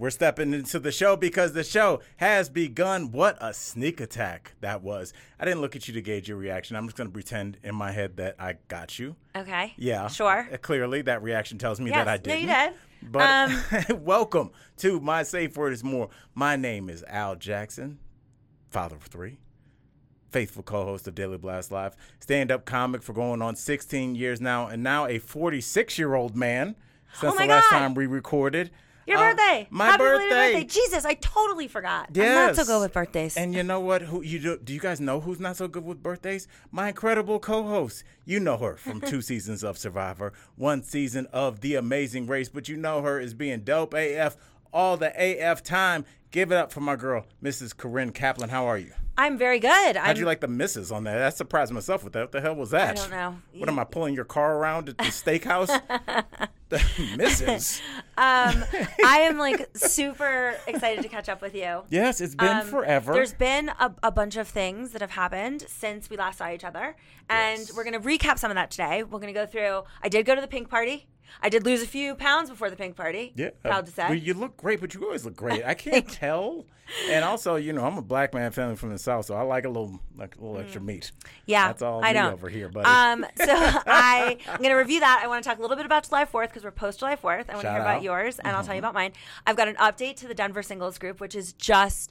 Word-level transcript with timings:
we're 0.00 0.10
stepping 0.10 0.52
into 0.54 0.78
the 0.80 0.90
show 0.90 1.14
because 1.14 1.52
the 1.52 1.62
show 1.62 2.00
has 2.16 2.48
begun. 2.48 3.12
What 3.12 3.38
a 3.40 3.52
sneak 3.54 4.00
attack 4.00 4.54
that 4.60 4.82
was! 4.82 5.12
I 5.38 5.44
didn't 5.44 5.60
look 5.60 5.76
at 5.76 5.86
you 5.86 5.94
to 5.94 6.00
gauge 6.02 6.28
your 6.28 6.36
reaction. 6.38 6.74
I'm 6.74 6.86
just 6.86 6.96
going 6.96 7.08
to 7.08 7.12
pretend 7.12 7.58
in 7.62 7.74
my 7.74 7.92
head 7.92 8.16
that 8.16 8.36
I 8.38 8.54
got 8.68 8.98
you. 8.98 9.14
Okay. 9.36 9.74
Yeah, 9.76 10.08
Sure. 10.08 10.48
Uh, 10.52 10.56
Clearly, 10.56 11.02
that 11.02 11.22
reaction 11.22 11.58
tells 11.58 11.78
me 11.80 11.90
Yes. 11.90 11.98
that 11.98 12.08
I 12.08 12.16
did. 12.16 12.28
No, 12.28 12.34
you 12.34 12.46
did. 12.46 12.72
But 13.02 14.00
welcome 14.00 14.50
to 14.78 14.98
my 15.00 15.22
safe 15.22 15.56
word 15.56 15.72
is 15.72 15.84
more. 15.84 16.08
My 16.34 16.56
name 16.56 16.90
is 16.90 17.04
Al 17.06 17.36
Jackson, 17.36 17.98
father 18.68 18.96
of 18.96 19.02
three, 19.02 19.38
faithful 20.30 20.62
co-host 20.62 21.06
of 21.08 21.14
Daily 21.14 21.38
Blast 21.38 21.70
Live, 21.72 21.96
stand-up 22.20 22.64
comic 22.64 23.02
for 23.02 23.12
going 23.12 23.42
on 23.42 23.56
16 23.56 24.14
years 24.14 24.40
now, 24.40 24.66
and 24.66 24.82
now 24.82 25.06
a 25.06 25.18
46-year-old 25.18 26.36
man 26.36 26.76
since 27.18 27.34
Oh 27.34 27.38
the 27.38 27.46
last 27.46 27.70
God. 27.70 27.78
time 27.78 27.94
we 27.94 28.06
recorded. 28.06 28.70
Your 29.06 29.18
Uh, 29.18 29.30
birthday. 29.34 29.66
My 29.70 29.86
Happy 29.86 29.98
birthday. 29.98 30.28
birthday. 30.28 30.64
Jesus, 30.64 31.04
I 31.04 31.14
totally 31.14 31.66
forgot. 31.66 32.10
I'm 32.14 32.22
not 32.22 32.54
so 32.54 32.60
Yes. 32.60 32.68
good 32.68 32.80
with 32.80 32.92
birthdays. 32.92 33.36
And 33.36 33.54
you 33.54 33.64
know 33.64 33.80
what? 33.80 34.02
Who 34.02 34.22
you 34.22 34.38
do? 34.38 34.58
Do 34.62 34.72
you 34.72 34.78
guys 34.78 35.00
know 35.00 35.18
who's 35.20 35.40
not 35.40 35.56
so 35.56 35.66
good 35.66 35.84
with 35.84 36.00
birthdays? 36.02 36.46
My 36.70 36.88
incredible 36.88 37.40
co-host. 37.40 38.04
You 38.24 38.38
know 38.38 38.56
her 38.58 38.76
from 38.76 39.00
two 39.00 39.20
seasons 39.20 39.64
of 39.64 39.78
Survivor, 39.78 40.32
one 40.54 40.84
season 40.84 41.26
of 41.32 41.60
The 41.60 41.74
Amazing 41.74 42.28
Race, 42.28 42.48
but 42.48 42.68
you 42.68 42.76
know 42.76 43.02
her 43.02 43.18
as 43.18 43.34
being 43.34 43.60
dope 43.60 43.94
AF 43.94 44.36
all 44.72 44.96
the 44.96 45.12
AF 45.16 45.62
time. 45.62 46.04
Give 46.30 46.52
it 46.52 46.56
up 46.56 46.70
for 46.70 46.80
my 46.80 46.94
girl, 46.94 47.26
Mrs. 47.42 47.76
Corinne 47.76 48.12
Kaplan. 48.12 48.50
How 48.50 48.66
are 48.66 48.78
you? 48.78 48.92
I'm 49.18 49.36
very 49.36 49.58
good. 49.58 49.96
How'd 49.96 50.10
I'm, 50.10 50.16
you 50.16 50.24
like 50.24 50.40
the 50.40 50.48
misses 50.48 50.92
on 50.92 51.04
that? 51.04 51.18
That 51.18 51.36
surprised 51.36 51.72
myself 51.72 52.04
with 52.04 52.12
that. 52.14 52.20
What 52.20 52.32
the 52.32 52.40
hell 52.40 52.54
was 52.54 52.70
that? 52.70 52.90
I 52.90 52.94
don't 52.94 53.10
know. 53.10 53.36
What 53.58 53.68
am 53.68 53.78
I 53.80 53.84
pulling 53.84 54.14
your 54.14 54.24
car 54.24 54.56
around 54.56 54.88
at 54.88 54.96
the 54.96 55.04
steakhouse? 55.06 55.66
the 56.68 56.82
misses. 57.16 57.82
um, 58.16 58.64
I 59.04 59.22
am 59.22 59.38
like 59.38 59.68
super 59.76 60.54
excited 60.68 61.02
to 61.02 61.08
catch 61.08 61.28
up 61.28 61.42
with 61.42 61.54
you. 61.54 61.82
Yes, 61.90 62.20
it's 62.20 62.36
been 62.36 62.58
Um, 62.58 62.66
forever. 62.66 63.12
There's 63.12 63.34
been 63.34 63.70
a, 63.80 63.92
a 64.04 64.12
bunch 64.12 64.36
of 64.36 64.46
things 64.48 64.92
that 64.92 65.00
have 65.00 65.10
happened 65.10 65.64
since 65.68 66.08
we 66.08 66.16
last 66.16 66.38
saw 66.38 66.48
each 66.50 66.64
other, 66.64 66.94
and 67.28 67.58
Yes. 67.58 67.74
we're 67.76 67.84
going 67.84 68.00
to 68.00 68.08
recap 68.08 68.38
some 68.38 68.50
of 68.52 68.54
that 68.54 68.70
today. 68.70 69.02
We're 69.02 69.18
going 69.18 69.34
to 69.34 69.38
go 69.38 69.46
through. 69.46 69.82
I 70.02 70.08
did 70.08 70.24
go 70.24 70.34
to 70.36 70.40
the 70.40 70.46
pink 70.48 70.70
party. 70.70 71.08
I 71.42 71.48
did 71.48 71.64
lose 71.64 71.82
a 71.82 71.86
few 71.86 72.14
pounds 72.14 72.50
before 72.50 72.70
the 72.70 72.76
pink 72.76 72.96
party. 72.96 73.32
Yeah, 73.36 73.50
proud 73.62 73.84
uh, 73.84 73.86
to 73.86 73.90
say. 73.92 74.04
well, 74.08 74.14
you 74.14 74.34
look 74.34 74.56
great, 74.56 74.80
but 74.80 74.94
you 74.94 75.04
always 75.04 75.24
look 75.24 75.36
great. 75.36 75.64
I 75.64 75.74
can't 75.86 76.08
tell. 76.08 76.66
And 77.08 77.24
also, 77.24 77.54
you 77.54 77.72
know, 77.72 77.84
I'm 77.84 77.96
a 77.98 78.02
black 78.02 78.34
man 78.34 78.50
family 78.50 78.74
from 78.74 78.90
the 78.90 78.98
south, 78.98 79.26
so 79.26 79.34
I 79.36 79.42
like 79.42 79.64
a 79.64 79.68
little, 79.68 80.00
like 80.18 80.36
a 80.36 80.40
little 80.40 80.58
extra 80.58 80.80
meat. 80.80 81.12
Mm. 81.22 81.28
yeah, 81.46 81.66
that's 81.68 81.82
all 81.82 82.04
I 82.04 82.12
don't. 82.12 82.32
over 82.32 82.48
here, 82.48 82.68
buddy. 82.68 82.84
Um, 82.86 83.24
so 83.36 83.44
I 83.48 84.36
I'm 84.48 84.58
going 84.58 84.70
to 84.70 84.74
review 84.74 84.98
that. 85.00 85.20
I 85.22 85.28
want 85.28 85.42
to 85.44 85.48
talk 85.48 85.58
a 85.58 85.62
little 85.62 85.76
bit 85.76 85.86
about 85.86 86.08
July 86.08 86.24
4th 86.24 86.48
because 86.48 86.64
we're 86.64 86.72
post 86.72 86.98
July 86.98 87.14
4th. 87.14 87.48
I 87.48 87.52
want 87.54 87.60
to 87.62 87.70
hear 87.70 87.78
out. 87.78 87.80
about 87.80 88.02
yours, 88.02 88.38
and 88.40 88.48
I'll 88.48 88.54
Mm-hmm. 88.60 88.66
tell 88.66 88.74
you 88.74 88.80
about 88.80 88.94
mine. 88.94 89.12
I've 89.46 89.56
got 89.56 89.68
an 89.68 89.76
update 89.76 90.16
to 90.16 90.26
the 90.28 90.34
Denver 90.34 90.62
singles 90.62 90.98
group, 90.98 91.20
which 91.20 91.34
is 91.36 91.52
just. 91.52 92.10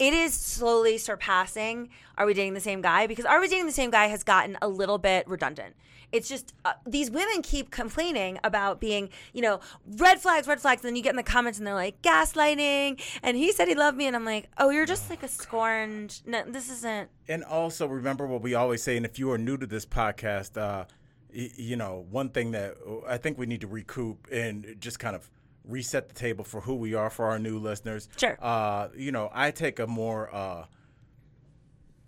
It 0.00 0.14
is 0.14 0.32
slowly 0.34 0.96
surpassing 0.96 1.90
Are 2.16 2.24
We 2.26 2.32
Dating 2.34 2.54
the 2.54 2.60
Same 2.60 2.80
Guy? 2.80 3.06
Because 3.06 3.26
Are 3.26 3.38
We 3.38 3.48
Dating 3.48 3.66
the 3.66 3.72
Same 3.72 3.90
Guy 3.90 4.06
has 4.06 4.22
gotten 4.24 4.56
a 4.62 4.66
little 4.68 4.96
bit 4.96 5.28
redundant. 5.28 5.76
It's 6.10 6.26
just 6.28 6.54
uh, 6.64 6.72
these 6.86 7.08
women 7.10 7.42
keep 7.42 7.70
complaining 7.70 8.38
about 8.42 8.80
being, 8.80 9.10
you 9.32 9.42
know, 9.42 9.60
red 9.98 10.18
flags, 10.18 10.48
red 10.48 10.58
flags. 10.60 10.80
And 10.82 10.88
then 10.88 10.96
you 10.96 11.02
get 11.02 11.10
in 11.10 11.16
the 11.16 11.22
comments 11.22 11.58
and 11.58 11.66
they're 11.66 11.74
like, 11.74 12.00
gaslighting. 12.02 13.00
And 13.22 13.36
he 13.36 13.52
said 13.52 13.68
he 13.68 13.74
loved 13.76 13.96
me. 13.96 14.06
And 14.06 14.16
I'm 14.16 14.24
like, 14.24 14.48
oh, 14.58 14.70
you're 14.70 14.86
just 14.86 15.08
like 15.10 15.22
a 15.22 15.28
scorned. 15.28 16.20
No, 16.26 16.42
this 16.46 16.70
isn't. 16.70 17.10
and 17.28 17.44
also 17.44 17.86
remember 17.86 18.26
what 18.26 18.42
we 18.42 18.54
always 18.54 18.82
say. 18.82 18.96
And 18.96 19.04
if 19.06 19.18
you 19.18 19.30
are 19.30 19.38
new 19.38 19.56
to 19.58 19.66
this 19.66 19.86
podcast, 19.86 20.56
uh, 20.56 20.86
y- 21.32 21.50
you 21.56 21.76
know, 21.76 22.06
one 22.10 22.30
thing 22.30 22.52
that 22.52 22.74
I 23.06 23.18
think 23.18 23.38
we 23.38 23.46
need 23.46 23.60
to 23.60 23.68
recoup 23.68 24.26
and 24.32 24.76
just 24.80 24.98
kind 24.98 25.14
of 25.14 25.30
reset 25.64 26.08
the 26.08 26.14
table 26.14 26.44
for 26.44 26.60
who 26.60 26.74
we 26.74 26.94
are 26.94 27.10
for 27.10 27.26
our 27.26 27.38
new 27.38 27.58
listeners. 27.58 28.08
Sure. 28.16 28.36
Uh, 28.40 28.88
you 28.96 29.12
know, 29.12 29.30
I 29.32 29.50
take 29.50 29.78
a 29.78 29.86
more 29.86 30.34
uh, 30.34 30.64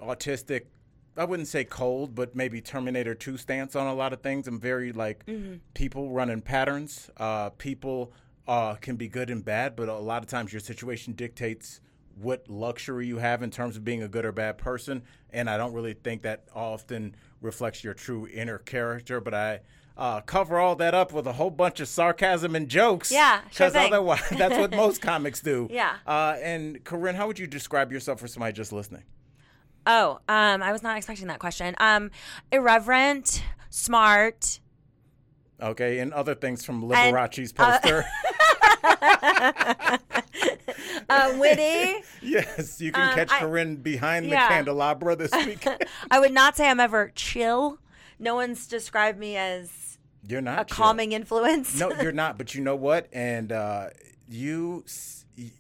autistic 0.01 0.63
I 1.17 1.25
wouldn't 1.25 1.49
say 1.49 1.65
cold, 1.65 2.15
but 2.15 2.35
maybe 2.35 2.61
Terminator 2.61 3.15
2 3.15 3.37
stance 3.37 3.77
on 3.77 3.87
a 3.87 3.95
lot 3.95 4.13
of 4.13 4.23
things. 4.23 4.49
I'm 4.49 4.59
very 4.59 4.93
like 4.93 5.29
people 5.75 6.11
running 6.11 6.41
patterns. 6.41 7.11
Uh, 7.19 7.51
people 7.51 8.13
uh, 8.49 8.75
can 8.77 8.97
be 8.97 9.09
good 9.09 9.29
and 9.29 9.45
bad, 9.45 9.77
but 9.77 9.89
a 9.89 9.99
lot 9.99 10.23
of 10.23 10.29
times 10.29 10.53
your 10.53 10.61
situation 10.61 11.13
dictates 11.13 11.81
what 12.17 12.49
luxury 12.49 13.07
you 13.07 13.19
have 13.19 13.43
in 13.43 13.51
terms 13.51 13.77
of 13.77 13.85
being 13.85 14.03
a 14.03 14.09
good 14.09 14.25
or 14.25 14.33
bad 14.33 14.57
person. 14.57 15.03
And 15.31 15.51
I 15.51 15.59
don't 15.59 15.75
really 15.75 15.95
think 15.95 16.23
that 16.23 16.45
often 16.55 17.15
reflects 17.43 17.85
your 17.85 17.95
true 17.95 18.27
inner 18.33 18.59
character, 18.59 19.21
but 19.21 19.35
I. 19.35 19.61
Uh, 19.97 20.21
cover 20.23 20.59
all 20.59 20.75
that 20.77 20.95
up 20.95 21.13
with 21.13 21.27
a 21.27 21.35
whole 21.35 21.51
bunch 21.51 21.79
of 21.81 21.87
sarcasm 21.89 22.57
and 22.57 22.69
jokes. 22.69 23.13
Yeah, 23.13 23.43
because 23.49 23.75
thing. 23.75 23.93
otherwise, 23.93 24.23
that's 24.31 24.57
what 24.57 24.71
most 24.77 25.03
comics 25.03 25.41
do. 25.41 25.69
Yeah. 25.71 25.97
Uh, 26.07 26.37
and 26.41 26.83
Corinne, 26.85 27.15
how 27.15 27.27
would 27.27 27.39
you 27.39 27.47
describe 27.47 27.93
yourself 27.93 28.19
for 28.21 28.27
somebody 28.27 28.53
just 28.55 28.73
listening? 28.73 29.03
Oh, 29.87 30.21
um, 30.29 30.63
I 30.63 30.73
was 30.73 30.83
not 30.83 30.97
expecting 30.97 31.27
that 31.27 31.41
question. 31.41 31.75
Um, 31.79 32.11
irreverent, 32.51 33.43
smart. 33.69 34.61
Okay, 35.61 35.99
and 35.99 36.13
other 36.13 36.35
things 36.35 36.65
from 36.65 36.83
And, 36.83 36.91
Liberace's 36.91 37.53
uh, 37.59 37.79
poster. 37.79 38.05
uh, 41.09 41.35
witty. 41.39 42.03
yes, 42.23 42.81
you 42.81 42.93
can 42.93 43.09
um, 43.11 43.15
catch 43.15 43.31
I- 43.31 43.41
Corinne 43.41 43.77
behind 43.77 44.27
yeah. 44.27 44.49
the 44.49 44.55
candelabra 44.55 45.17
this 45.17 45.33
week. 45.47 45.67
I 46.11 46.19
would 46.19 46.33
not 46.33 46.57
say 46.57 46.69
I'm 46.69 46.81
ever 46.81 47.13
chill. 47.15 47.79
No 48.19 48.35
one's 48.37 48.67
described 48.67 49.19
me 49.19 49.37
as 49.37 49.69
You're 50.27 50.41
not 50.41 50.61
a 50.61 50.65
chill. 50.65 50.77
calming 50.77 51.13
influence. 51.13 51.79
No, 51.79 51.93
you're 52.01 52.13
not. 52.23 52.39
But 52.39 52.55
you 52.55 52.63
know 52.63 52.77
what? 52.77 53.09
And 53.13 53.51
uh, 53.53 53.89
you, 54.29 54.85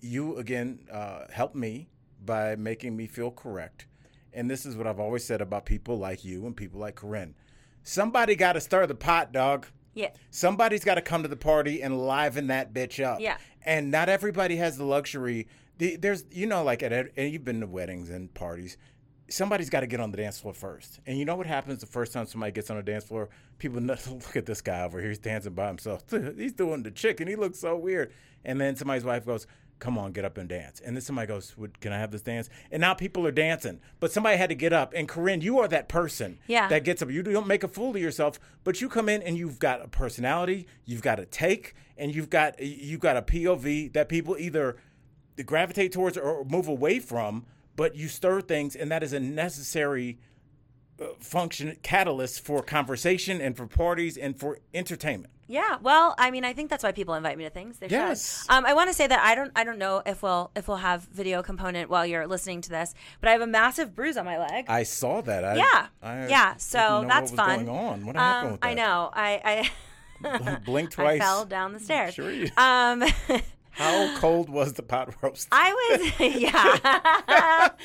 you 0.00 0.36
again, 0.38 0.80
uh, 0.90 1.26
helped 1.30 1.56
me 1.56 1.88
by 2.24 2.56
making 2.56 2.96
me 2.96 3.06
feel 3.06 3.30
correct. 3.30 3.86
And 4.32 4.50
this 4.50 4.64
is 4.64 4.76
what 4.76 4.86
I've 4.86 5.00
always 5.00 5.24
said 5.24 5.40
about 5.40 5.66
people 5.66 5.98
like 5.98 6.24
you 6.24 6.46
and 6.46 6.56
people 6.56 6.80
like 6.80 6.94
Corinne. 6.96 7.34
Somebody 7.82 8.34
got 8.36 8.52
to 8.54 8.60
stir 8.60 8.86
the 8.86 8.94
pot, 8.94 9.32
dog. 9.32 9.66
yeah. 9.94 10.10
Somebody's 10.30 10.84
got 10.84 10.94
to 10.94 11.02
come 11.02 11.22
to 11.22 11.28
the 11.28 11.36
party 11.36 11.82
and 11.82 11.98
liven 12.06 12.46
that 12.46 12.72
bitch 12.72 13.04
up. 13.04 13.20
Yeah. 13.20 13.36
And 13.64 13.90
not 13.90 14.08
everybody 14.08 14.56
has 14.56 14.78
the 14.78 14.84
luxury. 14.84 15.48
There's, 15.78 16.24
you 16.30 16.46
know, 16.46 16.62
like 16.62 16.82
at, 16.82 16.92
and 16.92 17.32
you've 17.32 17.44
been 17.44 17.60
to 17.60 17.66
weddings 17.66 18.08
and 18.08 18.32
parties. 18.32 18.76
Somebody's 19.32 19.70
got 19.70 19.80
to 19.80 19.86
get 19.86 19.98
on 20.00 20.10
the 20.10 20.16
dance 20.18 20.38
floor 20.40 20.52
first. 20.54 21.00
And 21.06 21.18
you 21.18 21.24
know 21.24 21.36
what 21.36 21.46
happens 21.46 21.80
the 21.80 21.86
first 21.86 22.12
time 22.12 22.26
somebody 22.26 22.52
gets 22.52 22.70
on 22.70 22.76
the 22.76 22.82
dance 22.82 23.04
floor? 23.04 23.28
People 23.58 23.80
look 23.82 24.36
at 24.36 24.46
this 24.46 24.60
guy 24.60 24.82
over 24.82 25.00
here. 25.00 25.08
He's 25.08 25.18
dancing 25.18 25.54
by 25.54 25.68
himself. 25.68 26.04
He's 26.36 26.52
doing 26.52 26.82
the 26.82 26.90
chicken. 26.90 27.28
he 27.28 27.36
looks 27.36 27.58
so 27.58 27.76
weird. 27.76 28.12
And 28.44 28.60
then 28.60 28.76
somebody's 28.76 29.04
wife 29.04 29.24
goes, 29.24 29.46
come 29.78 29.98
on, 29.98 30.12
get 30.12 30.24
up 30.24 30.36
and 30.38 30.48
dance. 30.48 30.80
And 30.84 30.94
then 30.94 31.00
somebody 31.00 31.26
goes, 31.26 31.56
"Would- 31.56 31.80
can 31.80 31.92
I 31.92 31.98
have 31.98 32.12
this 32.12 32.22
dance? 32.22 32.48
And 32.70 32.80
now 32.80 32.94
people 32.94 33.26
are 33.26 33.32
dancing. 33.32 33.80
But 33.98 34.12
somebody 34.12 34.36
had 34.36 34.48
to 34.50 34.54
get 34.54 34.72
up. 34.72 34.92
And 34.94 35.08
Corinne, 35.08 35.40
you 35.40 35.58
are 35.58 35.66
that 35.68 35.88
person 35.88 36.38
Yeah. 36.46 36.68
that 36.68 36.84
gets 36.84 37.02
up. 37.02 37.10
You 37.10 37.22
don't 37.24 37.46
make 37.48 37.64
a 37.64 37.68
fool 37.68 37.90
of 37.90 38.00
yourself, 38.00 38.38
but 38.62 38.80
you 38.80 38.88
come 38.88 39.08
in 39.08 39.22
and 39.22 39.36
you've 39.36 39.58
got 39.58 39.82
a 39.84 39.88
personality, 39.88 40.66
you've 40.84 41.02
got 41.02 41.18
a 41.18 41.26
take, 41.26 41.74
and 41.96 42.14
you've 42.14 42.30
got 42.30 42.60
you've 42.62 43.00
got 43.00 43.16
a 43.16 43.22
POV 43.22 43.92
that 43.94 44.08
people 44.08 44.36
either 44.38 44.76
gravitate 45.44 45.90
towards 45.92 46.16
or 46.16 46.44
move 46.44 46.68
away 46.68 46.98
from. 47.00 47.46
But 47.76 47.96
you 47.96 48.08
stir 48.08 48.40
things, 48.42 48.76
and 48.76 48.90
that 48.90 49.02
is 49.02 49.12
a 49.12 49.20
necessary 49.20 50.18
uh, 51.00 51.06
function 51.20 51.76
catalyst 51.82 52.44
for 52.44 52.62
conversation 52.62 53.40
and 53.40 53.56
for 53.56 53.66
parties 53.66 54.16
and 54.16 54.38
for 54.38 54.58
entertainment. 54.74 55.32
Yeah, 55.48 55.76
well, 55.82 56.14
I 56.18 56.30
mean, 56.30 56.44
I 56.44 56.52
think 56.54 56.70
that's 56.70 56.82
why 56.84 56.92
people 56.92 57.12
invite 57.14 57.36
me 57.36 57.44
to 57.44 57.50
things. 57.50 57.76
They. 57.78 57.88
Yes. 57.88 58.46
Um, 58.48 58.64
I 58.64 58.72
want 58.72 58.88
to 58.88 58.94
say 58.94 59.06
that 59.06 59.20
I 59.20 59.34
don't, 59.34 59.50
I 59.54 59.64
don't 59.64 59.78
know 59.78 60.00
if 60.06 60.22
we'll, 60.22 60.50
if 60.56 60.66
we'll 60.68 60.78
have 60.78 61.02
video 61.12 61.42
component 61.42 61.90
while 61.90 62.06
you're 62.06 62.26
listening 62.26 62.62
to 62.62 62.70
this, 62.70 62.94
but 63.20 63.28
I 63.28 63.32
have 63.32 63.42
a 63.42 63.46
massive 63.46 63.94
bruise 63.94 64.16
on 64.16 64.24
my 64.24 64.38
leg. 64.38 64.66
I 64.68 64.82
saw 64.84 65.20
that. 65.22 65.44
I, 65.44 65.56
yeah, 65.56 65.86
I 66.02 66.26
yeah. 66.28 66.56
So 66.56 67.04
that's 67.06 67.32
what 67.32 67.36
fun. 67.36 67.64
Going 67.66 67.68
on? 67.76 68.06
What 68.06 68.16
happened 68.16 68.46
Um, 68.46 68.52
with 68.52 68.60
that? 68.62 68.66
I 68.66 68.74
know. 68.74 69.10
I, 69.12 69.70
I 70.22 70.58
Blink 70.64 70.90
I 70.98 71.02
twice. 71.02 71.20
fell 71.20 71.44
down 71.44 71.72
the 71.72 71.80
stairs. 71.80 72.14
Sure 72.14 72.30
you- 72.30 72.48
Um, 72.56 73.02
How 73.72 74.16
cold 74.18 74.48
was 74.50 74.74
the 74.74 74.82
pot 74.82 75.14
roast? 75.22 75.48
I 75.52 75.72
was, 75.90 76.20
yeah. 76.36 77.68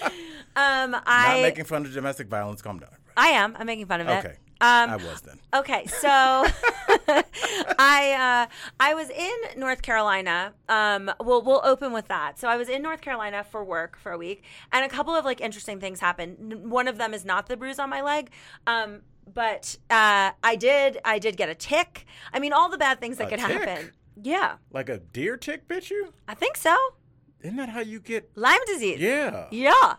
um, 0.55 0.95
I, 1.05 1.35
Not 1.35 1.41
making 1.41 1.65
fun 1.65 1.85
of 1.85 1.93
domestic 1.93 2.27
violence. 2.27 2.61
Calm 2.61 2.79
down. 2.79 2.89
I 3.15 3.29
am. 3.29 3.55
I'm 3.57 3.65
making 3.65 3.87
fun 3.87 4.01
of 4.01 4.07
it. 4.07 4.25
Okay. 4.25 4.35
Um, 4.59 4.89
I 4.89 4.95
was 4.95 5.21
then. 5.21 5.39
Okay, 5.53 5.85
so 5.85 6.07
I 6.09 8.47
uh, 8.49 8.53
I 8.79 8.93
was 8.95 9.09
in 9.11 9.59
North 9.59 9.83
Carolina. 9.83 10.53
Um, 10.67 11.11
we'll 11.23 11.43
we'll 11.43 11.61
open 11.63 11.93
with 11.93 12.07
that. 12.07 12.39
So 12.39 12.47
I 12.47 12.57
was 12.57 12.67
in 12.67 12.81
North 12.81 13.01
Carolina 13.01 13.43
for 13.43 13.63
work 13.63 13.97
for 13.97 14.11
a 14.11 14.17
week, 14.17 14.43
and 14.71 14.83
a 14.83 14.89
couple 14.89 15.15
of 15.15 15.25
like 15.25 15.41
interesting 15.41 15.79
things 15.79 15.99
happened. 15.99 16.69
One 16.71 16.87
of 16.87 16.97
them 16.97 17.13
is 17.13 17.23
not 17.23 17.47
the 17.47 17.57
bruise 17.57 17.79
on 17.79 17.89
my 17.89 18.01
leg. 18.01 18.31
Um, 18.65 19.01
but 19.31 19.77
uh, 19.89 20.31
I 20.43 20.55
did 20.55 20.99
I 21.05 21.19
did 21.19 21.37
get 21.37 21.49
a 21.49 21.55
tick. 21.55 22.05
I 22.33 22.39
mean, 22.39 22.53
all 22.53 22.69
the 22.69 22.77
bad 22.77 22.99
things 22.99 23.17
that 23.17 23.27
A 23.27 23.29
could 23.29 23.39
tick? 23.39 23.59
happen. 23.61 23.91
Yeah, 24.21 24.55
Like 24.71 24.89
a 24.89 24.97
deer 24.99 25.37
tick 25.37 25.67
bit 25.67 25.89
you? 25.89 26.13
I 26.27 26.33
think 26.33 26.57
so. 26.57 26.75
Isn't 27.41 27.57
that 27.57 27.69
how 27.69 27.81
you 27.81 27.99
get? 27.99 28.31
Lyme 28.35 28.59
disease. 28.65 28.99
Yeah. 28.99 29.47
Yeah. 29.51 29.95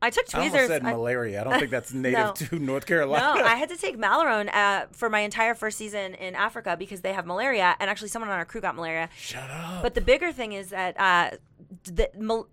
I 0.00 0.10
took 0.10 0.28
tweezers. 0.28 0.54
I 0.54 0.58
almost 0.62 0.68
said 0.68 0.84
I- 0.84 0.92
malaria. 0.92 1.40
I 1.40 1.44
don't 1.44 1.58
think 1.58 1.70
that's 1.72 1.92
native 2.06 2.18
No. 2.18 2.32
to 2.34 2.58
North 2.58 2.86
Carolina. 2.86 3.40
no, 3.40 3.44
I 3.44 3.56
had 3.56 3.68
to 3.70 3.76
take 3.76 3.96
Malarone 4.06 4.48
uh, 4.54 4.86
for 4.92 5.10
my 5.10 5.20
entire 5.20 5.54
first 5.54 5.76
season 5.76 6.14
in 6.14 6.34
Africa 6.36 6.76
because 6.78 7.00
they 7.00 7.12
have 7.12 7.26
malaria, 7.26 7.74
and 7.80 7.90
actually 7.90 8.08
someone 8.08 8.30
on 8.30 8.38
our 8.38 8.44
crew 8.44 8.60
got 8.60 8.76
malaria. 8.76 9.08
Shut 9.18 9.50
up. 9.50 9.82
But 9.82 9.94
the 9.94 10.00
bigger 10.00 10.30
thing 10.32 10.52
is 10.52 10.70
that 10.70 10.98
uh, 11.00 11.30
the, 11.82 12.08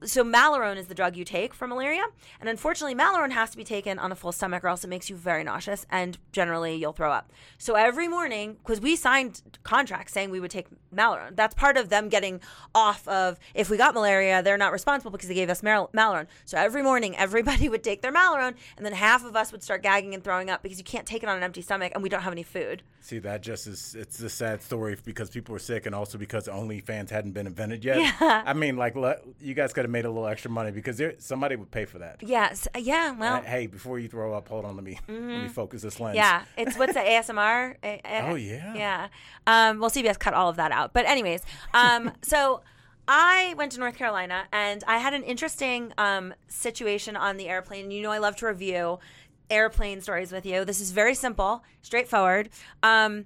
so 0.06 0.24
Malarone 0.24 0.78
is 0.78 0.88
the 0.88 0.96
drug 0.96 1.16
you 1.16 1.24
take 1.24 1.54
for 1.54 1.68
malaria, 1.68 2.04
and 2.40 2.50
unfortunately, 2.50 2.96
Malarone 2.96 3.32
has 3.32 3.52
to 3.52 3.58
be 3.58 3.64
taken 3.64 4.00
on 4.00 4.12
a 4.12 4.16
full 4.16 4.32
stomach, 4.32 4.64
or 4.64 4.68
else 4.70 4.84
it 4.84 4.88
makes 4.88 5.08
you 5.12 5.16
very 5.16 5.44
nauseous, 5.44 5.86
and 5.92 6.18
generally 6.32 6.74
you'll 6.76 6.94
throw 6.94 7.12
up. 7.12 7.32
So 7.60 7.76
every 7.76 8.08
morning, 8.08 8.54
because 8.54 8.82
we 8.82 8.96
signed 8.96 9.44
contracts 9.62 10.14
saying 10.14 10.32
we 10.32 10.40
would 10.40 10.52
take 10.52 10.66
Malarone, 10.96 11.36
that's 11.36 11.54
part 11.56 11.78
of 11.78 11.90
them 11.90 12.10
getting 12.10 12.40
off 12.74 13.08
of 13.08 13.38
if 13.54 13.70
we 13.70 13.78
got 13.78 13.94
malaria, 13.94 14.42
they're 14.42 14.58
not 14.58 14.72
responsible 14.72 15.12
because 15.12 15.28
they 15.28 15.36
gave 15.36 15.50
us 15.50 15.62
Mal- 15.64 15.90
Malarone. 15.94 16.28
So 16.46 16.58
every 16.58 16.82
morning, 16.84 17.16
everybody 17.18 17.70
would 17.74 17.84
take 17.84 18.02
their 18.02 18.12
Malarone, 18.14 18.56
and 18.78 18.86
then 18.86 18.94
half 18.94 19.24
of 19.26 19.36
us 19.36 19.52
would 19.52 19.64
start 19.64 19.84
gagging 19.84 20.14
and 20.14 20.24
throwing 20.24 20.50
up 20.50 20.62
because 20.64 20.78
you 20.78 20.84
can't 20.84 21.06
take 21.06 21.24
it 21.24 21.30
on 21.30 21.38
an 21.38 21.44
empty 21.44 21.62
stomach, 21.62 21.92
and 21.94 22.02
we 22.04 22.10
don't 22.10 22.22
have 22.22 22.34
any 22.34 22.44
food. 22.44 22.84
See, 23.02 23.20
that 23.20 23.42
just 23.44 23.68
is, 23.68 23.96
it's 23.98 24.20
a 24.22 24.30
sad 24.30 24.64
story 24.64 24.98
because 25.06 25.30
people 25.30 25.54
were 25.54 25.60
sick 25.60 25.86
and 25.86 25.94
also 25.94 26.18
because 26.18 26.48
OnlyFans 26.48 27.12
hadn't 27.12 27.34
been 27.34 27.46
invented 27.46 27.86
yet. 27.86 28.00
Yeah. 28.00 28.44
I 28.46 28.54
mean, 28.54 28.78
like, 28.78 28.96
le- 28.96 29.18
you 29.40 29.54
guys 29.54 29.74
could 29.74 29.84
have 29.84 29.92
made 29.92 30.06
a 30.06 30.10
little 30.10 30.26
extra 30.28 30.50
money 30.50 30.72
because 30.72 30.98
there, 30.98 31.14
somebody 31.20 31.56
would 31.56 31.70
pay 31.70 31.86
for 31.86 32.00
that. 32.00 32.18
Yes, 32.24 32.68
yeah, 32.76 33.12
well. 33.12 33.36
Uh, 33.36 33.42
hey, 33.42 33.68
before 33.68 34.00
you 34.00 34.08
throw 34.08 34.34
up, 34.34 34.48
hold 34.48 34.66
on, 34.66 34.76
let 34.76 34.84
me 34.84 35.00
let 35.08 35.20
me 35.22 35.48
focus 35.48 35.84
this 35.84 36.00
lens. 36.00 36.16
Yeah, 36.16 36.44
it's 36.58 36.78
what's 36.78 36.94
the 36.94 37.00
ASMR? 37.00 37.76
A- 37.84 38.02
a- 38.06 38.22
Oh, 38.32 38.36
yeah. 38.36 38.74
yeah. 38.76 39.08
Um, 39.48 39.80
well, 39.80 39.90
CBS 39.92 40.18
cut 40.18 40.34
all 40.34 40.50
of 40.50 40.56
that 40.56 40.72
out, 40.72 40.85
but 40.94 41.06
anyways, 41.06 41.42
um, 41.74 42.12
so 42.22 42.62
I 43.08 43.54
went 43.58 43.72
to 43.74 43.80
North 43.80 43.98
Carolina 43.98 44.46
and 44.52 44.84
I 44.88 44.98
had 44.98 45.14
an 45.14 45.24
interesting 45.24 45.94
um, 45.98 46.34
situation 46.48 47.16
on 47.16 47.38
the 47.38 47.48
airplane. 47.48 47.92
You 47.92 48.02
know, 48.02 48.12
I 48.12 48.18
love 48.18 48.36
to 48.38 48.48
review 48.48 49.00
airplane 49.50 50.02
stories 50.02 50.32
with 50.32 50.46
you. 50.46 50.66
This 50.66 50.82
is 50.82 50.92
very 50.92 51.14
simple, 51.14 51.64
straightforward. 51.82 52.50
Um, 52.82 53.26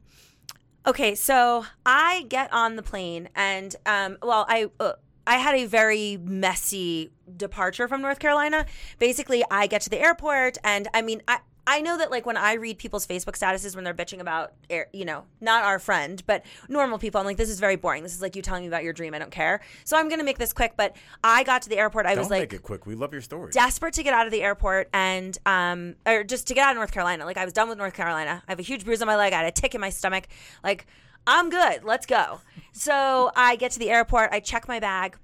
okay, 0.85 1.15
so 1.15 1.65
I 1.85 2.25
get 2.27 2.51
on 2.51 2.75
the 2.75 2.83
plane 2.83 3.29
and 3.35 3.75
um, 3.85 4.17
well, 4.21 4.45
I. 4.47 4.67
Uh, 4.79 4.93
I 5.27 5.35
had 5.35 5.53
a 5.53 5.65
very 5.65 6.17
messy 6.17 7.11
departure 7.37 7.87
from 7.87 8.01
North 8.01 8.17
Carolina. 8.17 8.65
Basically, 8.97 9.43
I 9.51 9.67
get 9.67 9.81
to 9.83 9.89
the 9.91 9.99
airport, 9.99 10.57
and 10.63 10.87
I 10.91 11.03
mean, 11.03 11.21
I, 11.27 11.37
I 11.69 11.81
know 11.81 11.99
that 11.99 12.09
like 12.09 12.25
when 12.25 12.35
I 12.35 12.53
read 12.53 12.79
people's 12.79 13.05
Facebook 13.05 13.37
statuses 13.37 13.75
when 13.75 13.83
they're 13.83 13.93
bitching 13.93 14.21
about, 14.21 14.53
you 14.91 15.05
know, 15.05 15.25
not 15.39 15.63
our 15.63 15.77
friend, 15.77 16.21
but 16.25 16.43
normal 16.67 16.97
people, 16.97 17.19
I'm 17.19 17.27
like, 17.27 17.37
this 17.37 17.47
is 17.47 17.59
very 17.59 17.75
boring. 17.75 18.01
This 18.01 18.15
is 18.15 18.23
like 18.23 18.35
you 18.35 18.41
telling 18.41 18.63
me 18.63 18.67
about 18.67 18.83
your 18.83 18.91
dream. 18.91 19.13
I 19.13 19.19
don't 19.19 19.29
care. 19.29 19.61
So 19.83 19.95
I'm 19.95 20.09
gonna 20.09 20.23
make 20.23 20.39
this 20.39 20.51
quick. 20.51 20.73
But 20.75 20.95
I 21.23 21.43
got 21.43 21.61
to 21.61 21.69
the 21.69 21.77
airport. 21.77 22.07
I 22.07 22.15
Don't 22.15 22.23
was 22.23 22.31
like, 22.31 22.41
make 22.41 22.53
it 22.53 22.63
quick. 22.63 22.87
We 22.87 22.95
love 22.95 23.13
your 23.13 23.21
story. 23.21 23.51
desperate 23.51 23.93
to 23.93 24.03
get 24.03 24.15
out 24.15 24.25
of 24.25 24.31
the 24.31 24.41
airport 24.41 24.89
and 24.93 25.37
um 25.45 25.95
or 26.07 26.23
just 26.23 26.47
to 26.47 26.55
get 26.55 26.65
out 26.65 26.71
of 26.71 26.77
North 26.77 26.91
Carolina. 26.91 27.23
Like 27.23 27.37
I 27.37 27.45
was 27.45 27.53
done 27.53 27.69
with 27.69 27.77
North 27.77 27.93
Carolina. 27.93 28.41
I 28.47 28.51
have 28.51 28.59
a 28.59 28.63
huge 28.63 28.83
bruise 28.83 29.03
on 29.03 29.07
my 29.07 29.15
leg. 29.15 29.33
I 29.33 29.37
had 29.37 29.45
a 29.45 29.51
tick 29.51 29.75
in 29.75 29.81
my 29.81 29.91
stomach. 29.91 30.27
Like 30.63 30.87
I'm 31.27 31.51
good. 31.51 31.83
Let's 31.83 32.07
go. 32.07 32.41
So 32.71 33.29
I 33.35 33.57
get 33.57 33.73
to 33.73 33.79
the 33.79 33.91
airport. 33.91 34.31
I 34.31 34.39
check 34.39 34.67
my 34.67 34.79
bag. 34.79 35.17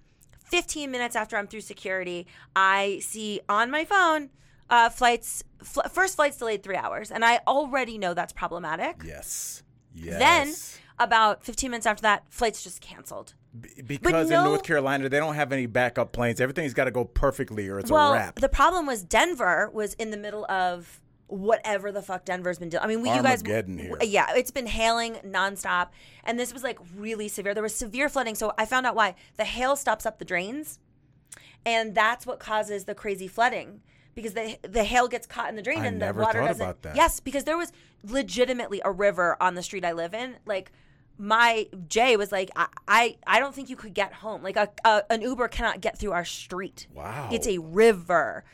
15 0.51 0.91
minutes 0.91 1.15
after 1.15 1.38
I'm 1.38 1.48
through 1.48 1.62
security, 1.62 2.27
I 2.56 3.00
see 3.01 3.41
on 3.50 3.71
my 3.71 3.83
phone 3.83 4.30
uh, 4.69 4.89
flights. 4.89 5.44
Fl- 5.63 5.81
first 5.91 6.15
flight's 6.15 6.38
delayed 6.38 6.63
three 6.63 6.75
hours, 6.75 7.12
and 7.12 7.23
I 7.25 7.41
already 7.47 7.97
know 7.97 8.13
that's 8.13 8.33
problematic. 8.33 9.01
yes. 9.06 9.63
Yes. 9.97 10.19
Then 10.19 10.53
about 11.00 11.44
15 11.44 11.71
minutes 11.71 11.85
after 11.85 12.01
that, 12.01 12.25
flights 12.29 12.63
just 12.63 12.81
canceled. 12.81 13.33
B- 13.59 13.97
because 13.97 14.29
no- 14.29 14.39
in 14.39 14.45
North 14.45 14.63
Carolina 14.63 15.07
they 15.07 15.19
don't 15.19 15.35
have 15.35 15.53
any 15.53 15.65
backup 15.65 16.12
planes. 16.12 16.41
Everything's 16.41 16.73
got 16.73 16.85
to 16.85 16.91
go 16.91 17.06
perfectly 17.06 17.69
or 17.69 17.79
it's 17.79 17.89
well, 17.89 18.12
a 18.12 18.15
wrap. 18.15 18.35
the 18.39 18.50
problem 18.50 18.85
was 18.85 19.03
Denver 19.03 19.69
was 19.73 19.94
in 19.94 20.12
the 20.12 20.17
middle 20.17 20.45
of 20.51 21.00
whatever 21.27 21.91
the 21.91 22.01
fuck 22.01 22.25
Denver's 22.25 22.59
been 22.59 22.69
doing. 22.69 22.83
I 22.83 22.88
mean, 22.88 23.01
we, 23.01 23.09
you 23.09 23.23
guys, 23.23 23.41
here. 23.41 23.97
yeah, 24.01 24.27
it's 24.35 24.51
been 24.51 24.67
hailing 24.67 25.15
nonstop, 25.25 25.89
and 26.23 26.38
this 26.38 26.53
was 26.53 26.63
like 26.63 26.77
really 26.95 27.27
severe. 27.27 27.53
There 27.53 27.63
was 27.63 27.75
severe 27.75 28.09
flooding, 28.09 28.35
so 28.35 28.53
I 28.57 28.65
found 28.65 28.85
out 28.85 28.95
why 28.95 29.15
the 29.38 29.45
hail 29.45 29.75
stops 29.75 30.06
up 30.06 30.19
the 30.19 30.25
drains, 30.25 30.79
and 31.65 31.95
that's 31.95 32.27
what 32.27 32.39
causes 32.39 32.85
the 32.85 32.94
crazy 32.94 33.27
flooding. 33.27 33.81
Because 34.15 34.33
the 34.33 34.57
the 34.63 34.83
hail 34.83 35.07
gets 35.07 35.27
caught 35.27 35.50
in 35.50 35.56
the 35.56 35.62
drain 35.62 35.81
I 35.81 35.88
and 35.88 36.01
the 36.01 36.13
water 36.13 36.39
doesn't. 36.39 36.62
about 36.62 36.81
that. 36.83 36.95
Yes, 36.95 37.19
because 37.19 37.44
there 37.44 37.57
was 37.57 37.71
legitimately 38.03 38.81
a 38.85 38.91
river 38.91 39.35
on 39.41 39.56
the 39.56 39.62
street 39.62 39.83
I 39.83 39.91
live 39.91 40.13
in. 40.13 40.38
Like 40.45 40.71
my 41.17 41.67
Jay 41.88 42.15
was 42.15 42.31
like, 42.31 42.50
I 42.56 42.67
I, 42.88 43.17
I 43.27 43.39
don't 43.39 43.53
think 43.53 43.69
you 43.69 43.75
could 43.75 43.94
get 43.94 44.13
home. 44.13 44.41
Like 44.41 44.56
a, 44.56 44.69
a 44.85 45.03
an 45.09 45.21
Uber 45.21 45.50
cannot 45.50 45.81
get 45.81 45.97
through 45.97 46.13
our 46.13 46.25
street. 46.25 46.88
Wow. 46.94 47.29
It's 47.31 47.47
a 47.47 47.57
river. 47.57 48.45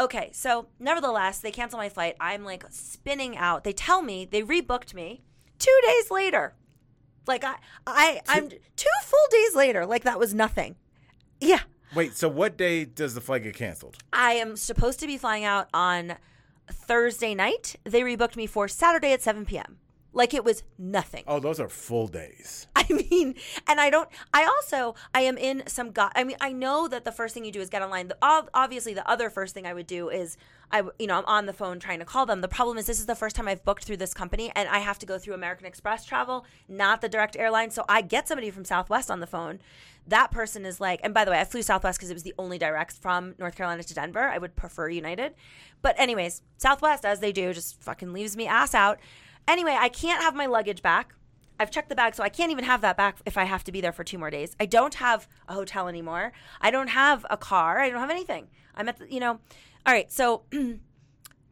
Okay, 0.00 0.30
so 0.32 0.68
nevertheless, 0.78 1.40
they 1.40 1.50
cancel 1.50 1.78
my 1.78 1.90
flight. 1.90 2.16
I'm 2.18 2.44
like 2.44 2.64
spinning 2.70 3.36
out. 3.36 3.64
They 3.64 3.74
tell 3.74 4.00
me 4.02 4.24
they 4.24 4.42
rebooked 4.42 4.94
me 4.94 5.22
two 5.58 5.80
days 5.86 6.10
later. 6.10 6.54
Like 7.26 7.44
I, 7.44 7.56
I, 7.86 8.20
I'm 8.26 8.48
two 8.48 8.88
full 9.04 9.26
days 9.30 9.54
later. 9.54 9.84
Like 9.86 10.04
that 10.04 10.18
was 10.18 10.32
nothing. 10.34 10.76
Yeah, 11.40 11.60
Wait, 11.94 12.16
so 12.16 12.26
what 12.26 12.56
day 12.56 12.86
does 12.86 13.14
the 13.14 13.20
flight 13.20 13.42
get 13.42 13.54
canceled? 13.54 13.98
I 14.12 14.32
am 14.34 14.56
supposed 14.56 14.98
to 15.00 15.06
be 15.06 15.18
flying 15.18 15.44
out 15.44 15.68
on 15.74 16.16
Thursday 16.70 17.34
night. 17.34 17.76
They 17.84 18.00
rebooked 18.00 18.34
me 18.34 18.46
for 18.46 18.66
Saturday 18.66 19.12
at 19.12 19.20
7 19.20 19.44
p.m. 19.44 19.76
Like 20.14 20.32
it 20.34 20.44
was 20.44 20.62
nothing. 20.78 21.24
Oh, 21.26 21.40
those 21.40 21.58
are 21.58 21.68
full 21.68 22.06
days. 22.06 22.66
I 22.76 22.86
mean, 22.90 23.34
and 23.66 23.80
I 23.80 23.88
don't. 23.88 24.08
I 24.34 24.44
also 24.44 24.94
I 25.14 25.22
am 25.22 25.38
in 25.38 25.62
some. 25.66 25.90
Go- 25.90 26.10
I 26.14 26.24
mean, 26.24 26.36
I 26.40 26.52
know 26.52 26.86
that 26.88 27.04
the 27.04 27.12
first 27.12 27.32
thing 27.32 27.46
you 27.46 27.52
do 27.52 27.60
is 27.60 27.70
get 27.70 27.80
online. 27.80 28.08
The, 28.08 28.18
obviously, 28.52 28.92
the 28.92 29.08
other 29.08 29.30
first 29.30 29.54
thing 29.54 29.66
I 29.66 29.72
would 29.72 29.86
do 29.86 30.10
is 30.10 30.36
I, 30.70 30.82
you 30.98 31.06
know, 31.06 31.18
I'm 31.18 31.24
on 31.26 31.46
the 31.46 31.52
phone 31.52 31.78
trying 31.78 31.98
to 32.00 32.04
call 32.04 32.26
them. 32.26 32.40
The 32.42 32.48
problem 32.48 32.76
is 32.76 32.86
this 32.86 32.98
is 32.98 33.06
the 33.06 33.14
first 33.14 33.36
time 33.36 33.48
I've 33.48 33.64
booked 33.64 33.84
through 33.84 33.98
this 33.98 34.12
company, 34.12 34.52
and 34.54 34.68
I 34.68 34.78
have 34.78 34.98
to 35.00 35.06
go 35.06 35.18
through 35.18 35.34
American 35.34 35.66
Express 35.66 36.04
travel, 36.04 36.44
not 36.68 37.00
the 37.00 37.08
direct 37.08 37.36
airline. 37.36 37.70
So 37.70 37.84
I 37.88 38.02
get 38.02 38.28
somebody 38.28 38.50
from 38.50 38.64
Southwest 38.64 39.10
on 39.10 39.20
the 39.20 39.26
phone. 39.26 39.60
That 40.06 40.30
person 40.30 40.66
is 40.66 40.80
like, 40.80 41.00
and 41.02 41.14
by 41.14 41.24
the 41.24 41.30
way, 41.30 41.40
I 41.40 41.44
flew 41.44 41.62
Southwest 41.62 41.98
because 41.98 42.10
it 42.10 42.14
was 42.14 42.24
the 42.24 42.34
only 42.38 42.58
direct 42.58 42.94
from 42.94 43.34
North 43.38 43.54
Carolina 43.54 43.82
to 43.84 43.94
Denver. 43.94 44.28
I 44.28 44.38
would 44.38 44.56
prefer 44.56 44.88
United, 44.88 45.34
but 45.80 45.94
anyways, 45.98 46.42
Southwest, 46.58 47.04
as 47.04 47.20
they 47.20 47.32
do, 47.32 47.52
just 47.52 47.80
fucking 47.82 48.12
leaves 48.12 48.36
me 48.36 48.46
ass 48.46 48.74
out. 48.74 48.98
Anyway, 49.46 49.76
I 49.78 49.88
can't 49.88 50.22
have 50.22 50.34
my 50.34 50.46
luggage 50.46 50.82
back. 50.82 51.14
I've 51.58 51.70
checked 51.70 51.88
the 51.88 51.94
bag, 51.94 52.14
so 52.14 52.24
I 52.24 52.28
can't 52.28 52.50
even 52.50 52.64
have 52.64 52.80
that 52.80 52.96
back 52.96 53.18
if 53.24 53.36
I 53.36 53.44
have 53.44 53.62
to 53.64 53.72
be 53.72 53.80
there 53.80 53.92
for 53.92 54.02
two 54.02 54.18
more 54.18 54.30
days. 54.30 54.56
I 54.58 54.66
don't 54.66 54.94
have 54.94 55.28
a 55.48 55.54
hotel 55.54 55.86
anymore. 55.86 56.32
I 56.60 56.70
don't 56.70 56.88
have 56.88 57.24
a 57.30 57.36
car. 57.36 57.78
I 57.78 57.88
don't 57.88 58.00
have 58.00 58.10
anything. 58.10 58.48
I'm 58.74 58.88
at 58.88 58.98
the, 58.98 59.12
you 59.12 59.20
know, 59.20 59.38
all 59.86 59.92
right. 59.92 60.10
So 60.10 60.42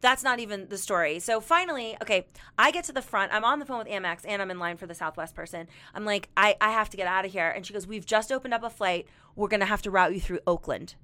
that's 0.01 0.23
not 0.23 0.39
even 0.39 0.67
the 0.67 0.77
story. 0.77 1.19
So 1.19 1.39
finally, 1.39 1.95
okay, 2.01 2.25
I 2.57 2.71
get 2.71 2.83
to 2.85 2.91
the 2.91 3.01
front. 3.01 3.31
I'm 3.31 3.45
on 3.45 3.59
the 3.59 3.65
phone 3.65 3.77
with 3.77 3.87
Amex 3.87 4.21
and 4.27 4.41
I'm 4.41 4.51
in 4.51 4.59
line 4.59 4.77
for 4.77 4.87
the 4.87 4.95
Southwest 4.95 5.35
person. 5.35 5.67
I'm 5.93 6.05
like, 6.05 6.29
I, 6.35 6.55
I 6.59 6.71
have 6.71 6.89
to 6.89 6.97
get 6.97 7.07
out 7.07 7.23
of 7.23 7.31
here. 7.31 7.49
And 7.49 7.65
she 7.65 7.73
goes, 7.73 7.87
We've 7.87 8.05
just 8.05 8.31
opened 8.31 8.53
up 8.53 8.63
a 8.63 8.69
flight. 8.69 9.07
We're 9.35 9.47
going 9.47 9.59
to 9.61 9.65
have 9.67 9.83
to 9.83 9.91
route 9.91 10.13
you 10.13 10.19
through 10.19 10.39
Oakland. 10.45 10.95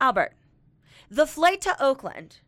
Albert, 0.00 0.32
the 1.10 1.26
flight 1.26 1.60
to 1.62 1.80
Oakland. 1.82 2.38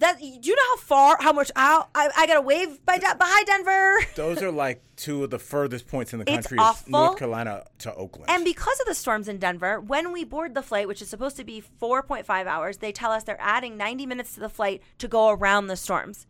That 0.00 0.18
do 0.18 0.26
you 0.26 0.56
know 0.56 0.62
how 0.70 0.76
far, 0.78 1.16
how 1.20 1.32
much 1.32 1.50
I 1.54 1.84
I, 1.94 2.08
I 2.16 2.26
got 2.26 2.34
to 2.34 2.40
wave 2.40 2.84
by 2.86 2.96
De- 2.96 3.14
by 3.16 3.42
Denver. 3.46 4.00
Those 4.16 4.42
are 4.42 4.50
like 4.50 4.82
two 4.96 5.24
of 5.24 5.30
the 5.30 5.38
furthest 5.38 5.86
points 5.88 6.14
in 6.14 6.18
the 6.18 6.24
country 6.24 6.56
is 6.56 6.62
awful. 6.62 6.90
North 6.90 7.18
Carolina 7.18 7.64
to 7.80 7.94
Oakland. 7.94 8.30
And 8.30 8.42
because 8.42 8.80
of 8.80 8.86
the 8.86 8.94
storms 8.94 9.28
in 9.28 9.38
Denver, 9.38 9.78
when 9.78 10.10
we 10.10 10.24
board 10.24 10.54
the 10.54 10.62
flight, 10.62 10.88
which 10.88 11.02
is 11.02 11.08
supposed 11.10 11.36
to 11.36 11.44
be 11.44 11.62
4.5 11.82 12.46
hours, 12.46 12.78
they 12.78 12.92
tell 12.92 13.12
us 13.12 13.24
they're 13.24 13.36
adding 13.40 13.76
90 13.76 14.06
minutes 14.06 14.34
to 14.34 14.40
the 14.40 14.48
flight 14.48 14.82
to 14.98 15.06
go 15.06 15.28
around 15.28 15.66
the 15.66 15.76
storms. 15.76 16.26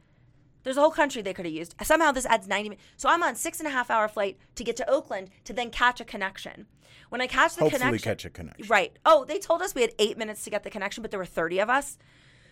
There's 0.62 0.77
a 0.77 0.81
whole 0.81 0.91
country 0.91 1.23
they 1.23 1.33
could 1.33 1.47
have 1.47 1.55
used. 1.55 1.75
Somehow 1.83 2.12
this 2.12 2.27
adds 2.27 2.49
90 2.49 2.71
minutes. 2.71 2.87
So 2.97 3.09
I'm 3.09 3.23
on 3.23 3.37
six 3.37 3.61
and 3.61 3.69
a 3.69 3.71
half 3.71 3.89
hour 3.89 4.09
flight 4.09 4.37
to 4.57 4.65
get 4.65 4.77
to 4.77 4.91
Oakland 4.91 5.31
to 5.45 5.53
then 5.53 5.71
catch 5.71 6.00
a 6.00 6.05
connection. 6.05 6.67
When 7.09 7.21
I 7.21 7.27
catch 7.27 7.55
the 7.55 7.62
Hopefully 7.62 7.81
connection, 7.81 8.11
catch 8.11 8.25
a 8.25 8.31
connection. 8.31 8.67
Right. 8.69 8.97
Oh, 9.05 9.25
they 9.25 9.39
told 9.39 9.62
us 9.62 9.75
we 9.75 9.83
had 9.83 9.95
eight 9.99 10.19
minutes 10.19 10.45
to 10.45 10.50
get 10.50 10.65
the 10.65 10.71
connection, 10.71 11.03
but 11.03 11.11
there 11.11 11.19
were 11.19 11.25
30 11.27 11.61
of 11.61 11.71
us. 11.71 11.99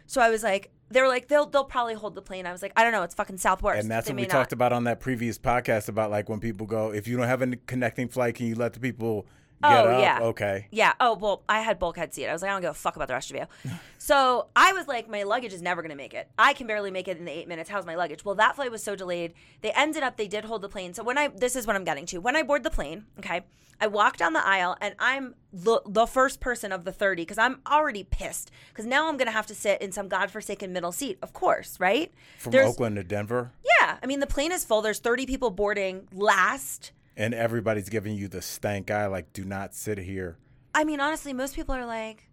So 0.09 0.23
I 0.23 0.31
was 0.31 0.43
like, 0.43 0.71
they 0.91 1.03
were 1.03 1.07
like, 1.09 1.29
they'll 1.29 1.45
they'll 1.47 1.65
probably 1.65 1.93
hold 1.95 2.15
the 2.15 2.23
plane. 2.23 2.47
I 2.47 2.53
was 2.53 2.63
like, 2.63 2.73
I 2.77 2.83
don't 2.83 2.93
know, 2.93 3.03
it's 3.03 3.15
fucking 3.15 3.37
Southwest. 3.37 3.79
And 3.81 3.91
that's 3.91 4.07
They 4.09 4.15
what 4.15 4.17
we 4.21 4.23
not. 4.23 4.31
talked 4.31 4.53
about 4.55 4.73
on 4.73 4.85
that 4.85 5.01
previous 5.01 5.39
podcast 5.39 5.89
about 5.91 6.11
like 6.11 6.31
when 6.31 6.41
people 6.41 6.67
go, 6.67 6.93
if 6.93 7.07
you 7.07 7.17
don't 7.19 7.27
have 7.29 7.43
a 7.43 7.57
connecting 7.57 8.09
flight, 8.09 8.35
can 8.35 8.47
you 8.47 8.55
let 8.55 8.73
the 8.73 8.81
people 8.81 9.27
get 9.63 9.71
Oh, 9.87 9.89
up? 9.91 10.01
yeah. 10.01 10.19
Okay. 10.29 10.67
Yeah. 10.71 10.93
Oh 11.01 11.15
well, 11.15 11.43
I 11.49 11.61
had 11.61 11.79
bulkhead 11.79 12.15
seat. 12.15 12.27
I 12.29 12.33
was 12.33 12.43
like, 12.43 12.51
I 12.51 12.55
don't 12.55 12.63
give 12.63 12.71
a 12.71 12.75
fuck 12.75 12.97
about 12.97 13.09
the 13.09 13.15
rest 13.15 13.31
of 13.31 13.37
you. 13.37 13.47
so 13.99 14.49
I 14.55 14.73
was 14.73 14.87
like, 14.89 15.09
my 15.09 15.23
luggage 15.25 15.53
is 15.53 15.63
never 15.63 15.83
gonna 15.83 15.97
make 15.97 16.15
it. 16.15 16.29
I 16.39 16.53
can 16.53 16.67
barely 16.67 16.91
make 16.91 17.09
it 17.09 17.19
in 17.19 17.25
the 17.25 17.33
eight 17.33 17.49
minutes. 17.49 17.69
How's 17.71 17.87
my 17.87 17.95
luggage? 17.95 18.25
Well, 18.25 18.35
that 18.37 18.57
flight 18.57 18.71
was 18.71 18.83
so 18.83 18.95
delayed. 18.97 19.35
They 19.61 19.73
ended 19.73 20.03
up. 20.03 20.17
They 20.17 20.29
did 20.29 20.45
hold 20.45 20.63
the 20.63 20.69
plane. 20.69 20.95
So 20.95 21.03
when 21.03 21.19
I 21.19 21.29
this 21.29 21.57
is 21.57 21.67
what 21.67 21.77
I'm 21.77 21.85
getting 21.85 22.07
to. 22.07 22.19
When 22.19 22.37
I 22.37 22.43
board 22.43 22.63
the 22.63 22.71
plane, 22.71 23.07
okay, 23.19 23.43
I 23.81 23.87
walk 23.87 24.17
down 24.17 24.33
the 24.33 24.45
aisle 24.45 24.77
and 24.81 24.95
I'm 24.99 25.35
the, 25.53 25.81
the 25.87 26.07
first 26.07 26.41
person 26.41 26.73
of 26.73 26.85
the 26.85 26.91
30 26.93 27.23
because 27.23 27.39
I'm 27.39 27.61
already 27.71 28.03
pissed 28.03 28.51
because 28.71 28.87
now 28.87 29.09
I'm 29.09 29.17
gonna 29.17 29.31
have 29.31 29.47
to 29.47 29.55
sit 29.55 29.81
in 29.81 29.93
some 29.93 30.09
godforsaken 30.09 30.73
middle 30.73 30.91
seat. 30.93 31.19
Of 31.23 31.33
course, 31.33 31.79
right? 31.79 32.13
From 32.39 32.53
There's- 32.53 32.71
Oakland 32.71 32.97
to 32.97 33.05
Denver, 33.05 33.53
Yeah. 33.81 33.99
I 34.03 34.07
mean, 34.07 34.19
the 34.21 34.27
plane 34.27 34.51
is 34.53 34.65
full. 34.65 34.83
There's 34.83 34.99
30 34.99 35.27
people 35.27 35.51
boarding 35.51 36.09
last. 36.13 36.91
And 37.19 37.35
everybody's 37.35 37.91
giving 37.91 38.15
you 38.17 38.29
the 38.29 38.41
stank 38.41 38.91
eye, 38.91 39.07
like, 39.07 39.33
do 39.35 39.45
not 39.45 39.75
sit 39.75 39.99
here. 39.99 40.39
I 40.75 40.85
mean, 40.85 41.01
honestly, 41.01 41.35
most 41.35 41.55
people 41.55 41.75
are 41.75 41.85
like, 41.85 42.25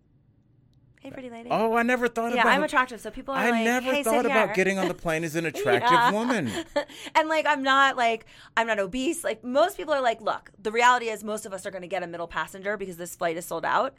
Hey, 1.02 1.12
pretty 1.12 1.30
lady. 1.30 1.50
Oh, 1.52 1.76
I 1.76 1.84
never 1.84 2.08
thought 2.08 2.28
about 2.30 2.36
yeah, 2.36 2.42
about. 2.42 2.54
I'm 2.54 2.64
attractive, 2.64 3.00
so 3.00 3.12
people 3.12 3.36
are 3.36 3.38
I 3.38 3.52
like, 3.52 3.64
never 3.64 3.92
hey, 3.92 4.02
thought 4.02 4.26
about 4.26 4.48
here. 4.48 4.56
getting 4.56 4.80
on 4.80 4.88
the 4.88 4.96
plane 4.96 5.24
as 5.24 5.36
an 5.36 5.46
attractive 5.52 5.92
Yeah. 5.92 6.12
woman. 6.12 6.50
and 7.16 7.30
like 7.30 7.46
I'm 7.46 7.62
not 7.62 7.96
like 7.96 8.26
I'm 8.58 8.66
not 8.66 8.80
obese. 8.80 9.24
Like 9.24 9.44
most 9.44 9.78
people 9.78 9.94
are 9.94 10.02
like, 10.02 10.20
look, 10.20 10.50
the 10.58 10.72
reality 10.72 11.10
is 11.10 11.24
most 11.24 11.46
of 11.46 11.54
us 11.54 11.64
are 11.68 11.70
going 11.70 11.84
to 11.84 11.88
get 11.88 12.02
a 12.02 12.08
middle 12.08 12.26
passenger 12.28 12.76
because 12.76 12.98
this 12.98 13.16
flight 13.16 13.38
is 13.38 13.46
sold 13.46 13.66
out. 13.66 13.94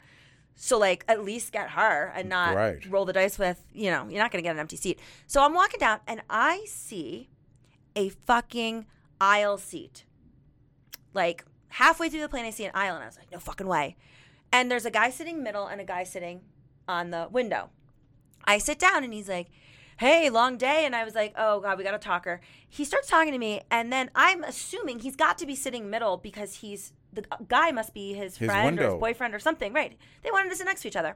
So 0.55 0.77
like 0.77 1.05
at 1.07 1.23
least 1.23 1.53
get 1.53 1.69
her 1.71 2.11
and 2.13 2.27
not 2.27 2.55
Right. 2.57 2.85
roll 2.89 3.05
the 3.05 3.13
dice 3.13 3.39
with, 3.39 3.63
you 3.73 3.89
know, 3.89 4.05
you're 4.09 4.21
not 4.21 4.31
going 4.31 4.43
to 4.43 4.47
get 4.47 4.51
an 4.55 4.59
empty 4.59 4.75
seat. 4.75 4.99
So 5.27 5.41
I'm 5.41 5.53
walking 5.53 5.79
down 5.79 5.99
and 6.07 6.21
I 6.29 6.65
see 6.67 7.29
a 7.95 8.09
fucking 8.09 8.85
aisle 9.21 9.57
seat. 9.57 10.03
Like 11.17 11.43
halfway 11.69 12.09
through 12.09 12.21
the 12.21 12.29
plane 12.29 12.45
I 12.45 12.51
see 12.51 12.63
an 12.63 12.71
aisle 12.75 12.93
and 12.93 13.03
I 13.03 13.07
was 13.07 13.17
like, 13.17 13.31
no 13.31 13.39
fucking 13.39 13.65
way. 13.65 13.97
And 14.53 14.69
there's 14.69 14.85
a 14.85 14.91
guy 14.91 15.09
sitting 15.09 15.41
middle 15.41 15.65
and 15.65 15.81
a 15.81 15.83
guy 15.83 16.03
sitting 16.03 16.41
on 16.87 17.09
the 17.09 17.27
window. 17.31 17.71
I 18.45 18.59
sit 18.59 18.77
down 18.77 19.03
and 19.03 19.11
he's 19.11 19.27
like, 19.27 19.47
Hey, 19.97 20.29
long 20.29 20.57
day. 20.57 20.85
And 20.85 20.95
I 20.95 21.03
was 21.03 21.15
like, 21.15 21.33
Oh, 21.35 21.59
God, 21.59 21.79
we 21.79 21.83
got 21.83 21.95
a 21.95 21.97
talker. 21.97 22.39
He 22.69 22.85
starts 22.85 23.07
talking 23.09 23.33
to 23.33 23.39
me. 23.39 23.61
And 23.71 23.91
then 23.91 24.11
I'm 24.13 24.43
assuming 24.43 24.99
he's 24.99 25.15
got 25.15 25.39
to 25.39 25.47
be 25.47 25.55
sitting 25.55 25.89
middle 25.89 26.17
because 26.17 26.53
he's 26.57 26.93
the 27.11 27.25
guy 27.47 27.71
must 27.71 27.95
be 27.95 28.13
his, 28.13 28.37
His 28.37 28.47
friend 28.47 28.79
or 28.79 28.91
his 28.91 28.93
boyfriend 28.93 29.33
or 29.33 29.39
something. 29.39 29.73
Right. 29.73 29.97
They 30.21 30.29
wanted 30.29 30.51
to 30.51 30.55
sit 30.55 30.67
next 30.67 30.83
to 30.83 30.87
each 30.87 30.95
other. 30.95 31.15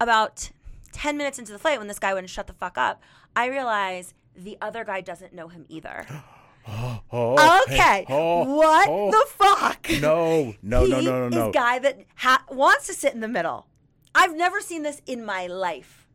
About 0.00 0.50
10 0.92 1.16
minutes 1.16 1.40
into 1.40 1.50
the 1.50 1.58
flight, 1.58 1.78
when 1.78 1.88
this 1.88 1.98
guy 1.98 2.14
wouldn't 2.14 2.30
shut 2.30 2.46
the 2.46 2.52
fuck 2.52 2.78
up, 2.78 3.02
I 3.34 3.46
realize 3.46 4.14
the 4.36 4.56
other 4.62 4.84
guy 4.84 5.00
doesn't 5.00 5.34
know 5.34 5.48
him 5.48 5.66
either. 5.68 6.06
Oh, 6.66 7.62
Okay. 7.66 7.76
hey, 7.76 8.06
oh, 8.08 8.56
what 8.56 8.88
oh. 8.88 9.10
the 9.10 9.26
fuck? 9.28 9.86
No, 10.00 10.54
no, 10.62 10.86
no, 10.86 10.96
He 11.00 11.04
no, 11.06 11.28
no, 11.28 11.28
no. 11.28 11.48
Is 11.48 11.54
guy 11.54 11.78
that 11.78 12.00
ha- 12.16 12.44
wants 12.50 12.86
to 12.86 12.94
sit 12.94 13.12
in 13.14 13.20
the 13.20 13.28
middle. 13.28 13.66
I've 14.14 14.34
never 14.34 14.60
seen 14.60 14.82
this 14.82 15.02
in 15.06 15.24
my 15.24 15.46
life. 15.46 16.06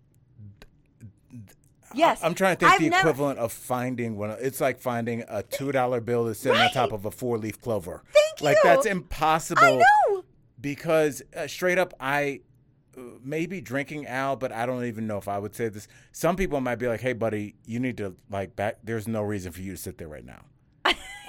Yes, 1.96 2.20
I'm 2.24 2.36
trying 2.36 2.56
to 2.56 2.60
think 2.60 2.72
I've 2.72 2.80
the 2.80 2.90
never- 2.90 3.10
equivalent 3.10 3.40
of 3.40 3.52
finding 3.52 4.16
one. 4.18 4.32
It's 4.40 4.62
like 4.62 4.80
finding 4.80 5.24
a 5.28 5.42
two 5.42 5.72
dollar 5.72 6.02
bill 6.02 6.26
that's 6.26 6.40
sitting 6.40 6.60
on 6.60 6.70
top 6.72 6.92
of 6.92 7.06
a 7.06 7.12
four 7.12 7.38
leaf 7.38 7.60
clover. 7.62 8.04
Thank 8.14 8.42
you. 8.42 8.46
Like 8.46 8.58
that's 8.64 8.86
impossible. 8.86 9.64
I 9.64 9.84
know. 10.10 10.24
because 10.62 11.24
uh, 11.36 11.48
straight 11.48 11.80
up, 11.80 11.94
I 12.00 12.42
maybe 13.24 13.62
drinking 13.62 14.08
Al, 14.08 14.36
but 14.36 14.52
I 14.52 14.66
don't 14.66 14.84
even 14.86 15.08
know 15.08 15.18
if 15.18 15.28
I 15.28 15.38
would 15.40 15.56
say 15.56 15.70
this. 15.70 15.88
Some 16.12 16.36
people 16.36 16.60
might 16.62 16.76
be 16.76 16.88
like, 16.88 17.02
"Hey, 17.02 17.14
buddy, 17.14 17.56
you 17.66 17.80
need 17.80 17.98
to 17.98 18.16
like 18.30 18.56
back." 18.56 18.78
There's 18.84 19.08
no 19.08 19.22
reason 19.22 19.52
for 19.52 19.62
you 19.62 19.72
to 19.72 19.78
sit 19.78 19.98
there 19.98 20.08
right 20.08 20.26
now. 20.26 20.42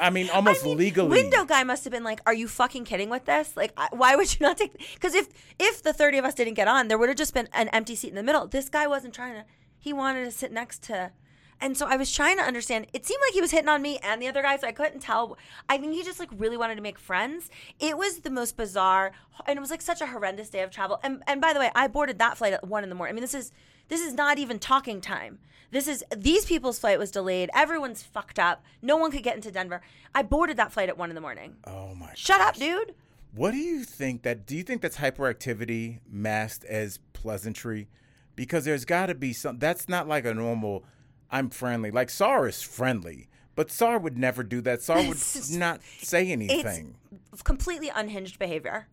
I 0.01 0.09
mean, 0.11 0.31
almost 0.35 0.65
I 0.65 0.69
mean, 0.69 0.79
legally. 0.79 1.11
Window 1.23 1.45
guy 1.45 1.63
must 1.65 1.85
have 1.85 1.91
been 1.93 2.05
like, 2.05 2.21
"Are 2.27 2.35
you 2.35 2.49
fucking 2.49 2.85
kidding 2.85 3.11
with 3.11 3.25
this? 3.27 3.57
Like, 3.57 3.73
I- 3.77 3.89
why 3.93 4.17
would 4.17 4.33
you 4.39 4.47
not 4.47 4.57
take?" 4.57 4.73
Because 4.95 5.15
if 5.15 5.29
if 5.59 5.83
the 5.83 5.93
thirty 5.93 6.19
of 6.19 6.25
us 6.25 6.35
didn't 6.35 6.55
get 6.55 6.69
on, 6.69 6.89
there 6.89 6.99
would 6.99 7.09
have 7.09 7.19
just 7.19 7.35
been 7.35 7.49
an 7.53 7.69
empty 7.69 7.95
seat 7.95 8.09
in 8.09 8.15
the 8.15 8.23
middle. 8.23 8.47
This 8.47 8.69
guy 8.69 8.87
wasn't 8.87 9.15
trying 9.15 9.35
to. 9.35 9.45
He 9.79 9.93
wanted 9.93 10.25
to 10.25 10.31
sit 10.31 10.53
next 10.53 10.83
to. 10.85 11.13
And 11.61 11.77
so 11.77 11.87
I 11.87 11.97
was 11.97 12.13
trying 12.13 12.37
to 12.39 12.43
understand. 12.43 12.87
It 12.93 13.05
seemed 13.05 13.21
like 13.27 13.35
he 13.35 13.41
was 13.41 13.51
hitting 13.51 13.69
on 13.69 13.83
me 13.83 13.99
and 14.03 14.21
the 14.21 14.29
other 14.29 14.43
guy, 14.43 14.57
so 14.57 14.67
I 14.67 14.73
couldn't 14.73 15.01
tell. 15.01 15.37
I 15.69 15.77
think 15.77 15.93
he 15.93 16.03
just 16.03 16.19
like 16.19 16.31
really 16.37 16.57
wanted 16.57 16.77
to 16.77 16.83
make 16.83 16.99
friends. 16.99 17.51
It 17.79 17.99
was 17.99 18.21
the 18.21 18.31
most 18.31 18.57
bizarre, 18.57 19.13
and 19.47 19.57
it 19.57 19.61
was 19.61 19.71
like 19.71 19.83
such 19.83 20.01
a 20.01 20.07
horrendous 20.07 20.49
day 20.49 20.63
of 20.63 20.71
travel. 20.71 20.99
And 21.03 21.23
and 21.27 21.41
by 21.41 21.53
the 21.53 21.61
way, 21.61 21.71
I 21.75 21.87
boarded 21.89 22.19
that 22.19 22.39
flight 22.39 22.53
at 22.53 22.67
one 22.67 22.83
in 22.83 22.89
the 22.89 22.95
morning. 22.95 23.13
I 23.13 23.15
mean, 23.15 23.23
this 23.23 23.35
is 23.35 23.53
this 23.89 24.01
is 24.01 24.15
not 24.15 24.39
even 24.39 24.59
talking 24.59 25.01
time. 25.01 25.39
This 25.71 25.87
is 25.87 26.03
these 26.17 26.45
people's 26.47 26.79
flight 26.79 26.99
was 26.99 27.11
delayed. 27.11 27.51
Everyone's 27.55 28.03
fucked 28.03 28.39
up. 28.39 28.65
No 28.83 28.97
one 28.97 29.11
could 29.11 29.23
get 29.23 29.37
into 29.37 29.53
Denver. 29.53 29.83
I 30.15 30.23
boarded 30.23 30.57
that 30.57 30.73
flight 30.73 30.89
at 30.89 30.99
one 30.99 31.11
in 31.11 31.15
the 31.15 31.21
morning. 31.21 31.57
oh 31.67 31.95
my! 31.95 32.13
Shut 32.15 32.41
up, 32.41 32.57
dude. 32.57 32.95
What 33.33 33.53
do 33.53 33.59
you 33.59 33.85
think 33.85 34.23
that? 34.23 34.47
Do 34.47 34.57
you 34.57 34.63
think 34.65 34.83
that's 34.83 34.97
hyperactivity 34.97 36.01
masked 36.11 36.65
as 36.65 36.99
pleasantry? 37.13 37.89
Because 38.35 38.65
there's 38.65 38.85
got 38.85 39.07
to 39.07 39.15
be 39.15 39.33
some. 39.33 39.59
That's 39.59 39.89
not 39.89 40.09
like 40.09 40.25
a 40.25 40.35
normal. 40.35 40.85
I'm 41.31 41.51
friendly. 41.51 41.91
Like 41.91 42.11
Sar 42.11 42.49
is 42.49 42.63
friendly, 42.63 43.29
but 43.55 43.71
Sar 43.71 43.99
would 43.99 44.19
never 44.19 44.43
do 44.43 44.61
that. 44.63 44.83
Sar 44.83 44.97
would 45.09 45.19
not 45.51 45.81
say 46.01 46.31
anything. 46.31 46.97
It's 47.33 47.43
completely 47.43 47.91
unhinged 47.95 48.39
behavior. 48.39 48.89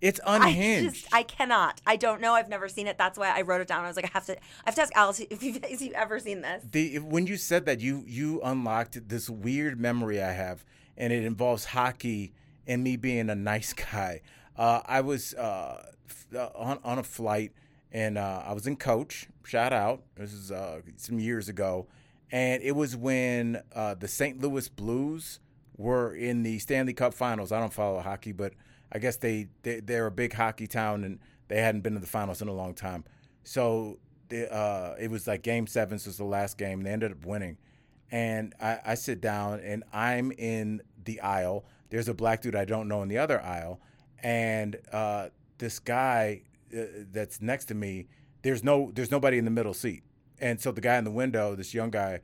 It's, 0.00 0.20
I 0.24 0.36
unhinged. 0.36 0.94
just 0.94 1.14
I 1.14 1.24
cannot. 1.24 1.80
I 1.84 1.96
don't 1.96 2.20
know. 2.20 2.32
I've 2.34 2.48
never 2.48 2.68
seen 2.68 2.86
it. 2.86 2.98
That's 2.98 3.18
why 3.18 3.36
I 3.36 3.42
wrote 3.42 3.60
it 3.60 3.66
down. 3.66 3.84
I 3.84 3.88
was 3.88 3.96
like, 3.96 4.04
I 4.04 4.10
have 4.12 4.26
to. 4.26 4.36
I 4.36 4.40
have 4.66 4.76
to 4.76 4.82
ask 4.82 4.92
Alice 4.94 5.18
if 5.30 5.42
you've, 5.42 5.64
if 5.64 5.82
you've 5.82 5.94
ever 5.94 6.20
seen 6.20 6.40
this. 6.42 6.62
the 6.70 7.00
when 7.00 7.26
you 7.26 7.36
said 7.36 7.66
that, 7.66 7.80
you 7.80 8.04
you 8.06 8.40
unlocked 8.42 9.08
this 9.08 9.28
weird 9.28 9.80
memory 9.80 10.22
I 10.22 10.32
have, 10.32 10.64
and 10.96 11.12
it 11.12 11.24
involves 11.24 11.64
hockey 11.64 12.32
and 12.66 12.84
me 12.84 12.96
being 12.96 13.28
a 13.28 13.34
nice 13.34 13.72
guy. 13.72 14.20
Uh, 14.56 14.82
I 14.86 15.00
was 15.00 15.34
uh, 15.34 15.82
uh, 16.34 16.48
on 16.54 16.78
on 16.84 16.98
a 16.98 17.02
flight, 17.02 17.52
and 17.92 18.18
uh, 18.18 18.42
I 18.46 18.52
was 18.52 18.66
in 18.66 18.76
coach. 18.76 19.28
Shout 19.44 19.72
out! 19.72 20.02
This 20.16 20.32
is 20.32 20.52
uh, 20.52 20.80
some 20.96 21.18
years 21.18 21.48
ago, 21.48 21.86
and 22.30 22.62
it 22.62 22.76
was 22.76 22.96
when 22.96 23.62
uh, 23.74 23.94
the 23.94 24.08
St. 24.08 24.40
Louis 24.40 24.68
Blues 24.68 25.40
were 25.76 26.14
in 26.14 26.42
the 26.42 26.58
Stanley 26.58 26.92
Cup 26.92 27.14
Finals. 27.14 27.52
I 27.52 27.60
don't 27.60 27.72
follow 27.72 28.00
hockey, 28.00 28.32
but 28.32 28.52
I 28.92 28.98
guess 28.98 29.16
they, 29.16 29.48
they 29.62 29.80
they're 29.80 30.06
a 30.06 30.10
big 30.10 30.34
hockey 30.34 30.66
town, 30.66 31.04
and 31.04 31.18
they 31.48 31.60
hadn't 31.60 31.82
been 31.82 31.94
to 31.94 32.00
the 32.00 32.06
finals 32.06 32.42
in 32.42 32.48
a 32.48 32.52
long 32.52 32.74
time. 32.74 33.04
So 33.44 33.98
uh, 34.32 34.94
it 35.00 35.10
was 35.10 35.26
like 35.26 35.42
Game 35.42 35.66
Seven, 35.66 35.98
so 35.98 36.08
it 36.08 36.10
was 36.10 36.18
the 36.18 36.24
last 36.24 36.58
game. 36.58 36.82
They 36.82 36.90
ended 36.90 37.12
up 37.12 37.24
winning, 37.24 37.56
and 38.10 38.54
I, 38.60 38.78
I 38.84 38.94
sit 38.94 39.20
down, 39.20 39.60
and 39.60 39.84
I'm 39.92 40.32
in 40.32 40.82
the 41.04 41.20
aisle. 41.20 41.64
There's 41.90 42.08
a 42.08 42.14
black 42.14 42.42
dude 42.42 42.54
I 42.54 42.66
don't 42.66 42.88
know 42.88 43.02
in 43.02 43.08
the 43.08 43.18
other 43.18 43.40
aisle, 43.40 43.80
and 44.22 44.76
uh, 44.92 45.28
this 45.56 45.78
guy 45.78 46.42
uh, 46.76 47.04
that's 47.12 47.40
next 47.40 47.66
to 47.66 47.74
me. 47.74 48.06
There's 48.42 48.62
no 48.64 48.90
there's 48.94 49.10
nobody 49.10 49.38
in 49.38 49.44
the 49.44 49.50
middle 49.50 49.74
seat, 49.74 50.02
and 50.40 50.60
so 50.60 50.70
the 50.72 50.80
guy 50.80 50.96
in 50.96 51.04
the 51.04 51.10
window, 51.10 51.54
this 51.54 51.74
young 51.74 51.90
guy, 51.90 52.20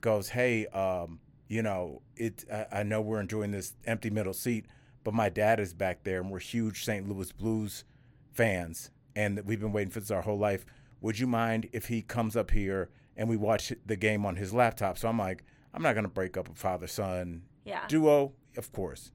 goes, 0.00 0.30
"Hey, 0.30 0.66
um, 0.68 1.20
you 1.48 1.62
know, 1.62 2.02
it. 2.16 2.44
I, 2.52 2.80
I 2.80 2.82
know 2.82 3.00
we're 3.00 3.20
enjoying 3.20 3.50
this 3.50 3.74
empty 3.84 4.10
middle 4.10 4.32
seat, 4.32 4.66
but 5.04 5.14
my 5.14 5.28
dad 5.28 5.60
is 5.60 5.74
back 5.74 6.02
there, 6.04 6.20
and 6.20 6.30
we're 6.30 6.38
huge 6.38 6.84
St. 6.84 7.08
Louis 7.08 7.30
Blues 7.32 7.84
fans, 8.32 8.90
and 9.14 9.40
we've 9.44 9.60
been 9.60 9.72
waiting 9.72 9.90
for 9.90 10.00
this 10.00 10.10
our 10.10 10.22
whole 10.22 10.38
life. 10.38 10.64
Would 11.00 11.18
you 11.18 11.26
mind 11.26 11.68
if 11.72 11.86
he 11.86 12.02
comes 12.02 12.36
up 12.36 12.50
here 12.50 12.90
and 13.16 13.28
we 13.28 13.36
watch 13.36 13.72
the 13.86 13.96
game 13.96 14.24
on 14.24 14.36
his 14.36 14.52
laptop?" 14.54 14.96
So 14.98 15.08
I'm 15.08 15.18
like, 15.18 15.44
"I'm 15.74 15.82
not 15.82 15.94
gonna 15.94 16.08
break 16.08 16.36
up 16.36 16.48
a 16.48 16.54
father 16.54 16.86
son 16.86 17.42
Yeah. 17.64 17.86
duo, 17.88 18.32
of 18.56 18.72
course." 18.72 19.10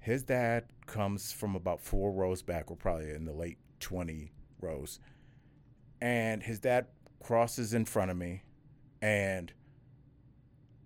His 0.00 0.22
dad 0.22 0.64
comes 0.86 1.30
from 1.30 1.54
about 1.54 1.80
four 1.80 2.12
rows 2.12 2.42
back. 2.42 2.70
We're 2.70 2.76
probably 2.76 3.10
in 3.10 3.24
the 3.24 3.32
late 3.32 3.58
20 3.80 4.32
rows. 4.60 4.98
And 6.00 6.42
his 6.42 6.58
dad 6.58 6.86
crosses 7.22 7.74
in 7.74 7.84
front 7.84 8.10
of 8.10 8.16
me. 8.16 8.42
And 9.02 9.52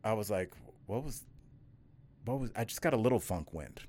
I 0.02 0.12
was 0.12 0.30
like, 0.30 0.52
what 0.87 1.04
was, 1.04 1.25
what 2.25 2.40
was, 2.40 2.50
I 2.56 2.64
just 2.64 2.83
got 2.83 2.92
a 2.92 2.99
little 2.99 3.21
funk 3.21 3.54
wind. 3.54 3.80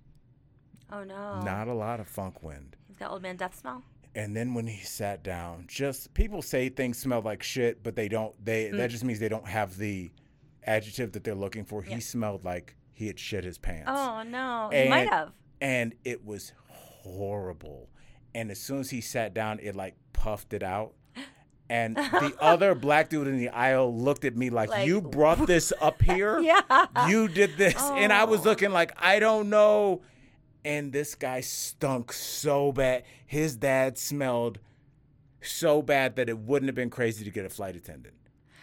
Oh 0.91 1.03
no. 1.03 1.41
Not 1.41 1.67
a 1.67 1.73
lot 1.73 1.99
of 1.99 2.07
funk 2.07 2.43
wind. 2.43 2.75
He's 2.87 2.97
got 2.97 3.11
old 3.11 3.23
man 3.23 3.35
death 3.35 3.59
smell. 3.59 3.83
And 4.13 4.35
then 4.35 4.53
when 4.53 4.67
he 4.67 4.83
sat 4.83 5.23
down, 5.23 5.65
just 5.67 6.13
people 6.13 6.41
say 6.41 6.69
things 6.69 6.97
smell 6.97 7.21
like 7.21 7.43
shit, 7.43 7.83
but 7.83 7.95
they 7.95 8.07
don't. 8.07 8.33
They 8.43 8.69
that 8.69 8.89
mm. 8.89 8.91
just 8.91 9.03
means 9.03 9.19
they 9.19 9.27
don't 9.27 9.47
have 9.47 9.77
the 9.77 10.09
adjective 10.63 11.11
that 11.13 11.23
they're 11.23 11.35
looking 11.35 11.65
for. 11.65 11.83
Yeah. 11.83 11.95
He 11.95 12.01
smelled 12.01 12.45
like 12.45 12.75
he 12.95 13.05
had 13.07 13.19
shit 13.19 13.43
his 13.43 13.59
pants. 13.59 13.91
Oh 13.93 14.23
no. 14.23 14.69
He 14.73 14.89
might 14.89 15.07
have. 15.09 15.31
and 15.61 15.93
it 16.03 16.25
was 16.25 16.51
horrible. 16.69 17.89
And 18.33 18.49
as 18.51 18.59
soon 18.59 18.79
as 18.79 18.89
he 18.89 18.99
sat 19.01 19.33
down, 19.33 19.59
it 19.61 19.75
like 19.75 19.95
puffed 20.13 20.53
it 20.53 20.63
out. 20.63 20.93
And 21.69 21.95
the 21.95 22.33
other 22.41 22.75
black 22.75 23.09
dude 23.09 23.27
in 23.27 23.37
the 23.37 23.49
aisle 23.49 23.95
looked 23.95 24.23
at 24.25 24.35
me 24.35 24.49
like, 24.49 24.69
Like- 24.69 24.87
"You 24.87 25.01
brought 25.01 25.45
this 25.47 25.71
up 25.81 26.01
here? 26.11 26.39
Yeah. 26.39 26.61
You 27.07 27.27
did 27.27 27.57
this?" 27.57 27.75
And 27.77 28.11
I 28.13 28.23
was 28.25 28.41
Oh. 28.41 28.49
looking 28.49 28.71
like, 28.71 28.91
"I 28.97 29.19
don't 29.19 29.49
know." 29.49 30.01
And 30.63 30.91
this 30.91 31.13
guy 31.15 31.41
stunk 31.41 32.11
so 32.11 32.71
bad. 32.71 33.03
His 33.25 33.55
dad 33.55 33.97
smelled 33.99 34.59
so 35.41 35.81
bad 35.83 36.15
that 36.15 36.27
it 36.27 36.37
wouldn't 36.39 36.67
have 36.67 36.75
been 36.75 36.89
crazy 36.89 37.23
to 37.23 37.29
get 37.31 37.45
a 37.45 37.49
flight 37.49 37.75
attendant. 37.75 38.15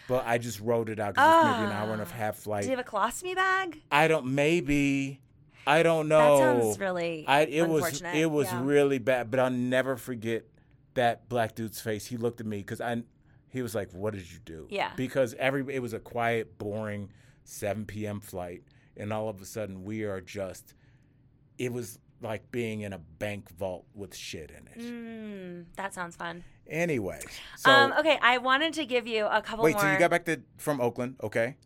But 0.07 0.25
I 0.27 0.37
just 0.37 0.59
wrote 0.59 0.89
it 0.89 0.99
out 0.99 1.13
because 1.13 1.45
it's 1.45 1.59
maybe 1.59 1.71
an 1.71 1.77
hour 1.77 1.93
and 1.93 2.01
a 2.01 2.05
ah, 2.05 2.13
half 2.13 2.37
flight. 2.37 2.61
Does 2.61 2.69
you 2.69 2.75
have 2.75 2.85
a 2.85 2.89
colostomy 2.89 3.35
bag? 3.35 3.81
I 3.91 4.07
don't. 4.07 4.27
Maybe. 4.27 5.21
I 5.65 5.83
don't 5.83 6.07
know. 6.09 6.37
That 6.37 6.61
sounds 6.61 6.79
really 6.79 7.25
I 7.27 7.41
it 7.41 7.67
was 7.67 8.01
it 8.01 8.29
was 8.29 8.51
Yeah. 8.51 8.63
really 8.63 8.99
bad, 8.99 9.31
but 9.31 9.39
I'll 9.39 9.49
never 9.49 9.95
forget 9.95 10.45
that 10.95 11.29
black 11.29 11.55
dude's 11.55 11.79
face. 11.79 12.05
He 12.05 12.17
looked 12.17 12.41
at 12.41 12.45
me 12.45 12.57
because 12.57 12.81
I 12.81 13.03
he 13.49 13.61
was 13.61 13.73
like, 13.75 13.91
"What 13.93 14.13
did 14.13 14.29
you 14.31 14.39
do?" 14.43 14.67
Yeah. 14.69 14.91
Because 14.95 15.33
every 15.35 15.63
it 15.73 15.81
was 15.81 15.93
a 15.93 15.99
quiet, 15.99 16.57
boring 16.57 17.09
7 17.45 17.85
p.m. 17.85 18.19
flight, 18.19 18.63
and 18.97 19.13
all 19.13 19.29
of 19.29 19.41
a 19.41 19.45
sudden 19.45 19.83
we 19.83 20.03
are 20.03 20.21
just. 20.21 20.73
It 21.57 21.71
was 21.71 21.99
like 22.23 22.51
being 22.51 22.81
in 22.81 22.93
a 22.93 22.97
bank 22.97 23.49
vault 23.57 23.85
with 23.93 24.15
shit 24.15 24.51
in 24.51 24.67
it. 24.67 24.79
Mm, 24.79 25.65
that 25.75 25.93
sounds 25.93 26.15
fun. 26.15 26.43
Anyway, 26.67 27.19
so 27.57 27.69
um, 27.69 27.93
okay, 27.99 28.17
I 28.21 28.37
wanted 28.37 28.73
to 28.75 28.85
give 28.85 29.05
you 29.05 29.25
a 29.25 29.41
couple 29.41 29.65
wait, 29.65 29.73
more. 29.73 29.81
so 29.81 29.91
you 29.91 29.99
got 29.99 30.11
back 30.11 30.25
to 30.25 30.41
from 30.57 30.79
Oakland, 30.79 31.15
okay? 31.21 31.57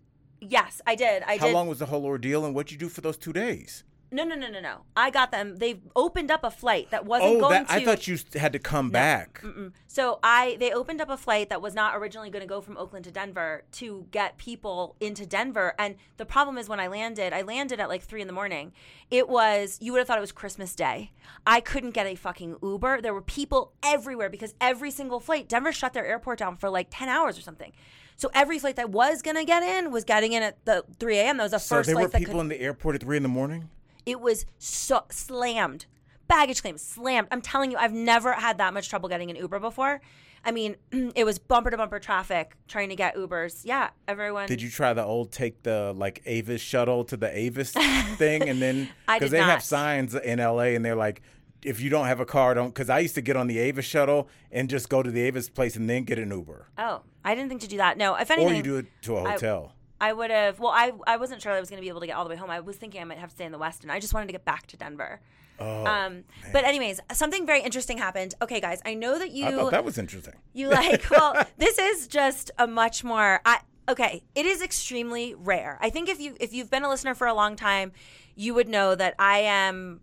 yes, 0.41 0.81
I 0.85 0.95
did. 0.95 1.23
I 1.23 1.37
How 1.37 1.47
did. 1.47 1.53
long 1.53 1.67
was 1.67 1.79
the 1.79 1.85
whole 1.85 2.05
ordeal, 2.05 2.45
and 2.45 2.53
what'd 2.55 2.71
you 2.71 2.77
do 2.77 2.89
for 2.89 3.01
those 3.01 3.17
two 3.17 3.33
days? 3.33 3.83
No, 4.09 4.23
no, 4.23 4.35
no, 4.35 4.49
no, 4.49 4.61
no. 4.61 4.83
I 4.95 5.09
got 5.09 5.31
them. 5.31 5.57
They 5.57 5.81
opened 5.93 6.31
up 6.31 6.45
a 6.45 6.49
flight 6.49 6.91
that 6.91 7.05
wasn't 7.05 7.31
Oh, 7.35 7.39
going 7.41 7.51
that, 7.51 7.67
to. 7.67 7.73
I 7.73 7.83
thought 7.83 8.07
you 8.07 8.17
had 8.35 8.53
to 8.53 8.59
come 8.59 8.89
back. 8.89 9.41
Mm-mm. 9.41 9.73
So 9.87 10.19
I 10.23 10.55
they 10.61 10.71
opened 10.71 11.01
up 11.01 11.09
a 11.09 11.17
flight 11.17 11.49
that 11.49 11.61
was 11.61 11.73
not 11.75 11.93
originally 11.97 12.29
going 12.29 12.41
to 12.41 12.47
go 12.47 12.61
from 12.61 12.77
Oakland 12.77 13.03
to 13.05 13.11
Denver 13.11 13.63
to 13.73 14.05
get 14.11 14.37
people 14.37 14.95
into 15.01 15.25
Denver. 15.25 15.73
And 15.77 15.95
the 16.15 16.25
problem 16.25 16.57
is 16.57 16.69
when 16.69 16.79
I 16.79 16.87
landed, 16.87 17.33
I 17.33 17.41
landed 17.41 17.81
at 17.81 17.89
like 17.89 18.01
three 18.01 18.21
in 18.21 18.27
the 18.27 18.33
morning. 18.33 18.71
It 19.11 19.27
was 19.27 19.77
you 19.81 19.91
would 19.91 19.99
have 19.99 20.07
thought 20.07 20.17
it 20.17 20.21
was 20.21 20.31
Christmas 20.31 20.73
Day. 20.73 21.11
I 21.45 21.59
couldn't 21.59 21.91
get 21.91 22.07
a 22.07 22.15
fucking 22.15 22.55
Uber. 22.63 23.01
There 23.01 23.13
were 23.13 23.21
people 23.21 23.73
everywhere 23.83 24.29
because 24.29 24.53
every 24.61 24.91
single 24.91 25.19
flight, 25.19 25.49
Denver 25.49 25.73
shut 25.73 25.91
their 25.93 26.05
airport 26.05 26.39
down 26.39 26.55
for 26.55 26.69
like 26.69 26.87
ten 26.89 27.09
hours 27.09 27.37
or 27.37 27.41
something. 27.41 27.73
So 28.15 28.31
every 28.33 28.57
flight 28.57 28.77
that 28.77 28.89
was 28.89 29.21
gonna 29.21 29.43
get 29.45 29.63
in 29.63 29.91
was 29.91 30.03
getting 30.05 30.31
in 30.33 30.41
at 30.43 30.63
the 30.65 30.83
3 30.99 31.19
a.m. 31.19 31.37
That 31.37 31.43
was 31.43 31.51
the 31.51 31.59
So 31.59 31.75
first 31.75 31.87
there 31.87 31.95
flight 31.95 32.13
were 32.13 32.17
people 32.19 32.35
could. 32.35 32.39
in 32.41 32.47
the 32.47 32.59
airport 32.61 32.95
at 32.95 33.01
three 33.01 33.17
in 33.17 33.21
the 33.23 33.29
morning. 33.29 33.69
It 34.07 34.21
was 34.21 34.45
so 34.57 35.03
slammed. 35.09 35.85
Baggage 36.29 36.61
claim 36.61 36.77
slammed. 36.77 37.27
I'm 37.29 37.41
telling 37.41 37.71
you, 37.71 37.77
I've 37.77 37.93
never 37.93 38.31
had 38.31 38.57
that 38.57 38.73
much 38.73 38.89
trouble 38.89 39.09
getting 39.09 39.29
an 39.29 39.35
Uber 39.35 39.59
before. 39.59 39.99
I 40.45 40.51
mean, 40.51 40.77
it 41.15 41.25
was 41.25 41.39
bumper 41.39 41.71
to 41.71 41.77
bumper 41.77 41.99
traffic 41.99 42.55
trying 42.69 42.87
to 42.87 42.95
get 42.95 43.15
Ubers. 43.15 43.63
Yeah, 43.65 43.89
everyone. 44.07 44.47
Did 44.47 44.61
you 44.61 44.69
try 44.69 44.93
the 44.93 45.03
old 45.03 45.33
take 45.33 45.63
the 45.63 45.93
like 45.93 46.21
Avis 46.25 46.61
shuttle 46.61 47.03
to 47.03 47.17
the 47.17 47.37
Avis 47.37 47.71
thing 48.15 48.47
and 48.47 48.61
then 48.61 48.87
because 49.07 49.29
they 49.29 49.39
have 49.39 49.61
signs 49.61 50.15
in 50.15 50.39
LA 50.39 50.73
and 50.75 50.85
they're 50.85 50.95
like 50.95 51.21
if 51.65 51.81
you 51.81 51.89
don't 51.89 52.05
have 52.05 52.19
a 52.19 52.25
car 52.25 52.53
don't 52.53 52.69
because 52.69 52.89
I 52.89 52.99
used 52.99 53.15
to 53.15 53.21
get 53.21 53.35
on 53.35 53.47
the 53.47 53.57
Avis 53.59 53.83
shuttle 53.83 54.29
and 54.51 54.69
just 54.69 54.89
go 54.89 55.03
to 55.03 55.09
the 55.11 55.21
Avis 55.21 55.49
place 55.49 55.75
and 55.75 55.89
then 55.89 56.03
get 56.03 56.19
an 56.19 56.29
Uber 56.29 56.67
Oh, 56.77 57.01
I 57.25 57.35
didn't 57.35 57.49
think 57.49 57.61
to 57.61 57.67
do 57.67 57.77
that. 57.77 57.97
No, 57.97 58.15
if 58.15 58.31
anything, 58.31 58.53
or 58.53 58.55
you 58.55 58.63
do 58.63 58.77
it 58.77 58.85
to 59.01 59.17
a 59.17 59.31
hotel. 59.31 59.73
I 59.73 59.76
would 60.13 60.31
have. 60.31 60.59
Well, 60.59 60.71
I 60.71 60.91
I 61.05 61.17
wasn't 61.17 61.41
sure 61.41 61.51
I 61.51 61.59
was 61.59 61.69
going 61.69 61.77
to 61.79 61.81
be 61.85 61.89
able 61.89 62.01
to 62.01 62.07
get 62.07 62.15
all 62.15 62.23
the 62.23 62.29
way 62.29 62.35
home. 62.35 62.49
I 62.49 62.59
was 62.59 62.75
thinking 62.77 63.01
I 63.01 63.03
might 63.03 63.17
have 63.17 63.29
to 63.29 63.35
stay 63.35 63.45
in 63.45 63.51
the 63.51 63.57
West, 63.57 63.83
and 63.83 63.91
I 63.91 63.99
just 63.99 64.13
wanted 64.13 64.27
to 64.27 64.31
get 64.33 64.45
back 64.45 64.67
to 64.67 64.77
Denver. 64.77 65.19
oh, 65.59 65.85
Um, 65.85 66.23
but 66.53 66.63
anyways, 66.65 66.99
something 67.13 67.45
very 67.45 67.61
interesting 67.61 67.97
happened. 67.97 68.35
Okay, 68.41 68.59
guys, 68.61 68.79
I 68.85 68.93
know 68.93 69.17
that 69.17 69.31
you 69.31 69.45
I 69.47 69.51
thought 69.51 69.71
that 69.71 69.83
was 69.85 69.97
interesting. 69.97 70.35
you 70.53 70.69
like 70.69 71.09
well 71.09 71.45
this 71.57 71.77
is 71.79 72.07
just 72.07 72.51
a 72.59 72.67
much 72.67 73.03
more 73.03 73.41
i 73.45 73.59
okay 73.89 74.21
it 74.35 74.45
is 74.45 74.61
extremely 74.61 75.33
rare 75.33 75.77
i 75.81 75.89
think 75.89 76.09
if 76.09 76.19
you 76.19 76.35
if 76.39 76.53
you've 76.53 76.69
been 76.69 76.83
a 76.83 76.89
listener 76.89 77.15
for 77.15 77.25
a 77.25 77.33
long 77.33 77.55
time 77.55 77.91
you 78.35 78.53
would 78.53 78.67
know 78.67 78.93
that 78.95 79.15
i 79.17 79.39
am 79.39 80.01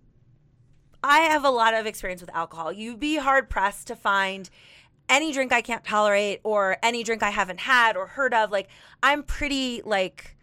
i 1.02 1.18
have 1.20 1.44
a 1.44 1.50
lot 1.50 1.74
of 1.74 1.84
experience 1.86 2.20
with 2.20 2.34
alcohol 2.34 2.72
you'd 2.72 2.98
be 2.98 3.16
hard 3.16 3.48
pressed 3.50 3.86
to 3.86 3.94
find 3.94 4.48
any 5.08 5.32
drink 5.32 5.52
i 5.52 5.61
can't 5.61 5.84
tolerate 5.84 6.40
or 6.44 6.76
any 6.82 7.02
drink 7.04 7.23
i 7.23 7.30
haven't 7.30 7.61
had 7.61 7.96
or 7.96 8.06
heard 8.06 8.32
of 8.34 8.50
like 8.50 8.68
i'm 9.02 9.23
pretty 9.23 9.82
like 9.84 10.37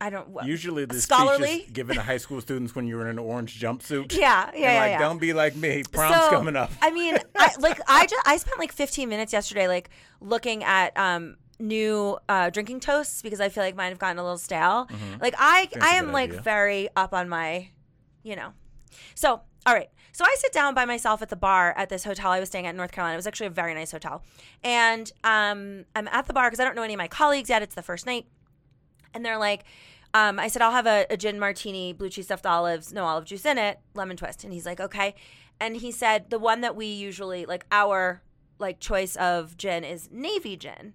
i 0.00 0.10
don't 0.10 0.28
what, 0.28 0.44
Usually 0.46 0.84
the 0.84 1.00
scholarly 1.00 1.48
speech 1.48 1.66
is 1.66 1.72
given 1.72 1.96
to 1.96 2.02
high 2.02 2.18
school 2.18 2.40
students 2.40 2.74
when 2.74 2.86
you're 2.86 3.00
in 3.02 3.06
an 3.08 3.18
orange 3.18 3.58
jumpsuit. 3.60 4.12
yeah 4.14 4.18
yeah 4.18 4.52
and 4.52 4.54
yeah, 4.54 4.80
like 4.80 4.90
yeah. 4.92 4.98
don't 4.98 5.18
be 5.20 5.32
like 5.32 5.56
me. 5.56 5.82
Prom's 5.84 6.14
So, 6.24 6.30
coming 6.30 6.56
up. 6.56 6.70
I 6.82 6.90
mean, 6.90 7.16
I, 7.36 7.50
like 7.60 7.80
I 7.88 8.06
just 8.06 8.26
I 8.28 8.36
spent 8.36 8.58
like 8.58 8.72
15 8.72 9.08
minutes 9.08 9.32
yesterday, 9.32 9.68
like 9.68 9.88
looking 10.20 10.62
at 10.64 10.96
um 10.98 11.36
new 11.60 12.18
uh, 12.28 12.50
drinking 12.50 12.80
toasts 12.80 13.22
because 13.22 13.40
I 13.40 13.48
feel 13.48 13.62
like 13.62 13.76
mine 13.76 13.90
have 13.90 13.98
gotten 14.00 14.18
a 14.18 14.22
little 14.22 14.36
stale. 14.36 14.88
Like 15.20 15.34
I 15.38 15.66
Mm-hmm. 15.66 15.78
That's 15.80 15.86
a 15.86 15.88
I 15.88 15.98
am 15.98 16.12
like 16.12 16.32
very 16.32 16.88
up 16.96 17.14
on 17.14 17.28
my, 17.28 17.68
you 18.24 18.34
know. 18.36 18.52
So 19.14 19.40
all 19.66 19.74
right. 19.74 19.90
So 20.12 20.24
I 20.24 20.36
sit 20.38 20.52
down 20.52 20.74
by 20.74 20.84
myself 20.84 21.22
at 21.22 21.28
the 21.28 21.36
bar 21.36 21.74
at 21.76 21.88
this 21.88 22.04
hotel 22.04 22.30
I 22.30 22.38
was 22.38 22.48
staying 22.48 22.66
at 22.66 22.70
in 22.70 22.76
North 22.76 22.92
Carolina. 22.92 23.14
It 23.14 23.16
was 23.16 23.26
actually 23.26 23.48
a 23.48 23.50
very 23.50 23.74
nice 23.74 23.90
hotel, 23.90 24.22
and 24.62 25.10
um, 25.24 25.84
I'm 25.96 26.08
at 26.08 26.26
the 26.26 26.32
bar 26.32 26.48
because 26.48 26.60
I 26.60 26.64
don't 26.64 26.76
know 26.76 26.82
any 26.82 26.94
of 26.94 26.98
my 26.98 27.08
colleagues 27.08 27.48
yet. 27.48 27.62
It's 27.62 27.74
the 27.74 27.82
first 27.82 28.06
night, 28.06 28.26
and 29.12 29.24
they're 29.24 29.38
like, 29.38 29.64
um, 30.14 30.38
I 30.38 30.46
said, 30.46 30.62
I'll 30.62 30.70
have 30.70 30.86
a, 30.86 31.06
a 31.10 31.16
gin 31.16 31.40
martini, 31.40 31.92
blue 31.92 32.08
cheese 32.08 32.26
stuffed 32.26 32.46
olives, 32.46 32.92
no 32.92 33.04
olive 33.04 33.24
juice 33.24 33.44
in 33.44 33.58
it, 33.58 33.80
lemon 33.94 34.16
twist. 34.16 34.44
And 34.44 34.52
he's 34.52 34.64
like, 34.64 34.78
okay. 34.78 35.16
And 35.58 35.76
he 35.76 35.90
said, 35.90 36.30
the 36.30 36.38
one 36.38 36.60
that 36.60 36.76
we 36.76 36.86
usually, 36.86 37.44
like 37.44 37.66
our 37.72 38.22
like 38.60 38.78
choice 38.78 39.16
of 39.16 39.56
gin 39.56 39.82
is 39.82 40.08
navy 40.12 40.56
gin. 40.56 40.94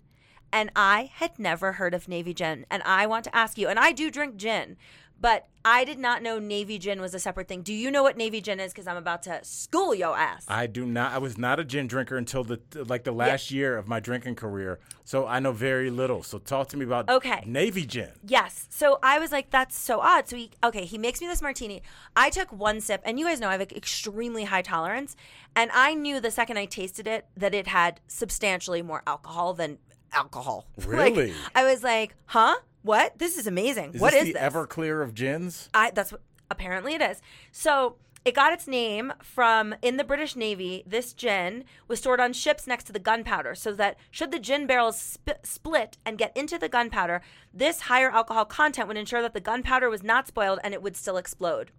And 0.53 0.71
I 0.73 1.11
had 1.13 1.37
never 1.37 1.73
heard 1.73 1.93
of 1.93 2.07
navy 2.07 2.33
gin. 2.33 2.65
And 2.71 2.81
I 2.83 3.05
want 3.07 3.25
to 3.25 3.35
ask 3.35 3.57
you, 3.57 3.67
and 3.67 3.77
I 3.77 3.91
do 3.91 4.09
drink 4.09 4.37
gin, 4.37 4.77
but 5.21 5.47
I 5.65 5.83
did 5.83 5.99
not 5.99 6.23
know 6.23 6.39
navy 6.39 6.79
gin 6.79 7.01
was 7.01 7.13
a 7.13 7.19
separate 7.19 7.47
thing. 7.47 7.61
Do 7.61 7.73
you 7.73 7.91
know 7.91 8.01
what 8.01 8.15
navy 8.17 8.39
gin 8.41 8.59
is? 8.59 8.71
Because 8.71 8.87
I'm 8.87 8.95
about 8.97 9.23
to 9.23 9.43
school 9.43 9.93
your 9.93 10.17
ass. 10.17 10.45
I 10.47 10.67
do 10.67 10.85
not. 10.85 11.11
I 11.11 11.17
was 11.17 11.37
not 11.37 11.59
a 11.59 11.65
gin 11.65 11.87
drinker 11.87 12.17
until 12.17 12.43
the 12.43 12.59
like 12.87 13.03
the 13.03 13.11
last 13.11 13.51
year 13.51 13.77
of 13.77 13.87
my 13.87 13.99
drinking 13.99 14.35
career, 14.35 14.79
so 15.03 15.27
I 15.27 15.39
know 15.39 15.51
very 15.51 15.89
little. 15.89 16.23
So 16.23 16.37
talk 16.37 16.69
to 16.69 16.77
me 16.77 16.85
about 16.85 17.09
Okay. 17.09 17.43
Navy 17.45 17.85
gin. 17.85 18.11
Yes. 18.25 18.67
So 18.69 18.99
I 19.03 19.19
was 19.19 19.31
like, 19.31 19.49
that's 19.49 19.75
so 19.77 19.99
odd. 19.99 20.27
So 20.29 20.37
he, 20.37 20.51
okay, 20.63 20.85
he 20.85 20.97
makes 20.97 21.19
me 21.21 21.27
this 21.27 21.41
martini. 21.41 21.81
I 22.15 22.29
took 22.29 22.51
one 22.53 22.79
sip, 22.79 23.01
and 23.03 23.19
you 23.19 23.25
guys 23.25 23.39
know 23.39 23.49
I 23.49 23.53
have 23.53 23.61
an 23.61 23.75
extremely 23.75 24.45
high 24.45 24.61
tolerance. 24.61 25.15
And 25.55 25.69
I 25.73 25.93
knew 25.93 26.21
the 26.21 26.31
second 26.31 26.57
I 26.57 26.65
tasted 26.65 27.05
it 27.07 27.25
that 27.35 27.53
it 27.53 27.67
had 27.67 27.99
substantially 28.07 28.81
more 28.81 29.03
alcohol 29.05 29.53
than 29.53 29.77
alcohol. 30.13 30.65
Like, 30.77 30.87
Really? 31.15 31.33
I 31.53 31.63
was 31.65 31.83
like, 31.83 32.15
huh? 32.27 32.55
What? 32.81 33.17
This 33.19 33.37
is 33.37 33.47
amazing. 33.47 33.95
Is 33.95 34.01
what 34.01 34.13
this 34.13 34.23
is 34.23 34.27
the 34.29 34.39
this? 34.39 34.41
Everclear 34.41 35.03
of 35.03 35.13
gins? 35.13 35.69
I 35.73 35.91
that's 35.91 36.11
what 36.11 36.21
apparently 36.49 36.93
it 36.93 37.01
is. 37.01 37.21
So 37.51 37.97
it 38.25 38.35
got 38.35 38.53
its 38.53 38.67
name 38.67 39.13
from 39.21 39.75
in 39.81 39.97
the 39.97 40.03
British 40.03 40.35
Navy. 40.35 40.83
This 40.85 41.13
gin 41.13 41.63
was 41.87 41.99
stored 41.99 42.19
on 42.19 42.33
ships 42.33 42.67
next 42.67 42.83
to 42.85 42.93
the 42.93 42.99
gunpowder, 42.99 43.55
so 43.55 43.73
that 43.73 43.97
should 44.11 44.31
the 44.31 44.39
gin 44.39 44.67
barrels 44.67 44.99
sp- 44.99 45.43
split 45.43 45.97
and 46.05 46.17
get 46.17 46.35
into 46.35 46.57
the 46.57 46.69
gunpowder, 46.69 47.21
this 47.53 47.81
higher 47.81 48.11
alcohol 48.11 48.45
content 48.45 48.87
would 48.87 48.97
ensure 48.97 49.21
that 49.21 49.33
the 49.33 49.39
gunpowder 49.39 49.89
was 49.89 50.03
not 50.03 50.27
spoiled 50.27 50.59
and 50.63 50.73
it 50.73 50.81
would 50.81 50.95
still 50.97 51.17
explode. 51.17 51.71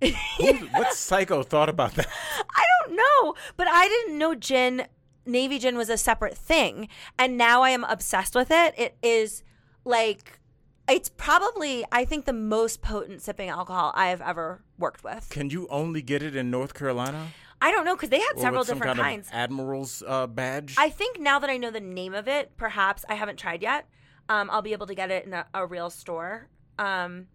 Who, 0.00 0.52
what 0.72 0.94
psycho 0.94 1.44
thought 1.44 1.68
about 1.68 1.94
that? 1.94 2.08
I 2.56 2.64
don't 2.84 2.96
know, 2.96 3.34
but 3.56 3.68
I 3.68 3.86
didn't 3.86 4.18
know 4.18 4.34
gin, 4.34 4.86
Navy 5.24 5.60
gin 5.60 5.76
was 5.76 5.88
a 5.88 5.96
separate 5.96 6.36
thing, 6.36 6.88
and 7.16 7.38
now 7.38 7.62
I 7.62 7.70
am 7.70 7.84
obsessed 7.84 8.34
with 8.34 8.50
it. 8.50 8.74
It 8.76 8.96
is 9.00 9.44
like. 9.84 10.38
It's 10.88 11.08
probably, 11.08 11.84
I 11.92 12.04
think, 12.04 12.24
the 12.24 12.32
most 12.32 12.82
potent 12.82 13.22
sipping 13.22 13.48
alcohol 13.48 13.92
I 13.94 14.08
have 14.08 14.20
ever 14.20 14.64
worked 14.78 15.04
with. 15.04 15.28
Can 15.30 15.48
you 15.48 15.68
only 15.70 16.02
get 16.02 16.24
it 16.24 16.34
in 16.34 16.50
North 16.50 16.74
Carolina? 16.74 17.28
I 17.62 17.70
don't 17.70 17.84
know 17.84 17.94
because 17.94 18.08
they 18.10 18.18
had 18.18 18.32
Or 18.34 18.40
several 18.40 18.64
different 18.64 18.96
kind 18.96 18.98
kinds. 18.98 19.28
Of 19.28 19.34
admiral's 19.34 20.02
uh, 20.04 20.26
badge. 20.26 20.74
I 20.76 20.90
think 20.90 21.20
now 21.20 21.38
that 21.38 21.48
I 21.48 21.56
know 21.56 21.70
the 21.70 21.80
name 21.80 22.14
of 22.14 22.26
it, 22.26 22.56
perhaps 22.56 23.04
I 23.08 23.14
haven't 23.14 23.36
tried 23.36 23.62
yet. 23.62 23.86
Um, 24.28 24.50
I'll 24.50 24.60
be 24.60 24.72
able 24.72 24.88
to 24.88 24.94
get 24.96 25.12
it 25.12 25.24
in 25.24 25.32
a, 25.32 25.46
a 25.54 25.64
real 25.64 25.88
store. 25.88 26.48
Um, 26.80 27.28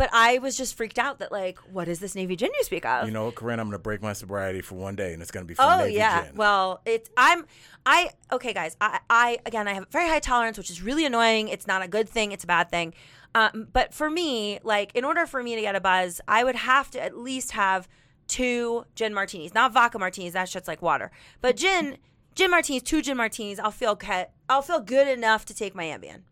but 0.00 0.08
I 0.14 0.38
was 0.38 0.56
just 0.56 0.78
freaked 0.78 0.98
out 0.98 1.18
that 1.18 1.30
like, 1.30 1.58
what 1.70 1.86
is 1.86 2.00
this 2.00 2.14
Navy 2.14 2.34
gin 2.34 2.50
you 2.56 2.64
speak 2.64 2.86
of? 2.86 3.04
you 3.04 3.12
know 3.12 3.30
Corinne? 3.30 3.60
I'm 3.60 3.66
going 3.66 3.72
to 3.78 3.82
break 3.82 4.00
my 4.00 4.14
sobriety 4.14 4.62
for 4.62 4.76
one 4.76 4.96
day, 4.96 5.12
and 5.12 5.20
it's 5.20 5.30
going 5.30 5.44
to 5.44 5.46
be 5.46 5.52
from 5.52 5.66
Oh 5.68 5.84
Navy 5.84 5.96
yeah. 5.98 6.24
gin. 6.24 6.36
Well, 6.36 6.80
it's 6.86 7.10
I'm 7.18 7.44
I 7.84 8.08
okay 8.32 8.54
guys. 8.54 8.78
I 8.80 9.00
I 9.10 9.38
again 9.44 9.68
I 9.68 9.74
have 9.74 9.88
very 9.90 10.08
high 10.08 10.20
tolerance, 10.20 10.56
which 10.56 10.70
is 10.70 10.80
really 10.80 11.04
annoying. 11.04 11.48
It's 11.48 11.66
not 11.66 11.82
a 11.82 11.88
good 11.88 12.08
thing. 12.08 12.32
It's 12.32 12.44
a 12.44 12.46
bad 12.46 12.70
thing. 12.70 12.94
Um, 13.34 13.68
but 13.70 13.92
for 13.92 14.08
me, 14.08 14.58
like 14.62 14.96
in 14.96 15.04
order 15.04 15.26
for 15.26 15.42
me 15.42 15.54
to 15.54 15.60
get 15.60 15.76
a 15.76 15.80
buzz, 15.82 16.22
I 16.26 16.44
would 16.44 16.56
have 16.56 16.90
to 16.92 17.02
at 17.02 17.18
least 17.18 17.52
have 17.52 17.86
two 18.26 18.86
gin 18.94 19.12
martinis, 19.12 19.52
not 19.52 19.70
vodka 19.74 19.98
martinis. 19.98 20.32
That 20.32 20.48
shit's 20.48 20.66
like 20.66 20.80
water. 20.80 21.10
But 21.42 21.58
gin, 21.58 21.98
gin 22.34 22.50
martinis, 22.50 22.84
two 22.84 23.02
gin 23.02 23.18
martinis. 23.18 23.58
I'll 23.60 23.70
feel 23.70 23.90
okay. 23.90 24.28
I'll 24.48 24.62
feel 24.62 24.80
good 24.80 25.08
enough 25.08 25.44
to 25.44 25.54
take 25.54 25.74
my 25.74 25.84
Ambien. 25.84 26.22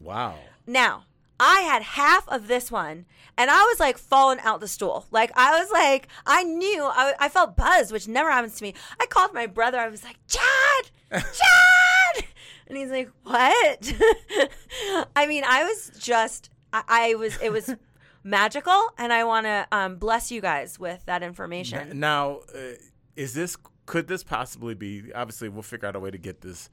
wow. 0.00 0.38
Now, 0.66 1.04
I 1.38 1.60
had 1.60 1.82
half 1.82 2.28
of 2.28 2.48
this 2.48 2.70
one 2.70 3.06
and 3.38 3.50
I 3.50 3.62
was 3.64 3.78
like 3.78 3.98
falling 3.98 4.40
out 4.40 4.60
the 4.60 4.68
stool. 4.68 5.06
Like, 5.10 5.30
I 5.36 5.58
was 5.58 5.70
like, 5.70 6.08
I 6.26 6.42
knew, 6.44 6.84
I, 6.84 7.14
I 7.18 7.28
felt 7.28 7.56
buzzed, 7.56 7.92
which 7.92 8.08
never 8.08 8.30
happens 8.30 8.56
to 8.56 8.62
me. 8.62 8.74
I 8.98 9.06
called 9.06 9.34
my 9.34 9.46
brother. 9.46 9.78
I 9.78 9.88
was 9.88 10.04
like, 10.04 10.18
Chad, 10.26 10.90
Chad. 11.10 12.24
And 12.66 12.76
he's 12.78 12.90
like, 12.90 13.10
what? 13.22 13.94
I 15.16 15.26
mean, 15.26 15.44
I 15.46 15.64
was 15.64 15.92
just, 15.98 16.50
I, 16.72 16.82
I 16.88 17.14
was, 17.14 17.40
it 17.42 17.52
was 17.52 17.74
magical. 18.24 18.88
And 18.96 19.12
I 19.12 19.24
want 19.24 19.44
to 19.46 19.66
um, 19.70 19.96
bless 19.96 20.32
you 20.32 20.40
guys 20.40 20.78
with 20.78 21.04
that 21.06 21.22
information. 21.22 22.00
Now, 22.00 22.40
uh, 22.54 22.76
is 23.14 23.34
this 23.34 23.56
could 23.86 24.08
this 24.08 24.24
possibly 24.24 24.74
be? 24.74 25.12
Obviously, 25.14 25.48
we'll 25.48 25.62
figure 25.62 25.88
out 25.88 25.96
a 25.96 26.00
way 26.00 26.10
to 26.10 26.18
get 26.18 26.40
this 26.40 26.68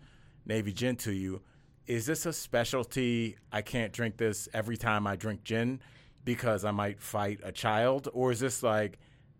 Navy 0.45 0.73
gin 0.73 0.95
to 0.97 1.13
you. 1.13 1.41
Is 1.88 2.06
this 2.06 2.26
a 2.26 2.34
specialty? 2.34 3.36
I 3.52 3.62
can't 3.62 3.91
drink 3.91 4.17
this 4.17 4.48
every 4.54 4.78
time 4.78 5.06
I 5.06 5.15
drink 5.15 5.43
gin 5.43 5.82
because 6.24 6.63
I 6.63 6.72
might 6.72 7.02
fight 7.02 7.41
a 7.43 7.52
child, 7.52 8.08
or 8.13 8.32
is 8.32 8.39
this 8.39 8.63
like 8.63 9.00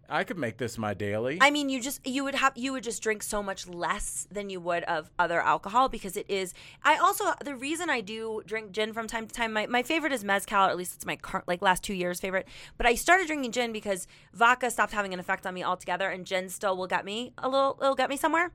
I 0.10 0.25
could 0.25 0.38
make 0.38 0.58
this 0.58 0.77
my 0.77 0.93
daily? 0.93 1.38
I 1.39 1.49
mean, 1.51 1.69
you 1.69 1.82
just 1.82 2.06
you 2.06 2.25
would 2.25 2.36
have 2.36 2.51
you 2.58 2.73
would 2.73 2.84
just 2.84 3.01
drink 3.01 3.23
so 3.23 3.41
much 3.41 3.65
less 3.67 4.27
than 4.29 4.49
you 4.49 4.60
would 4.60 4.84
of 4.84 5.10
other 5.17 5.41
alcohol 5.41 5.88
because 5.88 6.17
it 6.17 6.29
is. 6.29 6.53
I 6.84 6.97
also 6.97 7.34
the 7.43 7.56
reason 7.56 7.89
I 7.89 8.01
do 8.01 8.41
drink 8.45 8.73
gin 8.73 8.91
from 8.91 9.08
time 9.08 9.25
to 9.25 9.34
time. 9.34 9.53
My, 9.53 9.65
my 9.67 9.82
favorite 9.82 10.12
is 10.12 10.25
mezcal, 10.25 10.65
or 10.65 10.69
at 10.69 10.75
least 10.77 10.95
it's 10.95 11.06
my 11.06 11.15
current 11.15 11.47
like 11.47 11.62
last 11.62 11.82
two 11.82 11.93
years 11.93 12.19
favorite. 12.19 12.47
But 12.77 12.88
I 12.88 12.95
started 12.95 13.27
drinking 13.27 13.53
gin 13.53 13.71
because 13.71 14.06
vodka 14.34 14.69
stopped 14.69 14.91
having 14.91 15.13
an 15.13 15.19
effect 15.21 15.47
on 15.47 15.53
me 15.53 15.63
altogether, 15.63 16.10
and 16.10 16.25
gin 16.25 16.49
still 16.49 16.75
will 16.75 16.88
get 16.88 17.06
me 17.06 17.32
a 17.38 17.47
little. 17.47 17.79
It'll 17.82 17.95
get 17.95 18.10
me 18.10 18.17
somewhere. 18.17 18.51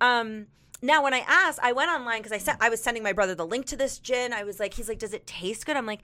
Um, 0.00 0.46
now, 0.82 1.02
when 1.02 1.14
I 1.14 1.24
asked, 1.26 1.58
I 1.62 1.72
went 1.72 1.90
online 1.90 2.18
because 2.20 2.32
I 2.32 2.38
sent 2.38 2.58
I 2.62 2.68
was 2.68 2.82
sending 2.82 3.02
my 3.02 3.12
brother 3.12 3.34
the 3.34 3.46
link 3.46 3.66
to 3.66 3.76
this 3.76 3.98
gin. 3.98 4.32
I 4.32 4.44
was 4.44 4.60
like, 4.60 4.74
he's 4.74 4.88
like, 4.88 4.98
does 4.98 5.12
it 5.14 5.26
taste 5.26 5.66
good? 5.66 5.76
I'm 5.76 5.86
like. 5.86 6.00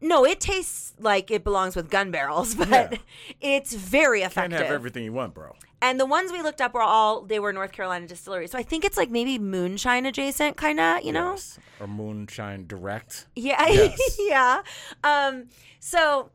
No, 0.00 0.24
it 0.24 0.38
tastes 0.38 0.92
like 1.00 1.28
it 1.32 1.42
belongs 1.42 1.74
with 1.74 1.90
gun 1.90 2.12
barrels, 2.12 2.54
but 2.54 2.68
Yeah. 2.68 2.94
it's 3.40 3.74
very 3.74 4.20
Can't 4.20 4.30
effective. 4.30 4.60
have 4.60 4.70
everything 4.70 5.02
you 5.02 5.12
want, 5.12 5.34
bro. 5.34 5.56
And 5.82 5.98
the 5.98 6.06
ones 6.06 6.30
we 6.30 6.40
looked 6.40 6.60
up 6.60 6.72
were 6.72 6.82
all 6.82 7.22
they 7.22 7.40
were 7.40 7.52
North 7.52 7.72
Carolina 7.72 8.06
distilleries. 8.06 8.52
So 8.52 8.58
I 8.58 8.62
think 8.62 8.84
it's 8.84 8.96
like 8.96 9.10
maybe 9.10 9.40
moonshine 9.40 10.06
adjacent, 10.06 10.56
kind 10.56 10.78
of, 10.78 11.02
you 11.02 11.10
know? 11.12 11.32
Yes. 11.32 11.58
Or 11.80 11.88
moonshine 11.88 12.68
direct. 12.68 13.26
Yeah, 13.34 13.66
Yes. 13.68 14.16
yeah. 14.20 14.62
Um, 15.02 15.46
so 15.80 16.30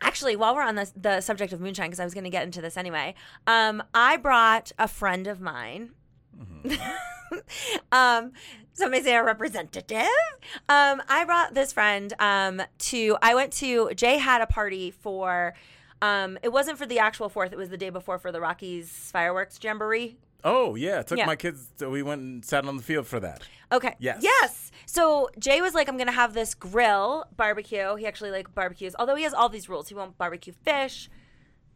actually, 0.00 0.36
while 0.36 0.54
we're 0.54 0.62
on 0.62 0.76
the 0.76 0.88
the 0.94 1.20
subject 1.22 1.52
of 1.52 1.60
moonshine, 1.60 1.88
because 1.88 1.98
I 1.98 2.04
was 2.04 2.14
going 2.14 2.22
to 2.22 2.30
get 2.30 2.44
into 2.44 2.60
this 2.60 2.76
anyway, 2.76 3.16
um, 3.48 3.82
I 3.94 4.16
brought 4.16 4.70
a 4.78 4.86
friend 4.86 5.26
of 5.26 5.40
mine. 5.40 5.90
um, 7.92 8.32
somebody 8.72 9.02
say 9.02 9.14
a 9.14 9.22
representative. 9.24 10.06
Um, 10.68 11.02
I 11.08 11.24
brought 11.24 11.54
this 11.54 11.72
friend 11.72 12.12
um, 12.18 12.62
to. 12.78 13.16
I 13.22 13.34
went 13.34 13.52
to. 13.54 13.92
Jay 13.94 14.18
had 14.18 14.40
a 14.40 14.46
party 14.46 14.90
for. 14.90 15.54
Um, 16.02 16.38
it 16.42 16.52
wasn't 16.52 16.76
for 16.78 16.86
the 16.86 16.98
actual 16.98 17.28
fourth. 17.28 17.52
It 17.52 17.58
was 17.58 17.70
the 17.70 17.78
day 17.78 17.90
before 17.90 18.18
for 18.18 18.30
the 18.30 18.40
Rockies 18.40 18.90
fireworks 19.12 19.58
jamboree. 19.62 20.18
Oh 20.44 20.74
yeah, 20.74 21.02
took 21.02 21.18
Yeah. 21.18 21.26
my 21.26 21.36
kids. 21.36 21.68
So 21.76 21.90
we 21.90 22.02
went 22.02 22.20
and 22.20 22.44
sat 22.44 22.66
on 22.66 22.76
the 22.76 22.82
field 22.82 23.06
for 23.06 23.18
that. 23.20 23.42
Okay. 23.72 23.96
Yes. 23.98 24.20
Yes. 24.22 24.70
So 24.84 25.28
Jay 25.38 25.60
was 25.60 25.74
like, 25.74 25.88
I'm 25.88 25.96
gonna 25.96 26.12
have 26.12 26.34
this 26.34 26.54
grill 26.54 27.24
barbecue. 27.36 27.96
He 27.96 28.06
actually 28.06 28.30
like 28.30 28.54
barbecues, 28.54 28.94
although 28.98 29.16
he 29.16 29.24
has 29.24 29.34
all 29.34 29.48
these 29.48 29.68
rules. 29.68 29.88
He 29.88 29.94
won't 29.94 30.16
barbecue 30.18 30.52
fish. 30.52 31.08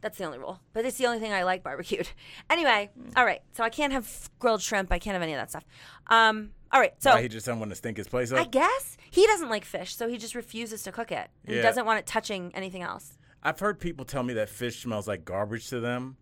That's 0.00 0.16
the 0.16 0.24
only 0.24 0.38
rule, 0.38 0.60
but 0.72 0.84
it's 0.84 0.96
the 0.96 1.06
only 1.06 1.18
thing 1.18 1.32
I 1.32 1.42
like 1.42 1.62
barbecued. 1.62 2.08
Anyway, 2.50 2.90
all 3.16 3.24
right. 3.24 3.42
So 3.52 3.62
I 3.62 3.68
can't 3.68 3.92
have 3.92 4.28
grilled 4.38 4.60
shrimp. 4.60 4.90
I 4.90 4.98
can't 4.98 5.14
have 5.14 5.22
any 5.22 5.34
of 5.34 5.38
that 5.38 5.50
stuff. 5.50 5.64
Um. 6.08 6.50
All 6.72 6.80
right. 6.80 6.92
So 6.98 7.12
Why 7.12 7.22
he 7.22 7.28
just 7.28 7.46
doesn't 7.46 7.60
want 7.60 7.70
to 7.70 7.76
stink 7.76 7.96
his 7.96 8.08
place 8.08 8.32
up. 8.32 8.38
I 8.38 8.44
guess 8.44 8.96
he 9.10 9.26
doesn't 9.26 9.48
like 9.48 9.64
fish, 9.64 9.94
so 9.96 10.08
he 10.08 10.18
just 10.18 10.34
refuses 10.34 10.82
to 10.84 10.92
cook 10.92 11.12
it. 11.12 11.28
Yeah. 11.46 11.56
He 11.56 11.62
doesn't 11.62 11.86
want 11.86 11.98
it 12.00 12.06
touching 12.06 12.50
anything 12.54 12.82
else. 12.82 13.18
I've 13.42 13.58
heard 13.58 13.78
people 13.80 14.04
tell 14.04 14.22
me 14.22 14.34
that 14.34 14.48
fish 14.48 14.82
smells 14.82 15.08
like 15.08 15.24
garbage 15.24 15.68
to 15.70 15.80
them. 15.80 16.16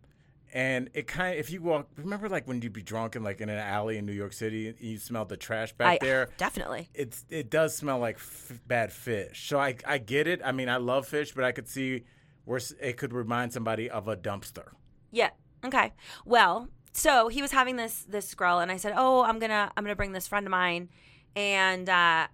And 0.53 0.88
it 0.95 1.07
kind 1.07 1.35
of, 1.35 1.41
if 1.41 1.51
you 1.51 1.61
walk, 1.61 1.88
remember 1.97 2.29
like 2.29 2.49
when 2.49 2.62
you'd 2.62 2.73
be 2.73 2.83
drunk 2.83 3.17
in 3.17 3.23
like 3.23 3.41
in 3.43 3.51
an 3.51 3.59
alley 3.59 3.99
in 3.99 4.07
New 4.07 4.12
York 4.12 4.33
City 4.33 4.69
and 4.69 4.81
you 4.81 4.97
smelled 4.97 5.29
the 5.29 5.37
trash 5.37 5.73
back 5.75 6.01
I 6.03 6.05
there? 6.05 6.31
definitely. 6.38 6.88
It's 6.95 7.27
it 7.29 7.51
does 7.51 7.77
smell 7.77 7.99
like 7.99 8.17
f- 8.17 8.59
bad 8.67 8.91
fish. 8.93 9.49
So 9.49 9.59
I 9.59 9.77
I 9.87 9.99
get 9.99 10.27
it. 10.27 10.41
I 10.43 10.53
mean, 10.53 10.71
I 10.71 10.77
love 10.79 11.07
fish, 11.07 11.33
but 11.35 11.45
I 11.45 11.53
could 11.53 11.69
see 11.69 12.05
where 12.48 12.61
it 12.80 12.96
could 12.96 13.12
remind 13.12 13.52
somebody 13.52 13.90
of 13.90 14.08
a 14.08 14.16
dumpster. 14.16 14.68
Yeah. 15.11 15.30
Okay. 15.64 15.92
Well, 16.24 16.68
so 16.92 17.28
he 17.28 17.42
was 17.42 17.52
having 17.52 17.76
this 17.76 18.04
this 18.08 18.34
grill, 18.34 18.58
and 18.61 18.72
I 18.72 18.76
said, 18.78 18.94
"Oh, 18.96 19.22
I'm 19.22 19.38
gonna 19.38 19.70
I'm 19.76 19.84
gonna 19.84 19.94
bring 19.96 20.12
this 20.12 20.26
friend 20.26 20.46
of 20.46 20.50
mine," 20.50 20.88
and 21.37 21.88
uh, 21.88 22.26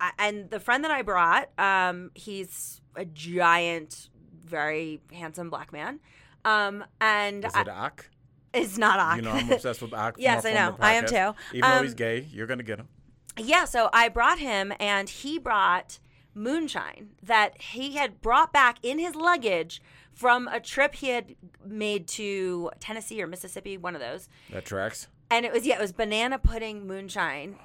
I, 0.00 0.10
and 0.18 0.48
the 0.50 0.58
friend 0.58 0.82
that 0.84 0.90
I 0.90 1.02
brought, 1.02 1.50
um, 1.58 2.10
he's 2.14 2.80
a 2.96 3.04
giant, 3.04 4.08
very 4.44 5.02
handsome 5.12 5.50
black 5.50 5.72
man, 5.72 6.00
um, 6.44 6.84
and 7.00 7.44
Is 7.44 7.54
I, 7.54 7.60
it 7.60 7.68
Ak? 7.68 8.10
is 8.54 8.78
not 8.78 8.98
Ak. 8.98 9.16
You 9.16 9.22
know, 9.22 9.32
I'm 9.32 9.52
obsessed 9.52 9.82
with 9.82 9.92
Ak. 9.92 10.14
Yes, 10.18 10.46
I 10.46 10.54
know. 10.54 10.76
I 10.80 10.94
am 10.94 11.04
too. 11.06 11.34
Even 11.52 11.70
though 11.70 11.76
Um, 11.76 11.84
he's 11.84 11.94
gay, 11.94 12.26
you're 12.32 12.46
gonna 12.46 12.62
get 12.62 12.78
him. 12.78 12.88
Yeah, 13.38 13.66
so 13.66 13.90
I 13.92 14.08
brought 14.08 14.38
him, 14.38 14.72
and 14.80 15.10
he 15.10 15.38
brought 15.38 15.98
moonshine 16.36 17.10
that 17.22 17.60
he 17.60 17.96
had 17.96 18.20
brought 18.20 18.52
back 18.52 18.78
in 18.82 18.98
his 18.98 19.14
luggage 19.14 19.80
from 20.12 20.48
a 20.48 20.60
trip 20.60 20.94
he 20.94 21.08
had 21.08 21.34
made 21.64 22.06
to 22.08 22.70
Tennessee 22.80 23.22
or 23.22 23.26
Mississippi, 23.26 23.76
one 23.76 23.94
of 23.94 24.00
those. 24.00 24.28
That 24.50 24.64
tracks. 24.64 25.08
And 25.30 25.44
it 25.44 25.52
was, 25.52 25.66
yeah, 25.66 25.76
it 25.76 25.80
was 25.80 25.92
banana 25.92 26.38
pudding 26.38 26.86
moonshine. 26.86 27.56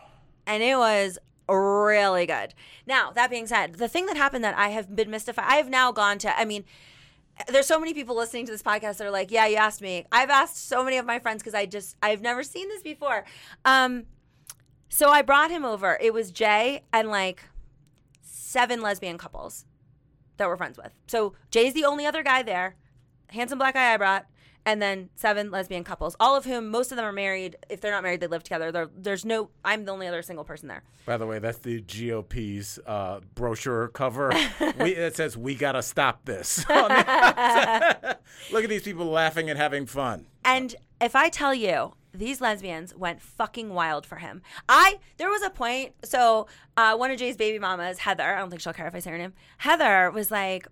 And 0.47 0.63
it 0.63 0.77
was 0.77 1.19
really 1.47 2.25
good. 2.25 2.53
Now, 2.85 3.11
that 3.11 3.29
being 3.29 3.47
said, 3.47 3.75
the 3.75 3.87
thing 3.87 4.05
that 4.07 4.17
happened 4.17 4.43
that 4.43 4.57
I 4.57 4.69
have 4.69 4.95
been 4.95 5.09
mystified, 5.09 5.45
I 5.47 5.55
have 5.55 5.69
now 5.69 5.91
gone 5.91 6.17
to, 6.19 6.37
I 6.37 6.45
mean, 6.45 6.65
there's 7.47 7.67
so 7.67 7.79
many 7.79 7.93
people 7.93 8.15
listening 8.15 8.45
to 8.45 8.51
this 8.51 8.63
podcast 8.63 8.97
that 8.97 9.07
are 9.07 9.11
like, 9.11 9.31
yeah, 9.31 9.47
you 9.47 9.55
asked 9.55 9.81
me. 9.81 10.05
I've 10.11 10.29
asked 10.29 10.67
so 10.67 10.83
many 10.83 10.97
of 10.97 11.05
my 11.05 11.19
friends 11.19 11.41
because 11.41 11.53
I 11.53 11.65
just, 11.65 11.95
I've 12.01 12.21
never 12.21 12.43
seen 12.43 12.67
this 12.69 12.81
before. 12.81 13.25
Um, 13.65 14.05
so 14.89 15.09
I 15.09 15.21
brought 15.21 15.51
him 15.51 15.63
over. 15.63 15.97
It 16.01 16.13
was 16.13 16.31
Jay 16.31 16.83
and 16.91 17.09
like 17.09 17.43
seven 18.51 18.81
lesbian 18.81 19.17
couples 19.17 19.65
that 20.37 20.47
we're 20.47 20.57
friends 20.57 20.77
with. 20.77 20.93
So 21.07 21.33
Jay's 21.51 21.73
the 21.73 21.85
only 21.85 22.05
other 22.05 22.21
guy 22.21 22.43
there, 22.43 22.75
handsome 23.29 23.57
black 23.57 23.75
guy 23.75 23.93
I 23.93 23.97
brought, 23.97 24.25
and 24.65 24.81
then 24.81 25.09
seven 25.15 25.51
lesbian 25.51 25.83
couples, 25.85 26.15
all 26.19 26.35
of 26.35 26.45
whom, 26.45 26.69
most 26.69 26.91
of 26.91 26.97
them 26.97 27.05
are 27.05 27.13
married. 27.13 27.55
If 27.69 27.79
they're 27.79 27.93
not 27.93 28.03
married, 28.03 28.19
they 28.19 28.27
live 28.27 28.43
together. 28.43 28.71
There, 28.71 28.89
there's 28.95 29.23
no, 29.23 29.49
I'm 29.63 29.85
the 29.85 29.91
only 29.93 30.05
other 30.05 30.21
single 30.21 30.43
person 30.43 30.67
there. 30.67 30.83
By 31.05 31.17
the 31.17 31.25
way, 31.25 31.39
that's 31.39 31.59
the 31.59 31.81
GOP's 31.81 32.77
uh, 32.85 33.21
brochure 33.33 33.87
cover. 33.87 34.31
we, 34.79 34.95
it 34.95 35.15
says, 35.15 35.37
"We 35.37 35.55
gotta 35.55 35.81
stop 35.81 36.25
this." 36.25 36.63
on 36.69 36.89
the 36.89 37.09
outside. 37.09 38.17
Look 38.51 38.63
at 38.63 38.69
these 38.69 38.83
people 38.83 39.05
laughing 39.05 39.49
and 39.49 39.57
having 39.57 39.85
fun. 39.85 40.27
And 40.45 40.75
if 40.99 41.15
I 41.15 41.29
tell 41.29 41.55
you, 41.55 41.93
these 42.13 42.41
lesbians 42.41 42.95
went 42.95 43.21
fucking 43.21 43.73
wild 43.73 44.05
for 44.05 44.17
him. 44.17 44.41
I 44.67 44.99
there 45.17 45.29
was 45.29 45.41
a 45.43 45.49
point. 45.49 45.93
So 46.03 46.47
uh, 46.77 46.95
one 46.95 47.11
of 47.11 47.17
Jay's 47.17 47.37
baby 47.37 47.59
mamas, 47.59 47.99
Heather. 47.99 48.35
I 48.35 48.39
don't 48.39 48.49
think 48.49 48.61
she'll 48.61 48.73
care 48.73 48.87
if 48.87 48.95
I 48.95 48.99
say 48.99 49.11
her 49.11 49.17
name. 49.17 49.33
Heather 49.57 50.11
was 50.11 50.31
like, 50.31 50.67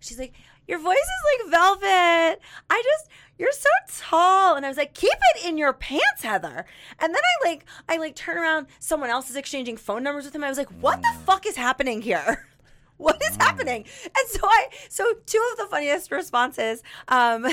she's 0.00 0.18
like, 0.18 0.32
your 0.66 0.78
voice 0.78 0.96
is 0.96 1.42
like 1.42 1.50
velvet. 1.50 2.40
I 2.70 2.82
just 2.84 3.10
you're 3.38 3.52
so 3.52 3.68
tall, 3.96 4.56
and 4.56 4.66
I 4.66 4.68
was 4.68 4.76
like, 4.76 4.94
keep 4.94 5.12
it 5.34 5.46
in 5.46 5.56
your 5.56 5.72
pants, 5.72 6.22
Heather. 6.22 6.66
And 6.98 7.14
then 7.14 7.22
I 7.22 7.48
like 7.48 7.64
I 7.88 7.96
like 7.96 8.14
turn 8.14 8.36
around. 8.36 8.66
Someone 8.78 9.10
else 9.10 9.30
is 9.30 9.36
exchanging 9.36 9.76
phone 9.76 10.02
numbers 10.02 10.24
with 10.24 10.34
him. 10.34 10.44
I 10.44 10.48
was 10.48 10.58
like, 10.58 10.70
what 10.80 11.00
the 11.00 11.12
fuck 11.24 11.46
is 11.46 11.56
happening 11.56 12.02
here? 12.02 12.46
what 12.98 13.20
is 13.22 13.36
happening? 13.36 13.84
And 14.04 14.28
so 14.28 14.40
I, 14.44 14.66
so 14.88 15.04
two 15.26 15.42
of 15.52 15.58
the 15.58 15.66
funniest 15.66 16.10
responses. 16.10 16.82
Um, 17.08 17.46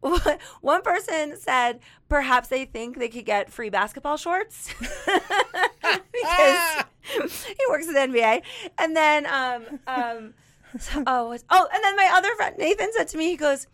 one 0.60 0.82
person 0.82 1.36
said 1.38 1.80
perhaps 2.08 2.48
they 2.48 2.64
think 2.64 2.98
they 2.98 3.08
could 3.08 3.24
get 3.24 3.50
free 3.50 3.70
basketball 3.70 4.16
shorts 4.16 4.74
because 6.12 6.84
he 7.46 7.56
works 7.68 7.88
at 7.88 7.94
the 7.94 8.12
NBA. 8.12 8.42
And 8.78 8.96
then, 8.96 9.26
um, 9.26 9.80
um, 9.86 10.34
so- 10.78 11.04
oh, 11.06 11.36
oh, 11.50 11.68
and 11.72 11.84
then 11.84 11.96
my 11.96 12.10
other 12.14 12.34
friend 12.36 12.56
Nathan 12.58 12.92
said 12.92 13.08
to 13.08 13.16
me, 13.18 13.26
he 13.30 13.36
goes. 13.36 13.66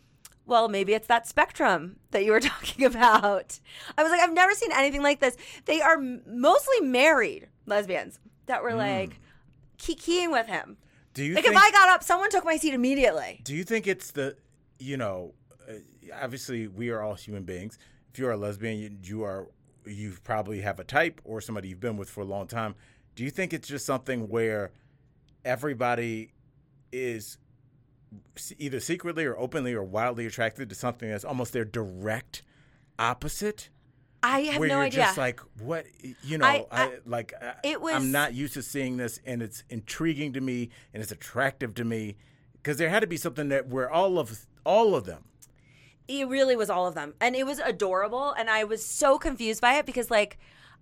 Well, 0.48 0.68
maybe 0.68 0.94
it's 0.94 1.08
that 1.08 1.26
spectrum 1.26 1.96
that 2.12 2.24
you 2.24 2.30
were 2.30 2.38
talking 2.54 2.84
about. 2.84 3.58
I 3.98 4.02
was 4.04 4.12
like, 4.12 4.20
I've 4.20 4.32
never 4.32 4.52
seen 4.54 4.70
anything 4.72 5.02
like 5.02 5.18
this. 5.18 5.36
They 5.64 5.80
are 5.80 5.98
mostly 5.98 6.80
married 6.82 7.48
lesbians 7.66 8.20
that 8.46 8.62
were 8.62 8.72
like 8.74 9.18
kikiing 9.76 10.30
with 10.30 10.46
him. 10.46 10.76
Do 11.16 11.24
you 11.24 11.34
Like 11.34 11.44
think? 11.44 11.56
if 11.56 11.62
I 11.62 11.70
got 11.70 11.88
up, 11.88 12.02
someone 12.02 12.30
took 12.30 12.44
my 12.44 12.58
seat 12.58 12.74
immediately. 12.74 13.40
do 13.42 13.54
you 13.56 13.64
think 13.64 13.86
it's 13.86 14.10
the? 14.10 14.36
You 14.78 14.98
know, 14.98 15.32
uh, 15.68 15.72
obviously 16.22 16.68
we 16.68 16.90
are 16.90 17.00
all 17.00 17.14
human 17.14 17.44
beings. 17.44 17.78
If 18.12 18.18
you 18.18 18.26
are 18.28 18.32
a 18.32 18.36
lesbian, 18.36 18.78
you, 18.78 18.90
you 19.02 19.22
are. 19.24 19.48
You 19.86 20.14
probably 20.24 20.60
have 20.60 20.78
a 20.78 20.84
type 20.84 21.20
or 21.24 21.40
somebody 21.40 21.68
you've 21.68 21.80
been 21.80 21.96
with 21.96 22.10
for 22.10 22.20
a 22.20 22.24
long 22.24 22.46
time. 22.48 22.74
Do 23.14 23.24
you 23.24 23.30
think 23.30 23.52
it's 23.54 23.66
just 23.68 23.86
something 23.86 24.28
where 24.28 24.72
everybody 25.44 26.32
is 26.92 27.38
either 28.58 28.80
secretly 28.80 29.24
or 29.24 29.38
openly 29.38 29.72
or 29.74 29.82
wildly 29.84 30.26
attracted 30.26 30.68
to 30.68 30.74
something 30.74 31.08
that's 31.08 31.24
almost 31.24 31.52
their 31.52 31.64
direct 31.64 32.42
opposite? 32.98 33.70
I 34.22 34.40
have 34.40 34.58
where 34.60 34.68
no 34.68 34.76
you're 34.76 34.84
idea. 34.84 35.00
just 35.04 35.18
like 35.18 35.40
what 35.60 35.86
you 36.22 36.38
know 36.38 36.46
I- 36.46 36.66
I, 36.70 36.82
I- 36.84 36.98
like 37.06 37.32
I, 37.40 37.54
it 37.62 37.80
was- 37.80 37.94
i'm 37.94 38.10
not 38.12 38.34
used 38.34 38.54
to 38.54 38.62
seeing 38.62 38.96
this 38.96 39.20
and 39.24 39.42
it's 39.42 39.62
intriguing 39.70 40.32
to 40.32 40.40
me 40.40 40.70
and 40.92 41.02
it's 41.02 41.12
attractive 41.12 41.74
to 41.74 41.84
me 41.84 42.16
because 42.54 42.76
there 42.78 42.88
had 42.88 43.00
to 43.00 43.06
be 43.06 43.16
something 43.16 43.48
that 43.50 43.68
where 43.68 43.90
all 43.90 44.18
of 44.18 44.46
all 44.64 44.94
of 44.94 45.04
them 45.04 45.24
it 46.08 46.28
really 46.28 46.54
was 46.54 46.70
all 46.70 46.86
of 46.86 46.94
them, 46.94 47.14
and 47.20 47.34
it 47.34 47.44
was 47.44 47.58
adorable. 47.58 48.30
And 48.30 48.48
I 48.48 48.62
was 48.62 48.86
so 48.86 49.18
confused 49.18 49.60
by 49.60 49.74
it 49.74 49.86
because, 49.86 50.08
like, 50.08 50.38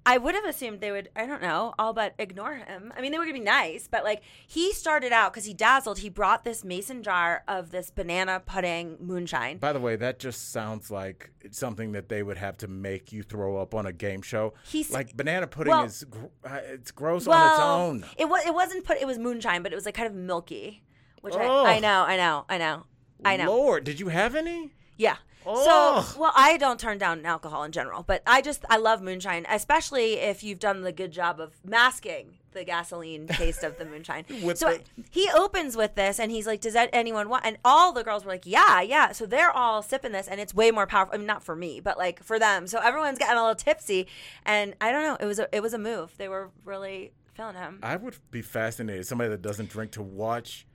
I 0.06 0.18
would 0.18 0.34
have 0.34 0.44
assumed 0.44 0.80
they 0.80 0.90
would, 0.92 1.08
I 1.16 1.24
don't 1.26 1.40
know, 1.40 1.74
all 1.78 1.94
but 1.94 2.14
ignore 2.18 2.54
him. 2.56 2.92
I 2.96 3.00
mean, 3.00 3.10
they 3.10 3.18
were 3.18 3.24
gonna 3.24 3.32
be 3.38 3.40
nice, 3.40 3.88
but 3.90 4.04
like, 4.04 4.22
he 4.46 4.72
started 4.72 5.12
out 5.12 5.32
because 5.32 5.46
he 5.46 5.54
dazzled. 5.54 6.00
He 6.00 6.10
brought 6.10 6.44
this 6.44 6.62
mason 6.62 7.02
jar 7.02 7.42
of 7.48 7.70
this 7.70 7.90
banana 7.90 8.42
pudding 8.44 8.96
moonshine. 9.00 9.56
by 9.58 9.72
the 9.72 9.80
way 9.80 9.96
that 9.96 10.18
just 10.18 10.52
sounds 10.52 10.90
like 10.90 11.30
something 11.50 11.92
that 11.92 12.08
they 12.10 12.22
would 12.22 12.36
have 12.36 12.58
to 12.58 12.68
make 12.68 13.12
you 13.12 13.22
throw 13.22 13.56
up 13.56 13.74
on 13.74 13.86
a 13.86 13.92
game 13.92 14.20
show 14.20 14.52
He's- 14.66 14.90
like 14.90 15.16
banana 15.16 15.46
pudding 15.46 15.70
well- 15.72 15.84
is 15.84 16.04
gr- 16.04 16.26
uh, 16.44 16.60
it's 16.64 16.90
gross 16.90 17.26
on 17.26 17.50
its 17.50 17.60
own 17.60 18.04
It 18.18 18.28
was. 18.28 18.44
It 18.44 18.54
wasn't 18.54 18.84
put. 18.84 18.98
It 18.98 19.06
was 19.06 19.18
moonshine, 19.18 19.62
but 19.62 19.72
it 19.72 19.74
was 19.74 19.86
like 19.86 19.94
kind 19.94 20.06
of 20.06 20.14
milky, 20.14 20.82
which 21.22 21.34
Ugh. 21.34 21.40
I, 21.40 21.76
I 21.76 21.78
know, 21.80 22.04
I 22.06 22.16
know, 22.16 22.44
I 22.48 22.58
know, 22.58 22.84
I 23.24 23.36
know. 23.38 23.46
lord 23.46 23.84
did 23.84 23.98
you 24.00 24.08
have 24.08 24.34
any 24.34 24.72
Yeah. 24.98 25.16
So, 25.44 26.20
well, 26.20 26.32
I 26.34 26.56
don't 26.56 26.80
turn 26.80 26.98
down 26.98 27.24
alcohol 27.24 27.64
in 27.64 27.72
general, 27.72 28.02
but 28.02 28.22
I 28.26 28.40
just 28.40 28.64
I 28.68 28.76
love 28.78 29.02
moonshine, 29.02 29.46
especially 29.48 30.14
if 30.14 30.42
you've 30.42 30.58
done 30.58 30.82
the 30.82 30.92
good 30.92 31.12
job 31.12 31.40
of 31.40 31.52
masking 31.64 32.38
the 32.52 32.64
gasoline 32.64 33.26
taste 33.26 33.62
of 33.64 33.76
the 33.78 33.84
moonshine. 33.84 34.24
So 34.54 34.78
he 35.10 35.28
opens 35.34 35.76
with 35.76 35.96
this, 35.96 36.20
and 36.20 36.30
he's 36.30 36.46
like, 36.46 36.60
"Does 36.60 36.74
that 36.74 36.88
anyone 36.92 37.28
want?" 37.28 37.44
And 37.44 37.58
all 37.64 37.92
the 37.92 38.04
girls 38.04 38.24
were 38.24 38.30
like, 38.30 38.46
"Yeah, 38.46 38.80
yeah." 38.80 39.12
So 39.12 39.26
they're 39.26 39.50
all 39.50 39.82
sipping 39.82 40.12
this, 40.12 40.28
and 40.28 40.40
it's 40.40 40.54
way 40.54 40.70
more 40.70 40.86
powerful. 40.86 41.14
I 41.14 41.18
mean, 41.18 41.26
not 41.26 41.42
for 41.42 41.56
me, 41.56 41.80
but 41.80 41.98
like 41.98 42.22
for 42.22 42.38
them. 42.38 42.66
So 42.66 42.78
everyone's 42.78 43.18
getting 43.18 43.36
a 43.36 43.40
little 43.40 43.54
tipsy, 43.56 44.06
and 44.46 44.74
I 44.80 44.92
don't 44.92 45.02
know. 45.02 45.16
It 45.20 45.26
was 45.26 45.38
a, 45.38 45.48
it 45.54 45.60
was 45.60 45.74
a 45.74 45.78
move. 45.78 46.16
They 46.16 46.28
were 46.28 46.50
really 46.64 47.12
feeling 47.34 47.56
him. 47.56 47.80
I 47.82 47.96
would 47.96 48.16
be 48.30 48.42
fascinated, 48.42 49.06
somebody 49.06 49.30
that 49.30 49.42
doesn't 49.42 49.70
drink, 49.70 49.92
to 49.92 50.02
watch 50.02 50.66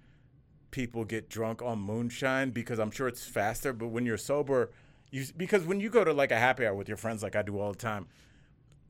people 0.72 1.04
get 1.06 1.30
drunk 1.30 1.62
on 1.62 1.80
moonshine 1.80 2.52
because 2.52 2.80
I'm 2.80 2.92
sure 2.92 3.08
it's 3.08 3.24
faster. 3.26 3.74
But 3.74 3.88
when 3.88 4.06
you're 4.06 4.18
sober, 4.18 4.72
you 5.12 5.26
because 5.36 5.66
when 5.66 5.80
you 5.80 5.90
go 5.90 6.04
to 6.04 6.14
like 6.14 6.32
a 6.32 6.38
happy 6.40 6.66
hour 6.66 6.74
with 6.76 6.88
your 6.88 6.98
friends, 6.98 7.24
like 7.24 7.36
I 7.36 7.42
do 7.42 7.60
all 7.60 7.72
the 7.72 7.78
time, 7.78 8.08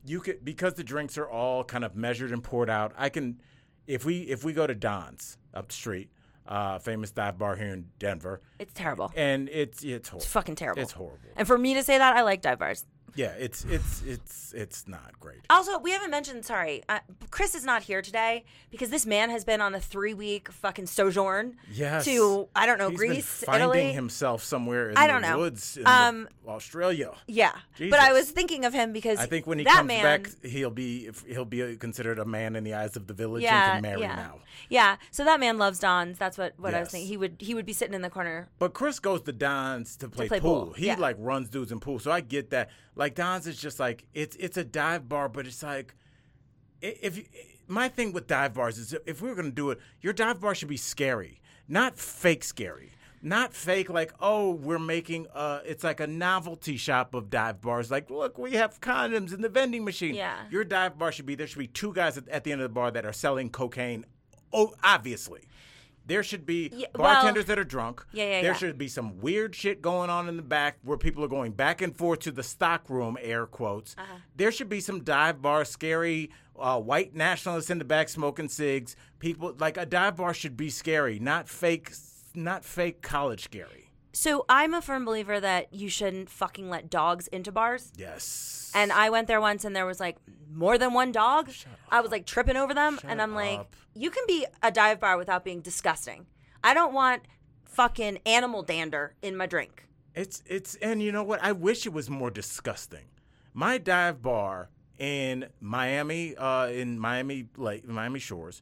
you 0.04 0.20
could 0.20 0.44
because 0.44 0.74
the 0.74 0.84
drinks 0.84 1.16
are 1.18 1.28
all 1.28 1.64
kind 1.64 1.84
of 1.84 1.96
measured 1.96 2.32
and 2.32 2.42
poured 2.42 2.70
out. 2.70 2.92
I 2.96 3.08
can, 3.08 3.40
if 3.86 4.04
we 4.04 4.20
if 4.22 4.44
we 4.44 4.52
go 4.52 4.66
to 4.66 4.74
Don's 4.74 5.38
up 5.54 5.68
the 5.68 5.74
street, 5.74 6.10
uh, 6.46 6.78
famous 6.78 7.10
dive 7.10 7.38
bar 7.38 7.56
here 7.56 7.68
in 7.68 7.86
Denver, 7.98 8.40
it's 8.58 8.72
terrible. 8.72 9.12
and 9.16 9.48
it's 9.48 9.82
it's 9.82 10.08
horrible. 10.08 10.24
It's 10.24 10.32
fucking 10.32 10.54
terrible. 10.56 10.82
It's 10.82 10.92
horrible. 10.92 11.18
And 11.36 11.46
for 11.46 11.58
me 11.58 11.74
to 11.74 11.82
say 11.82 11.98
that, 11.98 12.16
I 12.16 12.22
like 12.22 12.42
dive 12.42 12.58
bars. 12.58 12.86
Yeah, 13.14 13.32
it's 13.38 13.64
it's 13.64 14.02
it's 14.02 14.52
it's 14.54 14.88
not 14.88 15.18
great. 15.20 15.40
Also, 15.50 15.78
we 15.78 15.90
haven't 15.92 16.10
mentioned. 16.10 16.44
Sorry, 16.44 16.82
uh, 16.88 17.00
Chris 17.30 17.54
is 17.54 17.64
not 17.64 17.82
here 17.82 18.02
today 18.02 18.44
because 18.70 18.90
this 18.90 19.06
man 19.06 19.30
has 19.30 19.44
been 19.44 19.60
on 19.60 19.74
a 19.74 19.80
three-week 19.80 20.50
fucking 20.50 20.86
sojourn 20.86 21.56
Yes. 21.72 22.04
to 22.04 22.48
I 22.54 22.66
don't 22.66 22.78
know 22.78 22.90
He's 22.90 22.98
Greece, 22.98 23.44
finding 23.44 23.62
Italy. 23.70 23.92
himself 23.92 24.42
somewhere 24.42 24.90
in 24.90 24.96
I 24.96 25.06
don't 25.06 25.22
the 25.22 25.30
know. 25.30 25.38
woods 25.38 25.76
in 25.76 25.86
Um, 25.86 26.28
Australia. 26.46 27.12
Yeah, 27.26 27.52
but 27.78 28.00
I 28.00 28.12
was 28.12 28.30
thinking 28.30 28.64
of 28.64 28.72
him 28.72 28.92
because 28.92 29.18
I 29.18 29.26
think 29.26 29.46
when 29.46 29.58
he 29.58 29.64
comes 29.64 29.86
man, 29.86 30.02
back, 30.22 30.30
he'll 30.44 30.70
be 30.70 31.10
he'll 31.26 31.44
be 31.44 31.76
considered 31.76 32.18
a 32.18 32.24
man 32.24 32.56
in 32.56 32.64
the 32.64 32.74
eyes 32.74 32.96
of 32.96 33.06
the 33.06 33.14
village 33.14 33.42
yeah, 33.42 33.74
and 33.76 33.84
can 33.84 33.90
marry 33.90 34.00
yeah, 34.02 34.16
now. 34.16 34.34
yeah. 34.68 34.96
So 35.10 35.24
that 35.24 35.40
man 35.40 35.58
loves 35.58 35.78
Don's. 35.78 36.18
That's 36.18 36.36
what 36.38 36.54
what 36.58 36.74
I 36.74 36.80
was 36.80 36.86
Yes. 36.86 36.92
thinking. 36.92 37.08
He 37.08 37.16
would 37.16 37.36
he 37.40 37.54
would 37.54 37.66
be 37.66 37.72
sitting 37.72 37.94
in 37.94 38.02
the 38.02 38.10
corner. 38.10 38.48
But 38.58 38.74
Chris 38.74 38.98
goes 38.98 39.22
to 39.22 39.32
Don's 39.32 39.96
to 39.96 40.08
play, 40.08 40.28
play 40.28 40.40
pool. 40.40 40.66
pool, 40.66 40.72
He 40.74 40.86
yeah. 40.86 40.96
like 40.96 41.16
runs 41.18 41.48
dudes 41.48 41.72
in 41.72 41.80
pool, 41.80 41.98
so 41.98 42.10
I 42.10 42.20
get 42.20 42.50
that. 42.50 42.70
Like 43.00 43.14
Don's 43.14 43.46
is 43.46 43.58
just 43.58 43.80
like 43.80 44.04
it's 44.12 44.36
it's 44.36 44.58
a 44.58 44.62
dive 44.62 45.08
bar, 45.08 45.30
but 45.30 45.46
it's 45.46 45.62
like 45.62 45.94
if 46.82 47.16
you, 47.16 47.24
my 47.66 47.88
thing 47.88 48.12
with 48.12 48.26
dive 48.26 48.52
bars 48.52 48.76
is 48.76 48.94
if 49.06 49.22
we 49.22 49.30
were 49.30 49.34
gonna 49.34 49.50
do 49.50 49.70
it, 49.70 49.78
your 50.02 50.12
dive 50.12 50.38
bar 50.38 50.54
should 50.54 50.68
be 50.68 50.76
scary, 50.76 51.40
not 51.66 51.96
fake 51.96 52.44
scary. 52.44 52.92
Not 53.22 53.54
fake, 53.54 53.88
like 53.88 54.12
oh, 54.20 54.50
we're 54.50 54.78
making 54.78 55.28
uh, 55.34 55.60
it's 55.64 55.82
like 55.82 56.00
a 56.00 56.06
novelty 56.06 56.76
shop 56.76 57.14
of 57.14 57.30
dive 57.30 57.62
bars. 57.62 57.90
Like, 57.90 58.10
look, 58.10 58.36
we 58.36 58.52
have 58.52 58.80
condoms 58.82 59.32
in 59.32 59.40
the 59.40 59.48
vending 59.48 59.84
machine. 59.84 60.14
Yeah. 60.14 60.36
your 60.50 60.64
dive 60.64 60.98
bar 60.98 61.10
should 61.10 61.26
be 61.26 61.34
there 61.34 61.46
should 61.46 61.58
be 61.58 61.66
two 61.68 61.94
guys 61.94 62.18
at, 62.18 62.28
at 62.28 62.44
the 62.44 62.52
end 62.52 62.60
of 62.60 62.68
the 62.68 62.74
bar 62.74 62.90
that 62.90 63.06
are 63.06 63.12
selling 63.14 63.48
cocaine. 63.48 64.04
Oh, 64.52 64.74
obviously, 64.82 65.48
there 66.06 66.22
should 66.22 66.44
be 66.46 66.70
Yeah, 66.72 66.86
well- 66.94 67.12
bartenders 67.14 67.44
that 67.46 67.58
are 67.58 67.64
drunk. 67.64 68.04
Yeah, 68.12 68.24
yeah, 68.24 68.30
There 68.42 68.50
yeah. 68.52 68.56
should 68.56 68.78
be 68.78 68.88
some 68.88 69.20
weird 69.20 69.54
shit 69.54 69.80
going 69.82 70.10
on 70.10 70.28
in 70.28 70.36
the 70.36 70.42
back 70.42 70.78
where 70.82 70.98
people 70.98 71.22
are 71.24 71.28
going 71.28 71.52
back 71.52 71.80
and 71.82 71.96
forth 71.96 72.20
to 72.20 72.32
the 72.32 72.42
stock 72.42 72.88
room, 72.90 73.16
air 73.20 73.46
quotes. 73.46 73.94
Uh-huh. 73.98 74.18
There 74.36 74.50
should 74.52 74.68
be 74.68 74.80
some 74.80 75.02
dive 75.04 75.40
bar, 75.40 75.64
scary 75.64 76.30
uh, 76.58 76.78
white 76.80 77.14
nationalists 77.14 77.70
in 77.70 77.78
the 77.78 77.84
back 77.84 78.08
smoking 78.08 78.48
cigs. 78.48 78.94
People 79.18 79.54
like 79.58 79.76
a 79.76 79.86
dive 79.86 80.16
bar 80.16 80.34
should 80.34 80.56
be 80.56 80.68
scary, 80.68 81.18
not 81.18 81.48
fake, 81.48 81.90
not 82.34 82.64
fake 82.64 83.00
college 83.02 83.44
scary. 83.44 83.79
So 84.12 84.44
I'm 84.48 84.74
a 84.74 84.82
firm 84.82 85.04
believer 85.04 85.38
that 85.40 85.72
you 85.72 85.88
shouldn't 85.88 86.30
fucking 86.30 86.68
let 86.68 86.90
dogs 86.90 87.28
into 87.28 87.52
bars. 87.52 87.92
Yes. 87.96 88.72
And 88.74 88.92
I 88.92 89.10
went 89.10 89.28
there 89.28 89.40
once 89.40 89.64
and 89.64 89.74
there 89.74 89.86
was 89.86 90.00
like 90.00 90.16
more 90.52 90.78
than 90.78 90.92
one 90.92 91.12
dog. 91.12 91.50
I 91.90 92.00
was 92.00 92.10
like 92.10 92.26
tripping 92.26 92.56
over 92.56 92.74
them. 92.74 92.98
and 93.04 93.22
I'm 93.22 93.34
like, 93.34 93.60
up. 93.60 93.76
you 93.94 94.10
can 94.10 94.24
be 94.26 94.46
a 94.62 94.70
dive 94.70 95.00
bar 95.00 95.16
without 95.16 95.44
being 95.44 95.60
disgusting. 95.60 96.26
I 96.62 96.74
don't 96.74 96.92
want 96.92 97.22
fucking 97.64 98.18
animal 98.26 98.62
dander 98.62 99.14
in 99.22 99.36
my 99.36 99.46
drink. 99.46 99.86
It's 100.14 100.42
it's 100.46 100.74
and 100.76 101.00
you 101.00 101.12
know 101.12 101.22
what? 101.22 101.42
I 101.42 101.52
wish 101.52 101.86
it 101.86 101.92
was 101.92 102.10
more 102.10 102.30
disgusting. 102.30 103.04
My 103.54 103.78
dive 103.78 104.22
bar 104.22 104.70
in 104.98 105.46
Miami, 105.60 106.36
uh, 106.36 106.66
in 106.68 106.98
Miami 106.98 107.46
like 107.56 107.86
Miami 107.86 108.18
Shores, 108.18 108.60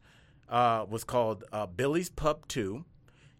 uh, 0.48 0.84
was 0.88 1.04
called 1.04 1.44
uh, 1.50 1.66
Billy's 1.66 2.10
Pub 2.10 2.46
Two. 2.48 2.84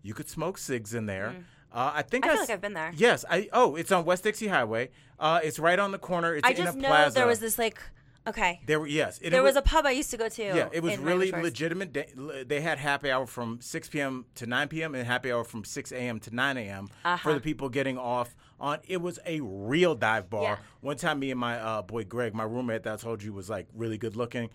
You 0.03 0.15
could 0.15 0.29
smoke 0.29 0.57
cigs 0.57 0.95
in 0.95 1.07
there. 1.07 1.45
Uh, 1.73 1.93
I 1.97 2.03
think. 2.03 2.25
I 2.25 2.29
feel 2.29 2.35
s- 2.39 2.49
like 2.49 2.51
I've 2.55 2.61
been 2.61 2.75
there. 2.75 2.93
Yes, 2.97 3.25
I 3.29 3.49
oh, 3.53 3.77
it's 3.77 3.93
on 3.93 4.05
West 4.05 4.25
Dixie 4.25 4.49
Highway. 4.49 4.91
Uh, 5.19 5.41
it's 5.43 5.59
right 5.59 5.79
on 5.79 5.93
the 5.93 5.99
corner. 5.99 6.35
It's 6.35 6.47
I 6.47 6.51
in 6.51 6.57
just 6.57 6.77
a 6.77 6.81
know 6.81 6.89
plaza. 6.89 7.15
there 7.15 7.27
was 7.27 7.41
this 7.41 7.59
like, 7.59 7.79
okay. 8.27 8.61
There 8.67 8.79
were 8.81 8.87
yes. 8.87 9.19
it 9.21 9.31
There 9.31 9.43
was 9.43 9.57
a 9.57 9.63
pub 9.63 9.85
I 9.85 9.91
used 9.91 10.11
to 10.13 10.17
go 10.17 10.29
to. 10.29 10.43
yeah, 10.43 10.69
it 10.73 10.83
was 10.83 10.93
Miami 10.99 11.05
really 11.05 11.31
legitimate. 11.33 12.49
They, 12.49 12.61
had 12.61 12.79
happy 12.79 13.11
hour 13.11 13.27
from 13.27 13.61
6 13.61 13.89
p.m. 13.89 14.27
to 14.37 14.47
9 14.47 14.69
p.m. 14.69 14.95
and 14.95 15.07
happy 15.07 15.31
hour 15.33 15.45
from 15.45 15.65
6 15.65 15.93
a.m. 15.93 16.21
to 16.21 16.35
9 16.35 16.57
a.m. 16.57 16.89
for 17.23 17.35
the 17.35 17.41
people 17.41 17.69
getting 17.69 17.99
off 17.99 18.35
on. 18.61 18.79
It 18.87 19.03
was 19.03 19.19
a 19.27 19.41
real 19.41 19.95
dive 19.95 20.31
bar. 20.31 20.43
Yeah. 20.43 20.57
One 20.81 20.97
time, 20.97 21.19
me 21.19 21.31
and 21.33 21.41
my 21.41 21.59
uh, 21.59 21.83
boy 21.83 22.05
Greg, 22.05 22.33
my 22.35 22.45
roommate 22.45 22.85
that 22.85 22.95
I 22.95 22.97
told 22.97 23.23
you 23.23 23.33
was 23.33 23.51
like 23.51 23.67
really 23.75 23.99
good 23.99 24.17
looking. 24.17 24.51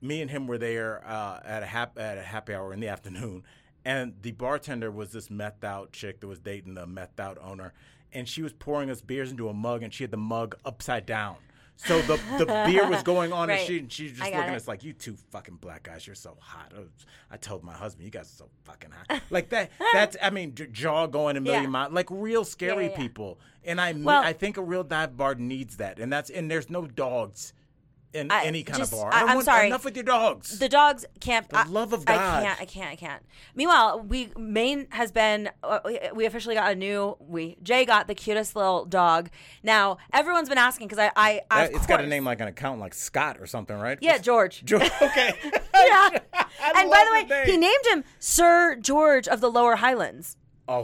Me 0.00 0.20
and 0.22 0.30
him 0.30 0.46
were 0.46 0.58
there 0.58 1.02
uh, 1.06 1.40
at 1.44 1.62
a 1.62 1.66
hap- 1.66 1.98
at 1.98 2.18
a 2.18 2.22
happy 2.22 2.54
hour 2.54 2.72
in 2.72 2.80
the 2.80 2.88
afternoon, 2.88 3.42
and 3.88 4.14
the 4.22 4.32
bartender 4.32 4.90
was 4.90 5.12
this 5.12 5.28
methed 5.28 5.64
out 5.64 5.92
chick 5.92 6.20
that 6.20 6.26
was 6.28 6.38
dating 6.40 6.74
the 6.74 6.86
methed 6.86 7.18
out 7.20 7.38
owner, 7.40 7.72
and 8.12 8.28
she 8.28 8.42
was 8.42 8.52
pouring 8.52 8.90
us 8.90 9.00
beers 9.00 9.30
into 9.30 9.48
a 9.48 9.54
mug, 9.54 9.82
and 9.82 9.92
she 9.94 10.04
had 10.04 10.10
the 10.10 10.16
mug 10.16 10.56
upside 10.64 11.06
down. 11.06 11.36
So 11.76 12.02
the 12.02 12.16
the 12.38 12.46
beer 12.66 12.88
was 12.90 13.02
going 13.04 13.32
on, 13.32 13.48
Right. 13.48 13.60
and 13.60 13.66
she 13.68 13.86
she 13.88 14.02
was 14.10 14.12
just 14.18 14.24
looking 14.24 14.38
at 14.50 14.54
us 14.56 14.66
like, 14.66 14.82
"You 14.82 14.92
two 14.92 15.14
fucking 15.30 15.58
black 15.60 15.84
guys, 15.84 16.06
you're 16.08 16.16
so 16.16 16.36
hot." 16.40 16.72
I, 16.76 16.80
was- 16.80 17.06
I 17.30 17.36
told 17.36 17.62
my 17.62 17.72
husband, 17.72 18.04
"You 18.04 18.10
guys 18.10 18.24
are 18.24 18.36
so 18.44 18.48
fucking 18.64 18.90
hot." 18.90 19.22
Like 19.30 19.50
that. 19.50 19.70
That's 19.92 20.16
I 20.20 20.30
mean, 20.30 20.54
jaw 20.72 21.06
going 21.06 21.36
a 21.36 21.40
million 21.40 21.62
Yeah. 21.64 21.68
miles, 21.68 21.92
like 21.92 22.08
real 22.10 22.44
scary 22.44 22.86
yeah, 22.86 22.90
yeah. 22.90 22.96
people. 22.96 23.38
And 23.64 23.80
I 23.80 23.92
Well- 23.92 24.22
I 24.24 24.32
think 24.32 24.56
a 24.56 24.62
real 24.62 24.82
dive 24.82 25.16
bar 25.16 25.36
needs 25.36 25.76
that, 25.76 25.98
and 26.00 26.12
that's 26.12 26.30
and 26.30 26.50
there's 26.50 26.68
no 26.68 26.86
dogs 26.88 27.52
in 28.14 28.30
I- 28.30 28.44
any 28.44 28.62
kind 28.62 28.78
just- 28.78 28.92
of 28.92 28.98
bar. 28.98 29.10
I- 29.12 29.34
want 29.34 29.44
sorry. 29.44 29.66
enough 29.66 29.84
with 29.84 29.96
your 29.96 30.04
dogs. 30.04 30.58
The 30.58 30.68
dogs 30.68 31.04
can't. 31.20 31.48
The 31.48 31.58
I- 31.58 31.64
love 31.64 31.92
of 31.92 32.04
God. 32.04 32.16
I 32.18 32.42
can't. 32.42 32.60
I 32.60 32.64
can't. 32.64 32.90
I 32.90 32.96
can't. 32.96 33.22
Meanwhile, 33.54 34.00
we 34.00 34.30
Maine 34.36 34.86
has 34.90 35.12
been. 35.12 35.50
Uh, 35.62 35.80
we- 36.14 36.26
officially 36.26 36.54
got 36.54 36.72
a 36.72 36.74
new. 36.74 37.16
We 37.20 37.56
Jay 37.62 37.84
got 37.84 38.08
the 38.08 38.14
cutest 38.14 38.56
little 38.56 38.84
dog. 38.84 39.30
Now 39.62 39.98
everyone's 40.12 40.48
been 40.48 40.58
asking 40.58 40.88
because 40.88 40.98
I. 40.98 41.12
I 41.16 41.42
That- 41.50 41.72
it's 41.74 41.86
got 41.86 42.00
a 42.02 42.06
name 42.06 42.24
like 42.24 42.40
an 42.40 42.48
account 42.48 42.80
like 42.80 42.94
Scott 42.94 43.38
or 43.40 43.46
something, 43.46 43.78
right? 43.78 43.98
Yeah, 44.00 44.18
George. 44.18 44.64
George. 44.64 44.90
Okay. 45.02 45.34
yeah. 45.74 46.10
And 46.76 46.90
by 46.90 47.04
the 47.06 47.12
way, 47.12 47.24
the 47.44 47.50
he 47.52 47.56
named 47.56 47.86
him 47.90 48.04
Sir 48.18 48.74
George 48.76 49.28
of 49.28 49.40
the 49.40 49.50
Lower 49.50 49.76
Highlands. 49.76 50.36
Oh, 50.66 50.82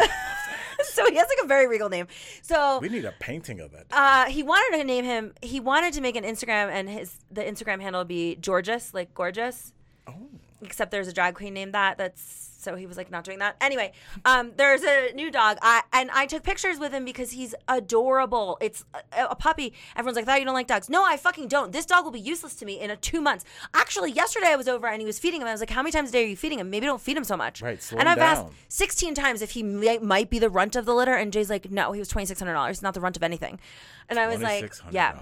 so 0.92 1.06
he 1.10 1.16
has 1.16 1.26
like 1.28 1.44
a 1.44 1.46
very 1.46 1.66
regal 1.66 1.88
name. 1.88 2.06
So 2.42 2.78
we 2.80 2.88
need 2.88 3.04
a 3.04 3.12
painting 3.20 3.60
of 3.60 3.72
it. 3.74 3.86
uh, 3.92 4.26
he 4.26 4.42
wanted 4.42 4.78
to 4.78 4.84
name 4.84 5.04
him. 5.04 5.32
He 5.42 5.60
wanted 5.60 5.92
to 5.94 6.00
make 6.00 6.16
an 6.16 6.24
Instagram, 6.24 6.68
and 6.70 6.88
his 6.88 7.18
the 7.30 7.42
Instagram 7.42 7.80
handle 7.80 8.00
would 8.00 8.08
be 8.08 8.36
Gorgeous, 8.36 8.92
like 8.94 9.14
gorgeous. 9.14 9.72
Oh. 10.06 10.28
Except 10.64 10.90
there's 10.90 11.08
a 11.08 11.12
drag 11.12 11.34
queen 11.34 11.54
named 11.54 11.74
that. 11.74 11.98
That's 11.98 12.50
so 12.64 12.74
he 12.76 12.86
was 12.86 12.96
like 12.96 13.10
not 13.10 13.24
doing 13.24 13.40
that. 13.40 13.56
Anyway, 13.60 13.92
um, 14.24 14.52
there's 14.56 14.82
a 14.82 15.12
new 15.12 15.30
dog. 15.30 15.58
I 15.60 15.82
and 15.92 16.10
I 16.12 16.26
took 16.26 16.42
pictures 16.42 16.78
with 16.78 16.92
him 16.92 17.04
because 17.04 17.32
he's 17.32 17.54
adorable. 17.68 18.56
It's 18.60 18.84
a, 18.94 19.26
a 19.26 19.34
puppy. 19.36 19.74
Everyone's 19.96 20.16
like, 20.16 20.24
"Thought 20.24 20.38
you 20.38 20.46
don't 20.46 20.54
like 20.54 20.66
dogs." 20.66 20.88
No, 20.88 21.04
I 21.04 21.16
fucking 21.16 21.48
don't. 21.48 21.72
This 21.72 21.84
dog 21.86 22.04
will 22.04 22.10
be 22.10 22.20
useless 22.20 22.54
to 22.56 22.64
me 22.64 22.80
in 22.80 22.90
a 22.90 22.96
two 22.96 23.20
months. 23.20 23.44
Actually, 23.74 24.12
yesterday 24.12 24.48
I 24.48 24.56
was 24.56 24.66
over 24.66 24.86
and 24.86 25.00
he 25.00 25.06
was 25.06 25.18
feeding 25.18 25.42
him. 25.42 25.46
I 25.46 25.52
was 25.52 25.60
like, 25.60 25.70
"How 25.70 25.82
many 25.82 25.92
times 25.92 26.08
a 26.08 26.12
day 26.12 26.24
are 26.24 26.28
you 26.28 26.36
feeding 26.36 26.58
him? 26.58 26.70
Maybe 26.70 26.86
don't 26.86 27.00
feed 27.00 27.16
him 27.16 27.24
so 27.24 27.36
much." 27.36 27.60
Right, 27.60 27.92
and 27.98 28.08
I've 28.08 28.18
asked 28.18 28.46
16 28.68 29.14
times 29.14 29.42
if 29.42 29.50
he 29.50 29.62
may, 29.62 29.98
might 29.98 30.30
be 30.30 30.38
the 30.38 30.50
runt 30.50 30.74
of 30.74 30.86
the 30.86 30.94
litter, 30.94 31.14
and 31.14 31.32
Jay's 31.32 31.50
like, 31.50 31.70
"No, 31.70 31.92
he 31.92 31.98
was 31.98 32.08
twenty 32.08 32.26
six 32.26 32.40
hundred 32.40 32.54
dollars. 32.54 32.80
Not 32.82 32.94
the 32.94 33.00
runt 33.00 33.16
of 33.16 33.22
anything." 33.22 33.60
And 34.08 34.18
I 34.18 34.26
was 34.26 34.40
like, 34.40 34.72
"Yeah." 34.90 35.12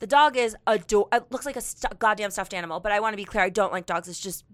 The 0.00 0.06
dog 0.08 0.36
is 0.36 0.56
ador- 0.66 1.06
uh, 1.12 1.20
looks 1.30 1.46
like 1.46 1.54
a 1.54 1.60
stu- 1.60 1.86
goddamn 2.00 2.32
stuffed 2.32 2.54
animal, 2.54 2.80
but 2.80 2.90
I 2.90 2.98
want 2.98 3.12
to 3.12 3.16
be 3.16 3.24
clear. 3.24 3.44
I 3.44 3.50
don't 3.50 3.72
like 3.72 3.86
dogs. 3.86 4.08
It's 4.08 4.18
just 4.18 4.44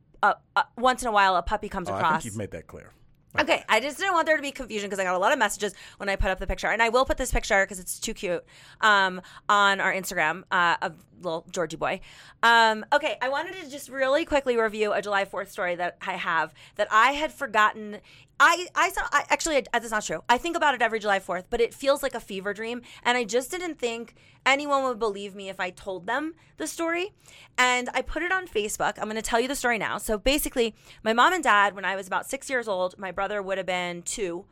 once 0.76 1.02
in 1.02 1.08
a 1.08 1.12
while 1.12 1.36
a 1.36 1.42
puppy 1.42 1.68
comes 1.68 1.88
Oh, 1.88 1.92
I 1.94 1.96
across. 1.98 2.12
think 2.22 2.24
you've 2.26 2.36
made 2.36 2.50
that 2.52 2.66
clear. 2.66 2.92
Okay, 3.38 3.62
I 3.68 3.78
just 3.78 3.98
didn't 3.98 4.14
want 4.14 4.26
there 4.26 4.36
to 4.36 4.42
be 4.42 4.50
confusion 4.50 4.88
because 4.88 4.98
I 4.98 5.04
got 5.04 5.14
a 5.14 5.18
lot 5.18 5.32
of 5.32 5.38
messages 5.38 5.74
when 5.98 6.08
I 6.08 6.16
put 6.16 6.30
up 6.30 6.38
the 6.40 6.46
picture, 6.46 6.66
and 6.68 6.82
I 6.82 6.88
will 6.88 7.04
put 7.04 7.18
this 7.18 7.30
picture 7.30 7.62
because 7.62 7.78
it's 7.78 7.98
too 8.00 8.14
cute 8.14 8.42
um, 8.80 9.20
on 9.48 9.80
our 9.80 9.92
Instagram 9.92 10.44
uh, 10.50 10.76
of 10.82 10.96
little 11.20 11.46
Georgie 11.50 11.76
boy. 11.76 12.00
Um, 12.42 12.84
okay, 12.92 13.16
I 13.20 13.28
wanted 13.28 13.54
to 13.56 13.70
just 13.70 13.88
really 13.88 14.24
quickly 14.24 14.56
review 14.56 14.92
a 14.92 15.02
July 15.02 15.24
Fourth 15.24 15.50
story 15.50 15.74
that 15.76 15.96
I 16.06 16.14
have 16.14 16.54
that 16.76 16.88
I 16.90 17.12
had 17.12 17.32
forgotten. 17.32 17.98
I 18.40 18.68
I 18.74 18.90
saw 18.90 19.02
I, 19.12 19.24
actually 19.30 19.56
I, 19.56 19.62
that's 19.72 19.90
not 19.90 20.04
true. 20.04 20.22
I 20.28 20.38
think 20.38 20.56
about 20.56 20.74
it 20.74 20.82
every 20.82 21.00
July 21.00 21.20
Fourth, 21.20 21.46
but 21.50 21.60
it 21.60 21.74
feels 21.74 22.02
like 22.02 22.14
a 22.14 22.20
fever 22.20 22.54
dream, 22.54 22.82
and 23.02 23.18
I 23.18 23.24
just 23.24 23.50
didn't 23.50 23.78
think 23.78 24.14
anyone 24.46 24.84
would 24.84 24.98
believe 24.98 25.34
me 25.34 25.48
if 25.48 25.60
I 25.60 25.70
told 25.70 26.06
them 26.06 26.34
the 26.56 26.66
story. 26.66 27.12
And 27.56 27.88
I 27.94 28.02
put 28.02 28.22
it 28.22 28.32
on 28.32 28.46
Facebook. 28.46 28.94
I'm 28.98 29.04
going 29.04 29.16
to 29.16 29.22
tell 29.22 29.40
you 29.40 29.48
the 29.48 29.54
story 29.54 29.78
now. 29.78 29.98
So 29.98 30.18
basically, 30.18 30.74
my 31.02 31.12
mom 31.12 31.32
and 31.32 31.44
dad, 31.44 31.74
when 31.74 31.84
I 31.84 31.96
was 31.96 32.06
about 32.06 32.28
six 32.28 32.48
years 32.48 32.68
old, 32.68 32.98
my 32.98 33.10
brother 33.10 33.42
would 33.42 33.58
have 33.58 33.66
been 33.66 34.02
two. 34.02 34.46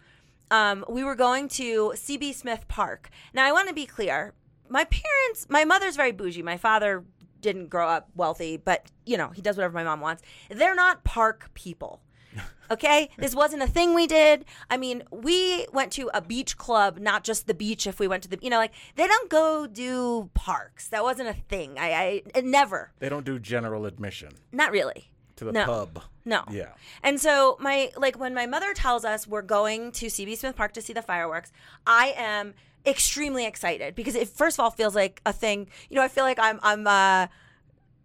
Um, 0.51 0.85
we 0.89 1.03
were 1.03 1.15
going 1.15 1.49
to 1.49 1.93
CB 1.97 2.35
Smith 2.35 2.69
Park. 2.69 3.11
Now, 3.35 3.47
I 3.47 3.53
want 3.53 3.69
to 3.69 3.75
be 3.75 3.87
clear. 3.87 4.35
My 4.69 4.85
parents, 4.85 5.47
my 5.49 5.65
mother's 5.65 5.97
very 5.97 6.13
bougie. 6.13 6.43
My 6.43 6.57
father 6.57 7.05
didn't 7.41 7.69
grow 7.69 7.89
up 7.89 8.09
wealthy, 8.15 8.57
but 8.57 8.91
you 9.05 9.17
know 9.17 9.29
he 9.31 9.43
does 9.43 9.57
whatever 9.57 9.75
my 9.75 9.85
mom 9.85 10.01
wants. 10.01 10.23
They're 10.51 10.75
not 10.75 11.05
park 11.05 11.51
people. 11.55 12.01
Okay, 12.69 13.11
this 13.17 13.33
wasn't 13.33 13.63
a 13.63 13.69
thing 13.69 13.95
we 13.95 14.09
did. 14.09 14.45
I 14.69 14.77
mean, 14.77 15.05
we 15.13 15.69
went 15.73 15.93
to 15.93 16.11
a 16.13 16.21
beach 16.21 16.57
club, 16.57 16.99
not 16.99 17.23
just 17.23 17.47
the 17.47 17.55
beach. 17.55 17.87
If 17.87 18.01
we 18.01 18.09
went 18.09 18.25
to 18.25 18.29
the, 18.29 18.41
you 18.43 18.51
know, 18.51 18.57
like 18.57 18.73
they 18.97 19.07
don't 19.07 19.31
go 19.31 19.69
do 19.69 20.31
parks. 20.35 20.89
That 20.89 21.05
wasn't 21.05 21.29
a 21.29 21.33
thing. 21.33 21.79
I, 21.79 21.93
I 21.93 22.23
it 22.35 22.45
never, 22.45 22.91
They 22.99 23.09
don't 23.09 23.25
do 23.25 23.39
general 23.39 23.87
admission 23.87 24.33
not 24.51 24.73
really. 24.73 25.13
to 25.37 25.45
the 25.45 25.53
No. 25.53 25.65
pub. 25.65 26.03
No. 26.25 26.43
Yeah. 26.51 26.73
And 27.05 27.21
so 27.21 27.57
my 27.61 27.93
like 27.97 28.19
when 28.19 28.35
my 28.35 28.47
mother 28.47 28.75
tells 28.75 29.05
us 29.05 29.29
we're 29.29 29.43
going 29.43 29.93
to 29.93 30.07
CB 30.07 30.37
Smith 30.37 30.57
Park 30.57 30.73
to 30.73 30.83
see 30.83 30.93
the 30.93 31.03
fireworks, 31.03 31.53
I 31.87 32.15
am 32.17 32.55
extremely 32.87 33.45
excited 33.47 33.95
because 33.95 34.15
it 34.15 34.29
first 34.29 34.59
of 34.59 34.63
all 34.65 34.71
feels 34.71 34.95
like 34.95 35.21
a 35.27 35.33
thing. 35.33 35.69
You 35.91 35.97
know, 35.97 36.03
I 36.03 36.09
feel 36.09 36.25
like 36.25 36.39
I'm 36.39 36.61
I'm 36.63 36.87
uh 36.87 37.27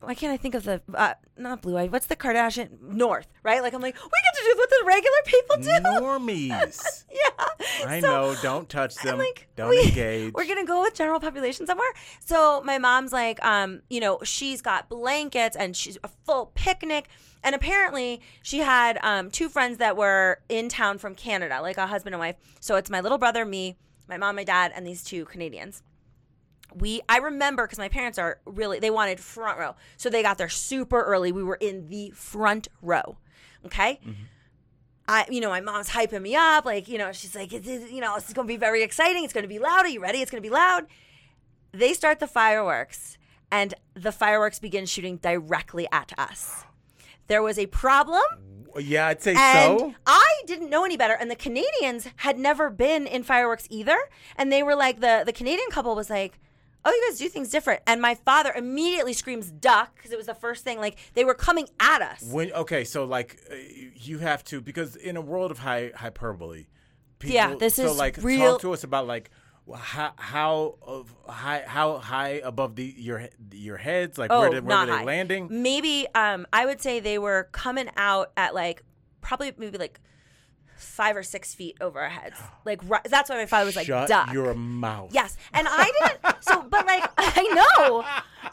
why 0.03 0.15
can't 0.15 0.33
I 0.33 0.37
think 0.37 0.55
of 0.55 0.63
the 0.63 0.81
uh, 0.95 1.13
not 1.37 1.61
Blue 1.61 1.77
Ivy? 1.77 1.89
What's 1.89 2.07
the 2.07 2.15
Kardashian 2.15 2.81
North? 2.81 3.27
Right? 3.43 3.61
Like 3.61 3.73
I'm 3.75 3.81
like 3.81 3.93
we 3.95 4.01
get 4.01 4.39
to 4.39 4.43
do 4.51 4.57
what 4.57 4.69
the 4.71 4.83
regular 4.85 5.17
people 5.25 5.57
do. 5.57 6.03
Normies. 6.03 7.05
yeah. 7.11 7.45
I 7.85 7.99
So- 8.01 8.07
know. 8.07 8.35
Don't 8.41 8.67
touch 8.67 8.95
them. 8.95 9.19
like, 9.19 9.47
don't 9.55 9.69
we, 9.69 9.83
engage. 9.83 10.33
We're 10.33 10.47
gonna 10.47 10.65
go 10.65 10.81
with 10.81 10.95
general 10.95 11.19
population 11.19 11.67
somewhere. 11.67 11.87
So 12.19 12.61
my 12.65 12.79
mom's 12.79 13.13
like, 13.13 13.43
um, 13.45 13.81
you 13.91 13.99
know, 13.99 14.17
she's 14.23 14.61
got 14.63 14.89
blankets 14.89 15.55
and 15.55 15.75
she's 15.75 15.99
a 16.03 16.07
full 16.25 16.47
picnic. 16.55 17.07
And 17.43 17.53
apparently 17.53 18.21
she 18.41 18.59
had 18.59 18.97
um, 19.03 19.29
two 19.29 19.49
friends 19.49 19.77
that 19.77 19.97
were 19.97 20.39
in 20.49 20.67
town 20.69 20.97
from 20.97 21.13
Canada, 21.13 21.59
like 21.61 21.77
a 21.77 21.85
husband 21.85 22.15
and 22.15 22.19
wife. 22.19 22.35
So 22.59 22.75
it's 22.75 22.89
my 22.89 23.01
little 23.01 23.17
brother, 23.19 23.45
me, 23.45 23.77
my 24.12 24.17
mom, 24.17 24.36
my 24.36 24.43
dad, 24.43 24.71
and 24.76 24.86
these 24.86 25.04
two 25.04 25.26
Canadians. 25.26 25.82
We 26.76 27.02
I 27.10 27.17
remember 27.17 27.65
because 27.65 27.80
my 27.80 27.89
parents 27.89 28.19
are 28.19 28.39
really 28.45 28.80
they 28.80 28.91
wanted 28.91 29.19
front 29.19 29.58
row. 29.58 29.76
So 29.97 30.10
they 30.10 30.21
got 30.21 30.38
there 30.38 30.50
super 30.50 31.02
early. 31.02 31.32
We 31.32 31.43
were 31.43 31.58
in 31.60 31.88
the 31.88 32.12
front 32.12 32.67
row. 32.82 33.17
Okay. 33.65 34.00
Mm-hmm. 34.06 34.24
I, 35.08 35.26
you 35.30 35.41
know, 35.41 35.50
my 35.50 35.60
mom's 35.60 35.89
hyping 35.89 36.21
me 36.21 36.36
up. 36.36 36.63
Like, 36.63 36.88
you 36.88 36.97
know, 36.97 37.12
she's 37.12 37.36
like, 37.36 37.52
you 37.52 38.00
know, 38.00 38.15
it's 38.15 38.32
going 38.32 38.47
to 38.47 38.54
be 38.54 38.58
very 38.58 38.84
exciting. 38.84 39.24
It's 39.24 39.34
going 39.34 39.43
to 39.43 39.50
be 39.50 39.60
loud. 39.60 39.86
Are 39.86 39.89
you 39.89 40.02
ready? 40.02 40.19
It's 40.19 40.32
going 40.32 40.41
to 40.41 40.47
be 40.47 40.54
loud. 40.54 40.86
They 41.74 41.93
start 41.93 42.19
the 42.19 42.28
fireworks, 42.28 43.17
and 43.52 43.74
the 43.93 44.12
fireworks 44.12 44.60
begin 44.60 44.86
shooting 44.86 45.17
directly 45.17 45.88
at 45.91 46.13
us. 46.17 46.63
There 47.28 47.41
was 47.41 47.58
a 47.58 47.65
problem, 47.65 48.21
yeah, 48.79 49.07
I'd 49.07 49.21
say 49.21 49.36
and 49.36 49.79
so. 49.79 49.93
I 50.05 50.41
didn't 50.45 50.69
know 50.69 50.86
any 50.86 50.97
better. 50.97 51.13
And 51.13 51.29
the 51.29 51.36
Canadians 51.36 52.07
had 52.17 52.38
never 52.39 52.69
been 52.69 53.07
in 53.07 53.23
fireworks 53.23 53.67
either, 53.69 53.97
and 54.38 54.51
they 54.51 54.63
were 54.63 54.75
like, 54.75 54.99
the 54.99 55.23
the 55.25 55.34
Canadian 55.34 55.69
couple 55.71 55.95
was 55.95 56.10
like. 56.10 56.39
Oh, 56.84 56.89
you 56.89 57.07
guys 57.07 57.19
do 57.19 57.29
things 57.29 57.49
different. 57.49 57.81
And 57.86 58.01
my 58.01 58.15
father 58.15 58.51
immediately 58.55 59.13
screams 59.13 59.51
duck 59.51 59.93
because 59.95 60.12
it 60.12 60.17
was 60.17 60.25
the 60.25 60.34
first 60.34 60.63
thing. 60.63 60.79
Like 60.79 60.97
they 61.13 61.23
were 61.23 61.36
coming 61.36 61.67
at 61.79 62.01
us. 62.01 62.23
When 62.23 62.51
okay, 62.53 62.86
so 62.86 63.05
like 63.05 63.38
uh, 63.51 63.55
you 63.93 64.17
have 64.17 64.43
to 64.45 64.62
because 64.62 64.95
in 64.95 65.15
a 65.15 65.21
world 65.21 65.51
of 65.51 65.60
high 65.60 65.91
hyperbole, 65.95 66.65
people, 67.19 67.36
Yeah, 67.36 67.53
this 67.53 67.75
so 67.75 67.86
is 67.86 67.99
like 67.99 68.17
real- 68.23 68.53
talk 68.53 68.62
to 68.62 68.73
us 68.73 68.84
about 68.84 69.05
like 69.05 69.29
how 69.74 70.13
how 70.17 70.76
high 71.28 71.63
how 71.65 71.97
high 72.00 72.41
above 72.43 72.76
the 72.76 72.93
your 72.97 73.30
your 73.54 73.78
heads 73.78 74.17
like 74.17 74.32
Oh, 74.32 74.41
where, 74.41 74.50
did, 74.50 74.65
where 74.65 74.78
were 74.80 74.86
they 74.86 74.91
high. 74.91 75.04
landing? 75.04 75.47
Maybe 75.50 76.08
um, 76.15 76.45
I 76.52 76.65
would 76.65 76.82
say 76.82 77.00
they 77.00 77.17
were 77.19 77.47
coming 77.52 77.89
out 77.95 78.32
at 78.36 78.54
like 78.54 78.84
probably 79.21 79.54
maybe 79.58 79.78
like 79.78 80.00
five 80.76 81.15
or 81.15 81.21
six 81.24 81.54
feet 81.54 81.78
over 81.80 82.00
our 82.00 82.10
heads. 82.10 82.36
Like 82.65 82.80
ri- 82.84 83.00
that's 83.10 83.28
why 83.30 83.38
my 83.38 83.47
father 83.47 83.65
was 83.65 83.76
like, 83.76 83.88
Shut 83.88 84.08
"Duck." 84.08 84.32
your 84.34 84.54
mouth. 84.54 85.10
Yes, 85.13 85.36
and 85.52 85.67
I 85.69 85.91
didn't. 86.00 86.43
So, 86.43 86.62
but 86.69 86.86
like 86.86 87.04
I 87.17 87.41
know, 87.43 88.04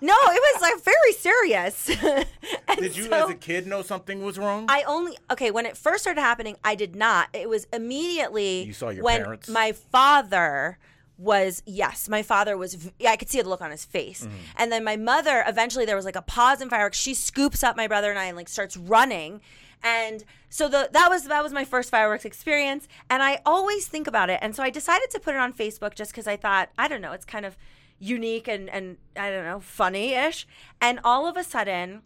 no, 0.00 0.14
it 0.14 0.42
was 0.54 0.62
like 0.62 0.82
very 0.82 1.12
serious. 1.12 1.84
Did 2.78 2.96
you 2.96 3.04
so- 3.04 3.24
as 3.24 3.30
a 3.30 3.34
kid 3.34 3.66
know 3.66 3.82
something 3.82 4.24
was 4.24 4.38
wrong? 4.38 4.64
I 4.70 4.82
only 4.84 5.18
okay 5.32 5.50
when 5.50 5.66
it 5.66 5.76
first 5.76 6.04
started 6.04 6.20
happening. 6.22 6.56
I 6.64 6.74
did 6.74 6.96
not. 6.96 7.28
It 7.34 7.48
was 7.50 7.66
immediately 7.72 8.62
You 8.64 8.72
saw 8.72 8.88
your 8.90 9.04
when 9.04 9.22
parents? 9.24 9.48
my 9.50 9.72
father 9.72 10.78
was 11.18 11.62
yes, 11.66 12.08
my 12.08 12.22
father 12.22 12.56
was. 12.56 12.74
v- 12.74 12.92
Yeah, 12.98 13.10
I 13.10 13.16
could 13.16 13.28
see 13.28 13.42
the 13.42 13.48
look 13.48 13.60
on 13.60 13.70
his 13.70 13.84
face, 13.84 14.22
Mm-hmm. 14.24 14.36
and 14.56 14.72
then 14.72 14.84
my 14.84 14.96
mother. 14.96 15.44
Eventually, 15.46 15.84
there 15.84 15.96
was 15.96 16.04
like 16.04 16.16
a 16.16 16.22
pause 16.22 16.60
in 16.62 16.70
fireworks. 16.70 16.96
She 16.98 17.12
scoops 17.12 17.62
up 17.62 17.76
my 17.76 17.86
brother 17.88 18.08
and 18.10 18.18
I 18.18 18.26
and 18.26 18.36
like 18.36 18.48
starts 18.48 18.76
running, 18.76 19.40
and 19.82 20.24
so 20.48 20.68
the 20.68 20.88
that 20.92 21.08
was 21.10 21.24
that 21.24 21.42
was 21.42 21.52
my 21.52 21.64
first 21.64 21.90
fireworks 21.90 22.24
experience, 22.24 22.86
and 23.10 23.22
I 23.22 23.40
always 23.44 23.86
think 23.88 24.06
about 24.06 24.30
it, 24.30 24.38
and 24.42 24.54
so 24.54 24.62
I 24.62 24.70
decided 24.70 25.10
to 25.10 25.18
put 25.20 25.34
it 25.34 25.38
on 25.40 25.52
Facebook 25.52 25.94
just 25.94 26.12
because 26.12 26.26
I 26.28 26.36
thought 26.36 26.70
I 26.78 26.86
don't 26.88 27.00
know, 27.00 27.12
it's 27.12 27.24
kind 27.24 27.44
of 27.44 27.56
unique 27.98 28.46
and 28.46 28.70
and 28.70 28.96
I 29.16 29.30
don't 29.30 29.44
know, 29.44 29.58
funny 29.60 30.14
ish, 30.14 30.46
and 30.80 31.00
all 31.02 31.26
of 31.26 31.36
a 31.36 31.42
sudden 31.44 32.02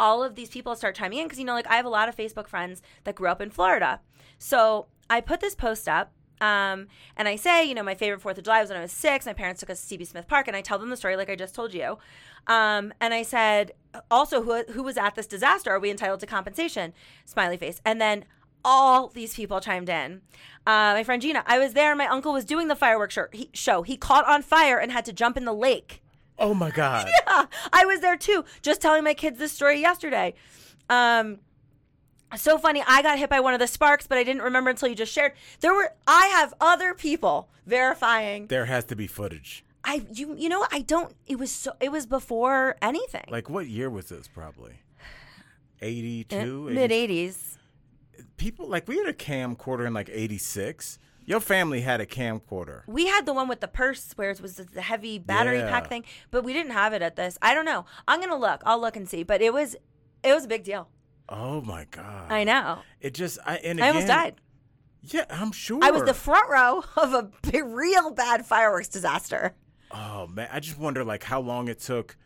all 0.00 0.22
of 0.24 0.34
these 0.34 0.48
people 0.50 0.74
start 0.74 0.94
chiming 0.96 1.18
in 1.18 1.26
because 1.26 1.38
you 1.38 1.44
know 1.44 1.52
like 1.52 1.66
i 1.68 1.76
have 1.76 1.84
a 1.84 1.88
lot 1.88 2.08
of 2.08 2.16
facebook 2.16 2.48
friends 2.48 2.82
that 3.04 3.14
grew 3.14 3.28
up 3.28 3.40
in 3.40 3.50
florida 3.50 4.00
so 4.38 4.86
i 5.10 5.20
put 5.20 5.38
this 5.40 5.54
post 5.54 5.86
up 5.86 6.10
um, 6.42 6.86
and 7.16 7.28
i 7.28 7.36
say 7.36 7.64
you 7.64 7.74
know 7.74 7.82
my 7.82 7.94
favorite 7.94 8.20
fourth 8.20 8.36
of 8.36 8.44
july 8.44 8.60
was 8.60 8.68
when 8.68 8.78
i 8.78 8.82
was 8.82 8.92
six 8.92 9.24
my 9.24 9.32
parents 9.32 9.60
took 9.60 9.70
us 9.70 9.86
to 9.86 9.98
cb 9.98 10.06
smith 10.06 10.28
park 10.28 10.46
and 10.46 10.56
i 10.56 10.60
tell 10.60 10.78
them 10.78 10.90
the 10.90 10.96
story 10.96 11.16
like 11.16 11.30
i 11.30 11.36
just 11.36 11.54
told 11.54 11.72
you 11.72 11.96
um, 12.46 12.92
and 13.00 13.14
i 13.14 13.22
said 13.22 13.72
also 14.10 14.42
who, 14.42 14.62
who 14.72 14.82
was 14.82 14.98
at 14.98 15.14
this 15.14 15.26
disaster 15.26 15.70
are 15.70 15.80
we 15.80 15.90
entitled 15.90 16.20
to 16.20 16.26
compensation 16.26 16.92
smiley 17.24 17.56
face 17.56 17.80
and 17.84 18.00
then 18.00 18.24
all 18.64 19.08
these 19.08 19.34
people 19.34 19.60
chimed 19.60 19.88
in. 19.88 20.20
Uh, 20.66 20.94
my 20.94 21.04
friend 21.04 21.20
Gina, 21.20 21.42
I 21.46 21.58
was 21.58 21.72
there. 21.72 21.94
My 21.96 22.06
uncle 22.06 22.32
was 22.32 22.44
doing 22.44 22.68
the 22.68 22.76
fireworks 22.76 23.18
show. 23.52 23.82
He, 23.82 23.96
caught 23.96 24.26
on 24.26 24.42
fire 24.42 24.78
and 24.78 24.92
had 24.92 25.04
to 25.06 25.12
jump 25.12 25.36
in 25.36 25.44
the 25.44 25.52
lake. 25.52 26.02
oh 26.38 26.54
my 26.54 26.70
god. 26.70 27.08
Yeah, 27.26 27.46
I 27.72 27.84
was 27.84 28.00
there 28.00 28.16
too, 28.16 28.44
just 28.62 28.80
telling 28.80 29.04
my 29.04 29.14
kids 29.14 29.38
this 29.38 29.52
story 29.52 29.80
yesterday. 29.80 30.34
Um, 30.88 31.38
so 32.36 32.58
funny. 32.58 32.82
I 32.86 33.02
got 33.02 33.18
hit 33.18 33.28
by 33.30 33.40
one 33.40 33.54
of 33.54 33.60
the 33.60 33.66
sparks, 33.66 34.06
but 34.06 34.18
I 34.18 34.24
didn't 34.24 34.42
remember 34.42 34.70
until 34.70 34.88
you 34.88 34.94
just 34.94 35.12
shared. 35.12 35.32
There 35.60 35.74
were. 35.74 35.92
I 36.06 36.26
have 36.28 36.54
other 36.60 36.94
people 36.94 37.48
verifying. 37.66 38.46
There 38.48 38.66
has 38.66 38.84
to 38.86 38.96
be 38.96 39.06
footage. 39.06 39.64
I 39.84 40.06
you 40.12 40.34
you 40.36 40.48
know 40.48 40.64
I 40.70 40.80
don't. 40.80 41.14
It 41.26 41.38
was 41.38 41.50
so. 41.50 41.72
It 41.80 41.90
was 41.90 42.06
before 42.06 42.76
anything. 42.80 43.24
Like 43.28 43.50
what 43.50 43.66
year 43.66 43.90
was 43.90 44.08
this? 44.08 44.28
Probably. 44.28 44.74
Eh, 45.80 45.86
82 45.86 46.70
Mid 46.70 46.92
eighties. 46.92 47.58
people 48.36 48.68
like 48.68 48.86
we 48.86 48.96
had 48.98 49.08
a 49.08 49.12
camcorder 49.12 49.84
in 49.86 49.92
like 49.92 50.08
86 50.12 50.98
your 51.24 51.40
family 51.40 51.80
had 51.80 52.00
a 52.00 52.06
camcorder 52.06 52.82
We 52.86 53.06
had 53.06 53.26
the 53.26 53.32
one 53.32 53.48
with 53.48 53.60
the 53.60 53.66
purse 53.68 54.12
where 54.16 54.30
it 54.30 54.40
was 54.40 54.54
the 54.56 54.80
heavy 54.80 55.18
battery 55.18 55.58
Yeah. 55.58 55.70
pack 55.70 55.88
thing, 55.88 56.04
but 56.30 56.42
we 56.44 56.52
didn't 56.52 56.72
have 56.72 56.92
it 56.92 57.02
at 57.02 57.14
this. 57.16 57.38
I 57.42 57.54
don't 57.54 57.64
know. 57.64 57.84
I'm 58.08 58.20
gonna 58.20 58.36
look. 58.38 58.60
I'll 58.64 58.80
look 58.80 58.96
and 58.96 59.08
see. 59.08 59.22
But 59.24 59.40
it 59.42 59.52
was 59.52 59.74
it 60.24 60.32
was 60.34 60.44
a 60.44 60.48
big 60.48 60.62
deal. 60.64 60.88
Oh 61.34 61.60
my 61.62 61.86
god 61.90 62.30
I 62.30 62.44
know. 62.44 62.78
it 63.00 63.14
just 63.14 63.38
i 63.46 63.56
and 63.56 63.80
I 63.82 63.88
almost 63.88 64.06
died. 64.06 64.34
yeah 65.02 65.24
i'm 65.30 65.50
sure 65.52 65.80
I 65.82 65.90
was 65.90 66.02
the 66.04 66.14
front 66.14 66.48
row 66.50 66.84
of 66.96 67.14
a 67.14 67.30
big, 67.50 67.64
real 67.64 68.10
bad 68.10 68.44
fireworks 68.46 68.88
disaster. 68.88 69.54
oh 69.90 70.26
man 70.26 70.48
i 70.52 70.60
just 70.60 70.78
wonder 70.78 71.02
like 71.04 71.22
how 71.24 71.40
long 71.40 71.68
it 71.68 71.80
took 71.80 72.16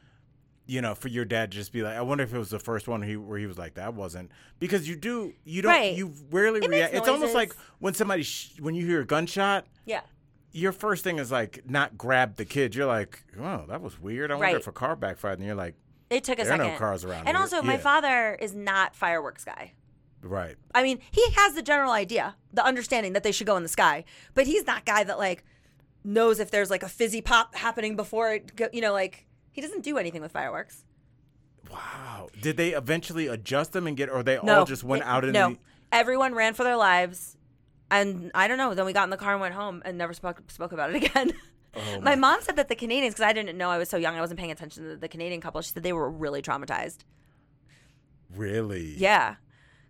you 0.67 0.81
know 0.83 0.95
for 0.97 1.07
your 1.09 1.25
dad 1.25 1.53
to 1.53 1.57
just 1.57 1.73
be 1.73 1.83
like 1.83 1.97
i 1.97 2.01
wonder 2.03 2.25
if 2.25 2.35
it 2.35 2.39
was 2.39 2.51
the 2.51 2.59
first 2.59 2.89
one 2.89 3.01
he, 3.01 3.17
where 3.17 3.39
he 3.39 3.47
was 3.47 3.57
like 3.59 3.75
that 3.75 3.95
wasn't 3.95 4.29
because 4.59 4.89
you 4.89 4.97
do 4.97 5.33
you 5.45 5.63
don't 5.63 5.71
Right. 5.73 5.97
you 5.97 6.13
rarely 6.33 6.59
It 6.61 6.69
react 6.69 6.93
it's 6.95 7.07
almost 7.09 7.35
like 7.35 7.55
when 7.79 7.95
somebody 7.95 8.25
sh- 8.25 8.57
when 8.61 8.75
you 8.75 8.85
hear 8.85 9.01
a 9.03 9.07
gunshot 9.07 9.65
Yeah. 9.85 10.01
your 10.51 10.73
first 10.73 11.05
thing 11.05 11.21
is 11.21 11.31
like 11.31 11.63
not 11.71 11.97
grab 11.97 12.35
the 12.35 12.45
kid 12.45 12.75
you're 12.75 12.87
like 12.87 13.23
oh 13.41 13.65
that 13.69 13.81
was 13.81 14.01
weird 14.01 14.33
i 14.33 14.35
wonder 14.35 14.47
Right. 14.47 14.57
if 14.57 14.67
a 14.67 14.73
car 14.73 14.97
backfired 14.97 15.39
and 15.39 15.47
you're 15.47 15.55
like 15.55 15.77
It 16.11 16.23
took 16.25 16.39
a 16.39 16.45
There 16.45 16.53
are 16.53 16.57
no 16.59 16.65
second. 16.65 16.79
cars 16.79 17.05
around 17.05 17.27
And 17.27 17.37
here. 17.37 17.39
also, 17.39 17.63
my 17.63 17.77
father 17.79 18.35
is 18.41 18.55
not 18.55 18.95
fireworks 18.95 19.45
guy. 19.45 19.73
right 20.23 20.57
I 20.75 20.83
mean, 20.83 21.01
he 21.11 21.25
has 21.33 21.55
the 21.55 21.63
general 21.63 21.93
idea, 21.93 22.37
the 22.53 22.65
understanding 22.65 23.13
that 23.15 23.23
they 23.23 23.33
should 23.33 23.47
go 23.47 23.57
in 23.57 23.63
the 23.63 23.69
sky, 23.69 24.05
but 24.35 24.47
he's 24.47 24.67
not 24.67 24.85
guy 24.85 25.03
that 25.05 25.19
like 25.19 25.45
knows 26.05 26.39
if 26.39 26.51
there's 26.51 26.71
like 26.71 26.83
a 26.85 26.89
fizzy 26.89 27.21
pop 27.21 27.55
happening 27.57 27.97
before 27.97 28.33
it. 28.35 28.55
Go, 28.57 28.69
you 28.73 28.81
know, 28.81 28.93
like 28.93 29.27
he 29.53 29.61
doesn't 29.61 29.83
do 29.83 29.99
anything 29.99 30.23
with 30.23 30.33
fireworks. 30.33 30.85
Wow. 31.71 32.29
Did 32.41 32.57
they 32.57 32.71
eventually 32.71 33.27
adjust 33.27 33.73
them 33.73 33.87
and 33.87 33.97
get, 33.97 34.09
or 34.09 34.23
they 34.23 34.39
No, 34.43 34.61
all 34.61 34.65
just 34.65 34.85
went 34.85 35.03
It- 35.03 35.09
out 35.09 35.25
in 35.25 35.33
no. 35.33 35.51
the? 35.51 35.59
Everyone 35.93 36.35
ran 36.35 36.55
for 36.55 36.63
their 36.65 36.77
lives, 36.77 37.37
and 37.91 38.31
I 38.35 38.49
don't 38.49 38.59
know. 38.59 38.75
Then 38.75 38.87
we 38.87 38.93
got 38.93 39.05
in 39.05 39.11
the 39.11 39.17
car 39.17 39.33
and 39.33 39.41
went 39.41 39.55
home 39.55 39.83
and 39.85 39.97
never 39.99 40.13
spoke 40.13 40.43
spoke 40.51 40.73
about 40.73 40.95
it 40.95 40.97
again. 41.05 41.33
Oh 41.77 42.01
my 42.01 42.15
mom 42.15 42.41
said 42.43 42.57
that 42.57 42.69
the 42.69 42.75
Canadians, 42.75 43.15
because 43.15 43.27
I 43.29 43.33
didn't 43.33 43.57
know 43.59 43.69
I 43.71 43.79
was 43.79 43.89
so 43.89 43.97
young, 43.97 44.17
I 44.17 44.21
wasn't 44.21 44.41
paying 44.41 44.51
attention 44.51 44.85
to 44.85 44.97
the 44.97 45.09
Canadian 45.09 45.41
couple. 45.41 45.61
She 45.61 45.71
said 45.73 45.83
they 45.83 45.93
were 45.93 46.11
really 46.11 46.41
traumatized. 46.43 46.99
Really? 48.35 48.95
Yeah. 48.97 49.37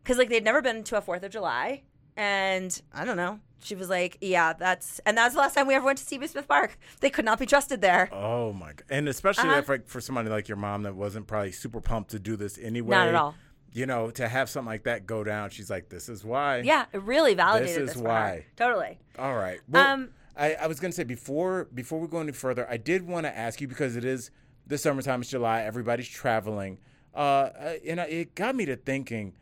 Because, 0.03 0.19
like, 0.19 0.29
they'd 0.29 0.45
never 0.45 0.63
been 0.63 0.85
to 0.85 0.97
a 0.99 1.03
4th 1.03 1.23
of 1.23 1.33
July. 1.33 1.83
And 2.17 2.81
I 2.95 3.05
don't 3.05 3.17
know. 3.17 3.41
She 3.61 3.75
was 3.75 3.89
like, 3.89 4.19
yeah, 4.21 4.53
that's, 4.53 5.01
and 5.07 5.17
that's 5.19 5.35
the 5.35 5.41
last 5.41 5.55
time 5.55 5.67
we 5.67 5.75
ever 5.75 5.85
went 5.85 5.99
to 5.99 6.05
CB 6.05 6.29
Smith 6.29 6.47
Park. 6.49 6.79
They 7.01 7.11
could 7.11 7.25
not 7.25 7.39
be 7.39 7.47
trusted 7.47 7.81
there. 7.81 8.09
Oh 8.13 8.53
my 8.53 8.69
god! 8.69 8.85
And 8.91 9.09
especially 9.09 9.49
Uh-huh. 9.49 9.59
if, 9.59 9.69
like, 9.69 9.87
for 9.89 10.01
somebody 10.01 10.29
like 10.29 10.49
your 10.49 10.57
mom 10.57 10.83
that 10.85 10.95
wasn't 10.95 11.27
probably 11.27 11.53
super 11.53 11.81
pumped 11.81 12.11
to 12.13 12.19
do 12.19 12.37
this 12.37 12.59
anyway. 12.59 12.91
Not 12.97 13.09
at 13.09 13.15
all. 13.15 13.35
You 13.73 13.85
know, 13.87 14.11
to 14.13 14.29
have 14.29 14.49
something 14.49 14.69
like 14.69 14.85
that 14.85 15.07
go 15.07 15.25
down, 15.25 15.51
she's 15.51 15.69
like, 15.69 15.89
"This 15.89 16.09
is 16.09 16.25
why." 16.25 16.59
Yeah, 16.61 16.85
it 16.93 17.03
really 17.03 17.35
validated 17.35 17.83
is 17.83 17.89
this, 17.89 17.95
for 17.97 18.03
her. 18.05 18.09
why. 18.09 18.47
Totally. 18.57 18.99
All 19.19 19.35
right. 19.35 19.61
Well, 19.69 19.87
Um, 19.87 20.11
I, 20.37 20.55
I 20.55 20.67
was 20.67 20.81
gonna 20.81 20.93
say 20.93 21.05
before 21.05 21.65
before 21.75 21.99
we 22.01 22.09
go 22.09 22.19
any 22.21 22.33
further, 22.33 22.67
I 22.69 22.77
did 22.77 23.07
want 23.07 23.25
to 23.27 23.37
ask 23.37 23.61
you 23.61 23.69
because 23.69 23.97
it 23.97 24.05
is 24.05 24.31
the 24.67 24.77
summertime. 24.79 25.21
It's 25.23 25.31
July. 25.31 25.63
Everybody's 25.63 26.09
traveling. 26.09 26.79
Uh, 27.15 27.19
uh, 27.19 27.75
and 27.87 28.01
I, 28.01 28.05
it 28.05 28.35
got 28.35 28.55
me 28.55 28.67
to 28.67 28.77
thinking. 28.77 29.35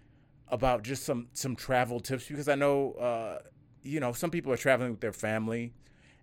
about 0.49 0.82
just 0.84 1.05
some 1.05 1.26
some 1.32 1.57
travel 1.57 1.99
tips 2.01 2.28
because 2.28 2.49
I 2.49 2.55
know 2.55 2.92
uh, 2.92 3.38
you 3.82 3.99
know 3.99 4.12
some 4.12 4.30
people 4.30 4.53
are 4.53 4.57
traveling 4.59 4.90
with 4.92 5.01
their 5.01 5.12
family, 5.12 5.72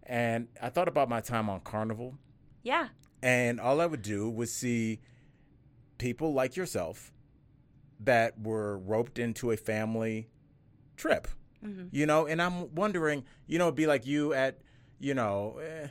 and 0.04 0.48
I 0.62 0.70
thought 0.70 0.88
about 0.88 1.10
my 1.10 1.20
time 1.22 1.50
on 1.50 1.60
Carnival, 1.62 2.18
Yeah. 2.64 2.90
and 3.24 3.60
all 3.60 3.82
I 3.82 3.88
would 3.88 4.04
do 4.04 4.30
was 4.30 4.54
see 4.54 5.02
people 5.98 6.34
like 6.34 6.56
yourself 6.56 7.12
that 8.00 8.40
were 8.40 8.78
roped 8.78 9.20
into 9.20 9.52
a 9.52 9.58
family 9.58 10.30
trip, 10.96 11.28
Mhm. 11.64 11.90
you 11.92 12.06
know, 12.06 12.26
and 12.28 12.42
I'm 12.42 12.74
wondering, 12.76 13.24
you 13.48 13.58
know, 13.60 13.66
it'd 13.66 13.76
be 13.76 13.88
like 13.88 14.06
you 14.06 14.34
at, 14.34 14.60
you 15.00 15.14
know, 15.14 15.58
eh, 15.60 15.88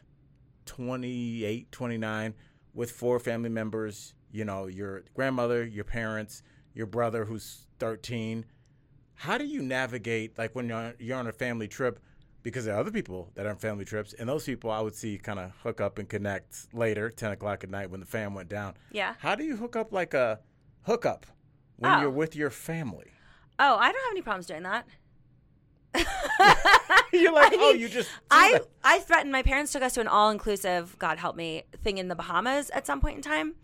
28, 0.67 1.71
29 1.73 2.35
with 2.75 2.91
four 2.91 3.19
family 3.19 3.49
members, 3.49 4.15
you 4.31 4.45
know, 4.45 4.67
your 4.67 5.03
grandmother, 5.15 5.65
your 5.65 5.85
parents, 5.85 6.43
your 6.75 6.87
brother 6.87 7.25
who's 7.25 7.67
13. 7.79 8.45
How 9.15 9.37
do 9.39 9.45
you 9.45 9.63
navigate 9.63 10.39
like 10.39 10.55
when 10.55 10.69
you're, 10.69 10.95
you're 10.99 11.19
on 11.19 11.27
a 11.27 11.33
family 11.33 11.69
trip? 11.69 11.99
Because 12.43 12.65
there 12.65 12.75
are 12.75 12.81
other 12.81 12.91
people 12.91 13.31
that 13.35 13.45
are 13.45 13.51
on 13.51 13.59
family 13.59 13.85
trips, 13.85 14.15
and 14.15 14.27
those 14.27 14.47
people 14.47 14.71
I 14.71 14.81
would 14.81 14.95
see 14.95 15.19
kind 15.19 15.39
of 15.39 15.51
hook 15.63 15.79
up 15.83 15.99
and 15.99 16.09
connect 16.09 16.69
later, 16.73 17.11
10 17.11 17.33
o'clock 17.33 17.65
at 17.65 17.69
night 17.71 17.91
when 17.91 18.01
the 18.01 18.07
fam 18.07 18.33
went 18.35 18.49
down. 18.49 18.77
Yeah. 18.91 19.15
How 19.19 19.35
do 19.35 19.45
you 19.45 19.57
hook 19.57 19.77
up 19.77 19.93
like 19.93 20.15
a 20.15 20.41
hookup 20.85 21.27
when 21.77 21.93
Oh. 21.93 22.01
you're 22.01 22.11
with 22.11 22.35
your 22.35 22.49
family? 22.49 23.11
Oh, 23.59 23.77
I 23.77 23.93
don't 23.93 24.03
have 24.05 24.13
any 24.13 24.23
problems 24.23 24.47
doing 24.47 24.63
that. 24.63 24.87
You're 27.13 27.33
like, 27.33 27.53
I 27.53 27.57
oh, 27.57 27.73
mean, 27.73 27.81
you 27.81 27.89
just. 27.89 28.09
I 28.31 28.53
that." 28.53 28.67
I 28.85 28.99
threatened. 29.01 29.33
My 29.33 29.43
parents 29.43 29.73
took 29.73 29.83
us 29.83 29.95
to 29.95 30.01
an 30.01 30.09
all 30.09 30.31
inclusive, 30.31 30.99
God 30.99 31.19
help 31.19 31.37
me, 31.37 31.65
thing 31.83 31.99
in 31.99 32.09
the 32.09 32.15
Bahamas 32.15 32.71
at 32.71 32.87
some 32.87 33.01
point 33.01 33.17
in 33.17 33.23
time, 33.23 33.55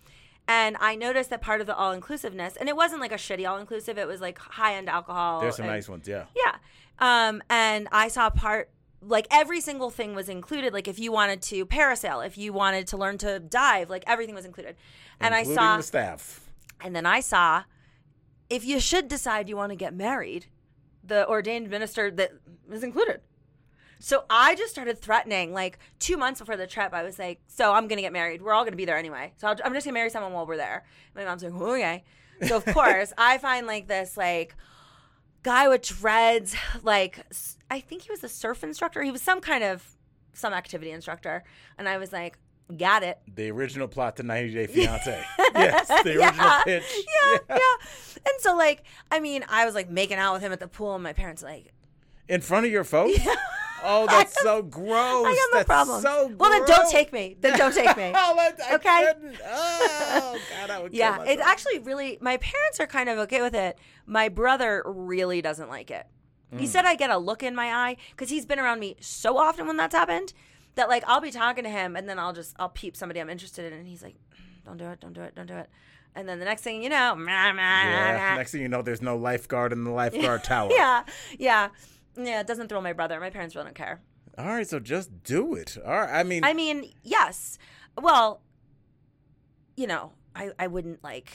and 0.48 0.76
I 0.80 0.96
noticed 0.96 1.30
that 1.30 1.40
part 1.40 1.60
of 1.60 1.66
the 1.66 1.76
all 1.76 1.92
inclusiveness, 1.92 2.56
and 2.56 2.68
it 2.68 2.76
wasn't 2.76 3.00
like 3.00 3.12
a 3.12 3.16
shitty 3.16 3.48
all 3.48 3.58
inclusive. 3.58 3.98
It 3.98 4.06
was 4.06 4.20
like 4.20 4.38
high 4.38 4.74
end 4.74 4.88
alcohol. 4.88 5.40
There's 5.40 5.56
some 5.56 5.66
and- 5.66 5.74
nice 5.74 5.88
ones, 5.88 6.08
yeah. 6.08 6.24
Yeah. 6.36 6.56
Um, 6.98 7.42
and 7.50 7.88
I 7.92 8.08
saw 8.08 8.30
part 8.30 8.70
like 9.02 9.26
every 9.30 9.60
single 9.60 9.90
thing 9.90 10.14
was 10.14 10.28
included. 10.28 10.72
Like 10.72 10.88
if 10.88 10.98
you 10.98 11.12
wanted 11.12 11.42
to 11.42 11.66
parasail, 11.66 12.26
if 12.26 12.36
you 12.38 12.52
wanted 12.52 12.86
to 12.88 12.96
learn 12.96 13.18
to 13.18 13.38
dive, 13.38 13.90
like 13.90 14.04
everything 14.06 14.34
was 14.34 14.44
included. 14.44 14.76
And 15.20 15.34
Including 15.34 15.58
I 15.58 15.62
saw 15.62 15.76
the 15.76 15.82
staff. 15.82 16.40
and 16.80 16.94
then 16.96 17.06
I 17.06 17.20
saw 17.20 17.64
if 18.48 18.64
you 18.64 18.80
should 18.80 19.08
decide 19.08 19.48
you 19.48 19.56
want 19.56 19.70
to 19.70 19.76
get 19.76 19.94
married, 19.94 20.46
the 21.06 21.28
ordained 21.28 21.70
minister 21.70 22.10
that 22.10 22.32
was 22.68 22.82
included. 22.82 23.20
So 23.98 24.24
I 24.28 24.54
just 24.54 24.72
started 24.72 25.00
threatening, 25.00 25.52
like 25.52 25.78
two 25.98 26.16
months 26.16 26.40
before 26.40 26.56
the 26.56 26.66
trip. 26.66 26.92
I 26.92 27.02
was 27.02 27.18
like, 27.18 27.40
"So 27.46 27.72
I'm 27.72 27.88
gonna 27.88 28.02
get 28.02 28.12
married. 28.12 28.42
We're 28.42 28.52
all 28.52 28.64
gonna 28.64 28.76
be 28.76 28.84
there 28.84 28.98
anyway. 28.98 29.32
So 29.38 29.48
I'll, 29.48 29.56
I'm 29.64 29.72
just 29.72 29.86
gonna 29.86 29.94
marry 29.94 30.10
someone 30.10 30.32
while 30.32 30.46
we're 30.46 30.56
there." 30.56 30.84
My 31.14 31.24
mom's 31.24 31.42
like, 31.42 31.54
"Okay." 31.54 32.04
So 32.46 32.56
of 32.56 32.64
course 32.74 33.12
I 33.16 33.38
find 33.38 33.66
like 33.66 33.88
this 33.88 34.16
like 34.16 34.54
guy 35.42 35.68
with 35.68 35.82
dreads, 35.82 36.54
like 36.82 37.24
I 37.70 37.80
think 37.80 38.02
he 38.02 38.10
was 38.10 38.22
a 38.22 38.28
surf 38.28 38.62
instructor. 38.62 39.02
He 39.02 39.10
was 39.10 39.22
some 39.22 39.40
kind 39.40 39.64
of 39.64 39.96
some 40.34 40.52
activity 40.52 40.90
instructor, 40.90 41.44
and 41.78 41.88
I 41.88 41.96
was 41.96 42.12
like, 42.12 42.38
"Got 42.74 43.02
it." 43.02 43.18
The 43.34 43.50
original 43.50 43.88
plot 43.88 44.16
to 44.16 44.22
90 44.22 44.54
Day 44.54 44.66
Fiance. 44.72 45.24
yes, 45.54 45.88
the 45.88 46.10
original 46.18 46.20
Yeah. 46.22 46.62
pitch. 46.64 46.84
yeah, 47.22 47.38
yeah. 47.50 47.86
And 48.26 48.40
so, 48.40 48.56
like, 48.56 48.82
I 49.10 49.20
mean, 49.20 49.44
I 49.48 49.64
was 49.64 49.74
like 49.74 49.90
making 49.90 50.18
out 50.18 50.32
with 50.34 50.42
him 50.42 50.52
at 50.52 50.60
the 50.60 50.68
pool, 50.68 50.94
and 50.94 51.02
my 51.02 51.12
parents 51.12 51.42
like, 51.42 51.72
In 52.28 52.40
front 52.40 52.66
of 52.66 52.72
your 52.72 52.84
folks? 52.84 53.18
Oh, 53.84 54.06
that's 54.10 54.40
so 54.42 54.62
gross. 54.62 55.26
I 55.26 55.34
got 55.34 55.48
no 55.52 55.58
that's 55.58 55.66
problem. 55.66 56.02
So 56.02 56.32
well, 56.38 56.50
then 56.50 56.64
don't 56.66 56.90
take 56.90 57.12
me. 57.12 57.36
Then 57.40 57.56
don't 57.58 57.74
take 57.74 57.96
me. 57.96 58.12
oh, 58.16 58.34
that- 58.36 58.60
I 58.68 58.74
Okay? 58.74 59.06
couldn't. 59.14 59.36
Oh, 59.46 60.38
God, 60.60 60.70
I 60.70 60.82
would 60.82 60.90
kill 60.92 60.98
yeah, 60.98 61.22
it's 61.24 61.42
actually 61.42 61.78
really. 61.80 62.18
My 62.20 62.36
parents 62.38 62.80
are 62.80 62.86
kind 62.86 63.08
of 63.08 63.18
okay 63.20 63.42
with 63.42 63.54
it. 63.54 63.78
My 64.06 64.28
brother 64.28 64.82
really 64.86 65.40
doesn't 65.42 65.68
like 65.68 65.90
it. 65.90 66.06
Mm. 66.52 66.60
He 66.60 66.66
said 66.66 66.84
I 66.84 66.94
get 66.96 67.10
a 67.10 67.18
look 67.18 67.42
in 67.42 67.54
my 67.54 67.72
eye 67.72 67.96
because 68.10 68.30
he's 68.30 68.46
been 68.46 68.58
around 68.58 68.80
me 68.80 68.96
so 69.00 69.36
often 69.36 69.66
when 69.66 69.76
that's 69.76 69.94
happened 69.94 70.32
that 70.76 70.88
like 70.88 71.04
I'll 71.06 71.20
be 71.20 71.30
talking 71.30 71.64
to 71.64 71.70
him 71.70 71.96
and 71.96 72.08
then 72.08 72.18
I'll 72.18 72.32
just 72.32 72.54
I'll 72.58 72.68
peep 72.68 72.96
somebody 72.96 73.20
I'm 73.20 73.28
interested 73.28 73.70
in 73.70 73.78
and 73.78 73.86
he's 73.86 74.02
like, 74.02 74.14
"Mm, 74.14 74.64
"Don't 74.64 74.76
do 74.78 74.86
it, 74.88 75.00
don't 75.00 75.12
do 75.12 75.22
it, 75.22 75.34
don't 75.34 75.46
do 75.46 75.56
it." 75.56 75.68
And 76.14 76.26
then 76.28 76.38
the 76.38 76.44
next 76.46 76.62
thing 76.62 76.82
you 76.82 76.88
know, 76.88 77.14
Yeah. 77.18 78.34
Next 78.36 78.52
thing 78.52 78.62
you 78.62 78.68
know, 78.68 78.80
there's 78.82 79.02
no 79.02 79.16
lifeguard 79.16 79.72
in 79.72 79.84
the 79.84 79.90
lifeguard 79.90 80.44
tower. 80.52 80.70
yeah, 80.72 81.02
yeah, 81.38 81.68
yeah. 82.16 82.40
It 82.40 82.46
doesn't 82.46 82.68
thrill 82.68 82.80
my 82.82 82.92
brother. 82.94 83.20
My 83.20 83.30
parents 83.30 83.54
really 83.54 83.66
don't 83.66 83.74
care. 83.74 84.00
All 84.38 84.46
right, 84.46 84.66
so 84.68 84.78
just 84.78 85.22
do 85.22 85.54
it. 85.54 85.76
All 85.84 85.92
right. 85.92 86.10
I 86.20 86.22
mean, 86.22 86.44
I 86.44 86.52
mean, 86.54 86.92
yes. 87.02 87.58
Well, 88.00 88.42
you 89.76 89.86
know, 89.86 90.12
I, 90.34 90.50
I 90.58 90.66
wouldn't 90.66 91.02
like 91.02 91.32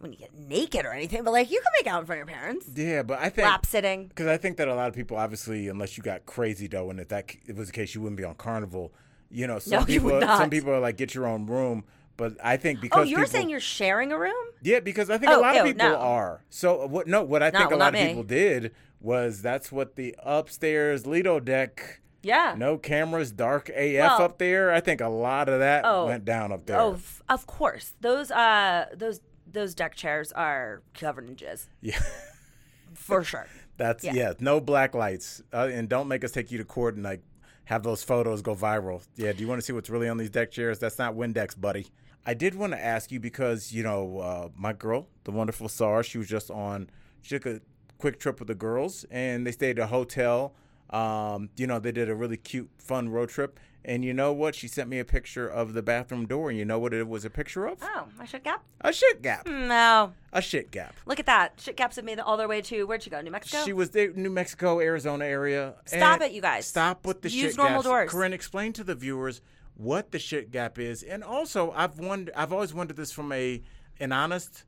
I 0.00 0.02
wouldn't 0.02 0.18
get 0.18 0.34
naked 0.34 0.86
or 0.86 0.92
anything, 0.92 1.24
but 1.24 1.32
like 1.32 1.50
you 1.50 1.60
can 1.60 1.72
make 1.78 1.86
out 1.92 2.00
in 2.00 2.06
front 2.06 2.22
of 2.22 2.28
your 2.28 2.34
parents. 2.36 2.66
yeah, 2.74 3.02
but 3.02 3.18
I 3.18 3.28
think 3.28 3.46
Lap 3.46 3.66
sitting. 3.66 4.08
Because 4.08 4.28
I 4.28 4.38
think 4.38 4.56
that 4.56 4.66
a 4.66 4.74
lot 4.74 4.88
of 4.88 4.94
people, 4.94 5.16
obviously, 5.18 5.68
unless 5.68 5.96
you 5.98 6.02
got 6.02 6.24
crazy 6.24 6.68
dough, 6.68 6.88
and 6.90 6.98
if 6.98 7.08
that 7.08 7.30
c- 7.32 7.52
was 7.52 7.66
the 7.66 7.72
case, 7.72 7.94
you 7.94 8.00
wouldn't 8.00 8.16
be 8.16 8.24
on 8.24 8.34
Carnival. 8.34 8.92
You 9.30 9.46
know, 9.46 9.58
some 9.58 9.72
No, 9.72 9.80
you 9.80 9.86
people, 9.86 10.10
would 10.12 10.20
not. 10.22 10.38
some 10.38 10.48
people 10.50 10.72
are 10.72 10.80
like, 10.80 10.96
get 10.96 11.14
your 11.14 11.26
own 11.26 11.44
room. 11.46 11.84
But 12.16 12.34
I 12.42 12.56
think 12.56 12.80
because 12.80 13.00
Oh, 13.00 13.02
you're 13.02 13.20
people, 13.20 13.30
saying 13.32 13.50
you're 13.50 13.60
sharing 13.60 14.10
a 14.12 14.18
room? 14.18 14.34
yeah, 14.62 14.80
because 14.80 15.08
I 15.10 15.18
think 15.18 15.32
Oh, 15.32 15.38
a 15.38 15.42
lot 15.42 15.56
of 15.56 15.66
ew, 15.66 15.72
people 15.74 15.88
no. 15.90 15.96
are. 15.96 16.42
So 16.50 16.86
what? 16.86 17.06
No, 17.06 17.22
what 17.22 17.42
I 17.42 17.50
No, 17.50 17.58
think 17.58 17.70
a 17.70 17.76
well, 17.76 17.78
lot 17.80 17.92
not 17.92 18.00
of 18.00 18.06
me. 18.06 18.08
people 18.08 18.22
did 18.24 18.72
was 19.00 19.40
that's 19.42 19.70
what 19.70 19.96
the 19.96 20.14
upstairs 20.22 21.06
Lido 21.06 21.40
deck. 21.40 22.00
Yeah. 22.22 22.54
No 22.58 22.76
cameras, 22.76 23.32
dark 23.32 23.70
AF 23.70 23.94
Well- 24.18 24.22
up 24.22 24.38
there. 24.38 24.70
I 24.72 24.80
think 24.80 25.00
a 25.00 25.08
lot 25.08 25.48
of 25.48 25.60
that 25.60 25.84
Oh. 25.86 26.06
went 26.06 26.24
down 26.26 26.52
up 26.52 26.66
there. 26.66 26.78
Oh, 26.78 26.94
f- 26.94 27.22
of 27.28 27.46
course. 27.46 27.94
Those 28.00 28.30
uh 28.30 28.86
those 28.94 29.20
those 29.52 29.74
deck 29.74 29.94
chairs 29.94 30.32
are 30.32 30.82
covered 30.94 31.28
in 31.28 31.36
jizz 31.36 31.66
yeah. 31.80 32.00
for 32.94 33.24
sure. 33.24 33.46
That's 33.76 34.04
yeah. 34.04 34.12
Yeah. 34.14 34.32
no 34.40 34.60
black 34.60 34.94
lights, 34.94 35.42
uh, 35.52 35.68
and 35.72 35.88
don't 35.88 36.08
make 36.08 36.24
us 36.24 36.32
take 36.32 36.50
you 36.50 36.58
to 36.58 36.64
court 36.64 36.96
and 36.96 37.04
like 37.04 37.22
have 37.64 37.82
those 37.82 38.02
photos 38.02 38.42
go 38.42 38.54
viral. 38.54 39.02
Yeah, 39.16 39.32
do 39.32 39.40
you 39.40 39.48
want 39.48 39.60
to 39.60 39.64
see 39.64 39.72
what's 39.72 39.88
really 39.88 40.08
on 40.08 40.16
these 40.16 40.30
deck 40.30 40.50
chairs? 40.50 40.78
That's 40.78 40.98
not 40.98 41.14
Windex, 41.14 41.58
buddy. 41.58 41.86
I 42.26 42.34
did 42.34 42.54
want 42.54 42.72
to 42.72 42.84
ask 42.84 43.10
you 43.10 43.20
because 43.20 43.72
you 43.72 43.82
know 43.82 44.18
uh, 44.18 44.48
my 44.56 44.72
girl, 44.72 45.08
the 45.24 45.30
wonderful 45.30 45.68
Sarah, 45.68 46.04
she 46.04 46.18
was 46.18 46.28
just 46.28 46.50
on. 46.50 46.90
She 47.22 47.38
took 47.38 47.46
a 47.46 47.60
quick 47.98 48.18
trip 48.18 48.38
with 48.38 48.48
the 48.48 48.54
girls, 48.54 49.04
and 49.10 49.46
they 49.46 49.52
stayed 49.52 49.78
at 49.78 49.84
a 49.84 49.86
hotel. 49.86 50.54
Um, 50.90 51.50
you 51.56 51.66
know, 51.66 51.78
they 51.78 51.92
did 51.92 52.08
a 52.10 52.14
really 52.14 52.36
cute, 52.36 52.68
fun 52.78 53.08
road 53.08 53.28
trip. 53.28 53.60
And 53.84 54.04
you 54.04 54.12
know 54.12 54.32
what? 54.32 54.54
She 54.54 54.68
sent 54.68 54.90
me 54.90 54.98
a 54.98 55.04
picture 55.06 55.48
of 55.48 55.72
the 55.72 55.80
bathroom 55.82 56.26
door, 56.26 56.50
and 56.50 56.58
you 56.58 56.66
know 56.66 56.78
what 56.78 56.92
it 56.92 57.08
was 57.08 57.24
a 57.24 57.30
picture 57.30 57.66
of? 57.66 57.78
Oh, 57.80 58.04
a 58.20 58.26
shit 58.26 58.44
gap? 58.44 58.62
A 58.82 58.92
shit 58.92 59.22
gap. 59.22 59.46
Mm, 59.46 59.68
no. 59.68 60.12
A 60.34 60.42
shit 60.42 60.70
gap. 60.70 60.94
Look 61.06 61.18
at 61.18 61.26
that. 61.26 61.54
Shit 61.58 61.76
gaps 61.76 61.96
have 61.96 62.04
made 62.04 62.18
it 62.18 62.26
all 62.26 62.36
their 62.36 62.46
way 62.48 62.60
to 62.60 62.84
where'd 62.86 63.02
she 63.02 63.08
go? 63.10 63.20
New 63.22 63.30
Mexico? 63.30 63.64
She 63.64 63.72
was 63.72 63.90
there, 63.90 64.12
New 64.12 64.28
Mexico, 64.30 64.80
Arizona 64.80 65.24
area. 65.24 65.76
Stop 65.86 66.20
it, 66.20 66.32
you 66.32 66.42
guys. 66.42 66.66
Stop 66.66 67.06
with 67.06 67.22
the 67.22 67.30
Use 67.30 67.52
shit 67.52 67.56
normal 67.56 67.78
gaps. 67.78 67.84
doors. 67.86 68.10
Corinne, 68.10 68.34
explain 68.34 68.74
to 68.74 68.84
the 68.84 68.94
viewers 68.94 69.40
what 69.76 70.10
the 70.10 70.18
shit 70.18 70.50
gap 70.50 70.78
is, 70.78 71.02
and 71.02 71.24
also 71.24 71.70
I've 71.72 71.98
wondered, 71.98 72.34
I've 72.36 72.52
always 72.52 72.74
wondered 72.74 72.98
this 72.98 73.12
from 73.12 73.32
a 73.32 73.62
an 73.98 74.12
honest 74.12 74.64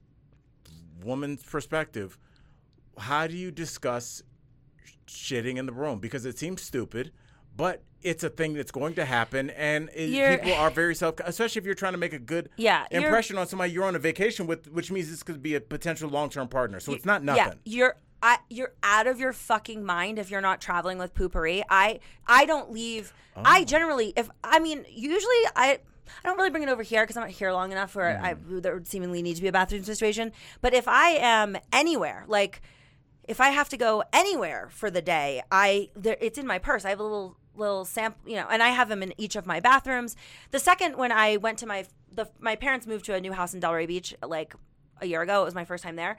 woman's 1.04 1.42
perspective. 1.42 2.16
How 2.96 3.26
do 3.26 3.36
you 3.36 3.50
discuss 3.50 4.22
shitting 5.06 5.56
in 5.58 5.66
the 5.66 5.72
room? 5.72 5.98
Because 5.98 6.24
it 6.24 6.38
seems 6.38 6.62
stupid, 6.62 7.12
but 7.56 7.82
it's 8.02 8.24
a 8.24 8.28
thing 8.28 8.54
that's 8.54 8.72
going 8.72 8.94
to 8.94 9.04
happen, 9.04 9.50
and 9.50 9.88
it, 9.94 10.40
people 10.42 10.54
are 10.54 10.70
very 10.70 10.94
self, 10.94 11.20
especially 11.24 11.60
if 11.60 11.66
you're 11.66 11.74
trying 11.74 11.92
to 11.92 11.98
make 11.98 12.12
a 12.12 12.18
good 12.18 12.48
Yeah, 12.56 12.84
impression 12.90 13.38
on 13.38 13.46
somebody 13.46 13.72
you're 13.72 13.84
on 13.84 13.94
a 13.94 14.00
vacation 14.00 14.46
with, 14.46 14.66
which 14.72 14.90
means 14.90 15.08
this 15.10 15.22
could 15.22 15.42
be 15.42 15.54
a 15.54 15.60
potential 15.60 16.08
long 16.10 16.28
term 16.28 16.48
partner. 16.48 16.80
So 16.80 16.92
it's 16.92 17.04
not 17.04 17.22
nothing. 17.22 17.60
Yeah, 17.64 17.72
you're 17.76 17.96
I, 18.24 18.38
you're 18.50 18.72
out 18.84 19.06
of 19.08 19.18
your 19.18 19.32
fucking 19.32 19.84
mind 19.84 20.18
if 20.18 20.30
you're 20.30 20.40
not 20.40 20.60
traveling 20.60 20.98
with 20.98 21.12
Poo-Pourri. 21.14 21.62
I 21.68 22.00
I 22.26 22.44
don't 22.44 22.72
leave. 22.72 23.12
Oh. 23.36 23.42
I 23.44 23.64
generally, 23.64 24.12
if 24.16 24.30
I 24.42 24.58
mean, 24.58 24.84
usually 24.90 25.42
I. 25.56 25.78
I 26.22 26.28
don't 26.28 26.36
really 26.36 26.50
bring 26.50 26.62
it 26.64 26.68
over 26.68 26.82
here 26.82 27.04
because 27.04 27.16
I'm 27.16 27.22
not 27.22 27.30
here 27.30 27.52
long 27.52 27.72
enough 27.72 27.96
I, 27.96 28.34
Mm. 28.34 28.60
there 28.60 28.74
would 28.74 28.86
seemingly 28.86 29.22
need 29.22 29.36
to 29.36 29.40
be 29.42 29.48
a 29.48 29.52
bathroom 29.52 29.82
situation. 29.82 30.32
But 30.60 30.74
if 30.74 30.86
I 30.86 31.10
am 31.12 31.56
anywhere, 31.72 32.24
like 32.28 32.60
if 33.26 33.40
I 33.40 33.48
have 33.48 33.70
to 33.70 33.78
go 33.78 34.02
anywhere 34.12 34.68
for 34.70 34.90
the 34.90 35.00
day, 35.00 35.42
I 35.50 35.88
there, 35.96 36.18
it's 36.20 36.36
in 36.38 36.46
my 36.46 36.58
purse. 36.58 36.84
I 36.84 36.90
have 36.90 37.00
a 37.00 37.02
little 37.04 37.38
little 37.54 37.84
sample, 37.84 38.28
you 38.28 38.36
know, 38.36 38.46
and 38.50 38.62
I 38.62 38.68
have 38.68 38.88
them 38.88 39.02
in 39.02 39.12
each 39.18 39.36
of 39.36 39.46
my 39.46 39.60
bathrooms. 39.60 40.16
The 40.50 40.58
second 40.58 40.96
when 40.96 41.12
I 41.12 41.36
went 41.36 41.58
to 41.58 41.66
my 41.66 41.86
the 42.14 42.28
my 42.40 42.56
parents 42.56 42.86
moved 42.86 43.04
to 43.06 43.14
a 43.14 43.20
new 43.20 43.32
house 43.32 43.54
in 43.54 43.60
Delray 43.60 43.86
Beach 43.86 44.14
like 44.26 44.54
a 45.00 45.06
year 45.06 45.22
ago. 45.22 45.42
It 45.42 45.44
was 45.46 45.54
my 45.54 45.64
first 45.64 45.82
time 45.84 45.96
there. 45.96 46.18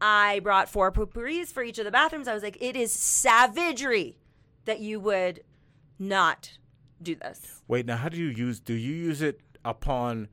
I 0.00 0.40
brought 0.40 0.68
four 0.68 0.90
Poo-Pourris 0.90 1.52
for 1.52 1.62
each 1.62 1.78
of 1.78 1.84
the 1.84 1.90
bathrooms. 1.92 2.26
I 2.26 2.34
was 2.34 2.42
like, 2.42 2.58
it 2.60 2.74
is 2.76 2.92
savagery 2.92 4.18
that 4.64 4.80
you 4.80 4.98
would 5.00 5.42
not 5.98 6.58
do 7.00 7.14
this. 7.14 7.62
Wait, 7.68 7.86
now 7.86 7.96
how 7.96 8.08
do 8.08 8.16
you 8.16 8.26
use? 8.28 8.58
Do 8.60 8.74
you 8.74 8.94
use 8.94 9.22
it 9.22 9.40
upon? 9.64 10.28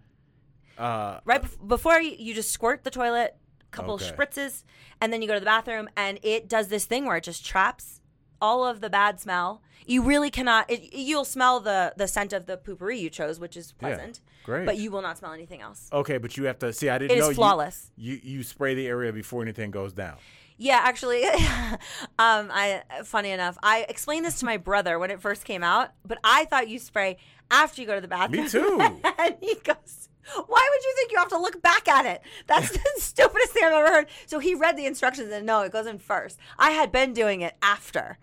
Uh, 0.77 1.19
Right 1.25 1.41
bef- 1.43 1.67
before 1.67 1.99
you, 2.01 2.15
you 2.17 2.33
just 2.33 2.51
squirt 2.51 2.83
the 2.83 2.89
toilet, 2.91 3.35
couple 3.71 3.95
Okay. 3.95 4.05
spritzes, 4.11 4.63
and 5.01 5.11
then 5.11 5.21
you 5.21 5.27
go 5.27 5.33
to 5.33 5.39
the 5.39 5.45
bathroom, 5.45 5.89
and 5.97 6.19
it 6.23 6.47
does 6.47 6.69
this 6.69 6.85
thing 6.85 7.05
where 7.05 7.17
it 7.17 7.23
just 7.23 7.45
traps 7.45 7.98
all 8.41 8.65
of 8.65 8.81
the 8.81 8.89
bad 8.89 9.19
smell. 9.19 9.61
You 9.85 10.03
really 10.03 10.29
cannot. 10.29 10.69
It, 10.69 10.93
you'll 10.93 11.25
smell 11.25 11.59
the 11.59 11.93
the 11.97 12.07
scent 12.07 12.33
of 12.33 12.45
the 12.45 12.57
Poo-Pourri 12.57 12.99
you 12.99 13.09
chose, 13.09 13.39
which 13.39 13.57
is 13.57 13.71
pleasant. 13.71 14.19
Yeah, 14.23 14.45
great. 14.45 14.65
But 14.65 14.77
you 14.77 14.91
will 14.91 15.01
not 15.01 15.17
smell 15.17 15.33
anything 15.33 15.61
else. 15.61 15.89
Okay, 15.91 16.17
but 16.17 16.37
you 16.37 16.43
have 16.45 16.59
to 16.59 16.71
see. 16.73 16.89
I 16.89 16.97
didn't 16.99 17.11
It 17.11 17.17
is 17.17 17.23
know 17.23 17.29
you- 17.29 17.35
flawless. 17.35 17.91
You, 17.97 18.19
you 18.21 18.43
spray 18.43 18.75
the 18.75 18.87
area 18.87 19.11
before 19.11 19.41
anything 19.41 19.71
goes 19.71 19.93
down. 19.93 20.17
Yeah, 20.61 20.79
actually, 20.83 21.23
um, 22.19 22.49
I 22.51 22.83
funny 23.05 23.31
enough, 23.31 23.57
I 23.63 23.85
explained 23.87 24.25
this 24.25 24.39
to 24.39 24.45
my 24.45 24.57
brother 24.57 24.99
when 24.99 25.09
it 25.09 25.21
first 25.21 25.45
came 25.45 25.63
out, 25.63 25.91
but 26.05 26.17
I 26.23 26.45
thought 26.45 26.67
you 26.67 26.79
spray 26.79 27.17
after 27.49 27.81
you 27.81 27.87
go 27.87 27.95
to 27.95 28.01
the 28.01 28.07
bathroom. 28.09 28.43
Me 28.43 28.49
too. 28.49 28.77
and 29.19 29.35
he 29.41 29.55
goes, 29.63 30.09
"Why 30.35 30.69
would 30.71 30.83
you 30.83 30.93
think 30.97 31.11
you 31.13 31.17
have 31.17 31.29
to 31.29 31.37
look 31.39 31.61
back 31.61 31.87
at 31.87 32.05
it? 32.05 32.21
That's 32.47 32.71
the 32.73 32.81
stupidest 32.97 33.53
thing 33.53 33.63
I've 33.63 33.73
ever 33.73 33.87
heard." 33.87 34.07
So 34.27 34.39
he 34.39 34.53
read 34.53 34.75
the 34.77 34.85
instructions 34.85 35.31
and 35.31 35.45
no, 35.45 35.61
it 35.61 35.71
goes 35.71 35.87
in 35.87 35.97
first. 35.97 36.37
I 36.57 36.71
had 36.71 36.91
been 36.91 37.13
doing 37.13 37.39
it 37.41 37.55
after. 37.61 38.17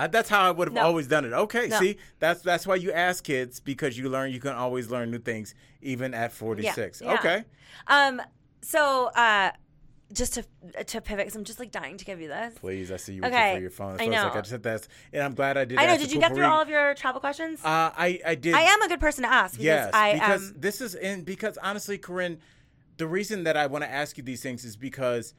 I, 0.00 0.06
that's 0.06 0.28
how 0.28 0.40
I 0.40 0.50
would 0.50 0.68
have 0.68 0.74
No. 0.74 0.82
always 0.82 1.06
done 1.06 1.24
it. 1.24 1.32
Okay, 1.32 1.68
No. 1.68 1.78
see, 1.78 1.96
that's 2.18 2.40
that's 2.42 2.66
why 2.66 2.76
you 2.76 2.90
ask 2.92 3.22
kids 3.22 3.60
because 3.60 3.98
you 3.98 4.08
learn. 4.08 4.32
You 4.32 4.40
can 4.40 4.52
always 4.52 4.90
learn 4.90 5.10
new 5.10 5.18
things 5.18 5.54
even 5.82 6.14
at 6.14 6.32
forty 6.32 6.66
six. 6.70 7.00
Yeah. 7.00 7.14
Okay, 7.14 7.44
Um. 7.86 8.22
So, 8.62 9.06
uh, 9.14 9.50
just 10.12 10.34
to 10.34 10.42
to 10.84 11.00
pivot, 11.00 11.24
because 11.26 11.36
I'm 11.36 11.44
just 11.44 11.58
like 11.60 11.70
dying 11.70 11.96
to 11.96 12.04
give 12.04 12.20
you 12.20 12.28
this. 12.28 12.54
please. 12.58 12.90
I 12.90 12.96
see 12.96 13.14
you 13.14 13.24
Okay, 13.24 13.54
for 13.54 13.60
your 13.60 13.70
phone. 13.70 13.96
So 13.98 14.02
I 14.04 14.06
it's 14.06 14.14
like 14.14 14.32
know. 14.32 14.38
I 14.38 14.40
just 14.40 14.50
said 14.50 14.62
that, 14.64 14.88
and 15.12 15.22
I'm 15.22 15.34
glad 15.34 15.56
I 15.56 15.64
did. 15.64 15.78
I 15.78 15.86
know. 15.86 15.98
Did 15.98 16.10
you 16.12 16.18
get 16.20 16.34
through 16.34 16.46
all 16.46 16.62
of 16.62 16.68
your 16.68 16.94
travel 16.94 17.20
questions? 17.20 17.60
Uh, 17.64 17.90
I 17.96 18.20
I 18.24 18.34
did. 18.34 18.54
I 18.54 18.62
am 18.62 18.82
a 18.82 18.88
good 18.88 19.00
person 19.00 19.22
to 19.24 19.32
ask 19.32 19.52
because 19.54 19.64
Yes, 19.64 19.90
I 19.94 20.14
because 20.14 20.50
um. 20.50 20.54
this 20.58 20.80
is 20.80 20.94
and 20.94 21.24
because 21.24 21.58
honestly, 21.62 21.98
Corinne, 21.98 22.38
the 22.96 23.06
reason 23.06 23.44
that 23.44 23.56
I 23.56 23.66
want 23.66 23.84
to 23.84 23.90
ask 23.90 24.16
you 24.18 24.24
these 24.24 24.42
things 24.42 24.64
is 24.64 24.76
because 24.76 25.34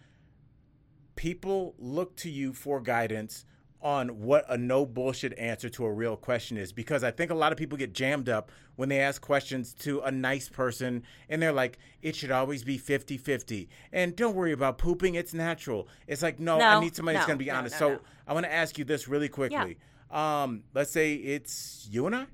people 1.16 1.76
look 1.78 2.16
to 2.18 2.30
you 2.30 2.53
for 2.53 2.80
guidance 2.80 3.45
on 3.82 4.22
what 4.22 4.46
a 4.48 4.58
no 4.58 4.86
bullshit 4.86 5.38
answer 5.38 5.70
to 5.70 5.86
a 5.86 5.92
real 5.92 6.16
question 6.16 6.58
is 6.58 6.72
because 6.72 7.04
I 7.04 7.12
think 7.12 7.32
a 7.32 7.36
lot 7.36 7.52
of 7.52 7.58
people 7.58 7.78
get 7.78 7.94
jammed 7.94 8.30
up 8.30 8.52
when 8.76 8.90
they 8.90 9.00
ask 9.00 9.22
questions 9.22 9.74
to 9.80 10.02
a 10.02 10.12
nice 10.12 10.50
person 10.50 11.04
and 11.30 11.42
they're 11.42 11.52
like 11.52 11.78
it 12.02 12.16
should 12.16 12.32
always 12.32 12.64
be 12.64 12.78
50-50 12.78 13.68
and 13.92 14.16
don't 14.16 14.36
worry 14.36 14.52
about 14.52 14.78
pooping 14.78 15.16
it's 15.16 15.34
natural. 15.34 15.88
It's 16.08 16.22
like 16.22 16.40
no, 16.40 16.60
I 16.60 16.80
need 16.80 16.96
somebody 16.96 17.16
that's 17.16 17.28
going 17.28 17.40
to 17.40 17.44
be 17.44 17.50
no, 17.50 17.58
honest. 17.58 17.76
no, 17.76 17.88
so 17.88 17.94
no. 17.94 18.00
I 18.28 18.34
want 18.34 18.46
to 18.46 18.54
ask 18.54 18.78
you 18.78 18.86
this 18.86 19.08
really 19.08 19.30
quickly. 19.30 19.78
Um 20.12 20.64
let's 20.74 20.92
say 20.92 21.14
it's 21.14 21.88
you 21.90 22.06
and 22.06 22.16
I 22.16 22.26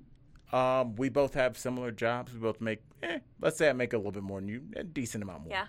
um, 0.51 0.95
we 0.95 1.09
both 1.09 1.33
have 1.33 1.57
similar 1.57 1.91
jobs. 1.91 2.33
We 2.33 2.39
both 2.39 2.61
make, 2.61 2.81
eh, 3.03 3.19
let's 3.41 3.57
say 3.57 3.69
I 3.69 3.73
make 3.73 3.93
a 3.93 3.97
little 3.97 4.11
bit 4.11 4.23
more 4.23 4.39
than 4.39 4.47
you, 4.47 4.61
a 4.75 4.83
decent 4.83 5.23
amount 5.23 5.43
more. 5.43 5.51
Yeah. 5.51 5.65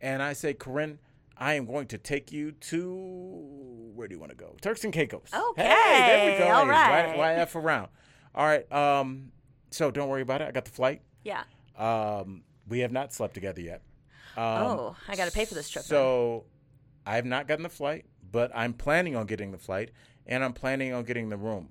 And 0.00 0.22
I 0.22 0.32
say, 0.32 0.52
Corinne, 0.52 0.98
I 1.38 1.54
am 1.54 1.66
going 1.66 1.86
to 1.88 1.98
take 1.98 2.32
you 2.32 2.52
to 2.52 2.94
where 3.94 4.08
do 4.08 4.14
you 4.14 4.20
want 4.20 4.30
to 4.30 4.36
go? 4.36 4.56
Turks 4.60 4.84
and 4.84 4.92
Caicos. 4.92 5.28
Okay, 5.32 5.62
Hey, 5.62 6.06
there 6.06 6.32
we 6.32 6.38
go. 6.38 6.50
all 6.54 6.66
right. 6.66 7.08
Why, 7.10 7.16
why 7.16 7.34
F 7.34 7.54
around? 7.56 7.88
All 8.34 8.44
right. 8.46 8.70
Um, 8.72 9.32
so 9.70 9.90
don't 9.90 10.08
worry 10.08 10.22
about 10.22 10.40
it. 10.42 10.48
I 10.48 10.50
got 10.52 10.64
the 10.64 10.70
flight. 10.70 11.02
Yeah. 11.24 11.42
Um, 11.76 12.42
we 12.68 12.80
have 12.80 12.92
not 12.92 13.12
slept 13.12 13.34
together 13.34 13.60
yet. 13.60 13.82
Um, 14.36 14.44
oh, 14.44 14.96
I 15.08 15.16
got 15.16 15.26
to 15.26 15.32
pay 15.32 15.44
for 15.46 15.54
this 15.54 15.68
trip. 15.70 15.84
then. 15.84 15.88
So 15.88 16.44
I 17.06 17.16
have 17.16 17.24
not 17.24 17.48
gotten 17.48 17.62
the 17.62 17.68
flight, 17.70 18.04
but 18.30 18.50
I'm 18.54 18.72
planning 18.74 19.16
on 19.16 19.26
getting 19.26 19.50
the 19.52 19.58
flight 19.58 19.90
and 20.26 20.44
I'm 20.44 20.52
planning 20.52 20.92
on 20.92 21.04
getting 21.04 21.28
the 21.30 21.36
room. 21.36 21.70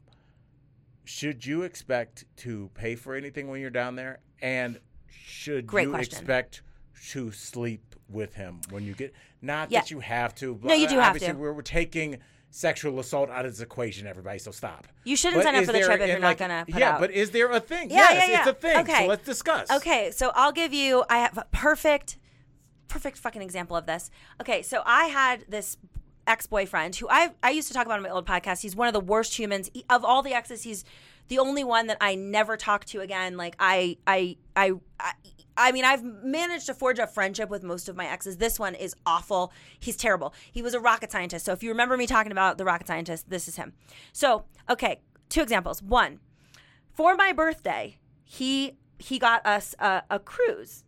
Should 1.04 1.46
you 1.46 1.62
expect 1.64 2.26
to 2.38 2.72
pay 2.74 2.96
for 2.96 3.14
anything 3.16 3.48
when 3.50 3.62
you're 3.62 3.70
down 3.70 3.96
there? 3.96 4.20
And 4.42 4.80
should 5.08 5.68
Great 5.68 5.84
you 5.88 5.90
question. 5.92 6.18
expect 6.18 6.64
to 7.12 7.32
sleep 7.32 7.96
with 8.10 8.34
him 8.36 8.62
when 8.70 8.84
you 8.84 8.94
get 8.94 9.14
not 9.42 9.72
Yeah. 9.72 9.82
that 9.82 9.92
you 9.92 10.00
have 10.00 10.34
to, 10.36 10.56
but 10.56 10.68
No, 10.70 10.74
you 10.74 10.88
do 10.88 10.98
uh, 10.98 11.02
have 11.02 11.20
to 11.20 11.34
we're, 11.34 11.54
we're 11.54 11.62
taking 11.62 12.20
sexual 12.52 13.00
assault 13.00 13.30
out 13.30 13.46
of 13.46 13.52
this 13.52 13.60
equation, 13.62 14.08
everybody, 14.08 14.40
so 14.40 14.50
stop. 14.52 14.88
You 15.04 15.16
shouldn't 15.18 15.40
But 15.40 15.44
sign 15.44 15.56
up 15.56 15.62
for 15.66 15.74
the 15.74 15.80
there- 15.80 15.86
trip 15.88 16.02
if 16.02 16.08
you're 16.08 16.20
not 16.20 16.38
gonna 16.38 16.66
put 16.70 16.80
Yeah, 16.80 16.94
out- 16.96 17.00
but 17.02 17.12
is 17.12 17.32
there 17.32 17.52
a 17.52 17.60
thing? 17.60 17.90
Yeah, 17.90 18.12
yes, 18.12 18.30
yeah, 18.30 18.40
it's 18.40 18.48
a 18.50 18.54
thing. 18.54 18.78
Okay. 18.78 19.00
So 19.04 19.08
let's 19.08 19.26
discuss. 19.26 19.70
Okay, 19.72 20.12
so 20.12 20.32
I'll 20.36 20.52
give 20.54 20.74
you. 20.74 21.04
I 21.10 21.18
have 21.18 21.38
a 21.38 21.46
perfect, 21.52 22.18
perfect 22.88 23.18
fucking 23.18 23.42
example 23.42 23.76
of 23.76 23.86
this. 23.86 24.10
Okay, 24.40 24.62
so 24.62 24.82
I 24.86 25.06
had 25.06 25.46
this 25.50 25.78
ex-boyfriend 26.28 26.96
who 26.96 27.08
I 27.10 27.32
I 27.44 27.50
used 27.52 27.68
to 27.68 27.74
talk 27.74 27.86
about 27.86 27.98
on 27.98 28.04
my 28.04 28.10
old 28.10 28.26
podcast. 28.26 28.62
He's 28.62 28.76
one 28.76 28.88
of 28.88 28.94
the 28.94 29.00
worst 29.00 29.38
humans 29.38 29.70
He- 29.74 29.86
of 29.90 30.04
all 30.06 30.22
the 30.24 30.34
exes. 30.34 30.64
He's 30.64 30.84
the 31.28 31.40
only 31.40 31.64
one 31.64 31.88
that 31.88 31.98
I 32.02 32.16
never 32.16 32.56
talked 32.58 32.88
to 32.90 33.02
again. 33.02 33.36
Like 33.38 33.56
I 33.60 33.98
I 34.08 34.38
I. 34.56 34.74
I 35.00 35.14
I 35.58 35.72
mean, 35.72 35.86
I've 35.86 36.04
managed 36.04 36.66
to 36.68 36.74
forge 36.74 37.00
a 37.00 37.08
friendship 37.08 37.50
with 37.50 37.64
most 37.64 37.88
of 37.88 37.96
my 37.96 38.08
exes. 38.08 38.38
This 38.38 38.60
one 38.60 38.76
is 38.76 38.96
awful. 39.06 39.54
He's 39.80 39.96
terrible. 39.96 40.34
He 40.52 40.62
was 40.62 40.74
a 40.74 40.80
rocket 40.80 41.12
scientist. 41.12 41.46
So 41.46 41.54
if 41.54 41.64
you 41.64 41.70
remember 41.70 41.98
me 41.98 42.08
talking 42.08 42.32
about 42.32 42.58
the 42.58 42.66
rocket 42.66 42.88
scientist, 42.88 43.30
this 43.30 43.48
is 43.48 43.56
him. 43.56 43.74
So, 44.12 44.46
okay, 44.70 45.02
two 45.30 45.42
examples. 45.42 45.82
One, 45.82 46.20
for 46.94 47.16
my 47.16 47.32
birthday, 47.32 47.98
he 48.24 48.78
he 48.98 49.20
got 49.20 49.46
us 49.46 49.76
a, 49.80 50.04
a 50.10 50.20
cruise. 50.20 50.84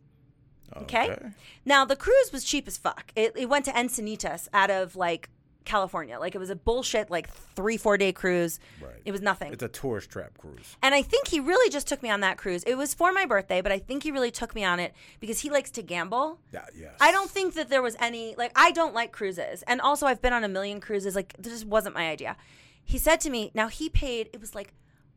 Okay? 0.76 1.16
Now 1.64 1.84
the 1.84 1.96
cruise 1.96 2.30
was 2.32 2.44
cheap 2.44 2.68
as 2.68 2.76
fuck. 2.76 3.12
It, 3.16 3.32
it 3.36 3.48
went 3.48 3.64
to 3.66 3.78
Ensenada 3.78 4.38
out 4.52 4.70
of 4.70 4.96
like 4.96 5.30
California. 5.64 6.18
Like 6.18 6.34
it 6.34 6.38
was 6.38 6.50
a 6.50 6.56
bullshit 6.56 7.10
like 7.10 7.28
three 7.30 7.76
four 7.76 7.98
day 7.98 8.12
cruise. 8.12 8.58
Right. 8.80 9.00
It 9.04 9.12
was 9.12 9.20
nothing. 9.20 9.52
It's 9.52 9.62
a 9.62 9.68
tourist 9.68 10.10
trap 10.10 10.36
cruise. 10.38 10.76
And 10.82 10.94
I 10.94 11.02
think 11.02 11.28
he 11.28 11.40
really 11.40 11.70
just 11.70 11.86
took 11.86 12.02
me 12.02 12.10
on 12.10 12.20
that 12.20 12.38
cruise. 12.38 12.62
It 12.64 12.76
was 12.76 12.94
for 12.94 13.12
my 13.12 13.26
birthday, 13.26 13.60
but 13.60 13.70
I 13.70 13.78
think 13.78 14.02
he 14.02 14.10
really 14.10 14.30
took 14.30 14.54
me 14.54 14.64
on 14.64 14.80
it 14.80 14.94
because 15.20 15.40
he 15.40 15.50
likes 15.50 15.70
to 15.72 15.82
gamble. 15.82 16.38
Yeah, 16.52 16.64
yes. 16.74 16.94
I 17.00 17.12
don't 17.12 17.30
think 17.30 17.54
that 17.54 17.68
there 17.68 17.82
was 17.82 17.96
any 18.00 18.34
like 18.36 18.52
I 18.56 18.70
don't 18.70 18.94
like 18.94 19.12
cruises. 19.12 19.62
And 19.62 19.80
also 19.80 20.06
I've 20.06 20.22
been 20.22 20.32
on 20.32 20.44
a 20.44 20.48
million 20.48 20.80
cruises. 20.80 21.14
Like 21.14 21.34
this 21.38 21.52
just 21.52 21.66
wasn't 21.66 21.94
my 21.94 22.08
idea. 22.08 22.36
He 22.84 22.98
said 22.98 23.20
to 23.20 23.30
me, 23.30 23.50
now 23.54 23.68
he 23.68 23.88
paid 23.88 24.30
it 24.32 24.40
was 24.40 24.54
like 24.54 24.72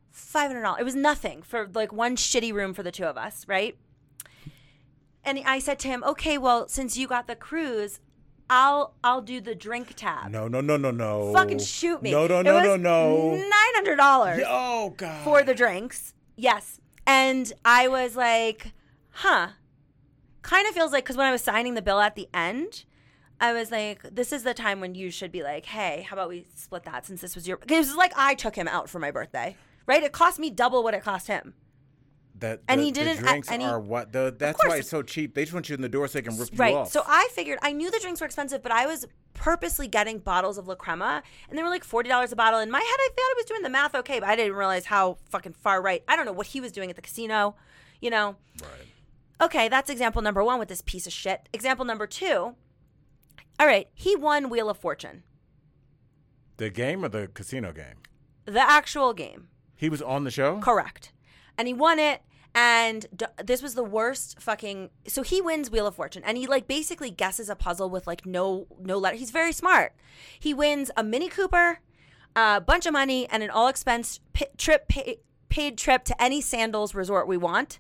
five 0.10 0.50
hundred 0.50 0.64
dollars. 0.64 0.82
It 0.82 0.86
was 0.86 0.96
nothing 0.96 1.42
for 1.42 1.70
like 1.74 1.94
one 1.94 2.16
shitty 2.16 2.54
room 2.54 2.74
for 2.74 2.84
the 2.84 2.92
two 2.92 3.06
of 3.06 3.18
us, 3.18 3.46
right? 3.48 3.78
And 5.24 5.40
I 5.46 5.60
said 5.60 5.80
to 5.80 5.88
him, 5.88 6.04
Okay, 6.04 6.38
well, 6.38 6.68
since 6.68 6.98
you 6.98 7.08
got 7.08 7.28
the 7.28 7.36
cruise, 7.36 8.00
I'll 8.54 8.94
I'll 9.02 9.22
do 9.22 9.40
the 9.40 9.56
drink 9.56 9.94
tab. 9.96 10.30
No, 10.30 10.50
no, 10.50 10.60
no, 10.60 10.76
no, 10.76 10.92
no. 10.92 11.32
Fucking 11.32 11.60
shoot 11.60 12.02
me. 12.04 12.12
No, 12.12 12.28
no, 12.28 12.42
no, 12.42 12.60
no, 12.60 12.76
no. 12.76 13.32
Nine 13.36 13.48
hundred 13.50 13.96
dollars 13.96 14.44
Oh 14.46 14.90
God. 14.98 15.24
for 15.24 15.42
the 15.42 15.54
drinks. 15.54 16.14
Yes. 16.36 16.82
And 17.08 17.52
I 17.64 17.88
was 17.88 18.18
like, 18.18 18.74
huh. 19.12 19.50
Kind 20.42 20.68
of 20.68 20.74
feels 20.74 20.92
like, 20.92 21.06
because 21.06 21.16
when 21.16 21.28
I 21.28 21.32
was 21.32 21.42
signing 21.42 21.76
the 21.76 21.82
bill 21.82 22.02
at 22.02 22.16
the 22.16 22.28
end, 22.34 22.84
I 23.40 23.54
was 23.54 23.72
like, 23.72 24.02
this 24.14 24.34
is 24.34 24.44
the 24.44 24.54
time 24.54 24.82
when 24.82 24.96
you 24.96 25.12
should 25.12 25.32
be 25.32 25.44
like, 25.44 25.66
hey, 25.68 26.06
how 26.10 26.16
about 26.18 26.28
we 26.30 26.46
split 26.54 26.84
that 26.84 27.06
since 27.06 27.22
this 27.22 27.36
was 27.36 27.48
your. 27.48 27.58
It 27.70 27.78
was 27.78 27.96
like 27.96 28.12
I 28.18 28.36
took 28.36 28.56
him 28.56 28.68
out 28.68 28.90
for 28.90 29.00
my 29.00 29.12
birthday, 29.12 29.56
right? 29.86 30.04
It 30.04 30.12
cost 30.12 30.40
me 30.40 30.50
double 30.50 30.84
what 30.84 30.94
it 30.94 31.04
cost 31.04 31.28
him. 31.28 31.54
That 32.42 32.62
And 32.68 32.80
the- 32.82 32.86
he 32.86 32.92
didn't- 32.92 33.18
The 33.18 33.22
drinks 33.24 33.50
and 33.50 33.62
he- 33.62 33.68
are 33.68 33.80
what 33.80 34.12
the. 34.12 34.36
That's 34.38 34.60
why 34.66 34.78
it's 34.78 34.90
so 34.90 35.02
cheap. 35.04 35.36
They 35.36 35.44
just 35.44 35.54
want 35.54 35.70
you 35.70 35.76
in 35.76 35.82
the 35.82 35.88
door 35.90 36.08
so 36.08 36.18
they 36.20 36.24
can 36.24 36.38
rip 36.38 36.52
you 36.52 36.58
Right. 36.58 36.74
off. 36.76 36.92
So 36.92 37.04
I 37.08 37.30
figured, 37.34 37.60
I 37.62 37.72
knew 37.72 37.90
the 37.92 38.00
drinks 38.00 38.20
were 38.20 38.26
expensive, 38.26 38.62
but 38.64 38.72
I 38.72 38.86
was 38.88 39.06
purposely 39.34 39.88
getting 39.88 40.18
bottles 40.20 40.58
of 40.58 40.68
La 40.68 40.76
Crema, 40.76 41.22
and 41.50 41.58
they 41.58 41.64
were 41.64 41.70
like 41.70 41.84
$40 41.84 42.32
a 42.32 42.36
bottle. 42.36 42.60
In 42.60 42.70
my 42.72 42.80
head, 42.80 42.86
I 42.88 43.10
thought 43.16 43.22
I 43.22 43.34
was 43.38 43.46
doing 43.46 43.62
the 43.62 43.70
math 43.70 43.96
okay, 43.96 44.20
but 44.20 44.28
I 44.28 44.36
didn't 44.36 44.56
realize 44.56 44.86
how 44.86 45.18
fucking 45.30 45.54
far 45.54 45.82
right. 45.82 46.04
I 46.08 46.16
don't 46.16 46.26
know 46.26 46.32
what 46.34 46.48
he 46.48 46.60
was 46.60 46.72
doing 46.72 46.90
at 46.90 46.96
the 46.96 47.02
casino, 47.02 47.56
you 48.02 48.10
know? 48.10 48.36
right. 48.62 48.88
Okay, 49.40 49.70
that's 49.70 49.90
example 49.90 50.22
number 50.22 50.44
one 50.44 50.60
with 50.60 50.68
this 50.68 50.82
piece 50.82 51.08
of 51.08 51.14
shit. 51.14 51.48
Example 51.54 51.86
number 51.86 52.06
two. 52.08 52.56
All 53.60 53.68
right, 53.68 53.88
he 53.94 54.16
won 54.16 54.50
Wheel 54.50 54.70
of 54.70 54.78
Fortune, 54.80 55.24
The 56.58 56.70
game 56.72 57.04
or 57.06 57.10
the 57.10 57.28
casino 57.28 57.72
game? 57.72 57.96
the 58.46 58.62
actual 58.62 59.14
game. 59.14 59.48
He 59.76 59.90
was 59.90 60.02
on 60.02 60.24
the 60.24 60.32
show. 60.32 60.60
Correct. 60.60 61.12
And 61.58 61.68
he 61.68 61.74
won 61.74 62.00
it. 62.00 62.22
And 62.54 63.06
d- 63.16 63.26
this 63.44 63.62
was 63.62 63.76
the 63.76 63.84
worst 63.84 64.42
fucking. 64.42 64.90
So 65.08 65.22
he 65.24 65.42
wins 65.42 65.72
Wheel 65.72 65.88
of 65.88 65.96
Fortune, 65.96 66.22
and 66.26 66.38
he 66.38 66.48
like 66.48 66.68
basically 66.68 67.10
guesses 67.10 67.50
a 67.50 67.56
puzzle 67.56 67.90
with 67.90 68.06
like 68.08 68.26
no 68.26 68.68
no 68.80 68.98
letter. 68.98 69.16
He's 69.16 69.32
very 69.32 69.54
smart. 69.54 69.94
He 70.40 70.54
wins 70.54 70.92
a 70.98 71.04
Mini 71.04 71.30
Cooper, 71.30 71.80
a 72.36 72.60
bunch 72.60 72.86
of 72.86 72.92
money, 72.94 73.26
and 73.30 73.42
an 73.42 73.50
all 73.50 73.68
expense 73.70 74.20
pi- 74.34 74.48
trip 74.58 74.90
pay, 74.90 75.20
paid 75.48 75.78
trip 75.78 76.04
to 76.06 76.22
any 76.22 76.42
sandals 76.42 76.94
resort 76.94 77.26
we 77.26 77.38
want. 77.38 77.80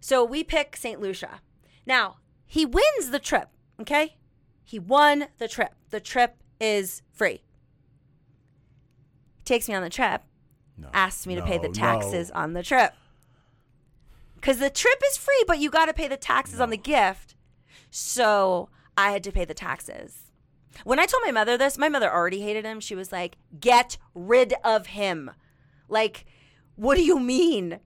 So 0.00 0.24
we 0.24 0.44
pick 0.44 0.76
St. 0.76 1.00
Lucia. 1.00 1.40
Now 1.84 2.18
he 2.46 2.64
wins 2.64 3.10
the 3.10 3.18
trip. 3.18 3.48
Okay, 3.80 4.14
he 4.62 4.78
won 4.78 5.26
the 5.38 5.48
trip. 5.48 5.74
The 5.90 5.98
trip 6.00 6.36
is 6.60 7.02
free. 7.12 7.42
Takes 9.44 9.68
me 9.68 9.74
on 9.74 9.82
the 9.82 9.90
trip 9.90 10.22
No. 10.78 10.88
asks 10.94 11.26
me 11.26 11.34
to 11.34 11.42
pay 11.42 11.58
the 11.58 11.68
taxes 11.68 12.30
no. 12.32 12.40
on 12.40 12.52
the 12.52 12.62
trip. 12.62 12.92
Because 14.42 14.58
the 14.58 14.70
trip 14.70 15.00
is 15.08 15.16
free, 15.16 15.44
but 15.46 15.60
you 15.60 15.70
got 15.70 15.86
to 15.86 15.94
pay 15.94 16.08
the 16.08 16.16
taxes 16.16 16.60
on 16.60 16.70
the 16.70 16.76
gift. 16.76 17.36
So 17.90 18.68
I 18.96 19.12
had 19.12 19.22
to 19.22 19.30
pay 19.30 19.44
the 19.44 19.54
taxes. 19.54 20.32
When 20.82 20.98
I 20.98 21.06
told 21.06 21.22
my 21.24 21.30
mother 21.30 21.56
this, 21.56 21.78
my 21.78 21.88
mother 21.88 22.12
already 22.12 22.40
hated 22.40 22.64
him. 22.64 22.80
She 22.80 22.96
was 22.96 23.12
like, 23.12 23.36
get 23.60 23.98
rid 24.16 24.54
of 24.64 24.86
him. 24.88 25.30
Like, 25.88 26.24
what 26.74 26.96
do 26.96 27.04
you 27.04 27.20
mean? 27.20 27.78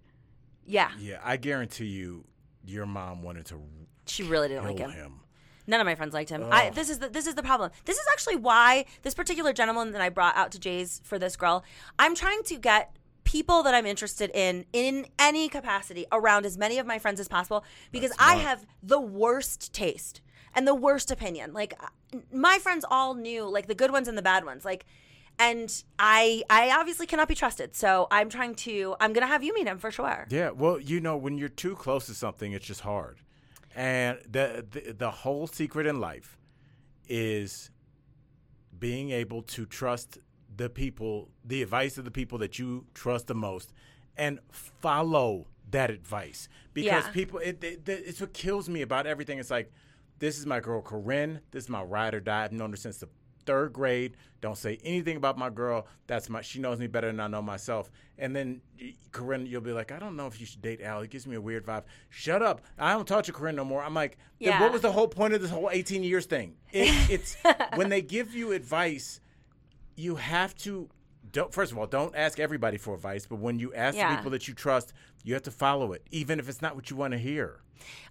Yeah, 0.64 0.90
Yeah, 0.98 1.20
I 1.22 1.36
guarantee 1.36 1.86
you, 1.86 2.24
your 2.64 2.86
mom 2.86 3.22
wanted 3.22 3.44
to 3.46 3.60
she 4.06 4.22
really 4.22 4.48
didn't 4.48 4.64
like 4.64 4.78
him. 4.78 4.90
him. 4.90 5.20
None 5.66 5.80
of 5.80 5.84
my 5.84 5.94
friends 5.94 6.14
liked 6.14 6.30
him. 6.30 6.44
I, 6.50 6.70
this 6.70 6.88
is 6.88 7.00
the 7.00 7.08
this 7.08 7.26
is 7.26 7.34
the 7.34 7.42
problem. 7.42 7.70
This 7.84 7.96
is 7.98 8.04
actually 8.12 8.36
why 8.36 8.86
this 9.02 9.14
particular 9.14 9.52
gentleman 9.52 9.92
that 9.92 10.00
I 10.00 10.08
brought 10.08 10.36
out 10.36 10.52
to 10.52 10.58
Jay's 10.58 11.00
for 11.04 11.18
this 11.18 11.36
girl. 11.36 11.64
I'm 11.98 12.14
trying 12.14 12.42
to 12.44 12.56
get 12.56 12.96
people 13.26 13.62
that 13.64 13.74
I'm 13.74 13.84
interested 13.84 14.30
in 14.32 14.64
in 14.72 15.06
any 15.18 15.48
capacity 15.48 16.06
around 16.10 16.46
as 16.46 16.56
many 16.56 16.78
of 16.78 16.86
my 16.86 16.98
friends 16.98 17.20
as 17.20 17.28
possible 17.28 17.64
because 17.92 18.12
I 18.18 18.36
have 18.36 18.64
the 18.82 19.00
worst 19.00 19.74
taste 19.74 20.22
and 20.54 20.66
the 20.66 20.74
worst 20.74 21.10
opinion. 21.10 21.52
Like 21.52 21.74
my 22.32 22.58
friends 22.58 22.84
all 22.90 23.14
knew 23.14 23.44
like 23.44 23.66
the 23.66 23.74
good 23.74 23.90
ones 23.90 24.08
and 24.08 24.16
the 24.16 24.22
bad 24.22 24.44
ones. 24.44 24.64
Like 24.64 24.86
and 25.38 25.82
I 25.98 26.44
I 26.48 26.70
obviously 26.70 27.06
cannot 27.06 27.28
be 27.28 27.34
trusted. 27.34 27.74
So 27.74 28.06
I'm 28.10 28.30
trying 28.30 28.54
to 28.66 28.94
I'm 29.00 29.12
going 29.12 29.26
to 29.26 29.28
have 29.28 29.42
you 29.42 29.52
meet 29.52 29.66
him 29.66 29.78
for 29.78 29.90
sure. 29.90 30.26
Yeah, 30.30 30.50
well, 30.50 30.80
you 30.80 31.00
know, 31.00 31.16
when 31.16 31.36
you're 31.36 31.48
too 31.48 31.74
close 31.74 32.06
to 32.06 32.14
something, 32.14 32.52
it's 32.52 32.64
just 32.64 32.80
hard. 32.82 33.18
And 33.74 34.18
the 34.30 34.64
the, 34.70 34.92
the 34.92 35.10
whole 35.10 35.46
secret 35.48 35.86
in 35.86 36.00
life 36.00 36.38
is 37.08 37.70
being 38.78 39.10
able 39.10 39.42
to 39.42 39.66
trust 39.66 40.18
the 40.56 40.68
people, 40.70 41.28
the 41.44 41.62
advice 41.62 41.98
of 41.98 42.04
the 42.04 42.10
people 42.10 42.38
that 42.38 42.58
you 42.58 42.86
trust 42.94 43.26
the 43.26 43.34
most, 43.34 43.72
and 44.16 44.38
follow 44.50 45.46
that 45.70 45.90
advice. 45.90 46.48
Because 46.74 47.04
Yeah. 47.04 47.10
people, 47.12 47.38
it, 47.40 47.62
it, 47.62 47.82
it's 47.88 48.20
what 48.20 48.32
kills 48.32 48.68
me 48.68 48.82
about 48.82 49.06
everything. 49.06 49.38
It's 49.38 49.50
like, 49.50 49.72
this 50.18 50.38
is 50.38 50.46
my 50.46 50.60
girl 50.60 50.80
Corinne. 50.80 51.40
This 51.50 51.64
is 51.64 51.70
my 51.70 51.82
ride 51.82 52.14
or 52.14 52.20
die. 52.20 52.44
I've 52.44 52.52
known 52.52 52.70
her 52.70 52.76
since 52.76 52.98
the 52.98 53.08
third 53.44 53.72
grade. 53.72 54.16
Don't 54.40 54.56
say 54.56 54.78
anything 54.82 55.16
about 55.16 55.36
my 55.36 55.50
girl. 55.50 55.86
That's 56.06 56.28
my. 56.30 56.40
She 56.40 56.58
knows 56.58 56.78
me 56.78 56.86
better 56.86 57.08
than 57.08 57.20
I 57.20 57.26
know 57.26 57.42
myself. 57.42 57.90
And 58.16 58.34
then 58.34 58.60
Corinne, 59.12 59.44
you'll 59.46 59.60
be 59.60 59.72
like, 59.72 59.92
I 59.92 59.98
don't 59.98 60.16
know 60.16 60.26
if 60.26 60.40
you 60.40 60.46
should 60.46 60.62
date 60.62 60.80
Al. 60.80 61.02
He 61.02 61.08
gives 61.08 61.26
me 61.26 61.36
a 61.36 61.40
weird 61.40 61.66
vibe. 61.66 61.82
Shut 62.08 62.42
up. 62.42 62.62
I 62.78 62.92
don't 62.94 63.06
talk 63.06 63.24
to 63.24 63.32
Corinne 63.32 63.56
no 63.56 63.64
more. 63.64 63.82
I'm 63.82 63.94
like, 63.94 64.16
Yeah. 64.38 64.60
what 64.60 64.72
was 64.72 64.82
the 64.82 64.92
whole 64.92 65.08
point 65.08 65.34
of 65.34 65.42
this 65.42 65.50
whole 65.50 65.68
18 65.70 66.02
years 66.02 66.26
thing? 66.26 66.54
It, 66.72 67.10
it's 67.10 67.36
when 67.74 67.88
they 67.90 68.00
give 68.02 68.34
you 68.34 68.52
advice, 68.52 69.20
you 69.96 70.16
have 70.16 70.54
to. 70.58 70.88
Don't, 71.32 71.52
first 71.52 71.72
of 71.72 71.78
all, 71.78 71.86
don't 71.86 72.14
ask 72.14 72.38
everybody 72.38 72.78
for 72.78 72.94
advice, 72.94 73.26
but 73.26 73.36
when 73.36 73.58
you 73.58 73.74
ask 73.74 73.94
the 73.94 73.98
Yeah. 73.98 74.16
people 74.16 74.30
that 74.30 74.46
you 74.46 74.54
trust, 74.54 74.92
you 75.24 75.34
have 75.34 75.42
to 75.42 75.50
follow 75.50 75.92
it, 75.92 76.06
even 76.12 76.38
if 76.38 76.48
it's 76.48 76.62
not 76.62 76.76
what 76.76 76.88
you 76.88 76.96
want 76.96 77.12
to 77.12 77.18
hear. 77.18 77.60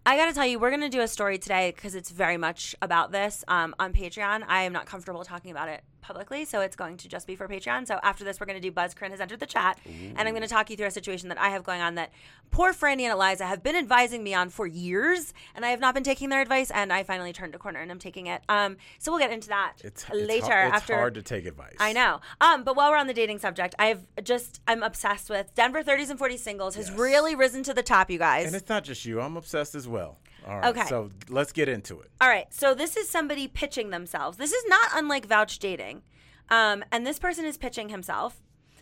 I 0.05 0.17
got 0.17 0.25
to 0.27 0.33
tell 0.33 0.45
you, 0.45 0.59
we're 0.59 0.69
going 0.69 0.81
to 0.81 0.89
do 0.89 1.01
a 1.01 1.07
story 1.07 1.37
today 1.37 1.71
because 1.75 1.95
it's 1.95 2.11
very 2.11 2.37
much 2.37 2.75
about 2.81 3.11
this 3.11 3.43
um, 3.47 3.73
on 3.79 3.93
Patreon. 3.93 4.43
I 4.47 4.63
am 4.63 4.73
not 4.73 4.85
comfortable 4.85 5.23
talking 5.23 5.49
about 5.49 5.69
it 5.69 5.81
publicly, 6.05 6.45
so 6.45 6.61
it's 6.61 6.75
going 6.75 6.97
to 6.97 7.07
just 7.07 7.25
be 7.25 7.35
for 7.35 7.47
Patreon. 7.47 7.87
So 7.87 7.99
after 8.03 8.23
this, 8.23 8.39
we're 8.39 8.45
going 8.45 8.61
to 8.61 8.61
do 8.61 8.71
Buzz 8.71 8.93
Corinne 8.93 9.11
has 9.11 9.19
entered 9.19 9.39
the 9.39 9.45
chat, 9.45 9.79
and 9.85 10.19
I'm 10.19 10.29
going 10.33 10.41
to 10.43 10.47
talk 10.47 10.69
you 10.69 10.77
through 10.77 10.87
a 10.87 10.91
situation 10.91 11.29
that 11.29 11.39
I 11.39 11.49
have 11.49 11.63
going 11.63 11.81
on 11.81 11.95
that 11.95 12.11
poor 12.51 12.73
Franny 12.73 13.01
and 13.01 13.11
Eliza 13.11 13.45
have 13.45 13.63
been 13.63 13.75
advising 13.75 14.23
me 14.23 14.33
on 14.33 14.49
for 14.49 14.67
years, 14.67 15.33
and 15.55 15.65
I 15.65 15.69
have 15.69 15.79
not 15.79 15.93
been 15.93 16.03
taking 16.03 16.29
their 16.29 16.41
advice, 16.41 16.69
and 16.71 16.93
I 16.93 17.03
finally 17.03 17.33
turned 17.33 17.55
a 17.55 17.57
corner 17.57 17.79
and 17.79 17.91
I'm 17.91 17.99
taking 17.99 18.27
it. 18.27 18.41
Um, 18.47 18.77
so 18.99 19.11
we'll 19.11 19.19
get 19.19 19.31
into 19.31 19.47
that 19.49 19.73
It's 19.83 20.07
later. 20.09 20.23
It's, 20.27 20.45
it's 20.45 20.75
after 20.75 20.95
hard 20.95 21.15
to 21.15 21.23
take 21.23 21.45
advice. 21.45 21.75
I 21.79 21.93
know. 21.93 22.21
Um, 22.39 22.63
but 22.63 22.75
while 22.75 22.91
we're 22.91 22.97
on 22.97 23.07
the 23.07 23.13
dating 23.13 23.39
subject, 23.39 23.73
I've 23.79 24.05
just 24.23 24.61
I'm 24.67 24.83
obsessed 24.83 25.29
with 25.29 25.53
Denver 25.55 25.83
30s 25.83 26.09
and 26.11 26.19
40 26.19 26.37
singles 26.37 26.75
has 26.75 26.89
Yes. 26.89 26.97
really 26.99 27.35
risen 27.35 27.63
to 27.63 27.73
the 27.73 27.83
top, 27.83 28.11
you 28.11 28.19
guys. 28.19 28.45
And 28.45 28.55
it's 28.55 28.69
not 28.69 28.83
just 28.83 29.05
you. 29.05 29.19
I'm 29.21 29.37
obsessed 29.37 29.73
as 29.75 29.87
well. 29.87 30.17
All 30.45 30.59
right. 30.59 30.65
Okay. 30.77 30.87
So 30.87 31.09
let's 31.29 31.51
get 31.51 31.67
into 31.67 31.99
it. 32.01 32.11
All 32.21 32.29
right, 32.29 32.53
so 32.53 32.73
this 32.73 32.95
is 32.95 33.09
somebody 33.09 33.47
pitching 33.47 33.89
themselves. 33.89 34.37
This 34.37 34.51
is 34.51 34.63
not 34.67 34.91
unlike 34.93 35.25
vouch 35.25 35.59
dating. 35.59 36.03
Um, 36.49 36.83
and 36.91 37.05
this 37.05 37.17
person 37.19 37.45
is 37.45 37.57
pitching 37.57 37.89
himself. 37.89 38.41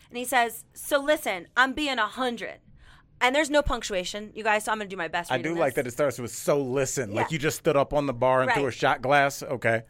And 0.09 0.17
he 0.17 0.25
says, 0.25 0.65
So 0.73 0.99
listen, 0.99 1.47
I'm 1.55 1.73
being 1.73 1.97
a 1.97 2.03
100. 2.03 2.59
And 3.21 3.33
there's 3.33 3.49
no 3.49 3.61
punctuation, 3.61 4.31
you 4.35 4.43
guys, 4.43 4.65
so 4.65 4.71
I'm 4.73 4.77
going 4.79 4.89
to 4.89 4.93
do 4.93 4.97
my 4.97 5.07
best. 5.07 5.31
I 5.31 5.37
do 5.37 5.55
like 5.55 5.75
that 5.75 5.87
it 5.87 5.91
starts 5.91 6.19
with 6.19 6.31
so 6.31 6.61
listen. 6.61 7.13
Like 7.13 7.31
you 7.31 7.37
just 7.39 7.57
stood 7.57 7.77
up 7.77 7.93
on 7.93 8.05
the 8.05 8.13
bar 8.13 8.41
and 8.41 8.51
threw 8.51 8.67
a 8.67 8.71
shot 8.71 9.01
glass. 9.01 9.41
Okay. 9.41 9.83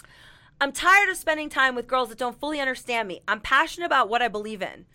I'm 0.61 0.71
tired 0.71 1.09
of 1.09 1.17
spending 1.17 1.49
time 1.49 1.73
with 1.73 1.87
girls 1.87 2.09
that 2.09 2.19
don't 2.19 2.39
fully 2.39 2.59
understand 2.59 3.07
me. 3.07 3.21
I'm 3.27 3.41
passionate 3.41 3.87
about 3.87 4.07
what 4.07 4.21
I 4.21 4.27
believe 4.27 4.61
in. 4.61 4.85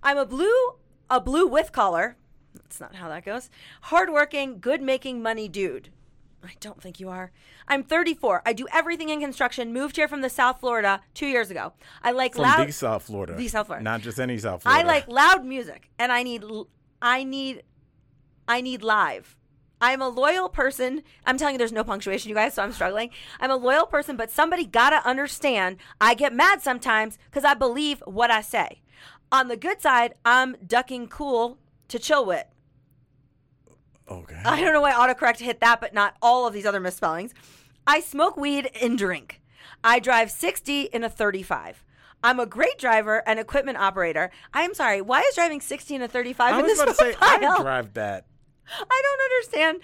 I'm 0.00 0.16
a 0.16 0.24
blue, 0.24 0.76
a 1.10 1.20
blue 1.20 1.46
with 1.48 1.72
collar. 1.72 2.16
That's 2.54 2.80
not 2.80 2.94
how 2.94 3.08
that 3.08 3.24
goes. 3.24 3.50
Hardworking, 3.82 4.60
good 4.60 4.80
making 4.80 5.20
money 5.20 5.48
dude. 5.48 5.90
I 6.48 6.54
don't 6.60 6.80
think 6.82 6.98
you 6.98 7.10
are. 7.10 7.30
I'm 7.68 7.82
34. 7.82 8.42
I 8.46 8.54
do 8.54 8.66
everything 8.72 9.10
in 9.10 9.20
construction. 9.20 9.72
Moved 9.72 9.96
here 9.96 10.08
from 10.08 10.22
the 10.22 10.30
South 10.30 10.60
Florida 10.60 11.02
two 11.12 11.26
years 11.26 11.50
ago. 11.50 11.74
I 12.02 12.12
like 12.12 12.34
From 12.34 12.44
loud. 12.44 12.66
the 12.66 12.72
South 12.72 13.02
Florida. 13.02 13.34
The 13.34 13.48
South 13.48 13.66
Florida. 13.66 13.84
Not 13.84 14.00
just 14.00 14.18
any 14.18 14.38
South 14.38 14.62
Florida. 14.62 14.82
I 14.82 14.86
like 14.86 15.06
loud 15.08 15.44
music, 15.44 15.90
and 15.98 16.10
I 16.10 16.22
need, 16.22 16.42
I 17.02 17.22
need, 17.22 17.64
I 18.46 18.62
need 18.62 18.82
live. 18.82 19.36
I'm 19.80 20.00
a 20.00 20.08
loyal 20.08 20.48
person. 20.48 21.02
I'm 21.26 21.36
telling 21.36 21.54
you, 21.54 21.58
there's 21.58 21.70
no 21.70 21.84
punctuation, 21.84 22.30
you 22.30 22.34
guys, 22.34 22.54
so 22.54 22.62
I'm 22.62 22.72
struggling. 22.72 23.10
I'm 23.38 23.50
a 23.50 23.56
loyal 23.56 23.86
person, 23.86 24.16
but 24.16 24.30
somebody 24.30 24.64
gotta 24.64 25.06
understand. 25.06 25.76
I 26.00 26.14
get 26.14 26.32
mad 26.32 26.62
sometimes 26.62 27.18
because 27.26 27.44
I 27.44 27.54
believe 27.54 28.02
what 28.06 28.30
I 28.30 28.40
say. 28.40 28.80
On 29.30 29.48
the 29.48 29.56
good 29.56 29.82
side, 29.82 30.14
I'm 30.24 30.56
ducking 30.66 31.08
cool 31.08 31.58
to 31.88 31.98
chill 31.98 32.24
with. 32.24 32.46
Okay. 34.10 34.40
I 34.44 34.60
don't 34.60 34.72
know 34.72 34.80
why 34.80 34.92
autocorrect 34.92 35.38
hit 35.38 35.60
that, 35.60 35.80
but 35.80 35.92
not 35.94 36.16
all 36.22 36.46
of 36.46 36.52
these 36.52 36.66
other 36.66 36.80
misspellings. 36.80 37.34
I 37.86 38.00
smoke 38.00 38.36
weed 38.36 38.70
and 38.80 38.96
drink. 38.96 39.40
I 39.84 39.98
drive 39.98 40.30
60 40.30 40.82
in 40.82 41.04
a 41.04 41.08
35. 41.08 41.84
I'm 42.22 42.40
a 42.40 42.46
great 42.46 42.78
driver 42.78 43.22
and 43.28 43.38
equipment 43.38 43.78
operator. 43.78 44.30
I'm 44.52 44.74
sorry, 44.74 45.00
why 45.00 45.20
is 45.20 45.34
driving 45.34 45.60
60 45.60 45.94
in 45.94 46.02
a 46.02 46.08
35 46.08 46.54
I 46.54 46.58
in 46.58 46.64
was 46.64 46.72
this 46.72 46.82
about 46.82 46.88
to 46.88 46.94
say? 46.94 47.14
I 47.20 47.38
drive 47.60 47.94
that. 47.94 48.26
I 48.68 49.02
don't 49.02 49.32
understand. 49.32 49.80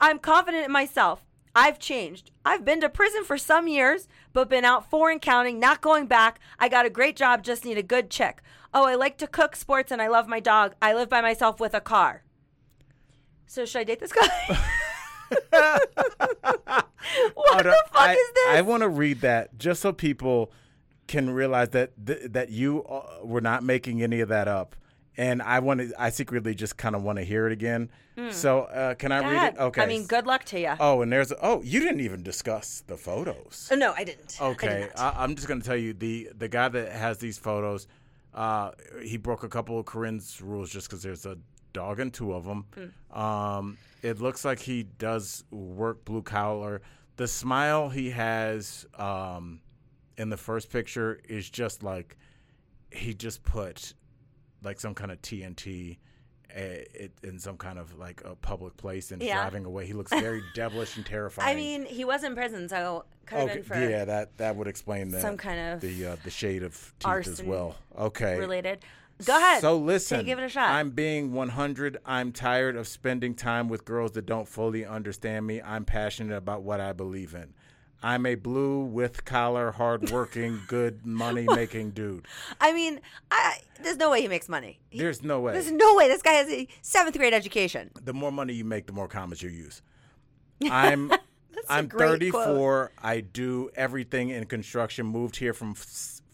I'm 0.00 0.18
confident 0.18 0.64
in 0.66 0.72
myself. 0.72 1.24
I've 1.54 1.78
changed. 1.78 2.30
I've 2.44 2.64
been 2.64 2.80
to 2.82 2.88
prison 2.88 3.24
for 3.24 3.36
some 3.36 3.66
years, 3.66 4.06
but 4.32 4.48
been 4.48 4.64
out 4.64 4.88
four 4.88 5.10
and 5.10 5.20
counting, 5.20 5.58
not 5.58 5.80
going 5.80 6.06
back. 6.06 6.38
I 6.58 6.68
got 6.68 6.86
a 6.86 6.90
great 6.90 7.16
job, 7.16 7.42
just 7.42 7.64
need 7.64 7.78
a 7.78 7.82
good 7.82 8.10
chick. 8.10 8.40
Oh, 8.72 8.84
I 8.86 8.94
like 8.94 9.18
to 9.18 9.26
cook 9.26 9.56
sports 9.56 9.90
and 9.90 10.00
I 10.00 10.08
love 10.08 10.28
my 10.28 10.40
dog. 10.40 10.74
I 10.80 10.94
live 10.94 11.08
by 11.08 11.20
myself 11.20 11.58
with 11.58 11.74
a 11.74 11.80
car. 11.80 12.22
So 13.48 13.64
should 13.64 13.80
I 13.80 13.84
date 13.84 13.98
this 13.98 14.12
guy? 14.12 14.28
what 15.50 15.82
the 17.64 17.76
fuck 17.92 17.94
I, 17.94 18.12
is 18.12 18.30
this? 18.34 18.46
I 18.48 18.62
want 18.62 18.82
to 18.82 18.88
read 18.88 19.20
that 19.22 19.58
just 19.58 19.80
so 19.80 19.92
people 19.92 20.52
can 21.06 21.30
realize 21.30 21.70
that 21.70 21.92
th- 22.06 22.32
that 22.32 22.50
you 22.50 22.84
uh, 22.84 23.24
were 23.24 23.40
not 23.40 23.62
making 23.62 24.02
any 24.02 24.20
of 24.20 24.28
that 24.28 24.48
up. 24.48 24.76
And 25.16 25.42
I 25.42 25.58
want 25.58 25.80
to. 25.80 25.92
I 25.98 26.10
secretly 26.10 26.54
just 26.54 26.76
kind 26.76 26.94
of 26.94 27.02
want 27.02 27.18
to 27.18 27.24
hear 27.24 27.46
it 27.46 27.52
again. 27.52 27.90
So 28.30 28.62
uh, 28.62 28.94
can 28.94 29.12
I. 29.12 29.20
Read 29.20 29.54
it? 29.54 29.58
Okay. 29.58 29.82
I 29.82 29.86
mean, 29.86 30.06
good 30.06 30.26
luck 30.26 30.44
to 30.46 30.60
you. 30.60 30.74
Oh, 30.78 31.02
and 31.02 31.10
there's. 31.10 31.32
Oh, 31.42 31.62
you 31.62 31.80
didn't 31.80 32.00
even 32.00 32.22
discuss 32.22 32.82
the 32.86 32.96
photos. 32.96 33.70
no, 33.74 33.92
I 33.96 34.04
didn't. 34.04 34.36
Okay. 34.40 34.88
I, 34.96 35.14
I'm 35.16 35.34
just 35.34 35.48
going 35.48 35.60
to 35.60 35.66
tell 35.66 35.76
you 35.76 35.92
the 35.92 36.30
the 36.36 36.48
guy 36.48 36.68
that 36.68 36.92
has 36.92 37.18
these 37.18 37.38
photos, 37.38 37.88
uh, 38.34 38.72
he 39.02 39.16
broke 39.16 39.42
a 39.42 39.48
couple 39.48 39.78
of 39.78 39.86
Corinne's 39.86 40.40
rules 40.40 40.70
just 40.70 40.88
because 40.88 41.02
there's 41.02 41.26
a 41.26 41.36
dog 41.72 42.00
and 42.00 42.12
two 42.12 42.32
of 42.32 42.44
them. 42.44 42.66
Hmm. 42.74 43.18
Um, 43.20 43.78
it 44.02 44.20
looks 44.20 44.44
like 44.44 44.60
he 44.60 44.84
does 44.84 45.44
work 45.50 46.04
blue 46.04 46.22
collar. 46.22 46.82
The 47.16 47.26
smile 47.28 47.88
he 47.88 48.10
has 48.10 48.86
um, 48.96 49.60
in 50.16 50.30
the 50.30 50.36
first 50.36 50.70
picture 50.70 51.20
is 51.28 51.48
just 51.50 51.82
like 51.82 52.16
he 52.92 53.12
just 53.14 53.42
put 53.42 53.94
like 54.62 54.80
some 54.80 54.94
kind 54.94 55.10
of 55.10 55.20
TNT. 55.22 55.98
uh, 56.50 56.60
it, 56.94 57.12
in 57.22 57.38
some 57.38 57.58
kind 57.58 57.78
of 57.78 57.98
like 57.98 58.22
a 58.24 58.34
public 58.34 58.74
place 58.78 59.10
and 59.12 59.22
Yeah. 59.22 59.34
driving 59.34 59.66
away. 59.66 59.86
He 59.86 59.92
looks 59.92 60.10
very 60.20 60.42
devilish 60.54 60.96
and 60.96 61.04
terrifying. 61.04 61.46
I 61.46 61.54
mean, 61.54 61.84
he 61.84 62.06
was 62.06 62.24
in 62.24 62.34
prison, 62.34 62.68
so 62.70 63.04
Okay, 63.30 63.62
yeah, 63.90 64.06
that 64.06 64.38
that 64.38 64.56
would 64.56 64.66
explain 64.66 65.10
the 65.10 65.20
some 65.20 65.36
kind 65.36 65.74
of 65.74 65.80
the 65.82 66.06
uh, 66.06 66.16
the 66.24 66.30
shade 66.30 66.62
of 66.62 66.94
teeth 66.98 67.28
as 67.28 67.42
well. 67.42 67.76
Okay, 67.98 68.38
related. 68.38 68.82
Go 69.24 69.36
ahead. 69.36 69.60
So 69.60 69.76
listen, 69.78 70.24
give 70.24 70.38
it 70.38 70.44
a 70.44 70.48
shot. 70.48 70.70
I'm 70.70 70.90
being 70.90 71.32
100. 71.32 71.98
I'm 72.06 72.32
tired 72.32 72.76
of 72.76 72.86
spending 72.86 73.34
time 73.34 73.68
with 73.68 73.84
girls 73.84 74.12
that 74.12 74.26
don't 74.26 74.46
fully 74.48 74.84
understand 74.86 75.46
me. 75.46 75.60
I'm 75.60 75.84
passionate 75.84 76.36
about 76.36 76.62
what 76.62 76.80
I 76.80 76.92
believe 76.92 77.34
in. 77.34 77.54
I'm 78.00 78.26
a 78.26 78.36
blue 78.36 78.84
with 78.84 79.24
collar, 79.24 79.72
hardworking, 79.72 80.60
good 80.68 81.04
money 81.04 81.46
making 81.48 81.90
dude. 81.90 82.26
I 82.60 82.72
mean, 82.72 83.00
I, 83.32 83.58
there's 83.82 83.96
no 83.96 84.08
way 84.10 84.20
he 84.22 84.28
makes 84.28 84.48
money. 84.48 84.78
He- 84.88 84.98
There's 85.00 85.22
no 85.24 85.40
way. 85.40 85.52
There's 85.54 85.72
no 85.72 85.96
way 85.96 86.06
this 86.06 86.22
guy 86.22 86.34
has 86.34 86.48
a 86.48 86.68
seventh 86.80 87.16
grade 87.18 87.34
education. 87.34 87.90
the 88.00 88.12
more 88.14 88.30
money 88.30 88.52
you 88.52 88.64
make, 88.64 88.86
the 88.86 88.92
more 88.92 89.08
commas 89.08 89.42
you 89.42 89.50
use. 89.50 89.82
I'm 90.70 91.10
I'm 91.68 91.88
great 91.88 92.30
quote. 92.30 92.44
34. 92.46 92.92
I 93.02 93.20
do 93.20 93.70
everything 93.74 94.30
in 94.30 94.44
construction. 94.46 95.04
Moved 95.06 95.34
here 95.36 95.52
from 95.52 95.74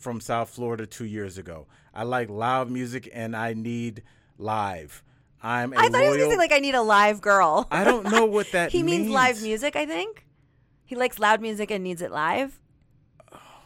from 0.04 0.20
South 0.20 0.50
Florida 0.50 0.86
two 0.86 1.06
years 1.06 1.38
ago. 1.38 1.66
I 1.94 2.02
like 2.04 2.28
loud 2.28 2.70
music 2.70 3.08
and 3.12 3.34
I 3.34 3.54
need 3.54 4.02
live. 4.38 5.02
I'm 5.42 5.72
a 5.72 5.76
I 5.78 5.88
thought 5.88 6.02
he 6.02 6.08
was 6.08 6.18
gonna 6.18 6.30
say 6.30 6.36
like 6.36 6.52
I 6.52 6.58
need 6.58 6.74
a 6.74 6.82
live 6.82 7.20
girl. 7.20 7.66
I 7.70 7.82
don't 7.84 8.04
know 8.10 8.26
what 8.36 8.52
that 8.52 8.70
he 8.70 8.82
means 8.82 9.04
means. 9.06 9.12
live 9.14 9.42
music. 9.42 9.76
I 9.76 9.86
think 9.86 10.26
he 10.84 10.94
likes 10.94 11.18
loud 11.18 11.40
music 11.40 11.70
and 11.70 11.82
needs 11.82 12.02
it 12.02 12.12
live. 12.12 12.60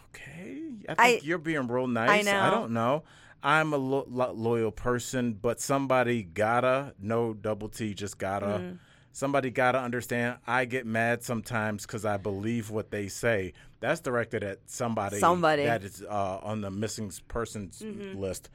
Okay, 0.09 0.63
I 0.89 0.95
think 0.95 0.99
I- 0.99 1.21
you're 1.23 1.39
being 1.39 1.67
real 1.69 1.87
nice. 1.87 2.27
I 2.27 2.31
know. 2.31 2.41
I 2.41 2.51
don't 2.51 2.71
know. 2.73 3.03
I'm 3.43 3.73
a 3.73 3.77
lo- 3.77 4.07
lo- 4.09 4.33
loyal 4.33 4.73
person, 4.73 5.35
but 5.35 5.61
somebody 5.61 6.23
gotta 6.23 6.95
no 7.01 7.35
double 7.35 7.69
T 7.69 7.95
just 7.95 8.19
gotta 8.19 8.47
Mm. 8.47 8.79
Somebody 9.13 9.51
got 9.51 9.73
to 9.73 9.81
understand. 9.81 10.39
I 10.47 10.65
get 10.65 10.87
mad 10.87 11.23
sometimes 11.23 11.85
because 11.87 12.05
I 12.05 12.17
believe 12.19 12.71
what 12.71 12.91
they 12.91 13.09
say. 13.09 13.53
That's 13.81 14.01
directed 14.01 14.45
at 14.45 14.59
somebody. 14.67 15.19
Somebody. 15.19 15.65
that 15.65 15.83
is 15.83 16.03
uh, 16.09 16.39
on 16.43 16.61
the 16.61 16.71
missing 16.71 17.11
persons 17.29 17.83
Mm-hmm. 17.85 18.19
list. 18.19 18.49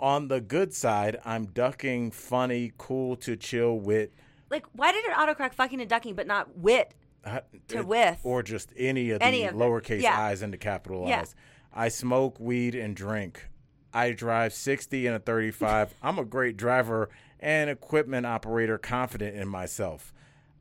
On 0.00 0.26
the 0.28 0.40
good 0.40 0.74
side, 0.74 1.18
I'm 1.24 1.46
ducking, 1.46 2.10
funny, 2.10 2.72
cool 2.76 3.16
to 3.16 3.36
chill 3.36 3.78
with. 3.78 4.10
Like, 4.50 4.66
why 4.72 4.90
did 4.92 5.04
it 5.04 5.12
autocorrect 5.12 5.54
fucking 5.54 5.80
and 5.80 5.88
ducking, 5.88 6.14
but 6.14 6.26
not 6.26 6.56
wit? 6.58 6.92
uh, 7.24 7.40
To 7.68 7.78
it- 7.78 7.86
with. 7.86 8.18
or 8.24 8.42
just 8.42 8.70
any 8.76 9.10
of 9.10 9.22
Any 9.22 9.42
the 9.42 9.48
of 9.50 9.54
lowercase 9.54 10.02
Yeah. 10.02 10.20
i's 10.20 10.42
into 10.42 10.58
capital 10.58 11.06
Yeah. 11.08 11.20
I's. 11.20 11.34
I 11.72 11.88
smoke 11.88 12.38
weed 12.40 12.74
and 12.74 12.96
drink. 12.96 13.48
I 13.94 14.10
drive 14.12 14.52
60 14.52 15.06
and 15.06 15.14
a 15.16 15.18
35. 15.20 15.94
I'm 16.02 16.18
a 16.18 16.24
great 16.24 16.56
driver 16.56 17.08
and 17.42 17.68
equipment 17.68 18.24
operator, 18.24 18.78
confident 18.78 19.36
in 19.36 19.48
myself. 19.48 20.14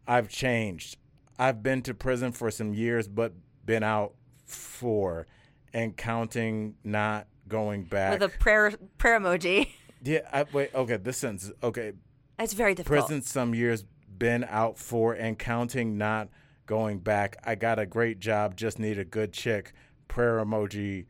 I've 0.08 0.28
changed. 0.28 0.98
I've 1.40 1.64
been 1.64 1.82
to 1.84 1.94
prison 1.94 2.34
for 2.34 2.52
some 2.52 2.74
years, 2.74 3.08
but 3.08 3.34
been 3.66 3.84
out 3.84 4.14
for 4.46 5.28
and 5.74 5.96
counting, 5.96 6.76
not 6.84 7.28
going 7.48 7.84
back. 7.86 8.20
With 8.20 8.34
a 8.34 8.38
prayer 8.38 8.74
prayer 8.98 9.20
emoji. 9.20 9.70
yeah, 10.04 10.20
I, 10.34 10.46
wait. 10.52 10.76
Okay, 10.76 10.98
this 10.98 11.18
sentence. 11.18 11.52
Okay, 11.64 11.94
It's 12.38 12.54
very 12.54 12.76
difficult. 12.76 13.08
prison 13.08 13.22
some 13.22 13.56
years 13.56 13.86
been 14.18 14.44
out 14.50 14.78
for 14.78 15.14
and 15.14 15.40
counting 15.40 15.98
not 15.98 16.28
going 16.68 17.00
back 17.00 17.36
i 17.44 17.56
got 17.56 17.80
a 17.80 17.86
great 17.88 18.20
job 18.20 18.56
just 18.56 18.78
need 18.78 19.00
a 19.00 19.04
good 19.04 19.34
chick 19.34 19.74
prayer 20.08 20.38
emoji 20.46 21.06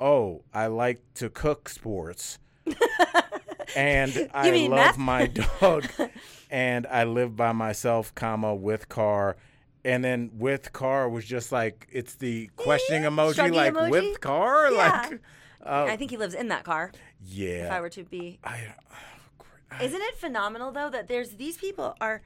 oh 0.00 0.42
i 0.54 0.66
like 0.66 1.02
to 1.12 1.28
cook 1.28 1.68
sports 1.68 2.38
and 3.76 4.30
i 4.34 4.66
love 4.66 4.98
my 4.98 5.26
dog 5.26 5.86
and 6.50 6.86
i 6.88 7.04
live 7.04 7.36
by 7.36 7.52
myself 7.52 8.14
comma 8.14 8.54
with 8.54 8.88
car 8.88 9.36
and 9.84 10.02
then 10.04 10.30
with 10.34 10.72
car 10.72 11.08
was 11.08 11.24
just 11.24 11.52
like 11.52 11.86
it's 11.92 12.14
the 12.16 12.48
questioning 12.56 13.02
emoji 13.02 13.34
Shrugging 13.34 13.54
like 13.54 13.74
emoji? 13.74 13.90
with 13.90 14.20
car 14.20 14.70
Yeah. 14.72 14.76
like 15.10 15.20
uh, 15.66 15.86
I 15.88 15.96
think 15.96 16.10
he 16.10 16.18
lives 16.18 16.34
in 16.34 16.48
that 16.48 16.62
car. 16.64 16.92
yeah 17.22 17.66
If 17.66 17.72
I 17.72 17.80
were 17.80 17.88
to 17.90 18.04
be 18.04 18.38
I, 18.44 18.74
Isn't 19.82 20.02
it 20.02 20.16
phenomenal 20.16 20.72
though 20.72 20.90
that 20.90 21.08
there's 21.08 21.30
these 21.36 21.56
people 21.56 21.96
are 22.00 22.20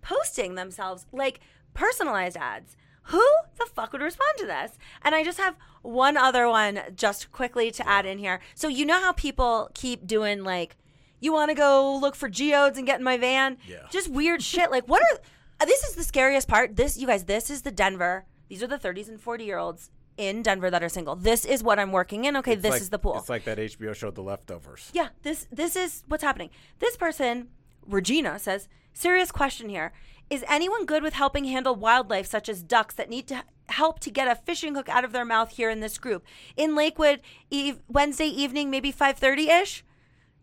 posting 0.00 0.54
themselves 0.54 1.06
like 1.12 1.40
personalized 1.74 2.36
ads? 2.36 2.76
Who 3.04 3.22
the 3.58 3.66
fuck 3.66 3.92
would 3.92 4.02
respond 4.02 4.30
to 4.38 4.46
this? 4.46 4.78
And 5.02 5.14
I 5.14 5.22
just 5.22 5.38
have 5.38 5.56
one 5.82 6.16
other 6.16 6.48
one 6.48 6.80
just 6.94 7.30
quickly 7.32 7.70
to 7.72 7.86
add 7.88 8.04
in 8.06 8.18
here. 8.18 8.40
So 8.54 8.68
you 8.68 8.84
know 8.86 9.00
how 9.00 9.12
people 9.12 9.70
keep 9.74 10.06
doing 10.06 10.42
like 10.42 10.76
you 11.20 11.32
want 11.32 11.50
to 11.50 11.54
go 11.54 11.96
look 12.00 12.14
for 12.14 12.28
geodes 12.28 12.78
and 12.78 12.86
get 12.86 12.98
in 12.98 13.04
my 13.04 13.16
van? 13.18 13.58
Yeah. 13.66 13.86
Just 13.90 14.08
weird 14.08 14.42
shit. 14.42 14.70
Like 14.70 14.86
what 14.88 15.02
are 15.02 15.18
uh, 15.60 15.64
this 15.64 15.82
is 15.84 15.94
the 15.96 16.04
scariest 16.04 16.46
part. 16.48 16.76
This 16.76 16.96
you 16.98 17.06
guys, 17.06 17.24
this 17.24 17.50
is 17.50 17.62
the 17.62 17.70
Denver. 17.72 18.24
These 18.48 18.62
are 18.62 18.66
the 18.66 18.78
30s 18.78 19.08
and 19.08 19.20
40 19.20 19.44
year 19.44 19.58
olds 19.58 19.90
in 20.16 20.42
Denver 20.42 20.70
that 20.70 20.82
are 20.82 20.88
single. 20.88 21.14
This 21.16 21.44
is 21.44 21.62
what 21.62 21.78
I'm 21.78 21.92
working 21.92 22.24
in. 22.24 22.36
Okay, 22.38 22.54
it's 22.54 22.62
this 22.62 22.70
like- 22.72 22.80
is 22.82 22.90
the 22.90 22.98
pool. 22.98 23.16
it's 23.18 23.28
like 23.28 23.44
that 23.44 23.58
hbo 23.58 23.94
show 23.94 24.10
the 24.10 24.22
leftovers 24.22 24.90
Yeah, 24.92 25.08
this 25.22 25.46
this 25.52 25.76
is 25.76 26.02
what's 26.08 26.22
happening. 26.24 26.50
This 26.78 26.96
person, 26.96 27.48
Regina, 27.86 28.38
says, 28.38 28.68
serious 28.92 29.30
question 29.32 29.68
here. 29.68 29.92
Is 30.30 30.44
anyone 30.48 30.84
good 30.84 31.02
with 31.02 31.14
helping 31.14 31.44
handle 31.44 31.74
wildlife 31.74 32.26
such 32.26 32.48
as 32.50 32.62
ducks 32.62 32.94
that 32.96 33.08
need 33.08 33.26
to 33.28 33.44
help 33.70 33.98
to 34.00 34.10
get 34.10 34.28
a 34.28 34.34
fishing 34.34 34.74
hook 34.74 34.88
out 34.88 35.04
of 35.04 35.12
their 35.12 35.24
mouth 35.24 35.50
here 35.52 35.70
in 35.70 35.80
this 35.80 35.96
group? 35.98 36.22
In 36.56 36.74
Lakewood, 36.74 37.20
eve- 37.50 37.80
Wednesday 37.88 38.26
evening, 38.26 38.70
maybe 38.70 38.92
5:30ish? 38.92 39.82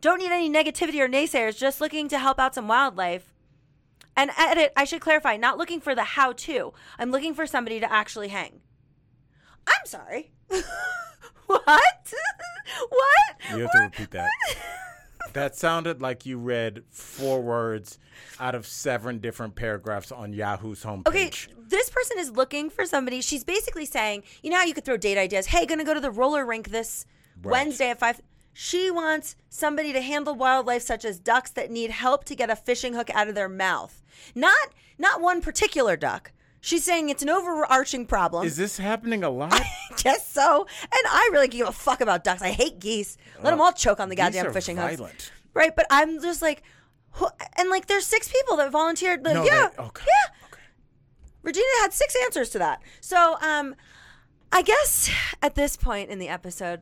Don't 0.02 0.20
need 0.20 0.32
any 0.32 0.50
negativity 0.50 1.00
or 1.00 1.08
naysayers, 1.08 1.58
just 1.58 1.82
looking 1.82 2.08
to 2.10 2.20
help 2.20 2.39
out 2.39 2.56
some 2.56 2.68
wildlife. 2.68 3.34
And 4.18 4.32
edit, 4.38 4.72
I 4.78 4.86
should 4.86 5.02
clarify, 5.02 5.36
not 5.36 5.58
looking 5.58 5.82
for 5.82 5.93
the 5.93 6.04
how 6.04 6.34
to. 6.34 6.74
I'm 6.98 7.12
looking 7.12 7.34
for 7.34 7.46
somebody 7.46 7.80
to 7.80 7.91
actually 7.91 8.30
hang. 8.30 8.62
I'm 9.68 9.86
sorry. 9.86 10.32
what? 10.48 10.64
what? 12.89 13.36
You 13.52 13.60
have 13.60 13.72
to 13.72 13.80
repeat 13.80 14.12
that. 14.12 14.30
that 15.34 15.56
sounded 15.56 16.02
like 16.02 16.26
you 16.26 16.38
read 16.38 16.84
four 16.91 17.41
words 17.41 18.00
out 18.39 18.56
of 18.56 18.66
seven 18.66 19.20
different 19.20 19.56
paragraphs 19.56 20.12
on 20.12 20.32
Yahoo's 20.34 20.84
homepage. 20.84 21.08
Okay, 21.08 21.32
this 21.68 21.89
person 21.89 22.18
is 22.20 22.32
looking 22.32 22.70
for 22.70 22.86
somebody. 22.86 23.22
She's 23.22 23.43
basically 23.43 23.86
saying, 23.86 24.24
you 24.43 24.50
know 24.50 24.58
how 24.58 24.66
you 24.66 24.74
could 24.74 24.86
throw 24.86 24.98
date 24.98 25.18
ideas. 25.18 25.48
Hey, 25.48 25.66
gonna 25.66 25.84
go 25.84 25.93
to 25.93 26.00
the 26.00 26.12
roller 26.12 26.46
rink 26.46 26.70
this 26.70 27.06
Right. 27.43 27.52
Wednesday 27.52 27.89
at 27.89 28.00
five. 28.00 28.22
She 28.58 28.89
wants 28.89 29.36
somebody 29.49 29.91
to 29.91 29.99
handle 29.99 30.34
wildlife 30.34 30.82
such 30.82 31.03
as 31.03 31.20
ducks 31.20 31.51
that 31.51 31.70
need 31.70 31.91
help 31.91 32.24
to 32.24 32.36
get 32.36 32.49
a 32.49 32.56
fishing 32.56 32.93
hook 32.93 33.10
out 33.14 33.28
of 33.28 33.36
their 33.36 33.49
mouth. 33.49 34.01
Not 34.34 34.56
not 34.97 35.20
one 35.20 35.41
particular 35.41 35.97
duck. 35.97 36.32
She's 36.62 36.86
saying 36.86 37.10
it's 37.10 37.22
an 37.22 37.30
overarching 37.30 38.06
problem. 38.06 38.47
Is 38.47 38.56
this 38.56 38.78
happening 38.78 39.26
a 39.26 39.30
lot? 39.30 39.62
Guess 39.97 40.30
so. 40.32 40.66
And 40.82 41.01
I 41.06 41.30
really 41.34 41.49
give 41.49 41.68
a 41.68 41.74
fuck 41.74 41.99
about 41.99 42.24
ducks. 42.24 42.41
I 42.41 42.51
hate 42.51 42.80
geese. 42.80 43.18
Let 43.43 43.51
them 43.51 43.60
all 43.60 43.74
choke 43.74 43.99
on 43.99 44.08
the 44.08 44.16
goddamn 44.16 44.53
fishing 44.53 44.78
hooks. 44.78 44.95
violent. 44.95 45.32
Right, 45.53 45.76
but 45.76 45.86
I'm 45.89 46.22
just 46.22 46.41
like, 46.41 46.64
and 47.58 47.70
like, 47.70 47.88
there's 47.88 48.06
six 48.06 48.30
people 48.32 48.56
that 48.58 48.72
volunteered. 48.72 49.24
Like, 49.26 49.36
No, 49.36 49.43
yeah, 49.43 49.68
they- 49.78 49.84
okay. 49.84 50.06
yeah. 50.08 50.47
Okay. 50.47 50.62
Regina 51.43 51.66
had 51.82 51.91
six 51.93 52.16
answers 52.24 52.49
to 52.51 52.60
that. 52.60 52.82
So, 53.01 53.36
um, 53.41 53.76
I 54.51 54.62
guess 54.62 55.12
at 55.41 55.56
this 55.56 55.76
point 55.76 56.10
in 56.10 56.20
the 56.20 56.30
episode, 56.30 56.82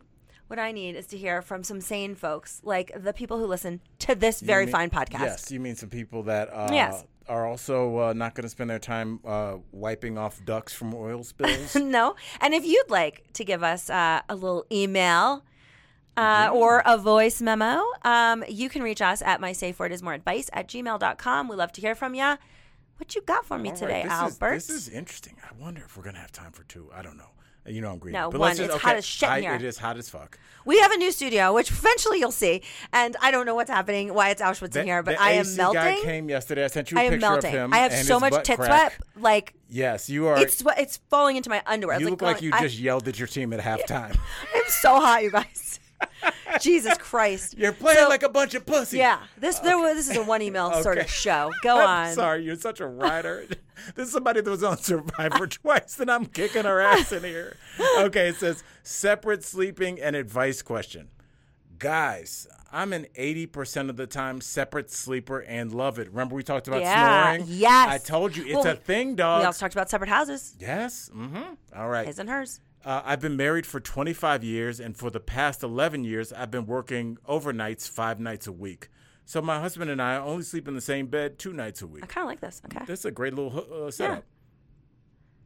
what 0.54 0.60
I 0.60 0.72
need 0.72 0.96
is 0.96 1.08
to 1.08 1.18
hear 1.18 1.42
from 1.42 1.64
some 1.64 1.82
sane 1.82 2.14
folks, 2.14 2.62
like 2.64 2.92
the 2.96 3.12
people 3.12 3.40
who 3.40 3.48
listen 3.48 3.82
to 4.00 4.14
this 4.14 4.40
You 4.44 4.46
very 4.46 4.66
mean- 4.68 4.72
fine 4.72 4.90
podcast. 4.92 5.20
Yes, 5.22 5.52
you 5.52 5.60
mean 5.60 5.76
some 5.76 5.90
people 5.90 6.22
that 6.24 6.50
uh, 6.54 6.70
Yes. 6.72 7.04
are 7.28 7.48
also 7.48 7.98
uh, 7.98 8.14
not 8.14 8.36
going 8.36 8.44
to 8.44 8.50
spend 8.50 8.70
their 8.70 8.78
time 8.78 9.20
uh, 9.26 9.56
wiping 9.72 10.20
off 10.20 10.40
ducks 10.46 10.72
from 10.72 10.94
oil 10.94 11.24
spills. 11.34 11.76
no. 11.76 12.16
And 12.40 12.54
if 12.54 12.64
you'd 12.68 12.92
like 12.92 13.24
to 13.34 13.44
give 13.44 13.64
us 13.64 13.90
uh, 13.90 14.22
a 14.30 14.36
little 14.36 14.64
email 14.72 15.44
uh, 16.18 16.52
or 16.54 16.84
a 16.86 17.00
voice 17.00 17.42
memo, 17.42 17.82
um, 18.04 18.44
you 18.48 18.70
can 18.70 18.84
reach 18.84 19.02
us 19.02 19.24
at 19.24 19.42
my 19.42 19.54
safe 19.54 19.80
word 19.80 19.92
is 19.92 20.04
more 20.04 20.14
advice 20.14 20.52
at 20.54 20.68
gmail.com. 20.68 21.48
We 21.48 21.56
love 21.56 21.72
to 21.72 21.82
hear 21.82 21.96
from 21.96 22.14
you. 22.14 22.36
What 22.98 23.16
you 23.16 23.24
got 23.24 23.44
for 23.44 23.58
me 23.58 23.70
All 23.70 23.74
right, 23.74 23.80
today, 23.80 24.04
this 24.04 24.12
Albert? 24.12 24.54
Is, 24.54 24.68
this 24.68 24.76
is 24.88 24.90
interesting. 24.90 25.36
I 25.44 25.60
wonder 25.60 25.82
if 25.84 25.98
we're 25.98 26.04
going 26.04 26.14
to 26.14 26.22
have 26.22 26.32
time 26.32 26.52
for 26.52 26.64
two. 26.66 26.92
I 26.94 27.02
don't 27.02 27.18
know. 27.18 27.32
You 27.66 27.82
know 27.82 27.92
I'm 27.92 27.98
greedy. 28.00 28.18
No, 28.18 28.30
but 28.30 28.40
one, 28.40 28.50
let's 28.50 28.60
just, 28.60 28.68
it's 28.70 28.76
okay, 28.76 28.88
hot 28.90 28.96
as 28.98 29.06
shit 29.06 29.28
in 29.30 29.34
I- 29.36 29.40
here. 29.42 29.54
It 29.56 29.62
is 29.64 29.78
hot 29.78 29.98
as 29.98 30.10
fuck. 30.10 30.38
we 30.66 30.80
have 30.80 30.92
a 30.92 30.98
new 30.98 31.12
studio, 31.12 31.54
which 31.54 31.72
eventually 31.72 32.20
you'll 32.20 32.32
see. 32.32 32.62
And 32.92 33.16
I 33.22 33.32
don't 33.32 33.46
know 33.46 33.56
what's 33.56 33.70
happening, 33.70 34.14
why 34.14 34.32
it's 34.32 34.42
Auschwitz 34.42 34.76
in 34.76 34.86
here, 34.86 35.02
but 35.02 35.20
I 35.20 35.32
am 35.32 35.42
AC 35.42 35.56
melting. 35.58 35.82
guy 35.82 36.00
came 36.02 36.30
yesterday. 36.30 36.66
I 36.66 36.68
sent 36.68 36.92
you 36.92 36.98
a 36.98 37.02
I 37.02 37.04
picture 37.10 37.20
melting. 37.22 37.54
of 37.54 37.60
him. 37.60 37.74
I 37.74 37.78
have 37.80 37.94
so 37.94 38.20
much 38.20 38.46
tit 38.46 38.58
crack. 38.58 38.94
sweat. 38.94 38.94
Like, 39.22 39.54
Yes, 39.70 40.10
you 40.10 40.28
are. 40.28 40.38
it's 40.38 40.62
it's 40.78 40.98
falling 41.10 41.38
into 41.38 41.50
my 41.50 41.62
underwear. 41.66 42.00
you 42.00 42.08
It's 42.08 42.12
look 42.12 42.22
like 42.22 42.42
you 42.42 42.52
I- 42.54 42.62
just 42.62 42.78
yelled 42.78 43.08
at 43.08 43.18
your 43.18 43.28
team 43.28 43.54
at 43.54 43.60
halftime. 43.80 44.18
I'm 44.56 44.64
so 44.68 45.00
hot, 45.00 45.24
you 45.24 45.32
guys. 45.32 45.80
Jesus 46.62 46.98
Christ. 46.98 47.58
You're 47.58 47.72
playing 47.72 47.98
So- 48.00 48.10
like 48.10 48.24
a 48.24 48.30
bunch 48.30 48.56
of 48.56 48.66
pussy. 48.66 48.98
Yeah, 48.98 49.20
this 49.38 49.60
there 49.60 49.78
was, 49.78 49.96
this 49.96 50.10
is 50.10 50.18
a 50.18 50.24
one 50.24 50.42
email 50.42 50.82
sort 50.84 50.98
of 50.98 51.10
show. 51.10 51.52
Go 51.64 51.78
I'm 51.80 52.10
on. 52.10 52.14
sorry, 52.14 52.44
you're 52.44 52.56
such 52.58 52.80
a 52.82 52.88
writer. 52.88 53.46
this 53.96 54.08
is 54.08 54.14
somebody 54.14 54.42
that 54.42 54.50
was 54.50 54.64
on 54.64 54.78
Survivor 54.78 55.48
twice, 55.48 56.00
and 56.00 56.10
I'm 56.12 56.26
kicking 56.26 56.64
her 56.66 56.80
ass 56.82 57.12
in 57.12 57.24
here. 57.24 57.58
Okay, 58.00 58.30
it 58.30 58.36
says 58.36 58.64
separate 58.84 59.44
sleeping 59.44 60.00
and 60.02 60.16
advice 60.16 60.62
question. 60.62 61.10
Guys, 61.80 62.48
I'm 62.72 62.94
an 62.94 63.08
80% 63.18 63.90
of 63.90 63.98
the 63.98 64.08
time 64.08 64.40
separate 64.42 64.90
sleeper 64.92 65.40
and 65.40 65.74
love 65.74 66.00
it. 66.00 66.08
Remember 66.10 66.36
we 66.36 66.44
talked 66.44 66.68
about 66.68 66.82
Yeah, 66.82 67.34
snoring? 67.36 67.46
yes. 67.48 67.90
I 67.90 67.98
told 67.98 68.38
you 68.38 68.44
it's 68.46 68.54
Well, 68.64 68.68
a 68.68 68.76
thing, 68.76 69.16
dog. 69.16 69.42
We 69.42 69.46
also 69.46 69.60
talked 69.66 69.74
about 69.76 69.90
separate 69.90 70.10
houses, 70.10 70.56
yes. 70.60 71.10
Mm-hmm. 71.14 71.44
All 71.76 71.90
right. 71.90 72.08
his 72.08 72.20
and 72.20 72.30
hers. 72.30 72.62
Uh, 72.86 73.02
I've 73.04 73.22
been 73.22 73.38
married 73.38 73.66
for 73.66 73.80
25 73.80 74.44
years, 74.44 74.80
and 74.80 74.96
for 74.96 75.10
the 75.10 75.20
past 75.20 75.64
11 75.64 76.04
years, 76.04 76.32
I've 76.34 76.52
been 76.52 76.66
working 76.66 77.18
overnights 77.28 77.90
five 77.90 78.20
nights 78.20 78.46
a 78.48 78.52
week. 78.52 78.90
So 79.26 79.42
my 79.42 79.60
husband 79.60 79.90
and 79.90 80.02
I 80.02 80.18
only 80.18 80.44
sleep 80.44 80.68
in 80.68 80.76
the 80.76 80.82
same 80.82 81.08
bed 81.08 81.40
two 81.40 81.54
nights 81.54 81.82
a 81.82 81.88
week. 81.88 82.04
I 82.04 82.08
kind 82.08 82.26
of 82.26 82.30
like 82.30 82.42
this. 82.42 82.62
Okay. 82.66 82.86
This 82.86 83.00
is 83.00 83.06
a 83.06 83.12
great 83.12 83.34
little 83.34 83.86
uh, 83.86 83.92
setup. 83.92 84.26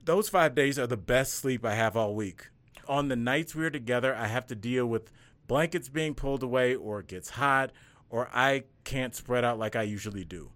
Those 0.03 0.30
five 0.30 0.55
days 0.55 0.80
are 0.80 0.88
the 0.88 0.97
best 0.97 1.34
sleep 1.34 1.65
I 1.65 1.75
have 1.75 1.95
all 1.95 2.15
week. 2.15 2.49
On 2.88 3.09
the 3.09 3.15
nights 3.15 3.53
we're 3.53 3.69
together, 3.69 4.15
I 4.15 4.28
have 4.28 4.47
to 4.47 4.55
deal 4.55 4.86
with 4.86 5.11
blankets 5.47 5.89
being 5.89 6.15
pulled 6.15 6.43
away, 6.43 6.75
or 6.75 7.01
it 7.01 7.07
gets 7.07 7.32
hot, 7.32 7.71
or 8.09 8.30
I 8.34 8.63
can't 8.86 9.13
spread 9.13 9.43
out 9.43 9.59
like 9.59 9.75
I 9.75 9.82
usually 9.84 10.23
do. 10.23 10.51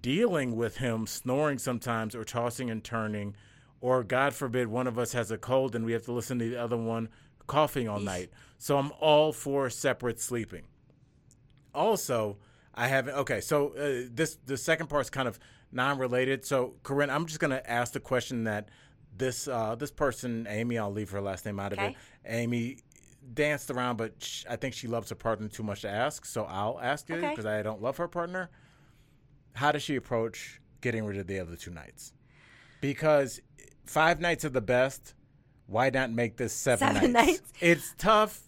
Dealing 0.00 0.56
with 0.56 0.78
him 0.78 1.06
snoring 1.06 1.58
sometimes, 1.58 2.14
or 2.14 2.24
tossing 2.24 2.70
and 2.70 2.82
turning, 2.82 3.34
or 3.80 4.04
God 4.04 4.34
forbid 4.34 4.68
one 4.68 4.86
of 4.86 4.98
us 4.98 5.12
has 5.12 5.32
a 5.32 5.38
cold 5.38 5.74
and 5.74 5.84
we 5.84 5.92
have 5.92 6.04
to 6.04 6.12
listen 6.12 6.38
to 6.38 6.48
the 6.48 6.60
other 6.60 6.76
one 6.76 7.08
coughing 7.48 7.88
all 7.88 8.00
night. 8.00 8.30
So 8.58 8.78
I'm 8.78 8.92
all 9.00 9.32
for 9.32 9.68
separate 9.68 10.20
sleeping 10.20 10.62
also 11.74 12.36
i 12.74 12.86
haven't 12.88 13.14
okay 13.14 13.40
so 13.40 13.68
uh, 13.74 14.08
this 14.12 14.36
the 14.46 14.56
second 14.56 14.88
part 14.88 15.02
is 15.02 15.10
kind 15.10 15.28
of 15.28 15.38
non-related 15.72 16.44
so 16.44 16.74
corinne 16.82 17.10
i'm 17.10 17.26
just 17.26 17.40
going 17.40 17.50
to 17.50 17.70
ask 17.70 17.92
the 17.92 18.00
question 18.00 18.44
that 18.44 18.68
this 19.16 19.46
uh, 19.48 19.74
this 19.74 19.90
person 19.90 20.46
amy 20.48 20.78
i'll 20.78 20.90
leave 20.92 21.10
her 21.10 21.20
last 21.20 21.44
name 21.46 21.58
out 21.60 21.72
of 21.72 21.78
it 21.78 21.94
amy 22.26 22.78
danced 23.34 23.70
around 23.70 23.96
but 23.96 24.14
sh- 24.22 24.44
i 24.50 24.56
think 24.56 24.74
she 24.74 24.88
loves 24.88 25.08
her 25.10 25.14
partner 25.14 25.48
too 25.48 25.62
much 25.62 25.82
to 25.82 25.88
ask 25.88 26.24
so 26.24 26.44
i'll 26.44 26.78
ask 26.82 27.08
it 27.10 27.14
Okay. 27.14 27.30
because 27.30 27.46
i 27.46 27.62
don't 27.62 27.80
love 27.82 27.96
her 27.98 28.08
partner 28.08 28.50
how 29.54 29.70
does 29.70 29.82
she 29.82 29.96
approach 29.96 30.60
getting 30.80 31.04
rid 31.04 31.18
of 31.18 31.26
the 31.26 31.38
other 31.38 31.56
two 31.56 31.70
nights? 31.70 32.14
Because 32.80 33.40
five 33.84 34.18
nights 34.20 34.44
are 34.46 34.48
the 34.48 34.62
best. 34.62 35.14
Why 35.66 35.90
not 35.90 36.10
make 36.10 36.38
this 36.38 36.52
seven, 36.54 36.94
Seven 36.94 37.12
nights? 37.12 37.26
nights? 37.28 37.52
It's 37.60 37.94
tough, 37.98 38.40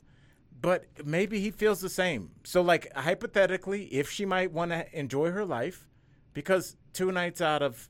but 0.64 0.86
maybe 1.04 1.40
he 1.40 1.50
feels 1.50 1.80
the 1.80 1.88
same. 1.90 2.30
So, 2.44 2.62
like 2.62 2.90
hypothetically, 2.94 3.84
if 3.86 4.10
she 4.10 4.24
might 4.24 4.50
want 4.50 4.70
to 4.70 4.86
enjoy 4.98 5.30
her 5.30 5.44
life, 5.44 5.86
because 6.32 6.76
two 6.92 7.12
nights 7.12 7.40
out 7.40 7.60
of 7.62 7.88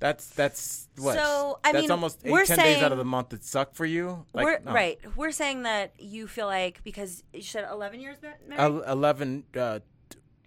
that's 0.00 0.28
that's 0.30 0.88
what 0.96 1.14
So, 1.16 1.58
I 1.62 1.72
that's 1.72 1.82
mean, 1.82 1.90
almost 1.90 2.20
eight 2.24 2.30
ten 2.46 2.58
days 2.58 2.76
out 2.76 2.80
saying- 2.80 2.92
of 2.92 2.98
the 2.98 3.04
month 3.04 3.28
that 3.30 3.44
suck 3.44 3.74
for 3.74 3.84
you. 3.86 4.24
Like, 4.32 4.44
we're 4.44 4.58
no. 4.60 4.72
right. 4.72 4.98
We're 5.16 5.32
saying 5.32 5.62
that 5.64 5.92
you 5.98 6.26
feel 6.26 6.46
like 6.46 6.82
because 6.82 7.22
you 7.32 7.42
said 7.42 7.66
11 7.70 8.00
years 8.00 8.16
ma- 8.22 8.30
married. 8.48 8.60
El- 8.60 8.82
Eleven 8.92 9.44
uh, 9.56 9.80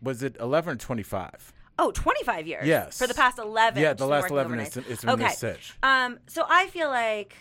was 0.01 0.23
it 0.23 0.35
eleven 0.39 0.73
or 0.73 0.77
twenty 0.77 1.03
five? 1.03 1.53
oh, 1.79 1.91
25 1.91 2.47
years. 2.47 2.65
Yes. 2.67 2.97
For 2.97 3.05
the 3.05 3.13
past 3.13 3.37
11. 3.37 3.79
Yeah, 3.79 3.93
the 3.93 4.07
last 4.07 4.31
eleven 4.31 4.53
overnight. 4.53 4.75
is 4.75 4.89
it's 4.89 5.05
been 5.05 5.21
okay. 5.23 5.55
Um, 5.83 6.17
so 6.27 6.43
I 6.49 6.67
feel 6.67 6.89
like. 6.89 7.35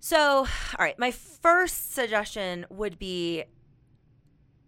So, 0.00 0.18
all 0.38 0.46
right, 0.78 0.98
my 0.98 1.10
first 1.10 1.94
suggestion 1.94 2.66
would 2.70 2.98
be 2.98 3.44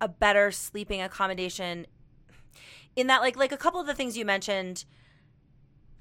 a 0.01 0.09
better 0.09 0.51
sleeping 0.51 1.01
accommodation. 1.01 1.87
In 2.95 3.07
that, 3.07 3.23
like, 3.23 3.37
like 3.37 3.53
a 3.53 3.57
couple 3.57 3.81
of 3.81 3.87
the 3.87 3.95
things 3.95 4.17
you 4.17 4.25
mentioned 4.25 4.85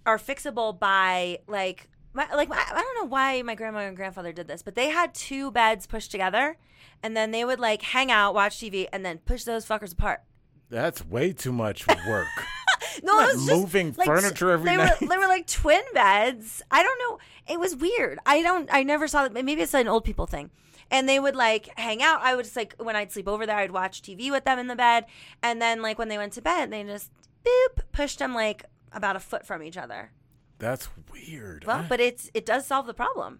are 0.05 0.17
fixable 0.17 0.77
by 0.77 1.39
like, 1.47 1.87
my, 2.13 2.27
like 2.33 2.49
my, 2.49 2.57
I 2.57 2.81
don't 2.81 2.95
know 3.03 3.09
why 3.09 3.41
my 3.43 3.55
grandma 3.55 3.79
and 3.79 3.95
grandfather 3.95 4.33
did 4.33 4.47
this, 4.47 4.61
but 4.61 4.75
they 4.75 4.89
had 4.89 5.13
two 5.13 5.51
beds 5.51 5.87
pushed 5.87 6.11
together, 6.11 6.57
and 7.01 7.15
then 7.15 7.31
they 7.31 7.45
would 7.45 7.59
like 7.59 7.81
hang 7.81 8.11
out, 8.11 8.33
watch 8.33 8.57
TV, 8.57 8.87
and 8.91 9.05
then 9.05 9.19
push 9.19 9.45
those 9.45 9.65
fuckers 9.65 9.93
apart. 9.93 10.21
That's 10.69 11.05
way 11.05 11.31
too 11.31 11.53
much 11.53 11.87
work. 12.07 12.27
No, 13.03 13.19
it 13.19 13.35
was 13.35 13.45
just, 13.45 13.59
moving 13.59 13.93
like, 13.97 14.05
furniture 14.05 14.51
every 14.51 14.65
they 14.69 14.77
night. 14.77 14.99
Were, 15.01 15.07
they 15.07 15.17
were 15.17 15.27
like 15.27 15.47
twin 15.47 15.81
beds. 15.93 16.61
I 16.71 16.83
don't 16.83 16.99
know. 16.99 17.19
It 17.53 17.59
was 17.59 17.75
weird. 17.75 18.19
I 18.25 18.41
don't. 18.41 18.69
I 18.71 18.83
never 18.83 19.07
saw 19.07 19.23
that. 19.27 19.33
Maybe 19.33 19.61
it's 19.61 19.73
an 19.73 19.87
old 19.87 20.03
people 20.03 20.25
thing. 20.25 20.51
And 20.89 21.07
they 21.07 21.19
would 21.19 21.35
like 21.35 21.69
hang 21.79 22.03
out. 22.03 22.21
I 22.21 22.35
would 22.35 22.43
just 22.45 22.55
like 22.55 22.75
when 22.77 22.95
I'd 22.95 23.11
sleep 23.11 23.27
over 23.27 23.45
there, 23.45 23.57
I'd 23.57 23.71
watch 23.71 24.01
TV 24.01 24.29
with 24.29 24.43
them 24.43 24.59
in 24.59 24.67
the 24.67 24.75
bed. 24.75 25.05
And 25.41 25.61
then 25.61 25.81
like 25.81 25.97
when 25.97 26.09
they 26.09 26.17
went 26.17 26.33
to 26.33 26.41
bed, 26.41 26.69
they 26.71 26.83
just 26.83 27.11
boop 27.45 27.83
pushed 27.91 28.19
them 28.19 28.33
like 28.33 28.65
about 28.91 29.15
a 29.15 29.19
foot 29.19 29.45
from 29.45 29.63
each 29.63 29.77
other. 29.77 30.11
That's 30.59 30.89
weird. 31.11 31.65
Well, 31.65 31.79
I, 31.79 31.87
but 31.87 31.99
it's 31.99 32.29
it 32.33 32.45
does 32.45 32.67
solve 32.67 32.87
the 32.87 32.93
problem. 32.93 33.39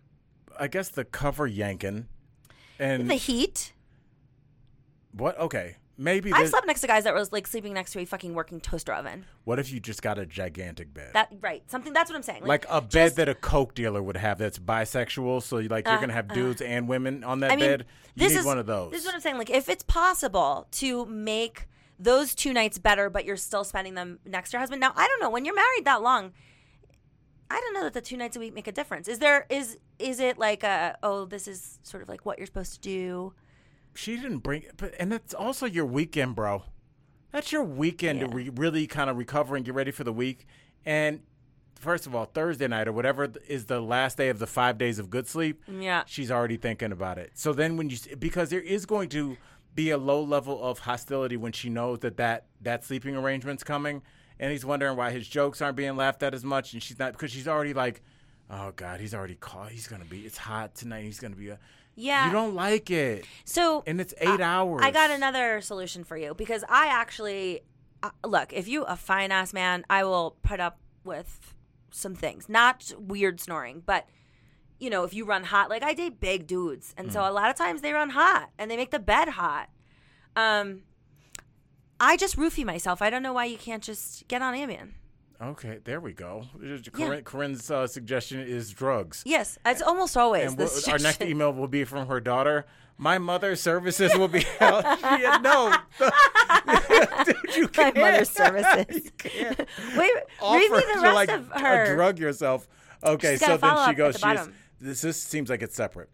I 0.59 0.67
guess 0.67 0.89
the 0.89 1.03
cover 1.05 1.45
yanking, 1.45 2.07
and 2.79 3.09
The 3.09 3.15
heat. 3.15 3.73
what? 5.11 5.37
Okay, 5.37 5.75
maybe. 6.01 6.33
I've 6.33 6.49
slept 6.49 6.67
next 6.67 6.81
to 6.81 6.87
guys 6.87 7.03
that 7.05 7.13
was 7.13 7.31
like 7.31 7.47
sleeping 7.47 7.73
next 7.73 7.91
to 7.93 7.99
a 7.99 8.05
fucking 8.05 8.33
working 8.33 8.59
toaster 8.59 8.91
oven. 8.93 9.25
What 9.43 9.59
if 9.59 9.71
you 9.71 9.79
just 9.79 10.01
got 10.01 10.17
a 10.19 10.25
gigantic 10.25 10.93
bed? 10.93 11.11
That 11.13 11.31
right? 11.41 11.63
Something. 11.69 11.93
That's 11.93 12.09
what 12.09 12.17
I'm 12.17 12.23
saying. 12.23 12.43
like 12.45 12.65
a 12.69 12.81
bed 12.81 12.89
just- 12.89 13.15
that 13.17 13.29
a 13.29 13.35
coke 13.35 13.73
dealer 13.75 14.01
would 14.03 14.17
have 14.17 14.37
that's 14.37 14.59
bisexual, 14.59 15.43
so 15.43 15.59
you 15.59 15.69
like 15.69 15.85
you're 15.87 15.95
Uh, 15.97 16.01
gonna 16.01 16.13
have 16.13 16.27
dudes 16.29 16.61
and 16.61 16.87
women 16.87 17.23
on 17.23 17.39
that 17.41 17.51
I 17.51 17.55
mean, 17.55 17.65
bed. 17.65 17.85
You 18.15 18.23
this 18.25 18.33
need 18.33 18.39
is 18.39 18.45
one 18.45 18.57
of 18.57 18.65
those. 18.65 18.91
This 18.91 19.01
is 19.01 19.05
what 19.05 19.15
I'm 19.15 19.21
saying. 19.21 19.37
Like, 19.37 19.49
if 19.49 19.69
it's 19.69 19.83
possible 19.83 20.67
to 20.71 21.05
make 21.05 21.67
those 21.99 22.33
two 22.33 22.51
nights 22.51 22.79
better, 22.79 23.09
but 23.09 23.25
you're 23.25 23.37
still 23.37 23.63
spending 23.63 23.93
them 23.93 24.19
next 24.25 24.49
to 24.49 24.55
your 24.55 24.59
husband. 24.59 24.79
Now, 24.79 24.91
I 24.95 25.07
don't 25.07 25.21
know 25.21 25.29
when 25.29 25.45
you're 25.45 25.53
married 25.55 25.85
that 25.85 26.01
long. 26.01 26.33
I 27.49 27.59
don't 27.59 27.73
know 27.73 27.83
that 27.83 27.93
the 27.93 28.01
two 28.01 28.15
nights 28.17 28.35
a 28.37 28.39
week 28.39 28.53
make 28.55 28.67
a 28.67 28.71
difference. 28.71 29.07
Is 29.07 29.19
there 29.19 29.45
is 29.49 29.77
is 29.99 30.19
it 30.19 30.37
like 30.37 30.63
a 30.63 30.97
oh 31.03 31.25
this 31.25 31.47
is 31.47 31.79
sort 31.83 32.01
of 32.01 32.09
like 32.09 32.25
what 32.25 32.37
you're 32.37 32.47
supposed 32.47 32.73
to 32.75 32.79
do? 32.79 33.33
She 33.93 34.15
didn't 34.15 34.39
bring 34.39 34.63
but 34.77 34.93
and 34.99 35.11
that's 35.11 35.33
also 35.33 35.65
your 35.65 35.85
weekend, 35.85 36.35
bro. 36.35 36.63
That's 37.31 37.51
your 37.51 37.63
weekend 37.63 38.19
to 38.19 38.27
re- 38.27 38.49
really 38.53 38.87
kind 38.87 39.09
of 39.09 39.17
recover 39.17 39.55
and 39.55 39.63
get 39.63 39.73
ready 39.73 39.91
for 39.91 40.03
the 40.03 40.11
week. 40.13 40.45
And 40.85 41.21
first 41.79 42.05
of 42.05 42.13
all, 42.13 42.25
Thursday 42.25 42.67
night 42.67 42.87
or 42.87 42.91
whatever 42.91 43.31
is 43.47 43.65
the 43.65 43.79
last 43.79 44.17
day 44.17 44.29
of 44.29 44.39
the 44.39 44.47
five 44.47 44.77
days 44.77 44.99
of 44.99 45.09
good 45.09 45.27
sleep. 45.27 45.63
Yeah. 45.67 46.03
she's 46.05 46.29
already 46.31 46.57
thinking 46.57 46.91
about 46.91 47.17
it. 47.17 47.31
So 47.35 47.53
then 47.53 47.77
when 47.77 47.89
you 47.89 47.97
because 48.19 48.49
there 48.49 48.61
is 48.61 48.85
going 48.85 49.09
to 49.09 49.37
be 49.73 49.89
a 49.89 49.97
low 49.97 50.21
level 50.21 50.61
of 50.61 50.79
hostility 50.79 51.37
when 51.37 51.53
she 51.53 51.69
knows 51.69 51.99
that 51.99 52.17
that 52.17 52.47
that 52.61 52.83
sleeping 52.83 53.15
arrangement's 53.15 53.63
coming, 53.63 54.01
and 54.39 54.51
he's 54.51 54.65
wondering 54.65 54.97
why 54.97 55.11
his 55.11 55.27
jokes 55.27 55.61
aren't 55.61 55.77
being 55.77 55.95
laughed 55.95 56.23
at 56.23 56.33
as 56.33 56.43
much, 56.43 56.73
and 56.73 56.83
she's 56.83 56.99
not 56.99 57.13
because 57.13 57.31
she's 57.31 57.47
already 57.47 57.73
like, 57.73 58.01
oh 58.49 58.73
god, 58.75 58.99
he's 58.99 59.13
already 59.13 59.35
caught. 59.35 59.71
He's 59.71 59.87
gonna 59.87 60.05
be. 60.05 60.21
It's 60.21 60.37
hot 60.37 60.75
tonight. 60.75 61.03
He's 61.05 61.19
gonna 61.19 61.35
be. 61.35 61.49
A, 61.49 61.59
Yeah. 62.01 62.25
you 62.27 62.31
don't 62.31 62.55
like 62.55 62.89
it, 62.89 63.25
So 63.45 63.83
and 63.85 64.01
it's 64.01 64.13
eight 64.19 64.41
hours. 64.41 64.81
I 64.83 64.91
got 64.91 65.11
another 65.11 65.61
solution 65.61 66.03
for 66.03 66.17
you 66.17 66.33
because 66.33 66.63
I 66.69 66.87
actually 66.87 67.61
uh, 68.03 68.09
look. 68.25 68.51
If 68.53 68.67
you 68.67 68.83
a 68.83 68.95
fine 68.95 69.31
ass 69.31 69.53
man, 69.53 69.83
I 69.89 70.03
will 70.03 70.37
put 70.41 70.59
up 70.59 70.79
with 71.03 71.53
some 71.91 72.15
things. 72.15 72.49
Not 72.49 72.91
weird 72.97 73.39
snoring, 73.39 73.83
but 73.85 74.07
you 74.79 74.89
know, 74.89 75.03
if 75.03 75.13
you 75.13 75.25
run 75.25 75.43
hot, 75.43 75.69
like 75.69 75.83
I 75.83 75.93
date 75.93 76.19
big 76.19 76.47
dudes, 76.47 76.93
and 76.97 77.09
Mm. 77.09 77.13
so 77.13 77.21
a 77.21 77.31
lot 77.31 77.49
of 77.51 77.55
times 77.55 77.81
they 77.81 77.93
run 77.93 78.09
hot 78.11 78.49
and 78.57 78.71
they 78.71 78.77
make 78.77 78.89
the 78.91 78.99
bed 78.99 79.27
hot. 79.29 79.69
Um, 80.35 80.83
I 81.99 82.17
just 82.17 82.35
roofie 82.37 82.65
myself. 82.65 83.01
I 83.01 83.11
don't 83.11 83.21
know 83.21 83.33
why 83.33 83.45
you 83.45 83.57
can't 83.57 83.83
just 83.83 84.27
get 84.27 84.41
on 84.41 84.55
Ambien. 84.55 84.93
Okay, 85.41 85.79
there 85.85 85.99
we 85.99 86.13
go. 86.13 86.43
Corinne, 86.91 87.23
Corinne's 87.23 87.71
uh, 87.71 87.87
suggestion 87.87 88.41
is 88.41 88.69
drugs. 88.71 89.23
Yes, 89.25 89.57
it's 89.65 89.81
almost 89.81 90.15
always 90.15 90.49
And 90.51 90.57
we'll- 90.57 90.69
our 90.89 90.99
next 90.99 91.21
email 91.23 91.51
will 91.51 91.67
be 91.67 91.83
from 91.83 92.07
her 92.07 92.19
daughter. 92.19 92.65
My 92.97 93.17
mother's 93.17 93.59
services 93.59 94.15
will 94.15 94.27
be 94.27 94.41
held. 94.59 94.83
Yeah, 95.01 95.39
no, 95.41 95.75
Dude, 97.25 97.55
you 97.55 97.63
My 97.63 97.67
can't. 97.69 97.97
mother's 97.97 98.29
services. 98.41 99.05
You 99.05 99.11
can't 99.17 99.57
Wait, 99.97 99.97
read 99.97 100.13
me 100.13 100.21
offer 100.39 100.75
the 100.75 100.93
to, 100.93 100.99
rest 101.01 101.15
like, 101.15 101.29
of 101.31 101.47
her. 101.53 101.83
uh, 101.85 101.93
drug 101.95 102.19
yourself. 102.19 102.67
Okay, 103.03 103.31
She's 103.33 103.39
so 103.45 103.57
then 103.57 103.89
she 103.89 103.95
goes. 103.95 104.15
the 104.21 104.43
She 104.45 104.51
this, 104.79 105.01
this 105.01 105.19
seems 105.21 105.49
like 105.49 105.63
it's 105.63 105.75
separate. 105.75 106.09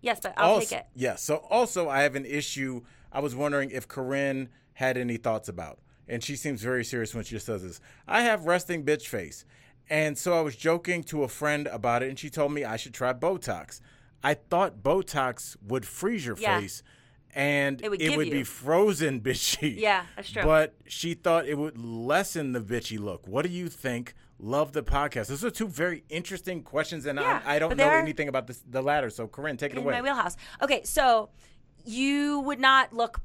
Yes, 0.00 0.20
but 0.22 0.32
I'll 0.38 0.52
also, 0.54 0.60
take 0.70 0.78
it. 0.80 0.86
Yes. 0.94 1.22
So 1.22 1.36
also, 1.50 1.90
I 1.90 2.02
have 2.02 2.14
an 2.16 2.24
issue. 2.24 2.82
I 3.12 3.20
was 3.20 3.36
wondering 3.36 3.70
if 3.70 3.86
Corinne 3.86 4.48
had 4.72 4.96
any 4.96 5.18
thoughts 5.18 5.48
about, 5.50 5.78
and 6.08 6.22
she 6.22 6.36
seems 6.36 6.62
very 6.62 6.84
serious 6.84 7.14
when 7.14 7.24
she 7.24 7.38
says 7.38 7.62
this. 7.62 7.80
I 8.06 8.22
have 8.22 8.46
resting 8.46 8.84
bitch 8.84 9.06
face, 9.06 9.44
and 9.90 10.16
so 10.18 10.36
I 10.38 10.40
was 10.40 10.56
joking 10.56 11.02
to 11.04 11.22
a 11.24 11.28
friend 11.28 11.66
about 11.68 12.02
it, 12.02 12.08
and 12.08 12.18
she 12.18 12.30
told 12.30 12.52
me 12.52 12.64
I 12.64 12.76
should 12.76 12.94
try 12.94 13.12
Botox. 13.12 13.80
I 14.22 14.34
thought 14.34 14.82
Botox 14.82 15.56
would 15.66 15.84
freeze 15.86 16.24
your 16.26 16.36
Yeah. 16.38 16.60
face, 16.60 16.82
and 17.34 17.80
It 17.82 17.88
would 17.88 17.98
give 17.98 18.18
be 18.18 18.44
frozen 18.44 19.20
bitchy. 19.26 19.78
Yeah, 19.78 20.04
that's 20.16 20.30
true. 20.30 20.42
But 20.42 20.74
she 20.86 21.14
thought 21.14 21.46
it 21.48 21.56
would 21.58 21.78
lessen 21.78 22.52
the 22.52 22.60
bitchy 22.60 22.98
look. 22.98 23.26
What 23.26 23.42
do 23.44 23.50
you 23.50 23.68
think? 23.68 24.14
Love 24.38 24.72
the 24.72 24.82
podcast. 24.82 25.28
Those 25.28 25.44
are 25.44 25.50
two 25.50 25.68
very 25.68 26.02
interesting 26.08 26.62
questions, 26.62 27.06
and 27.06 27.18
Yeah, 27.18 27.40
I, 27.46 27.56
I 27.56 27.58
don't 27.60 27.76
know 27.76 27.88
anything 27.90 28.28
about 28.28 28.48
this, 28.48 28.62
the 28.68 28.82
latter. 28.82 29.08
So, 29.08 29.28
Corinne, 29.28 29.56
take 29.56 29.72
it 29.72 29.78
in 29.78 29.84
away. 29.84 29.94
my 29.94 30.02
wheelhouse. 30.02 30.36
Okay, 30.60 30.82
so 30.84 31.30
you 31.84 32.40
would 32.40 32.60
not 32.60 32.92
look 32.92 33.20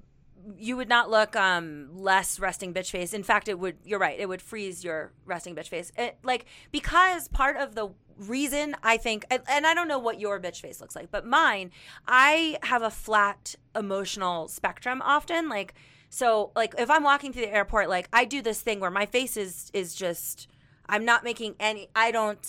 you 0.57 0.77
would 0.77 0.89
not 0.89 1.09
look 1.09 1.35
um 1.35 1.89
less 1.93 2.39
resting 2.39 2.73
bitch 2.73 2.91
face. 2.91 3.13
In 3.13 3.23
fact, 3.23 3.47
it 3.47 3.59
would 3.59 3.77
you're 3.83 3.99
right. 3.99 4.19
It 4.19 4.27
would 4.27 4.41
freeze 4.41 4.83
your 4.83 5.11
resting 5.25 5.55
bitch 5.55 5.67
face. 5.67 5.91
It, 5.97 6.17
like 6.23 6.45
because 6.71 7.27
part 7.27 7.57
of 7.57 7.75
the 7.75 7.89
reason 8.17 8.75
I 8.81 8.97
think 8.97 9.25
and, 9.29 9.67
I 9.67 9.73
don't 9.73 9.87
know 9.87 9.99
what 9.99 10.19
your 10.19 10.39
bitch 10.39 10.61
face 10.61 10.81
looks 10.81 10.95
like, 10.95 11.11
but 11.11 11.25
mine, 11.25 11.71
I 12.07 12.57
have 12.63 12.81
a 12.81 12.89
flat 12.89 13.55
emotional 13.75 14.47
spectrum 14.47 15.01
often 15.03 15.49
like 15.49 15.73
so 16.09 16.51
like 16.55 16.73
if 16.77 16.89
I'm 16.89 17.03
walking 17.03 17.33
through 17.33 17.43
the 17.43 17.53
airport 17.53 17.89
like 17.89 18.07
I 18.13 18.25
do 18.25 18.41
this 18.41 18.61
thing 18.61 18.79
where 18.79 18.91
my 18.91 19.05
face 19.05 19.37
is 19.37 19.69
is 19.73 19.93
just 19.93 20.47
I'm 20.87 21.05
not 21.05 21.23
making 21.23 21.55
any 21.59 21.89
I 21.95 22.11
don't 22.11 22.43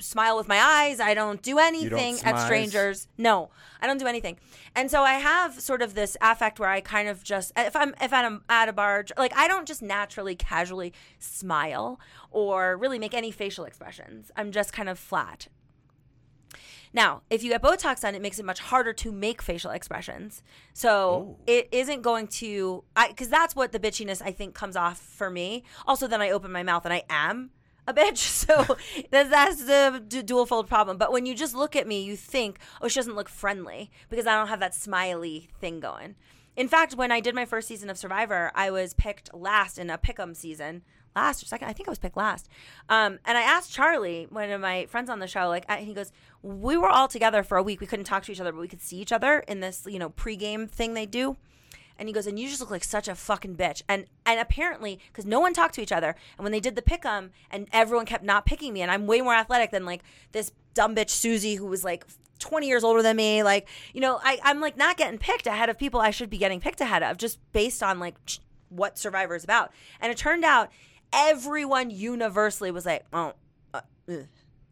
smile 0.00 0.36
with 0.36 0.48
my 0.48 0.58
eyes. 0.60 1.00
I 1.00 1.14
don't 1.14 1.40
do 1.42 1.58
anything 1.58 2.18
at 2.24 2.38
strangers. 2.44 3.08
No, 3.18 3.50
I 3.80 3.86
don't 3.86 3.98
do 3.98 4.06
anything. 4.06 4.38
And 4.74 4.90
so 4.90 5.02
I 5.02 5.14
have 5.14 5.60
sort 5.60 5.82
of 5.82 5.94
this 5.94 6.16
affect 6.20 6.58
where 6.60 6.68
I 6.68 6.80
kind 6.80 7.08
of 7.08 7.22
just 7.24 7.52
if 7.56 7.74
I'm 7.76 7.94
if 8.00 8.12
I'm 8.12 8.42
at 8.48 8.68
a 8.68 8.72
bar, 8.72 9.04
like 9.16 9.36
I 9.36 9.48
don't 9.48 9.66
just 9.66 9.82
naturally 9.82 10.34
casually 10.34 10.92
smile 11.18 11.98
or 12.30 12.76
really 12.76 12.98
make 12.98 13.14
any 13.14 13.30
facial 13.30 13.64
expressions. 13.64 14.30
I'm 14.36 14.52
just 14.52 14.72
kind 14.72 14.88
of 14.88 14.98
flat. 14.98 15.48
Now, 16.92 17.22
if 17.28 17.42
you 17.42 17.50
get 17.50 17.62
Botox 17.62 18.00
done, 18.00 18.14
it 18.14 18.22
makes 18.22 18.38
it 18.38 18.44
much 18.46 18.60
harder 18.60 18.92
to 18.94 19.12
make 19.12 19.42
facial 19.42 19.70
expressions. 19.70 20.42
So 20.72 21.36
Oh. 21.36 21.38
it 21.46 21.68
isn't 21.70 22.00
going 22.02 22.26
to, 22.28 22.84
I 22.96 23.08
because 23.08 23.28
that's 23.28 23.54
what 23.54 23.72
the 23.72 23.78
bitchiness 23.80 24.22
I 24.22 24.32
think 24.32 24.54
comes 24.54 24.76
off 24.76 24.98
for 24.98 25.28
me. 25.28 25.64
Also, 25.86 26.06
then 26.06 26.22
I 26.22 26.30
open 26.30 26.50
my 26.52 26.62
mouth 26.62 26.84
and 26.86 26.94
I 26.94 27.02
am 27.10 27.50
a 27.86 27.94
bitch. 27.94 28.34
So 28.46 28.76
that's, 29.10 29.30
that's 29.30 29.64
the 29.64 30.02
d- 30.06 30.22
dual 30.22 30.46
fold 30.46 30.68
problem. 30.68 30.98
But 30.98 31.10
when 31.10 31.26
you 31.26 31.34
just 31.34 31.54
look 31.54 31.74
at 31.74 31.86
me, 31.86 32.02
you 32.02 32.14
think, 32.16 32.58
oh, 32.80 32.86
she 32.86 33.00
doesn't 33.00 33.16
look 33.16 33.28
friendly 33.28 33.90
because 34.08 34.26
I 34.26 34.36
don't 34.36 34.48
have 34.48 34.60
that 34.60 34.74
smiley 34.74 35.48
thing 35.60 35.80
going. 35.80 36.14
In 36.56 36.68
fact, 36.68 36.94
when 36.94 37.10
I 37.10 37.20
did 37.20 37.34
my 37.34 37.44
first 37.44 37.68
season 37.68 37.90
of 37.90 37.98
Survivor, 37.98 38.52
I 38.54 38.70
was 38.70 38.94
picked 38.94 39.34
last 39.34 39.78
in 39.78 39.90
a 39.90 39.98
pick'em 39.98 40.36
season. 40.36 40.82
Last 41.14 41.42
or 41.42 41.46
second, 41.46 41.68
I 41.68 41.72
think 41.72 41.88
I 41.88 41.90
was 41.90 41.98
picked 41.98 42.16
last. 42.16 42.48
Um, 42.88 43.18
and 43.24 43.36
I 43.36 43.42
asked 43.42 43.72
Charlie, 43.72 44.26
one 44.30 44.50
of 44.50 44.60
my 44.60 44.86
friends 44.86 45.10
on 45.10 45.18
the 45.18 45.26
show, 45.26 45.48
like, 45.48 45.64
I, 45.68 45.78
he 45.78 45.94
goes, 45.94 46.12
"We 46.42 46.76
were 46.76 46.90
all 46.90 47.08
together 47.08 47.42
for 47.42 47.56
a 47.56 47.62
week. 47.62 47.80
We 47.80 47.86
couldn't 47.86 48.04
talk 48.04 48.22
to 48.24 48.32
each 48.32 48.40
other, 48.40 48.52
but 48.52 48.60
we 48.60 48.68
could 48.68 48.82
see 48.82 48.98
each 48.98 49.12
other 49.12 49.40
in 49.48 49.60
this, 49.60 49.86
you 49.88 49.98
know, 49.98 50.10
pregame 50.10 50.68
thing 50.68 50.94
they 50.94 51.06
do." 51.06 51.36
And 51.98 52.08
he 52.08 52.12
goes, 52.12 52.26
and 52.26 52.38
you 52.38 52.48
just 52.48 52.60
look 52.60 52.70
like 52.70 52.84
such 52.84 53.08
a 53.08 53.14
fucking 53.14 53.56
bitch. 53.56 53.82
And 53.88 54.06
and 54.24 54.38
apparently, 54.38 55.00
because 55.08 55.24
no 55.24 55.40
one 55.40 55.54
talked 55.54 55.74
to 55.76 55.82
each 55.82 55.92
other, 55.92 56.14
and 56.36 56.44
when 56.44 56.52
they 56.52 56.60
did 56.60 56.76
the 56.76 56.82
pick 56.82 57.04
'em, 57.04 57.30
and 57.50 57.68
everyone 57.72 58.06
kept 58.06 58.24
not 58.24 58.46
picking 58.46 58.72
me, 58.72 58.82
and 58.82 58.90
I'm 58.90 59.06
way 59.06 59.20
more 59.20 59.34
athletic 59.34 59.70
than 59.70 59.84
like 59.84 60.02
this 60.32 60.52
dumb 60.74 60.94
bitch 60.94 61.10
Susie 61.10 61.54
who 61.54 61.66
was 61.66 61.84
like 61.84 62.04
20 62.38 62.66
years 62.66 62.84
older 62.84 63.02
than 63.02 63.16
me. 63.16 63.42
Like, 63.42 63.68
you 63.94 64.00
know, 64.00 64.20
I, 64.22 64.38
I'm 64.44 64.60
like 64.60 64.76
not 64.76 64.96
getting 64.96 65.18
picked 65.18 65.46
ahead 65.46 65.68
of 65.68 65.78
people 65.78 66.00
I 66.00 66.10
should 66.10 66.30
be 66.30 66.38
getting 66.38 66.60
picked 66.60 66.80
ahead 66.80 67.02
of 67.02 67.16
just 67.16 67.38
based 67.52 67.82
on 67.82 67.98
like 67.98 68.16
what 68.68 68.98
Survivor 68.98 69.34
is 69.34 69.44
about. 69.44 69.72
And 70.00 70.12
it 70.12 70.18
turned 70.18 70.44
out 70.44 70.70
everyone 71.12 71.90
universally 71.90 72.70
was 72.70 72.86
like, 72.86 73.04
oh, 73.12 73.32
uh, 73.72 73.80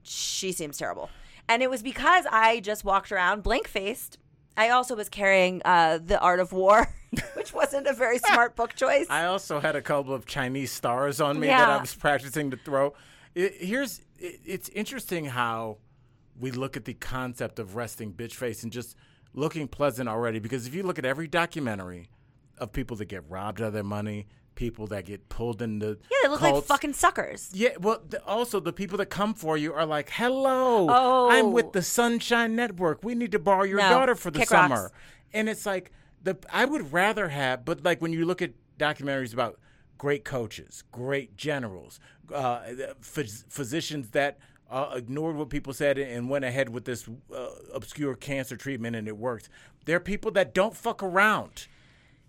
she 0.03 0.53
seems 0.53 0.77
terrible. 0.77 1.11
And 1.49 1.63
it 1.63 1.71
was 1.71 1.83
because 1.83 2.27
I 2.31 2.61
just 2.61 2.85
walked 2.85 3.13
around 3.13 3.43
blank 3.43 3.69
faced. 3.69 4.19
I 4.57 4.71
also 4.71 4.95
was 4.95 5.09
carrying 5.09 5.63
uh, 5.65 5.99
The 6.05 6.19
Art 6.21 6.41
of 6.41 6.53
War, 6.53 6.89
which 7.35 7.53
wasn't 7.53 7.87
a 7.87 7.93
very 7.93 8.19
smart 8.19 8.57
book 8.57 8.75
choice. 8.75 9.07
I 9.11 9.27
also 9.27 9.61
had 9.61 9.77
a 9.77 9.83
couple 9.83 10.15
of 10.15 10.27
Chinese 10.27 10.71
stars 10.71 11.21
on 11.21 11.41
me 11.41 11.49
that 11.49 11.69
I 11.69 11.81
was 11.81 11.95
practicing 11.95 12.51
to 12.51 12.57
throw. 12.57 12.95
It, 13.35 13.55
here's 13.59 14.01
it, 14.19 14.41
it's 14.45 14.69
interesting 14.71 15.27
how 15.27 15.79
we 16.39 16.51
look 16.51 16.77
at 16.77 16.85
the 16.85 16.95
concept 16.95 17.59
of 17.59 17.77
resting 17.77 18.13
bitch 18.13 18.33
face 18.33 18.63
and 18.63 18.73
just 18.73 18.97
looking 19.33 19.69
pleasant 19.69 20.09
already. 20.09 20.39
Because 20.39 20.67
if 20.67 20.75
you 20.75 20.83
look 20.83 20.99
at 20.99 21.05
every 21.05 21.27
documentary 21.27 22.09
of 22.59 22.73
people 22.73 22.97
that 22.99 23.07
get 23.07 23.29
robbed 23.29 23.61
of 23.61 23.73
their 23.73 23.83
money, 23.83 24.27
people 24.55 24.87
that 24.89 25.05
get 25.05 25.29
pulled 25.29 25.61
into 25.61 25.99
yeah, 26.11 26.17
they 26.23 26.29
look 26.29 26.41
like 26.41 26.63
fucking 26.65 26.93
suckers. 26.93 27.51
yeah, 27.53 27.71
well, 27.81 28.01
the, 28.09 28.23
also 28.25 28.61
the 28.61 28.73
people 28.73 28.99
that 28.99 29.07
come 29.07 29.35
for 29.35 29.57
you 29.57 29.73
are 29.73 29.87
like, 29.87 30.11
"Hello, 30.11 30.87
Oh. 30.89 31.29
I'm 31.31 31.53
with 31.53 31.73
the 31.73 31.83
Sunshine 31.83 32.55
Network. 32.55 33.03
We 33.03 33.15
need 33.15 33.33
to 33.33 33.39
borrow 33.39 33.65
your 33.65 33.79
No, 33.79 33.89
daughter 33.91 34.15
for 34.15 34.31
the 34.31 34.41
kick 34.41 34.49
summer." 34.49 34.83
rocks. 34.85 34.95
And 35.33 35.49
it's 35.49 35.67
like 35.67 35.91
the 36.23 36.39
I 36.53 36.65
would 36.65 36.93
rather 36.93 37.29
have, 37.29 37.65
but 37.65 37.83
like 37.85 38.01
when 38.01 38.13
you 38.13 38.25
look 38.25 38.41
at 38.43 38.53
documentaries 38.79 39.33
about 39.33 39.59
great 39.99 40.25
coaches, 40.25 40.85
great 40.93 41.37
generals, 41.37 41.99
uh, 42.33 42.61
phys- 43.01 43.45
physicians 43.49 44.11
that 44.11 44.39
uh, 44.71 44.93
ignored 44.97 45.37
what 45.37 45.51
people 45.51 45.73
said 45.73 45.99
and 45.99 46.29
went 46.29 46.45
ahead 46.45 46.69
with 46.69 46.85
this 46.85 47.09
uh, 47.35 47.47
obscure 47.73 48.15
cancer 48.15 48.57
treatment 48.57 48.97
and 48.97 49.07
it 49.09 49.17
worked. 49.17 49.49
There 49.85 49.97
are 49.97 50.01
people 50.01 50.31
that 50.33 50.55
don't 50.55 50.75
fuck 50.77 51.03
around. 51.03 51.67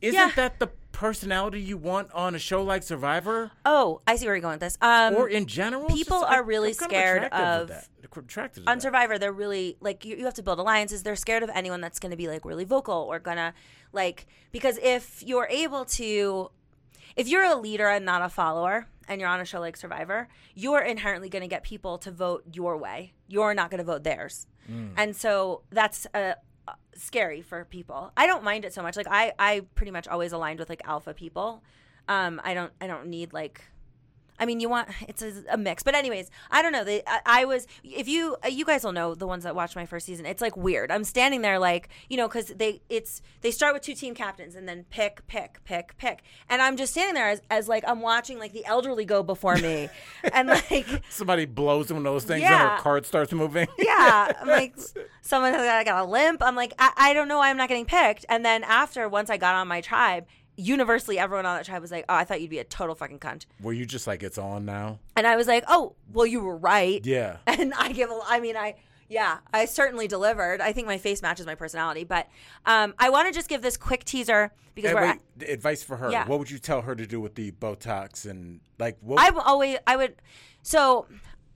Isn't 0.02 0.20
Yeah. 0.20 0.32
that 0.36 0.60
the 0.60 0.68
personality 0.92 1.60
you 1.62 1.78
want 1.78 2.12
on 2.14 2.36
a 2.36 2.40
show 2.40 2.64
like 2.64 2.84
Survivor? 2.84 3.52
Oh, 3.66 4.02
I 4.08 4.16
see 4.16 4.26
where 4.26 4.36
you're 4.36 4.42
going 4.42 4.54
with 4.54 4.62
this. 4.62 4.78
Um, 4.82 5.16
or 5.16 5.28
in 5.28 5.46
general, 5.46 5.88
people 5.88 6.24
are 6.24 6.42
really 6.44 6.74
scared 6.74 7.26
of- 7.26 7.68
that. 7.70 7.88
Attracted 8.18 8.64
on 8.66 8.78
that. 8.78 8.82
Survivor, 8.82 9.18
they're 9.20 9.34
really 9.34 9.76
like 9.82 10.06
you, 10.06 10.16
you 10.16 10.24
have 10.24 10.36
to 10.36 10.44
build 10.44 10.58
alliances. 10.58 11.04
They're 11.04 11.18
scared 11.18 11.44
of 11.44 11.50
anyone 11.54 11.82
that's 11.82 12.00
going 12.00 12.12
to 12.12 12.16
be 12.16 12.30
like 12.30 12.46
really 12.46 12.64
vocal 12.64 12.96
or 12.96 13.20
gonna 13.20 13.54
like 13.92 14.26
because 14.54 14.80
if 14.82 15.22
you're 15.22 15.48
able 15.50 15.84
to, 15.84 16.50
if 17.18 17.28
you're 17.28 17.44
a 17.44 17.56
leader 17.58 17.90
and 17.90 18.06
not 18.06 18.22
a 18.22 18.30
follower, 18.30 18.88
and 19.10 19.20
you're 19.20 19.30
on 19.30 19.42
a 19.42 19.46
show 19.46 19.60
like 19.60 19.76
Survivor, 19.76 20.30
you're 20.54 20.80
inherently 20.80 21.28
going 21.28 21.42
to 21.42 21.48
get 21.50 21.64
people 21.64 21.98
to 21.98 22.12
vote 22.12 22.44
your 22.54 22.78
way. 22.78 23.12
You're 23.28 23.54
not 23.54 23.70
going 23.70 23.80
to 23.80 23.84
vote 23.84 24.04
theirs, 24.06 24.48
and 24.96 25.14
so 25.14 25.64
that's 25.72 26.08
uh, 26.14 26.36
scary 26.96 27.42
for 27.42 27.66
people. 27.66 28.12
I 28.16 28.28
don't 28.28 28.44
mind 28.44 28.66
it 28.66 28.74
so 28.74 28.82
much. 28.82 28.96
Like 28.96 29.08
I, 29.10 29.34
I 29.38 29.62
pretty 29.76 29.92
much 29.92 30.08
always 30.08 30.32
aligned 30.32 30.60
with 30.60 30.70
like 30.70 30.82
alpha 30.86 31.14
people. 31.14 31.64
Um, 32.08 32.42
I 32.44 32.54
don't, 32.54 32.72
I 32.80 32.88
don't 32.88 33.08
need 33.08 33.34
like 33.34 33.62
I 34.40 34.46
mean, 34.46 34.60
you 34.60 34.70
want 34.70 34.90
it's 35.08 35.22
a, 35.22 35.32
a 35.50 35.58
mix, 35.58 35.84
but 35.84 35.96
anyways, 35.96 36.30
I 36.52 36.62
don't 36.62 36.72
know. 36.72 36.84
They, 36.84 37.02
I, 37.08 37.20
I 37.26 37.46
was. 37.46 37.68
If 37.84 38.08
you, 38.08 38.36
uh, 38.44 38.48
you 38.50 38.66
guys 38.66 38.84
will 38.84 38.92
know 38.92 39.16
the 39.16 39.28
ones 39.28 39.44
that 39.44 39.56
watched 39.56 39.76
my 39.76 39.86
first 39.86 40.06
season. 40.06 40.26
It's 40.26 40.42
like 40.42 40.58
weird. 40.58 40.92
I'm 40.92 41.04
standing 41.04 41.42
there 41.42 41.60
like 41.60 41.90
you 42.10 42.18
know 42.18 42.28
because 42.28 42.48
they 42.48 42.82
it's 42.90 43.22
they 43.42 43.52
start 43.52 43.74
with 43.74 43.84
two 43.84 43.96
team 43.96 44.14
captains 44.16 44.56
and 44.56 44.68
then 44.68 44.86
pick, 44.90 45.26
pick, 45.28 45.64
pick, 45.64 45.98
pick, 45.98 46.24
and 46.50 46.62
I'm 46.62 46.78
just 46.78 46.92
standing 46.94 47.16
there 47.16 47.30
as, 47.30 47.42
as 47.50 47.68
like 47.68 47.84
I'm 47.88 48.02
watching 48.02 48.40
like 48.40 48.54
the 48.54 48.66
elderly 48.66 49.06
go 49.06 49.24
before 49.24 49.56
me, 49.56 49.90
and 50.34 50.48
like 50.50 50.86
Somebody 51.10 51.46
blows 51.46 51.92
one 51.92 52.00
of 52.00 52.04
those 52.04 52.24
things 52.24 52.42
and 52.44 52.50
Yeah. 52.52 52.76
her 52.78 52.82
card 52.82 53.06
starts 53.06 53.32
moving. 53.32 53.68
yeah, 53.78 54.32
I'm 54.42 54.48
like 54.48 54.76
someone 55.22 55.54
has 55.54 55.64
got, 55.66 55.86
got 55.86 56.06
a 56.06 56.10
limp. 56.10 56.42
I'm 56.44 56.56
like 56.56 56.74
I, 56.80 56.92
I 56.98 57.14
don't 57.14 57.28
know 57.28 57.38
why 57.38 57.50
I'm 57.50 57.58
not 57.58 57.70
getting 57.70 57.86
picked. 57.86 58.26
And 58.30 58.44
then 58.46 58.64
after 58.64 59.08
once 59.08 59.30
I 59.30 59.38
got 59.38 59.56
on 59.56 59.68
my 59.68 59.82
tribe. 59.82 60.26
Universally, 60.58 61.20
everyone 61.20 61.46
on 61.46 61.58
that 61.58 61.66
tribe 61.66 61.82
was 61.82 61.92
like, 61.92 62.06
"Oh, 62.08 62.16
I 62.16 62.24
thought 62.24 62.42
you'd 62.42 62.50
be 62.50 62.60
a 62.60 62.64
total 62.64 62.96
fucking 62.96 63.20
cunt," 63.20 63.46
Were 63.62 63.74
you 63.74 63.86
just 63.86 64.08
like 64.08 64.24
it's 64.24 64.38
on 64.38 64.66
now? 64.66 65.00
and 65.16 65.28
I 65.28 65.36
was 65.36 65.48
like, 65.48 65.64
"Oh, 65.68 65.96
well, 66.14 66.26
you 66.26 66.42
were 66.42 66.56
right." 66.58 67.06
Yeah. 67.06 67.38
and 67.48 67.74
I 67.74 67.92
give 67.92 68.10
a, 68.10 68.20
I 68.26 68.40
mean, 68.40 68.56
I, 68.56 68.76
yeah, 69.10 69.40
I 69.54 69.66
certainly 69.66 70.08
delivered. 70.08 70.62
I 70.62 70.72
think 70.74 70.88
my 70.88 70.98
face 70.98 71.22
matches 71.22 71.46
my 71.46 71.56
personality, 71.56 72.04
but 72.04 72.28
um, 72.66 72.94
I 72.98 73.10
want 73.10 73.28
to 73.28 73.34
just 73.34 73.50
give 73.50 73.62
this 73.62 73.78
quick 73.78 74.04
teaser 74.06 74.52
because 74.74 74.92
Hey, 74.92 74.96
we're, 74.96 75.12
wait, 75.12 75.20
the 75.38 75.52
advice 75.52 75.84
for 75.84 75.98
her. 75.98 76.12
Yeah. 76.12 76.28
What 76.28 76.40
would 76.40 76.50
you 76.50 76.58
tell 76.60 76.82
her 76.82 76.96
to 76.96 77.06
do 77.06 77.20
with 77.20 77.36
the 77.36 77.52
Botox 77.52 78.30
and 78.30 78.62
like 78.80 78.98
what? 79.02 79.20
I 79.20 79.30
would 79.30 79.44
always, 79.44 79.78
I 79.86 79.96
would, 79.98 80.16
so 80.64 81.08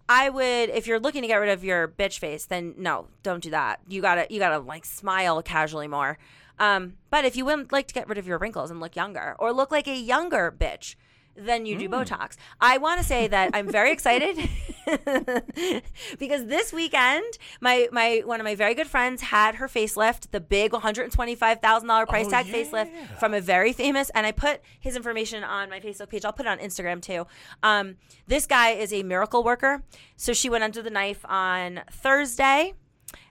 I 0.07 0.29
would, 0.29 0.69
if 0.69 0.87
you're 0.87 0.99
looking 0.99 1.21
to 1.21 1.27
get 1.27 1.37
rid 1.37 1.49
of 1.49 1.63
your 1.63 1.87
bitch 1.87 2.19
face, 2.19 2.45
then 2.45 2.75
no, 2.77 3.07
don't 3.23 3.41
do 3.41 3.51
that. 3.51 3.79
You 3.87 4.01
gotta, 4.01 4.27
you 4.29 4.39
gotta 4.39 4.59
like 4.59 4.85
smile 4.85 5.41
casually 5.41 5.87
more. 5.87 6.17
Um, 6.59 6.93
but 7.09 7.25
if 7.25 7.35
you 7.35 7.45
would 7.45 7.71
like 7.71 7.87
to 7.87 7.93
get 7.93 8.07
rid 8.07 8.17
of 8.17 8.27
your 8.27 8.37
wrinkles 8.37 8.69
and 8.69 8.79
look 8.79 8.95
younger 8.95 9.35
or 9.39 9.51
look 9.53 9.71
like 9.71 9.87
a 9.87 9.95
younger 9.97 10.53
bitch, 10.57 10.95
then 11.35 11.65
you 11.65 11.77
do 11.77 11.87
Botox. 11.87 12.35
I 12.59 12.77
want 12.79 12.99
to 12.99 13.05
say 13.05 13.27
that 13.27 13.51
I'm 13.53 13.69
very 13.69 13.93
excited 13.93 14.37
because 16.19 16.45
this 16.47 16.73
weekend, 16.73 17.23
my 17.61 17.87
my 17.93 18.23
one 18.25 18.41
of 18.41 18.43
my 18.43 18.55
very 18.55 18.73
good 18.73 18.87
friends 18.87 19.21
had 19.21 19.55
her 19.55 19.67
facelift, 19.67 20.31
the 20.31 20.41
big 20.41 20.73
125 20.73 21.61
thousand 21.61 21.87
dollar 21.87 22.05
price 22.05 22.27
Oh, 22.27 22.31
tag 22.31 22.47
yeah. 22.47 22.55
facelift 22.55 23.19
from 23.19 23.33
a 23.33 23.39
very 23.39 23.71
famous, 23.71 24.09
and 24.11 24.25
I 24.25 24.31
put 24.33 24.59
his 24.79 24.97
information 24.97 25.43
on 25.45 25.69
my 25.69 25.79
Facebook 25.79 26.09
page. 26.09 26.25
I'll 26.25 26.33
put 26.33 26.45
it 26.45 26.49
on 26.49 26.59
Instagram 26.59 27.01
too. 27.01 27.25
Um, 27.63 27.95
this 28.27 28.45
guy 28.45 28.71
is 28.71 28.91
a 28.91 29.03
miracle 29.03 29.43
worker, 29.43 29.83
so 30.17 30.33
she 30.33 30.49
went 30.49 30.63
under 30.65 30.81
the 30.81 30.89
knife 30.89 31.23
on 31.25 31.81
Thursday. 31.91 32.73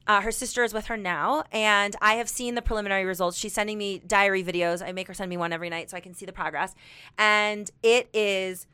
Uh, 0.06 0.20
her 0.20 0.32
sister 0.32 0.64
is 0.64 0.72
with 0.72 0.86
her 0.86 0.96
now, 0.96 1.44
and 1.52 1.94
I 2.00 2.14
have 2.14 2.28
seen 2.28 2.54
the 2.54 2.62
preliminary 2.62 3.04
results. 3.04 3.36
She's 3.36 3.52
sending 3.52 3.78
me 3.78 3.98
diary 3.98 4.42
videos. 4.42 4.86
I 4.86 4.92
make 4.92 5.06
her 5.08 5.14
send 5.14 5.28
me 5.28 5.36
one 5.36 5.52
every 5.52 5.70
night 5.70 5.90
so 5.90 5.96
I 5.96 6.00
can 6.00 6.14
see 6.14 6.26
the 6.26 6.32
progress. 6.32 6.74
And 7.18 7.70
it 7.82 8.08
is 8.12 8.66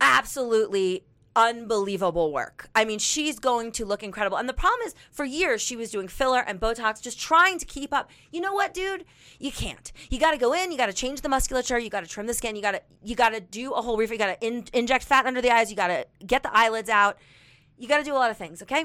absolutely 0.00 1.04
unbelievable 1.36 2.32
work. 2.32 2.68
I 2.74 2.84
mean, 2.84 2.98
she's 2.98 3.38
going 3.38 3.72
to 3.72 3.84
look 3.84 4.02
incredible. 4.02 4.38
And 4.38 4.48
the 4.48 4.54
problem 4.54 4.86
is, 4.86 4.94
for 5.10 5.24
years, 5.24 5.60
she 5.60 5.76
was 5.76 5.90
doing 5.90 6.08
filler 6.08 6.40
and 6.40 6.60
Botox, 6.60 7.02
just 7.02 7.18
trying 7.20 7.58
to 7.58 7.66
keep 7.66 7.92
up. 7.92 8.10
You 8.30 8.40
know 8.40 8.52
what, 8.52 8.72
dude? 8.72 9.04
You 9.38 9.50
can't. 9.50 9.92
You 10.10 10.18
got 10.18 10.30
to 10.30 10.38
go 10.38 10.52
in. 10.52 10.70
You 10.70 10.78
got 10.78 10.86
to 10.86 10.92
change 10.92 11.20
the 11.22 11.28
musculature. 11.28 11.78
You 11.78 11.90
got 11.90 12.02
to 12.02 12.08
trim 12.08 12.26
the 12.26 12.34
skin. 12.34 12.56
You 12.56 12.62
got 12.62 12.72
to 12.72 12.82
you 13.02 13.16
got 13.16 13.30
to 13.30 13.40
do 13.40 13.72
a 13.72 13.82
whole 13.82 13.96
refit. 13.96 14.14
You 14.14 14.18
got 14.18 14.40
to 14.40 14.46
in, 14.46 14.64
inject 14.72 15.04
fat 15.04 15.26
under 15.26 15.40
the 15.40 15.50
eyes. 15.50 15.70
You 15.70 15.76
got 15.76 15.88
to 15.88 16.06
get 16.24 16.42
the 16.42 16.56
eyelids 16.56 16.88
out. 16.88 17.18
You 17.76 17.88
got 17.88 17.98
to 17.98 18.04
do 18.04 18.12
a 18.12 18.16
lot 18.16 18.30
of 18.30 18.36
things. 18.36 18.62
Okay. 18.62 18.84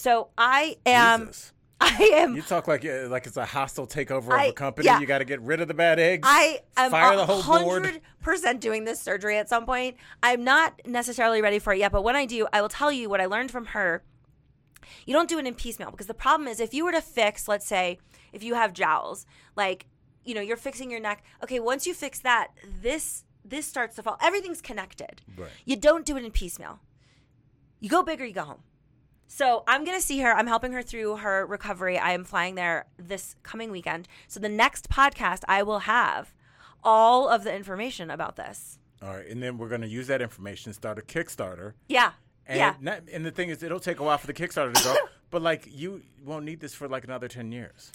So 0.00 0.28
I 0.38 0.76
am. 0.86 1.26
Jesus. 1.26 1.52
I 1.82 1.96
am. 2.16 2.36
You 2.36 2.42
talk 2.42 2.68
like 2.68 2.84
uh, 2.84 3.08
like 3.08 3.26
it's 3.26 3.38
a 3.38 3.44
hostile 3.44 3.86
takeover 3.86 4.34
of 4.34 4.50
a 4.50 4.52
company. 4.52 4.86
yeah. 4.86 5.00
You 5.00 5.06
got 5.06 5.18
to 5.18 5.24
get 5.24 5.40
rid 5.40 5.60
of 5.62 5.68
the 5.68 5.74
bad 5.74 5.98
eggs. 5.98 6.28
I 6.30 6.60
am 6.76 6.90
fire 6.90 7.16
the 7.16 7.24
whole 7.24 7.62
board. 7.62 8.00
percent 8.20 8.60
doing 8.60 8.84
this 8.84 9.00
surgery 9.00 9.38
at 9.38 9.48
some 9.48 9.64
point. 9.64 9.96
I'm 10.22 10.44
not 10.44 10.80
necessarily 10.86 11.40
ready 11.40 11.58
for 11.58 11.72
it 11.72 11.78
yet, 11.78 11.90
but 11.92 12.02
when 12.02 12.16
I 12.16 12.26
do, 12.26 12.46
I 12.52 12.60
will 12.60 12.68
tell 12.68 12.92
you 12.92 13.08
what 13.08 13.20
I 13.20 13.26
learned 13.26 13.50
from 13.50 13.66
her. 13.66 14.02
You 15.06 15.14
don't 15.14 15.28
do 15.28 15.38
it 15.38 15.46
in 15.46 15.54
piecemeal 15.54 15.90
because 15.90 16.06
the 16.06 16.14
problem 16.14 16.48
is 16.48 16.60
if 16.60 16.74
you 16.74 16.84
were 16.84 16.92
to 16.92 17.00
fix, 17.00 17.48
let's 17.48 17.66
say, 17.66 17.98
if 18.32 18.42
you 18.42 18.54
have 18.54 18.74
jowls, 18.74 19.24
like 19.56 19.86
you 20.24 20.34
know, 20.34 20.42
you're 20.42 20.58
fixing 20.58 20.90
your 20.90 21.00
neck. 21.00 21.24
Okay, 21.42 21.60
once 21.60 21.86
you 21.86 21.94
fix 21.94 22.20
that, 22.20 22.48
this 22.82 23.24
this 23.42 23.66
starts 23.66 23.96
to 23.96 24.02
fall. 24.02 24.18
Everything's 24.20 24.60
connected. 24.60 25.22
Right. 25.36 25.50
You 25.64 25.76
don't 25.76 26.04
do 26.04 26.16
it 26.18 26.24
in 26.24 26.30
piecemeal. 26.30 26.80
You 27.80 27.88
go 27.88 28.02
big 28.02 28.20
or 28.20 28.26
you 28.26 28.34
go 28.34 28.44
home. 28.44 28.62
So 29.32 29.62
I'm 29.68 29.84
gonna 29.84 30.00
see 30.00 30.18
her. 30.18 30.34
I'm 30.34 30.48
helping 30.48 30.72
her 30.72 30.82
through 30.82 31.18
her 31.18 31.46
recovery. 31.46 31.96
I 31.96 32.14
am 32.14 32.24
flying 32.24 32.56
there 32.56 32.86
this 32.98 33.36
coming 33.44 33.70
weekend. 33.70 34.08
So 34.26 34.40
the 34.40 34.48
next 34.48 34.90
podcast 34.90 35.44
I 35.46 35.62
will 35.62 35.78
have 35.78 36.34
all 36.82 37.28
of 37.28 37.44
the 37.44 37.54
information 37.54 38.10
about 38.10 38.34
this. 38.34 38.80
All 39.00 39.14
right, 39.14 39.26
and 39.28 39.40
then 39.40 39.56
we're 39.56 39.68
going 39.68 39.82
to 39.82 39.88
use 39.88 40.08
that 40.08 40.20
information, 40.20 40.72
start 40.72 40.98
a 40.98 41.02
Kickstarter. 41.02 41.74
Yeah. 41.88 42.10
And 42.44 42.58
yeah. 42.58 42.74
not, 42.80 43.02
and 43.10 43.24
the 43.24 43.30
thing 43.30 43.50
is, 43.50 43.62
it'll 43.62 43.78
take 43.78 44.00
a 44.00 44.02
while 44.02 44.18
for 44.18 44.26
the 44.26 44.34
Kickstarter 44.34 44.74
to 44.74 44.82
go, 44.82 44.96
but 45.30 45.42
like 45.42 45.68
you 45.70 46.02
won't 46.24 46.44
need 46.44 46.58
this 46.58 46.74
for 46.74 46.88
like 46.88 47.04
another 47.04 47.28
ten 47.28 47.52
years. 47.52 47.92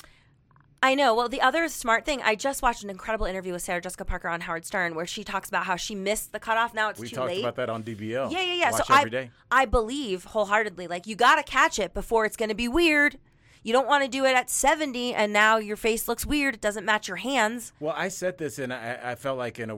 I 0.86 0.94
know. 0.94 1.16
Well, 1.16 1.28
the 1.30 1.42
other 1.42 1.68
smart 1.68 2.06
thing, 2.06 2.22
I 2.22 2.36
just 2.36 2.62
watched 2.62 2.84
an 2.84 2.92
incredible 2.92 3.26
interview 3.26 3.54
with 3.54 3.64
Sarah 3.64 3.82
Jessica 3.82 4.06
Parker 4.06 4.28
on 4.28 4.42
Howard 4.42 4.68
Stern 4.68 4.94
where 4.94 5.08
she 5.08 5.24
talks 5.24 5.50
about 5.50 5.66
how 5.66 5.78
she 5.78 5.96
missed 5.96 6.32
the 6.32 6.40
cutoff. 6.40 6.76
Now 6.76 6.90
it's 6.90 7.00
We 7.00 7.08
too 7.10 7.16
talked 7.16 7.30
late. 7.30 7.40
about 7.40 7.56
that 7.56 7.72
on 7.72 7.82
DBL. 7.82 8.32
Yeah, 8.32 8.42
yeah, 8.42 8.54
yeah. 8.54 8.72
Watch 8.72 8.86
so 8.86 8.94
I, 8.94 9.06
day. 9.06 9.32
I 9.50 9.66
believe 9.66 10.26
wholeheartedly, 10.26 10.86
like 10.86 11.08
you 11.08 11.16
got 11.16 11.38
to 11.38 11.44
catch 11.44 11.80
it 11.80 11.96
before 11.96 12.26
it's 12.26 12.38
going 12.38 12.50
to 12.50 12.56
be 12.56 12.68
weird. 12.68 13.18
You 13.64 13.74
don't 13.74 13.88
want 13.88 14.04
to 14.04 14.08
do 14.08 14.26
it 14.26 14.36
at 14.36 14.52
70 14.52 15.16
and 15.16 15.34
now 15.34 15.58
your 15.58 15.76
face 15.76 16.08
looks 16.08 16.24
weird. 16.24 16.54
It 16.54 16.62
doesn't 16.62 16.86
match 16.86 17.08
your 17.08 17.18
hands. 17.18 17.74
Well, 17.80 17.96
I 17.98 18.10
said 18.10 18.38
this, 18.38 18.60
and 18.60 18.72
I, 18.72 19.00
I 19.04 19.16
felt 19.16 19.40
like 19.40 19.58
in 19.58 19.72
a 19.72 19.76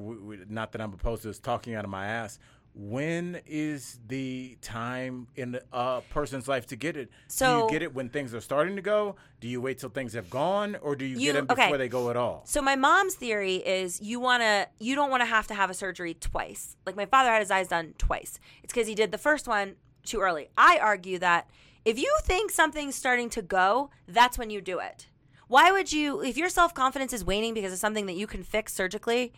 not 0.49 0.73
that 0.73 0.81
I'm 0.81 0.91
opposed 0.91 1.21
to 1.21 1.29
this 1.29 1.39
talking 1.39 1.73
out 1.73 1.85
of 1.85 1.89
my 1.89 2.05
ass. 2.05 2.37
When 2.79 3.41
is 3.47 3.99
the 4.07 4.55
time 4.61 5.27
in 5.35 5.59
a 5.73 6.01
person's 6.11 6.47
life 6.47 6.67
to 6.67 6.75
get 6.75 6.95
it? 6.95 7.09
So, 7.27 7.45
do 7.61 7.63
you 7.63 7.69
get 7.79 7.81
it 7.81 7.93
when 7.95 8.09
things 8.09 8.35
are 8.35 8.39
starting 8.41 8.75
to 8.75 8.83
go? 8.83 9.15
Do 9.41 9.47
you 9.47 9.59
wait 9.59 9.79
till 9.79 9.89
things 9.89 10.13
have 10.13 10.29
gone, 10.29 10.77
or 10.83 10.95
do 10.95 11.03
you, 11.03 11.17
You- 11.17 11.31
get 11.31 11.33
them 11.33 11.47
before 11.47 11.63
okay. 11.65 11.77
they 11.77 11.89
go 11.89 12.11
at 12.11 12.17
all? 12.17 12.43
So 12.45 12.61
my 12.61 12.75
mom's 12.75 13.15
theory 13.15 13.55
is 13.55 13.99
you 13.99 14.19
want 14.19 14.43
to 14.43 14.67
you 14.79 14.93
don't 14.93 15.09
want 15.09 15.21
to 15.21 15.25
have 15.25 15.47
to 15.47 15.55
have 15.55 15.71
a 15.71 15.73
surgery 15.73 16.13
twice. 16.13 16.75
Like 16.85 16.95
my 16.95 17.07
father 17.07 17.31
had 17.31 17.39
his 17.41 17.49
eyes 17.49 17.67
done 17.67 17.95
twice. 17.97 18.39
It's 18.63 18.73
cuz 18.73 18.85
he 18.85 18.93
did 18.93 19.11
the 19.11 19.17
first 19.17 19.47
one 19.47 19.75
too 20.03 20.21
early. 20.21 20.49
I 20.57 20.77
argue 20.79 21.17
that 21.19 21.49
if 21.83 21.97
you 21.97 22.15
think 22.21 22.51
something's 22.51 22.95
starting 22.95 23.29
to 23.31 23.41
go, 23.41 23.89
that's 24.07 24.37
when 24.37 24.49
you 24.51 24.61
do 24.61 24.77
it. 24.79 25.07
Why 25.47 25.71
would 25.71 25.91
you 25.91 26.21
if 26.21 26.37
your 26.37 26.49
self-confidence 26.49 27.11
is 27.11 27.25
waning 27.25 27.53
because 27.55 27.73
of 27.73 27.79
something 27.79 28.05
that 28.05 28.15
you 28.15 28.27
can 28.27 28.43
fix 28.43 28.73
surgically, 28.73 29.33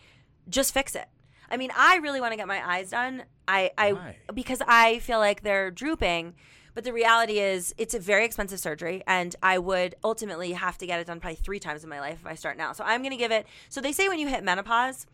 just 0.48 0.74
fix 0.74 0.94
it. 0.94 1.08
I 1.50 1.56
mean, 1.56 1.70
I 1.76 1.96
really 1.96 2.20
want 2.20 2.32
to 2.32 2.36
get 2.36 2.48
my 2.48 2.66
eyes 2.66 2.90
done. 2.90 3.24
I 3.48 3.70
I 3.76 3.92
Why? 3.92 4.16
because 4.34 4.62
I 4.66 5.00
feel 5.00 5.18
like 5.18 5.42
they're 5.42 5.70
drooping. 5.70 6.34
But 6.72 6.84
the 6.84 6.92
reality 6.92 7.40
is, 7.40 7.74
it's 7.78 7.94
a 7.94 7.98
very 7.98 8.24
expensive 8.24 8.60
surgery, 8.60 9.02
and 9.06 9.34
I 9.42 9.58
would 9.58 9.96
ultimately 10.04 10.52
have 10.52 10.78
to 10.78 10.86
get 10.86 11.00
it 11.00 11.08
done 11.08 11.18
probably 11.18 11.34
three 11.34 11.58
times 11.58 11.82
in 11.82 11.90
my 11.90 11.98
life 11.98 12.20
if 12.20 12.26
I 12.26 12.36
start 12.36 12.56
now. 12.56 12.72
So 12.72 12.84
I'm 12.84 13.02
going 13.02 13.10
to 13.10 13.16
give 13.16 13.32
it. 13.32 13.46
So 13.68 13.80
they 13.80 13.90
say 13.90 14.08
when 14.08 14.20
you 14.20 14.28
hit 14.28 14.44
menopause, 14.44 15.06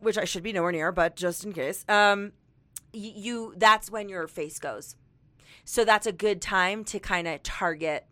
which 0.00 0.18
I 0.18 0.24
should 0.24 0.42
be 0.42 0.52
nowhere 0.52 0.72
near, 0.72 0.90
but 0.90 1.14
just 1.14 1.44
in 1.44 1.52
case, 1.52 1.84
um, 1.88 2.32
you 2.92 3.54
that's 3.56 3.90
when 3.90 4.08
your 4.08 4.26
face 4.26 4.58
goes. 4.58 4.96
So 5.64 5.84
that's 5.84 6.06
a 6.06 6.12
good 6.12 6.42
time 6.42 6.84
to 6.84 6.98
kind 6.98 7.26
of 7.26 7.42
target. 7.42 8.06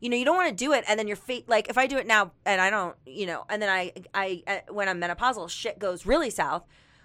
You 0.00 0.08
know, 0.10 0.16
you 0.16 0.24
don't 0.24 0.36
want 0.36 0.48
to 0.50 0.54
do 0.54 0.72
it, 0.72 0.84
and 0.88 0.98
then 0.98 1.08
your 1.08 1.16
face. 1.16 1.44
Like 1.46 1.68
if 1.68 1.76
I 1.78 1.86
do 1.86 1.96
it 1.96 2.06
now, 2.06 2.32
and 2.44 2.60
I 2.60 2.70
don't, 2.70 2.94
you 3.06 3.26
know, 3.26 3.44
and 3.48 3.60
then 3.60 3.68
I, 3.68 3.92
I, 4.14 4.62
when 4.70 4.88
I'm 4.88 5.00
menopausal, 5.00 5.48
shit 5.50 5.78
goes 5.78 6.06
really 6.06 6.30
south. 6.30 6.64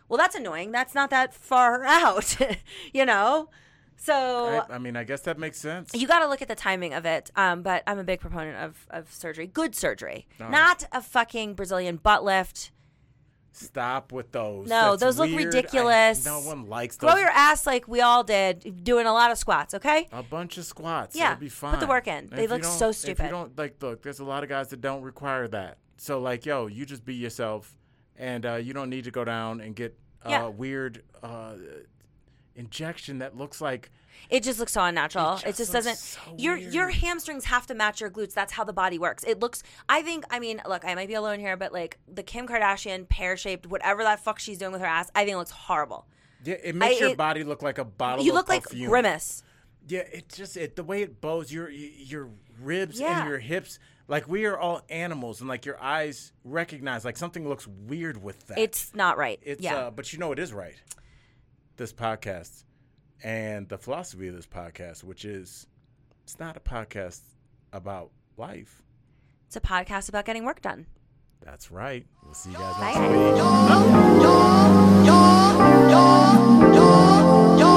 Well, 0.10 0.18
that's 0.18 0.36
annoying. 0.36 0.72
That's 0.72 0.94
not 0.94 1.10
that 1.10 1.34
far 1.34 1.84
out, 1.86 2.38
you 2.94 3.06
know. 3.06 3.50
So 3.96 4.66
I, 4.70 4.76
I 4.76 4.78
mean, 4.80 4.96
I 4.98 5.04
guess 5.06 5.22
that 5.22 5.40
makes 5.40 5.60
sense. 5.60 5.92
you 5.94 6.08
got 6.08 6.20
to 6.20 6.28
look 6.28 6.42
at 6.42 6.48
the 6.48 6.56
timing 6.56 6.94
of 6.94 7.06
it. 7.06 7.32
Um, 7.36 7.62
but 7.62 7.84
I'm 7.88 8.00
a 8.00 8.04
big 8.04 8.20
proponent 8.20 8.58
of, 8.58 8.86
of 8.90 9.12
surgery, 9.14 9.48
good 9.48 9.76
surgery, 9.76 10.28
not 10.40 10.86
a 10.92 11.02
fucking 11.02 11.54
Brazilian 11.54 11.96
butt 11.98 12.24
lift. 12.24 12.72
Stop 13.56 14.12
with 14.12 14.32
those. 14.32 14.68
No, 14.68 14.92
That's 14.92 15.02
those 15.02 15.20
look 15.20 15.30
weird. 15.30 15.54
I- 15.54 15.58
ridiculous. 15.58 16.26
no 16.26 16.40
one 16.42 16.66
likes 16.66 16.98
those. 16.98 17.12
Grow 17.12 17.20
your 17.20 17.30
ass 17.30 17.66
like 17.68 17.88
we 17.88 18.02
all 18.02 18.24
did, 18.24 18.84
doing 18.84 19.06
a 19.06 19.14
lot 19.14 19.32
of 19.32 19.38
squats. 19.38 19.74
Okay. 19.76 20.08
a 20.12 20.24
bunch 20.24 20.58
of 20.58 20.66
squats. 20.66 21.16
Yeah, 21.16 21.34
It'll 21.34 21.40
be 21.42 21.50
put 21.50 21.80
the 21.80 21.88
work 21.88 22.08
in. 22.08 22.30
They 22.32 22.46
if 22.46 22.50
look 22.50 22.64
so 22.64 22.90
If 22.90 22.96
stupid. 22.98 23.24
you 23.26 23.30
don't 23.30 23.58
like, 23.58 23.76
look, 23.82 24.02
there's 24.02 24.20
a 24.20 24.26
lot 24.26 24.44
of 24.44 24.50
guys 24.50 24.70
that 24.70 24.82
don't 24.82 25.04
require 25.04 25.48
that. 25.50 25.78
So 25.98 26.20
like, 26.20 26.46
yo, 26.46 26.68
you 26.68 26.86
just 26.86 27.06
be 27.06 27.14
yourself, 27.16 27.78
and 28.18 28.46
uh, 28.46 28.56
you 28.56 28.74
don't 28.74 28.90
need 28.90 29.04
to 29.06 29.12
go 29.12 29.24
down 29.24 29.62
and 29.62 29.76
get 29.76 29.98
a 30.24 30.30
Yeah. 30.32 30.48
weird 30.48 31.04
uh, 31.22 31.54
injection 32.56 33.20
that 33.20 33.36
looks 33.38 33.62
like. 33.62 33.92
It 34.30 34.44
just 34.44 34.60
looks 34.60 34.72
so 34.74 34.84
unnatural. 34.84 35.36
It 35.36 35.40
It 35.42 35.46
just 35.56 35.58
just, 35.58 35.74
doesn't. 35.74 35.98
so 35.98 36.20
your 36.38 36.56
your 36.58 36.90
hamstrings 36.90 37.46
have 37.46 37.68
to 37.68 37.76
match 37.76 38.02
your 38.02 38.10
glutes. 38.10 38.34
That's 38.34 38.54
how 38.54 38.64
the 38.64 38.74
body 38.74 38.98
works. 39.00 39.24
It 39.24 39.40
looks. 39.40 39.64
I 39.90 40.02
think. 40.02 40.26
I 40.30 40.40
mean, 40.40 40.62
look. 40.68 40.86
I 40.86 40.96
might 40.96 41.08
be 41.08 41.14
alone 41.16 41.40
here, 41.40 41.58
but 41.58 41.72
like 41.74 42.00
the 42.08 42.24
Kim 42.24 42.48
Kardashian 42.48 43.08
pear 43.08 43.38
shaped, 43.38 43.68
whatever 43.68 44.04
that 44.04 44.24
fuck 44.24 44.40
she's 44.40 44.58
doing 44.58 44.72
with 44.72 44.82
her 44.82 44.88
ass, 44.88 45.12
I 45.16 45.26
think 45.26 45.34
it 45.36 45.38
looks 45.38 45.52
horrible. 45.52 46.08
Yeah, 46.44 46.56
it 46.64 46.76
makes 46.76 46.98
I- 46.98 47.00
your 47.00 47.10
it- 47.12 47.18
body 47.18 47.44
look 47.44 47.62
like 47.62 47.78
a 47.78 47.86
bottle. 47.86 48.26
You 48.26 48.34
look 48.34 48.50
like 48.50 48.64
grimace. 48.64 49.44
Yeah, 49.88 50.00
it 50.12 50.30
just 50.30 50.56
it 50.58 50.76
the 50.76 50.84
way 50.84 51.02
it 51.02 51.20
bows 51.22 51.52
your 51.52 51.70
your 51.70 52.30
ribs 52.62 53.00
Yeah. 53.00 53.20
and 53.22 53.30
your 53.30 53.40
hips. 53.40 53.80
Like 54.08 54.28
we 54.28 54.46
are 54.46 54.58
all 54.58 54.82
animals, 54.90 55.40
and 55.40 55.48
like 55.50 55.66
your 55.66 55.82
eyes 55.82 56.34
recognize 56.44 57.06
like 57.06 57.16
something 57.18 57.48
looks 57.48 57.66
weird 57.68 58.22
with 58.22 58.48
that. 58.48 58.58
It's 58.58 58.94
not 58.94 59.18
right. 59.18 59.40
It's 59.44 59.62
yeah. 59.62 59.76
uh, 59.78 59.92
but 59.92 60.12
you 60.12 60.20
know 60.20 60.32
it 60.34 60.40
is 60.40 60.52
right. 60.54 60.76
This 61.78 61.92
podcast 61.94 62.64
and 63.24 63.68
the 63.70 63.78
philosophy 63.78 64.28
of 64.28 64.36
this 64.36 64.46
podcast, 64.46 65.04
which 65.04 65.26
is 65.26 65.66
it's 66.24 66.40
not 66.40 66.58
a 66.58 66.60
podcast 66.60 67.22
about 67.72 68.12
life. 68.38 68.84
It's 69.48 69.56
a 69.56 69.62
podcast 69.62 70.10
about 70.10 70.26
getting 70.26 70.46
work 70.46 70.62
done. 70.62 70.86
That's 71.42 71.72
right. 71.72 72.06
We'll 72.24 72.34
see 72.34 72.52
you 72.52 72.58
guys 72.58 72.80
next 72.80 73.00
week. 77.60 77.73